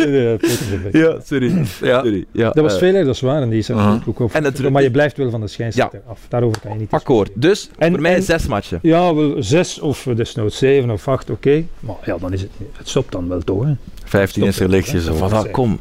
Nee, 0.07 0.38
Peter 0.38 0.65
Vervek. 0.65 0.94
Ja, 0.94 1.19
sorry. 1.26 1.65
Ja. 1.81 2.02
sorry. 2.03 2.26
Ja, 2.31 2.52
Dat 2.52 2.64
was 2.64 2.73
eh, 2.73 2.80
veel 2.80 2.94
erg, 2.95 3.06
dat 3.06 3.15
is 3.15 3.22
waar. 3.22 3.41
En 3.41 3.49
die 3.49 3.60
is 3.60 3.68
natuurlijk 3.68 4.07
ook 4.07 4.22
over. 4.22 4.35
En 4.35 4.44
natuurlijk- 4.44 4.73
maar 4.73 4.84
je 4.84 4.91
blijft 4.91 5.18
wel 5.18 5.30
van 5.30 5.41
de 5.41 5.48
scheidsrechter 5.48 6.02
af. 6.07 6.19
Daarover 6.30 6.61
kan 6.61 6.72
je 6.73 6.77
niet 6.80 6.91
Akkoord. 6.91 7.30
Dus 7.34 7.69
En- 7.77 7.91
voor 7.91 8.02
mij 8.02 8.15
en- 8.15 8.23
zes 8.23 8.48
matchen. 8.48 8.80
Ja, 8.81 9.14
wel 9.15 9.35
zes 9.44 9.80
of 9.80 10.07
desnoods 10.15 10.57
zeven 10.57 10.89
of 10.89 11.07
acht, 11.07 11.30
oké. 11.30 11.64
Maar 11.80 11.95
ja, 12.06 12.18
dan 12.18 12.34
is 12.34 12.41
het, 12.41 12.49
het 12.77 12.89
stopt 12.89 13.11
dan 13.11 13.27
wel 13.27 13.41
toch, 13.41 13.64
hè. 13.65 13.72
15 14.06 14.44
is 14.44 14.60
er 14.60 14.69
lichtjes 14.69 15.06
het. 15.06 15.15
Voilà, 15.18 15.52
kom. 15.52 15.80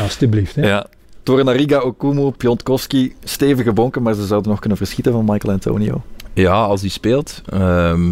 Alsjeblieft, 0.00 0.54
hè. 0.54 0.66
Ja. 0.68 0.86
Tornariga, 1.28 1.78
Okumu, 1.78 2.30
Piontkowski, 2.30 3.14
stevige 3.24 3.72
bonken, 3.72 4.02
maar 4.02 4.14
ze 4.14 4.26
zouden 4.26 4.50
nog 4.50 4.60
kunnen 4.60 4.78
verschieten 4.78 5.12
van 5.12 5.24
Michael 5.24 5.52
Antonio. 5.52 6.02
Ja, 6.32 6.62
als 6.64 6.80
hij 6.80 6.90
speelt. 6.90 7.42
ehm, 7.46 8.10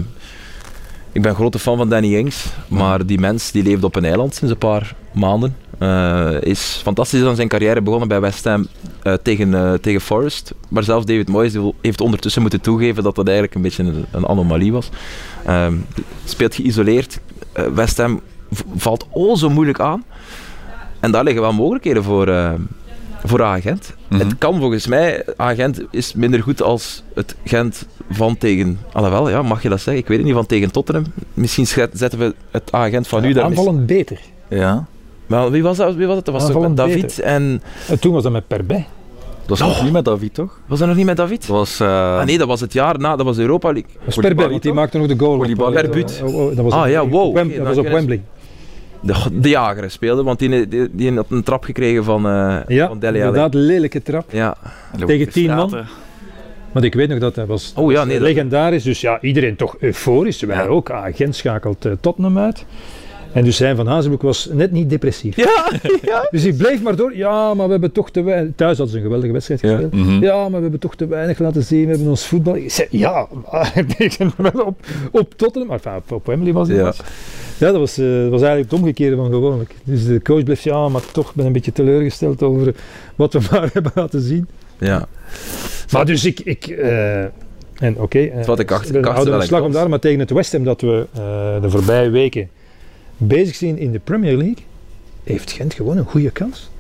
ik 1.13 1.23
ben 1.23 1.35
grote 1.35 1.59
fan 1.59 1.77
van 1.77 1.89
Danny 1.89 2.15
Ings, 2.15 2.47
maar 2.69 3.07
die 3.07 3.19
mens 3.19 3.51
die 3.51 3.63
leeft 3.63 3.85
op 3.85 3.97
een 3.97 4.05
eiland 4.05 4.35
sinds 4.35 4.53
een 4.53 4.59
paar 4.59 4.95
maanden. 5.13 5.57
Eh, 5.79 6.41
is 6.41 6.81
fantastisch 6.83 7.23
aan 7.23 7.37
zijn 7.37 7.49
carrière 7.49 7.83
begonnen 7.83 8.09
bij 8.09 8.21
West 8.21 8.45
Ham 8.45 8.67
eh, 9.03 9.13
tegen, 9.13 9.55
eh, 9.55 9.73
tegen 9.73 10.01
Forest. 10.01 10.55
Maar 10.69 10.83
zelfs 10.83 11.07
David 11.07 11.29
Moyes 11.29 11.57
heeft 11.81 12.01
ondertussen 12.01 12.43
moeten 12.43 12.61
toegeven 12.61 13.03
dat 13.03 13.15
dat 13.15 13.27
eigenlijk 13.27 13.57
een 13.57 13.63
beetje 13.63 13.83
een, 14.13 14.27
anomalie 14.27 14.73
was. 14.73 14.91
Ehm, 15.47 15.75
speelt 16.25 16.55
geïsoleerd. 16.55 17.21
West 17.75 17.99
Ham 17.99 18.21
valt 18.77 19.07
o 19.11 19.35
zo 19.35 19.51
moeilijk 19.51 19.81
aan. 19.81 20.05
En 21.01 21.11
daar 21.11 21.25
liggen 21.25 21.43
wel 21.43 21.53
mogelijkheden 21.53 22.03
voor, 22.03 22.57
voor 23.28 23.43
agent. 23.43 23.94
Mhm. 24.09 24.20
Het 24.20 24.39
kan 24.39 24.59
volgens 24.61 24.86
mij, 24.86 25.24
agent 25.36 25.82
is 25.90 26.15
minder 26.15 26.43
goed 26.43 26.62
als 26.62 27.03
het 27.15 27.35
Gent 27.44 27.86
van 28.11 28.39
tegen, 28.39 28.78
alhoewel, 28.93 29.28
ja, 29.31 29.43
mag 29.43 29.62
je 29.62 29.69
dat 29.69 29.81
zeggen? 29.81 30.03
Ik 30.03 30.09
weet 30.09 30.16
het 30.19 30.27
niet, 30.27 30.35
van 30.36 30.47
tegen 30.47 30.70
Tottenham. 30.73 31.05
Misschien 31.35 31.66
zetten 31.66 32.19
we 32.19 32.35
het 32.51 32.73
agent 32.73 33.09
van 33.09 33.23
nu 33.23 33.32
daar. 33.32 33.48
mis- 33.48 33.59
Aanvallend 33.59 33.86
beter. 33.86 34.20
Ja. 34.48 34.86
Maar 35.27 35.51
wie 35.51 35.62
was 35.62 35.77
dat? 35.77 35.94
Wie 35.94 36.07
was 36.07 36.16
het? 36.16 36.24
Dat 36.24 36.35
was 36.35 36.51
toch 36.51 36.74
David 36.74 37.01
beter. 37.01 37.24
en... 37.24 37.62
En 37.89 38.01
toen 38.01 38.12
was 38.12 38.23
dat 38.23 38.32
met 38.32 38.47
Perbij. 38.47 38.86
Dat 39.47 39.59
was 39.59 39.69
nog 39.69 39.82
niet 39.82 39.93
met 39.93 40.05
David, 40.05 40.35
toch? 40.35 40.61
Was 40.66 40.78
dat 40.78 40.89
nog 40.89 40.97
niet 40.97 41.07
met 41.07 41.16
David? 41.16 41.40
Dat 41.40 41.57
was... 41.57 41.81
eh, 41.81 41.89
Ah 42.19 42.24
nee, 42.27 42.39
dat 42.39 42.48
was 42.48 42.61
het 42.61 42.73
jaar 42.73 42.98
na, 42.98 43.16
dat 43.16 43.27
was 43.27 43.36
de 43.36 43.43
Europa 43.43 43.73
League. 43.73 43.90
Dat 43.94 44.05
was 44.05 44.16
Perbij, 44.24 44.48
want 44.48 44.62
die 44.62 44.73
maakte 44.73 44.98
nog 44.98 45.07
de 45.07 45.19
goal. 45.19 45.32
op, 45.32 45.39
Koulibaly. 45.39 45.73
Per 45.81 45.90
buut. 45.90 46.20
oh, 46.24 46.35
oh, 46.35 46.57
dat 46.57 46.65
was 46.65 46.73
Ah, 46.73 46.89
ja, 46.90 47.09
wow. 47.09 47.35
Dat 47.57 47.66
was 47.66 47.77
op 47.77 47.89
Wembley. 47.89 48.23
De, 49.01 49.14
de 49.40 49.48
jager 49.48 49.90
speelde, 49.90 50.23
want 50.23 50.39
die, 50.39 50.68
die, 50.68 50.89
die 50.93 51.12
had 51.14 51.27
een 51.31 51.43
trap 51.43 51.64
gekregen 51.64 52.05
van, 52.05 52.27
eh 52.27 52.56
Ja, 52.66 52.86
van 52.89 52.98
Dele 52.98 53.12
Alli. 53.12 53.18
inderdaad, 53.27 53.55
lelijke 53.55 54.02
trap. 54.02 54.32
Ja. 54.32 54.56
tegen 55.06 55.28
tien 55.28 55.55
man. 55.55 55.85
Want 56.73 56.85
ik 56.85 56.94
weet 56.94 57.09
nog 57.09 57.18
dat 57.18 57.36
hij 57.36 57.47
was, 57.47 57.73
Oh 57.77 57.93
ja, 57.93 58.05
nee, 58.05 58.20
legendarisch. 58.20 58.82
Dus 58.82 59.01
ja, 59.01 59.20
iedereen 59.20 59.56
toch 59.56 59.77
euforisch. 59.81 60.40
Wij 60.40 60.56
Ja. 60.56 60.64
ook. 60.66 60.90
Agent 60.90 61.36
schakelt 61.36 61.85
eh, 61.85 61.93
Tottenham 62.01 62.39
uit. 62.39 62.64
En 63.32 63.44
dus 63.44 63.57
zijn 63.57 63.77
van 63.77 63.86
Hazenbroek 63.86 64.23
was 64.23 64.48
net 64.53 64.73
niet 64.73 64.90
depressief. 64.90 65.36
Ja, 65.36 65.70
ja. 66.03 66.28
Dus 66.31 66.44
ik 66.44 66.57
bleef 66.57 66.82
maar 66.82 66.97
door. 66.97 67.16
Ja, 67.16 67.55
maar 67.55 67.65
we 67.66 67.70
hebben 67.73 67.93
toch 67.93 68.11
te 68.11 68.23
weinig. 68.23 68.53
Thuis 68.57 68.77
hadden 68.78 68.89
ze 68.89 68.97
een 68.97 69.03
geweldige 69.05 69.32
wedstrijd 69.32 69.61
Ja. 69.61 69.69
gespeeld. 69.69 69.93
Mhm. 69.94 70.23
Ja, 70.23 70.36
maar 70.43 70.51
we 70.57 70.61
hebben 70.62 70.81
toch 70.81 70.94
te 70.97 71.07
weinig 71.07 71.39
laten 71.39 71.62
zien. 71.62 71.85
We 71.85 71.90
hebben 71.90 72.09
ons 72.09 72.27
voetbal. 72.27 72.57
Ik 72.57 72.70
zei, 72.70 72.89
ja, 72.90 73.27
maar 73.51 73.73
ik 73.98 74.16
ben 74.19 74.32
wel 74.53 74.65
op, 74.65 74.81
op 75.11 75.35
Tottenham. 75.36 75.69
Maar 75.70 75.81
enfin, 75.85 76.16
op, 76.16 76.27
Wembley 76.27 76.53
was 76.53 76.69
het. 76.69 76.77
Ja. 76.77 76.93
Ja, 77.59 77.70
dat 77.70 77.78
was, 77.81 77.98
eh, 77.98 78.05
dat 78.07 78.31
was 78.31 78.40
eigenlijk 78.43 78.70
het 78.70 78.81
omgekeerde 78.81 79.16
van 79.16 79.31
gewoonlijk. 79.31 79.74
Dus 79.85 80.05
de 80.07 80.23
coach 80.23 80.43
bleef, 80.43 80.61
ja, 80.62 80.89
maar 80.89 81.03
toch 81.12 81.35
ben 81.35 81.47
een 81.47 81.53
beetje 81.53 81.73
teleurgesteld 81.73 82.43
over 82.43 82.74
wat 83.16 83.32
we 83.32 83.40
maar 83.51 83.70
hebben 83.73 83.93
laten 83.94 84.20
zien. 84.20 84.48
ja. 84.78 85.09
Maar 85.93 86.07
dus 86.07 86.24
ik... 86.24 86.40
ik 86.40 86.66
eh, 86.66 87.20
en 87.77 87.97
oké, 87.98 88.19
eh, 88.19 88.44
wat 88.47 88.59
ik 88.59 88.70
achter- 88.73 89.01
we 89.03 89.09
houden 89.09 89.35
een 89.35 89.43
slag 89.43 89.62
om 89.62 89.73
daar, 89.73 89.89
maar 89.89 89.98
tegen 89.98 90.19
het 90.19 90.31
West 90.31 90.53
Ham 90.53 90.65
dat 90.65 90.81
we 90.81 91.07
eh, 91.15 91.20
de 91.62 91.70
voorbije 91.70 92.11
weken 92.11 92.48
bezig 93.17 93.55
zijn 93.55 93.79
in 93.79 93.93
de 93.93 93.99
Premier 93.99 94.37
League, 94.37 94.65
heeft 95.25 95.53
Gent 95.53 95.75
gewoon 95.75 95.97
een 95.97 96.05
goede 96.05 96.31
kans. 96.31 96.71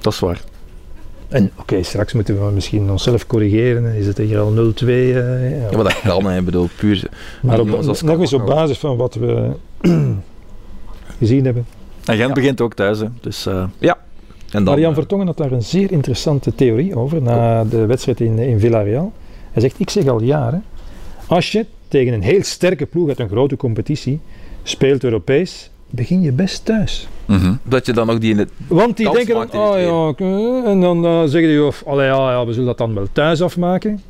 Dat 0.00 0.12
is 0.12 0.18
waar. 0.18 0.40
En 1.28 1.50
oké, 1.56 1.82
straks 1.82 2.12
moeten 2.12 2.44
we 2.46 2.50
misschien 2.52 2.90
onszelf 2.90 3.26
corrigeren. 3.26 3.94
Is 3.94 4.06
het 4.06 4.18
hier 4.18 4.38
al 4.38 4.72
0-2? 4.74 4.86
eh, 4.86 5.60
ja. 5.60 5.70
ja, 5.70 5.76
maar 5.76 5.84
dat 5.84 6.00
kan, 6.00 6.30
ik 6.30 6.44
bedoel, 6.44 6.68
puur... 6.78 7.08
maar 7.42 7.60
op, 7.60 7.66
jongens, 7.66 7.86
dat 7.86 7.94
is 7.94 8.02
nog 8.02 8.18
eens 8.20 8.32
op 8.32 8.46
basis 8.46 8.78
van 8.78 8.96
wat 8.96 9.14
we 9.14 9.50
gezien 11.18 11.44
hebben. 11.44 11.66
En 12.04 12.16
Gent 12.16 12.28
Ja. 12.28 12.34
begint 12.34 12.60
ook 12.60 12.74
thuis, 12.74 12.98
hè. 12.98 13.06
dus 13.20 13.46
eh, 13.46 13.66
En 13.80 13.94
dan, 14.50 14.64
Marian 14.64 14.90
eh, 14.90 14.96
Vertongen 14.96 15.26
had 15.26 15.36
daar 15.36 15.52
een 15.52 15.62
zeer 15.62 15.92
interessante 15.92 16.54
theorie 16.54 16.96
over 16.96 17.22
na 17.22 17.64
de 17.64 17.86
wedstrijd 17.86 18.20
in, 18.20 18.38
in 18.38 18.60
Villarreal. 18.60 19.12
Hij 19.52 19.62
zegt, 19.62 19.80
ik 19.80 19.90
zeg 19.90 20.06
al 20.06 20.22
jaren, 20.22 20.64
als 21.26 21.52
je 21.52 21.66
tegen 21.88 22.12
een 22.12 22.22
heel 22.22 22.42
sterke 22.42 22.86
ploeg 22.86 23.08
uit 23.08 23.18
een 23.18 23.28
grote 23.28 23.56
competitie 23.56 24.20
speelt 24.62 25.04
Europees, 25.04 25.70
begin 25.90 26.22
je 26.22 26.32
best 26.32 26.64
thuis. 26.64 27.08
mhm. 27.26 27.54
dat 27.62 27.86
je 27.86 27.92
dan 27.92 28.06
nog 28.06 28.18
die 28.18 28.30
in 28.30 28.38
het... 28.38 28.50
Want 28.66 28.96
die 28.96 29.10
denken 29.12 29.34
dan, 29.34 29.60
oh 29.60 29.78
ja, 30.18 30.24
en 30.70 30.80
dan 30.80 31.04
eh, 31.04 31.20
zeggen 31.20 31.48
die, 31.50 31.64
of, 31.64 31.82
allee, 31.86 32.06
ja, 32.06 32.30
ja, 32.30 32.46
we 32.46 32.52
zullen 32.52 32.66
dat 32.68 32.78
dan 32.78 32.94
wel 32.94 33.06
thuis 33.12 33.42
afmaken. 33.42 34.02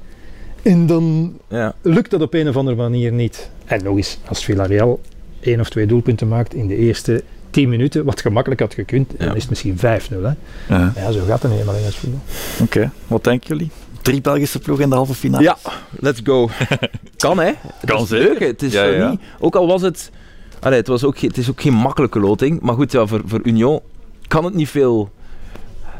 En 0.63 0.87
dan 0.87 1.35
Ja, 1.49 1.75
lukt 1.83 2.11
dat 2.11 2.23
op 2.23 2.35
een 2.35 2.49
of 2.49 2.57
andere 2.57 2.77
manier 2.77 3.13
niet. 3.13 3.51
En 3.65 3.85
nog 3.85 3.97
eens, 3.97 4.19
als 4.29 4.45
Villarreal 4.45 5.01
één 5.41 5.61
of 5.61 5.69
twee 5.71 5.87
doelpunten 5.87 6.29
maakt 6.29 6.55
in 6.55 6.67
de 6.67 6.77
eerste 6.77 7.23
10 7.51 7.69
minuten, 7.69 8.05
wat 8.05 8.21
gemakkelijk 8.21 8.61
had 8.61 8.75
gekund, 8.75 9.13
Ja. 9.19 9.25
dan 9.27 9.37
is 9.37 9.41
het 9.41 9.51
misschien 9.51 9.77
5-0. 9.77 9.81
Hè. 9.81 10.33
Ja. 10.77 10.93
Ja, 10.97 11.11
zo 11.13 11.21
gaat 11.27 11.43
het 11.43 11.53
helemaal 11.53 11.75
in 11.75 11.85
het 11.85 11.95
voetbal. 11.95 12.21
Oké, 12.63 12.91
wat 13.07 13.25
denken 13.25 13.49
jullie? 13.49 13.71
Drie 14.03 14.21
Belgische 14.21 14.59
ploegen 14.59 14.85
in 14.85 14.91
de 14.91 14.97
halve 14.97 15.15
finale? 15.15 15.43
Ja, 15.43 15.57
let's 15.99 16.21
go. 16.25 16.49
kan 17.17 17.39
hè? 17.39 17.53
Kan 17.85 18.07
zeker. 18.07 18.47
Het 18.47 18.63
is 18.63 18.73
Ja, 18.73 18.85
zo 18.85 18.91
ja. 18.91 19.11
niet... 19.11 19.21
Ook 19.39 19.55
al 19.57 19.67
was 19.67 19.83
het... 19.83 20.11
Allee, 20.61 20.79
het, 20.79 20.87
was 20.87 21.05
ook, 21.05 21.19
het 21.19 21.39
is 21.39 21.51
ook 21.51 21.61
geen 21.61 21.75
makkelijke 21.75 22.21
loting. 22.21 22.61
Maar 22.61 22.75
goed, 22.75 22.93
ja, 22.93 23.07
voor, 23.07 23.21
voor 23.25 23.41
Union 23.43 23.81
kan 24.29 24.45
het 24.45 24.55
niet 24.55 24.69
veel... 24.69 25.11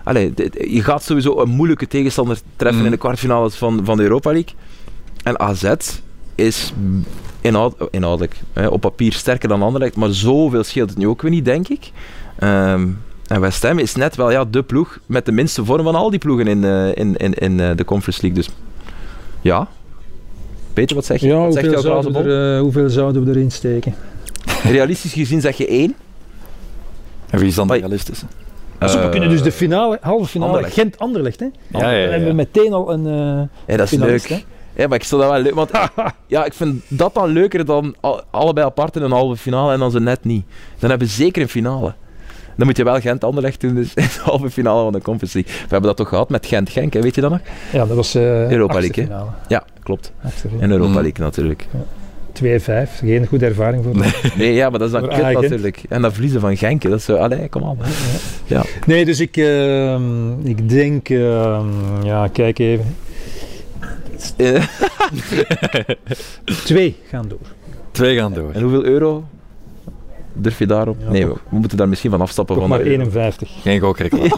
Allee, 0.05 0.33
je 0.69 0.83
gaat 0.83 1.03
sowieso 1.03 1.41
een 1.41 1.49
moeilijke 1.49 1.87
tegenstander 1.87 2.39
treffen 2.57 2.85
in 2.85 2.91
de 2.91 2.97
kwartfinales 2.97 3.55
van, 3.55 3.81
van 3.85 3.97
de 3.97 4.03
Europa 4.03 4.33
League. 4.33 4.55
En 5.23 5.41
AZ 5.41 5.75
is 6.35 6.73
inhoud, 7.41 7.75
inhoudelijk 7.91 8.41
hè, 8.53 8.67
op 8.67 8.81
papier 8.81 9.13
sterker 9.13 9.49
dan 9.49 9.63
Anderlecht. 9.63 9.97
Maar 9.97 10.11
zoveel 10.11 10.65
scheelt 10.65 10.89
het 10.91 10.99
nu 10.99 11.09
ook 11.09 11.23
weer 11.23 11.31
niet, 11.31 11.45
denk 11.45 11.69
ik. 11.69 11.91
Ehm, 12.39 12.89
en 13.27 13.41
West 13.41 13.63
Ham 13.63 13.79
is 13.79 13.95
net 13.95 14.17
wel 14.17 14.31
ja, 14.31 14.45
de 14.45 14.63
ploeg 14.63 14.99
met 15.07 15.25
de 15.25 15.33
minste 15.33 15.65
vorm 15.65 15.83
van 15.83 15.95
al 15.95 16.11
die 16.11 16.19
ploegen 16.19 16.47
in, 16.47 16.65
eh, 16.65 16.87
in, 16.95 17.17
in, 17.17 17.35
in 17.35 17.61
eh, 17.61 17.77
de 17.77 17.85
Conference 17.85 18.23
League. 18.23 18.43
Dus 18.43 18.55
ja. 19.41 19.69
Peter, 20.73 20.97
wat 20.97 21.05
zeg 21.05 21.21
je? 21.21 21.27
Ja, 21.27 21.37
wat 21.37 21.53
zegt 21.53 21.67
hoeveel 21.67 21.83
jouw 21.83 21.93
glazen 21.93 22.13
zouden, 22.13 22.33
er, 22.33 22.55
eh, 22.57 22.61
hoeveel 22.61 22.91
zouden 22.91 23.25
we 23.25 23.31
erin 23.31 23.51
steken? 23.51 23.95
Realistisch 24.63 25.13
gezien 25.13 25.41
zeg 25.41 25.57
je 25.57 25.67
één. 25.67 25.95
En 27.31 27.39
wie 27.39 27.49
is 27.49 27.55
dan 27.55 27.73
realistische? 27.73 28.27
Dus 28.79 28.95
we 28.95 29.09
kunnen 29.09 29.29
dus 29.29 29.43
de 29.43 29.53
finale, 29.53 29.99
halve 30.01 30.27
finale 30.27 30.51
Anderlecht. 30.51 30.75
Gent-Anderlecht. 30.75 31.41
hè? 31.41 31.47
Ja, 31.69 31.81
ja, 31.81 31.91
ja. 31.91 32.01
Dan 32.03 32.11
hebben 32.11 32.29
we 32.29 32.35
meteen 32.35 32.73
al 32.73 32.93
een 32.93 33.07
eh 33.07 33.49
Ja, 33.67 33.77
dat 33.77 33.81
is 33.81 33.89
finalist. 33.89 34.29
leuk. 34.29 34.39
hè. 34.39 34.45
Ja, 34.83 34.89
maar 34.89 34.99
ik 34.99 35.05
stel 35.05 35.19
dat 35.19 35.31
wel 35.31 35.41
leuk. 35.41 35.55
Want 35.55 35.71
ja, 36.27 36.45
ik 36.45 36.53
vind 36.53 36.83
dat 36.89 37.15
dan 37.15 37.29
leuker 37.29 37.65
dan 37.65 37.95
al- 38.01 38.23
allebei 38.31 38.67
apart 38.67 38.97
in 38.97 39.03
een 39.03 39.11
halve 39.11 39.37
finale 39.37 39.73
en 39.73 39.79
dan 39.79 39.91
ze 39.91 40.01
net 40.01 40.25
niet. 40.25 40.45
Dan 40.79 40.91
hebben 40.91 41.09
we 41.09 41.15
zeker 41.15 41.43
een 41.43 41.49
finale. 41.49 41.95
Dan 42.57 42.67
moet 42.67 42.77
je 42.77 42.85
wel 42.85 43.01
Gent-Anderlecht 43.01 43.61
doen, 43.61 43.75
dus 43.75 43.95
in 43.95 44.03
de 44.05 44.21
halve 44.23 44.51
finale 44.51 44.83
van 44.83 44.93
de 44.93 45.01
Conference 45.03 45.37
League. 45.39 45.55
We 45.55 45.69
hebben 45.69 45.89
dat 45.89 45.97
toch 45.97 46.09
gehad 46.09 46.29
met 46.29 46.47
Gent-Genk, 46.47 46.93
hè, 46.93 47.01
weet 47.01 47.15
je 47.15 47.21
dat 47.21 47.31
nog? 47.31 47.41
Ja, 47.73 47.87
dat 47.87 47.97
was 47.97 48.15
eh 48.15 48.51
Europa 48.51 48.79
League, 48.81 49.07
hè? 49.09 49.15
Ja, 49.49 49.65
klopt. 49.83 50.13
In. 50.61 50.71
Europa. 50.71 50.93
League 51.01 51.25
natuurlijk. 51.25 51.67
2-5, 52.43 52.91
geen 52.99 53.27
goede 53.27 53.47
ervaring 53.47 53.85
voor 53.85 53.97
mij. 53.97 54.13
Nee, 54.37 54.55
ja, 54.61 54.71
maar 54.71 54.79
dat 54.79 54.89
is 54.89 54.95
dan 55.01 55.09
kut 55.09 55.41
natuurlijk. 55.41 55.83
En 55.89 56.03
dat 56.03 56.13
verliezen 56.13 56.41
van 56.41 56.57
Genk, 56.57 56.83
dat 56.83 56.99
is 56.99 57.05
zo... 57.05 57.17
Allee, 57.17 57.49
kom 57.49 57.65
aan. 57.65 57.79
Ja. 58.47 58.65
Nee, 58.87 59.05
dus 59.05 59.21
ik, 59.21 59.37
ehm, 59.37 60.47
ik 60.47 60.69
denk, 60.69 61.09
ehm, 61.09 61.67
ja, 62.05 62.29
kijk 62.29 62.59
even. 62.59 62.97
Twee 66.65 66.97
gaan 67.09 67.29
door. 67.29 67.39
Twee 67.91 68.17
gaan 68.17 68.33
door. 68.33 68.51
en 68.53 68.63
hoeveel 68.63 68.85
euro 68.85 69.25
durf 70.33 70.59
je 70.59 70.67
daarop? 70.67 70.97
Ja, 71.01 71.11
nee, 71.11 71.27
we, 71.27 71.35
moeten 71.49 71.79
daar 71.79 71.89
misschien 71.89 72.11
van 72.11 72.21
afstappen. 72.21 72.55
Toch 72.55 72.65
van 72.69 72.77
maar 72.77 72.85
de 72.85 72.91
euro. 72.91 73.03
51. 73.03 73.51
Geen 73.63 73.81
gokreclame. 73.81 74.29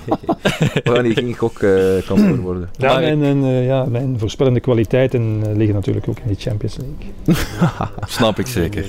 We 0.59 0.81
gaan 0.85 1.05
hier 1.05 1.12
geen 1.12 1.35
gokkantoor 1.35 2.36
worden. 2.36 2.70
Ja, 2.77 3.01
en, 3.01 3.23
eh, 3.23 3.66
ja, 3.66 3.85
mijn 3.85 4.19
voorspellende 4.19 4.60
kwaliteiten 4.60 5.40
eh, 5.43 5.56
liggen 5.56 5.74
natuurlijk 5.74 6.09
ook 6.09 6.19
in 6.24 6.28
de 6.35 6.40
Champions 6.40 6.77
League. 6.77 7.44
Snap 8.06 8.39
ik 8.39 8.47
zeker. 8.47 8.85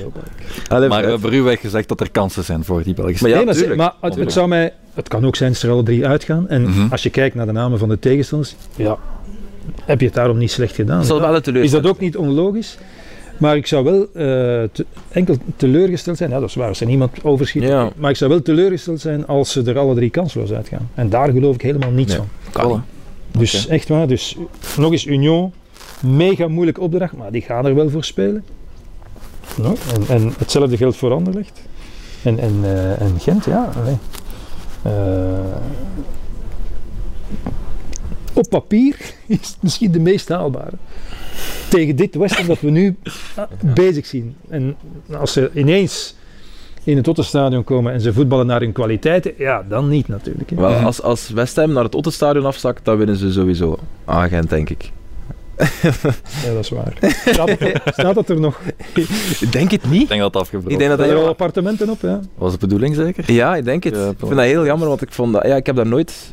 Allee, 0.67 0.89
Maar 0.89 1.07
uh, 1.09 1.15
voor 1.19 1.33
u 1.33 1.41
werd 1.41 1.59
gezegd 1.59 1.87
dat 1.87 1.99
er 1.99 2.11
kansen 2.11 2.43
zijn 2.43 2.63
voor 2.63 2.83
die 2.83 2.93
Belgische. 2.93 3.23
Maar 3.23 3.31
ja, 3.31 3.37
nee, 3.37 3.45
maar, 3.45 3.55
tuurlijk. 3.55 3.77
maar 3.77 3.93
het, 4.01 4.31
zou 4.31 4.47
mij, 4.47 4.73
het 4.93 5.07
kan 5.07 5.25
ook 5.25 5.35
zijn 5.35 5.49
dat 5.51 5.59
ze 5.59 5.67
er 5.67 5.73
alle 5.73 5.83
drie 5.83 6.07
uitgaan. 6.07 6.47
En 6.49 6.61
Mhm. 6.61 6.87
als 6.91 7.03
je 7.03 7.09
kijkt 7.09 7.35
naar 7.35 7.45
de 7.45 7.51
namen 7.51 7.79
van 7.79 7.89
de 7.89 7.99
tegenstanders, 7.99 8.55
ja, 8.75 8.97
heb 9.85 9.99
je 9.99 10.05
het 10.05 10.15
daarom 10.15 10.37
niet 10.37 10.51
slecht 10.51 10.75
gedaan. 10.75 11.07
dat 11.07 11.21
is 11.21 11.43
wel 11.45 11.55
een 11.55 11.63
Is 11.63 11.71
dat 11.71 11.87
ook 11.87 11.99
niet 11.99 12.17
onlogisch? 12.17 12.77
Maar 13.37 13.55
ik 13.57 13.67
zou 13.67 13.83
wel 13.83 14.01
eh, 14.01 14.69
te- 14.71 14.85
enkel 15.11 15.35
teleurgesteld 15.55 16.17
zijn, 16.17 16.29
ja, 16.29 16.39
dat 16.39 16.49
is 16.49 16.55
waar, 16.55 16.67
als 16.67 16.79
er 16.81 16.87
niemand 16.87 17.23
overschiet. 17.23 17.63
Ja. 17.63 17.89
Maar 17.95 18.09
ik 18.09 18.15
zou 18.15 18.29
wel 18.29 18.41
teleurgesteld 18.41 19.01
zijn 19.01 19.27
als 19.27 19.51
ze 19.51 19.63
er 19.63 19.77
alle 19.79 19.95
drie 19.95 20.09
kansloos 20.09 20.51
uitgaan. 20.51 20.89
En 20.93 21.09
daar 21.09 21.31
geloof 21.31 21.55
ik 21.55 21.61
helemaal 21.61 21.91
niets 21.91 22.09
Nee. 22.17 22.17
van. 22.17 22.27
Kan 22.51 22.71
niet. 22.71 22.79
Dus 23.37 23.67
echt 23.67 23.87
waar, 23.87 24.07
dus 24.07 24.37
nog 24.77 24.91
eens 24.91 25.05
Union, 25.05 25.53
mega 26.01 26.47
moeilijke 26.47 26.81
opdracht, 26.81 27.13
maar 27.13 27.31
die 27.31 27.41
gaan 27.41 27.65
er 27.65 27.75
wel 27.75 27.89
voor 27.89 28.03
spelen. 28.03 28.43
Nou, 29.61 29.75
en, 29.95 30.15
en 30.15 30.33
hetzelfde 30.37 30.77
geldt 30.77 30.95
voor 30.95 31.11
Anderlecht. 31.13 31.61
En, 32.23 32.39
en, 32.39 32.59
eh, 32.63 33.01
en 33.01 33.19
Gent, 33.19 33.45
ja. 33.45 33.69
allee. 33.81 33.97
Op 38.33 38.49
papier 38.49 38.95
is 39.27 39.37
het 39.47 39.57
misschien 39.59 39.91
de 39.91 39.99
meest 39.99 40.29
haalbare. 40.29 40.75
Tegen 41.69 41.95
dit 41.95 42.15
Westen 42.15 42.47
dat 42.47 42.59
we 42.59 42.69
nu 42.69 42.95
bezig 43.73 44.05
zien. 44.05 44.35
En 44.49 44.75
als 45.19 45.33
ze 45.33 45.51
ineens 45.53 46.15
in 46.83 46.97
het 46.97 47.07
Ottenstadion 47.07 47.63
komen 47.63 47.93
en 47.93 48.01
ze 48.01 48.13
voetballen 48.13 48.45
naar 48.45 48.59
hun 48.59 48.71
kwaliteiten, 48.71 49.33
ja, 49.37 49.65
dan 49.69 49.89
niet 49.89 50.07
natuurlijk. 50.07 50.49
hè. 50.49 50.55
Wel, 50.55 50.73
als, 50.75 51.01
als 51.01 51.29
West 51.29 51.55
Ham 51.55 51.71
naar 51.73 51.83
het 51.83 51.95
Ottenstadion 51.95 52.45
afzakt, 52.45 52.85
dan 52.85 52.97
winnen 52.97 53.15
ze 53.15 53.31
sowieso. 53.31 53.77
Agent, 54.05 54.49
denk 54.49 54.69
ik. 54.69 54.91
Ja, 55.81 56.53
dat 56.53 56.59
is 56.59 56.69
waar. 56.69 56.93
Staat 57.25 57.49
het, 58.15 58.29
er- 58.29 58.35
er 58.35 58.39
nog? 58.39 58.59
Ik 59.39 59.51
denk 59.51 59.71
het 59.71 59.83
Ik 59.83 59.89
niet. 59.89 60.07
denk 60.07 60.21
dat 60.21 60.33
het 60.33 60.41
afgebroken 60.41 60.71
Ik 60.71 60.77
denk 60.77 60.89
dat 60.89 60.99
Er 60.99 61.05
zijn 61.05 61.15
dat... 61.17 61.25
al 61.25 61.31
appartementen 61.31 61.89
op, 61.89 62.01
ja. 62.01 62.19
was 62.35 62.51
de 62.51 62.57
bedoeling 62.57 62.95
zeker. 62.95 63.31
Ja, 63.31 63.55
ik 63.55 63.63
denk 63.65 63.83
het. 63.83 63.95
Ja, 63.95 64.07
ik 64.09 64.15
vind 64.17 64.29
dat 64.35 64.39
heel 64.39 64.65
jammer, 64.65 64.87
want 64.87 65.01
ik 65.01 65.11
vond 65.11 65.33
dat... 65.33 65.45
Ja, 65.47 65.55
ik 65.55 65.65
heb 65.65 65.75
daar 65.75 65.87
nooit 65.87 66.31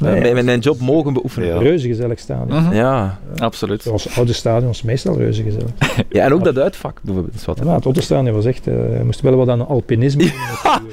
Nee. 0.00 0.32
mijn, 0.32 0.44
mijn 0.44 0.58
job 0.60 0.80
mogen 0.80 1.12
beoefenen. 1.12 1.48
Ja. 1.48 1.54
Ja. 1.54 1.60
Reuze 1.60 1.88
gezellig 1.88 2.18
stadion. 2.18 2.62
Mhm. 2.62 2.74
Ja. 2.74 3.18
Absoluut. 3.36 3.82
Zoals 3.82 4.16
oude 4.16 4.32
stadions, 4.32 4.82
meestal 4.82 5.16
reuze 5.16 5.42
gezellig. 5.42 5.70
en 6.08 6.32
ook 6.32 6.44
dat 6.44 6.58
uitvak 6.58 7.00
bijvoorbeeld. 7.02 7.44
wat. 7.44 7.58
Ja, 7.64 7.74
het 7.74 7.86
Ottenstadion 7.86 8.34
was 8.34 8.44
echt, 8.44 8.66
eh, 8.66 8.74
je 8.74 9.04
moest 9.04 9.20
wel 9.20 9.34
wat 9.36 9.48
aan 9.48 9.66
alpinisme 9.66 10.22
het 10.24 10.32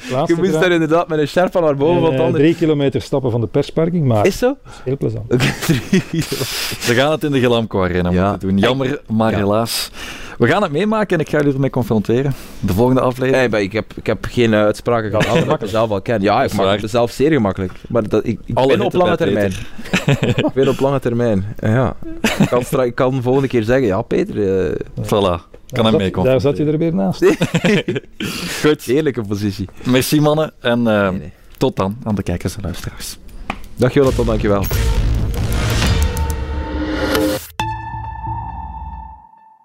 plaats 0.10 0.30
Je 0.32 0.36
moest 0.38 0.53
daar 0.53 0.72
inderdaad 0.72 1.07
met 1.07 1.19
een 1.19 1.27
sherpa 1.27 1.60
naar 1.60 1.76
boven, 1.76 1.95
En, 1.95 2.02
want 2.02 2.14
eh, 2.14 2.19
anders... 2.19 2.44
drie 2.44 2.56
kilometer 2.56 3.02
stappen 3.02 3.32
van 3.32 3.41
de 3.41 3.48
persparking, 3.48 4.06
maar 4.06 4.26
Is 4.26 4.38
zo? 4.38 4.48
dat 4.64 4.73
is 4.73 4.82
heel 4.84 4.98
plezant. 4.98 5.27
We 6.88 6.94
gaan 6.95 7.11
het 7.11 7.23
in 7.23 7.32
de 7.32 7.40
Gelamco 7.40 7.84
Arena 7.84 8.10
Ja. 8.11 8.30
moeten 8.30 8.48
doen. 8.49 8.57
Jammer, 8.57 9.02
maar 9.07 9.32
Ja. 9.32 9.38
helaas. 9.38 9.91
We 10.38 10.48
gaan 10.48 10.62
het 10.64 10.72
meemaken 10.72 11.18
en 11.18 11.24
ik 11.26 11.30
ga 11.30 11.38
jullie 11.38 11.53
ermee 11.53 11.70
confronteren. 11.70 12.34
De 12.60 12.74
volgende 12.74 13.02
aflevering. 13.02 13.36
Nee, 13.36 13.49
maar 13.49 13.62
ik, 13.62 13.72
heb, 13.74 13.94
ik 13.95 14.06
heb 14.06 14.26
geen 14.30 14.53
eh, 14.53 14.60
uitspraken 14.60 15.10
gehad 15.22 15.45
dat 15.45 15.53
ik 15.56 15.62
mezelf 15.62 15.90
al 15.90 16.02
ken. 16.02 16.22
Ja, 16.22 16.44
ik 16.44 16.53
maak 16.53 16.82
mezelf 16.82 17.12
zeer 17.12 17.32
gemakkelijk. 17.32 17.72
Maar 17.90 18.10
dat, 18.10 18.26
ik, 18.26 18.40
ik 18.45 18.60
win 18.60 18.82
op 18.82 18.94
lange 18.94 19.18
termijn. 19.18 19.53
ik 20.36 20.45
win 20.53 20.70
op 20.70 20.80
lange 20.80 20.99
termijn. 20.99 21.45
Ja. 21.60 21.95
Ik, 22.40 22.48
kan 22.49 22.64
stra- 22.64 22.84
ik 22.84 22.95
kan 22.95 23.16
de 23.16 23.22
volgende 23.22 23.48
keer 23.48 23.64
zeggen, 23.64 23.88
ja 23.88 24.02
Peter, 24.02 24.66
eh, 24.68 24.76
Voilà. 25.02 25.07
Kan 25.72 25.84
Daar 25.84 25.84
hem 25.84 26.02
zat- 26.02 26.14
mee 26.16 26.24
Daar 26.26 26.41
zat 26.41 26.57
je 26.57 26.66
er 26.66 26.78
weer 26.78 26.94
naast. 26.94 27.26
Goed. 28.62 28.84
heerlijke 28.84 29.22
positie. 29.22 29.70
Merci 29.84 30.22
mannen 30.22 30.52
en 30.60 30.88
eh, 30.88 31.10
Nee, 31.10 31.20
nee. 31.20 31.32
tot 31.57 31.76
dan 31.76 31.98
aan 32.03 32.16
de 32.16 32.24
kijkers 32.24 32.56
en 32.56 32.62
luisteraars. 32.64 33.18
Dag 33.76 33.94
Jonathan, 33.94 34.26
dankjewel. 34.26 34.64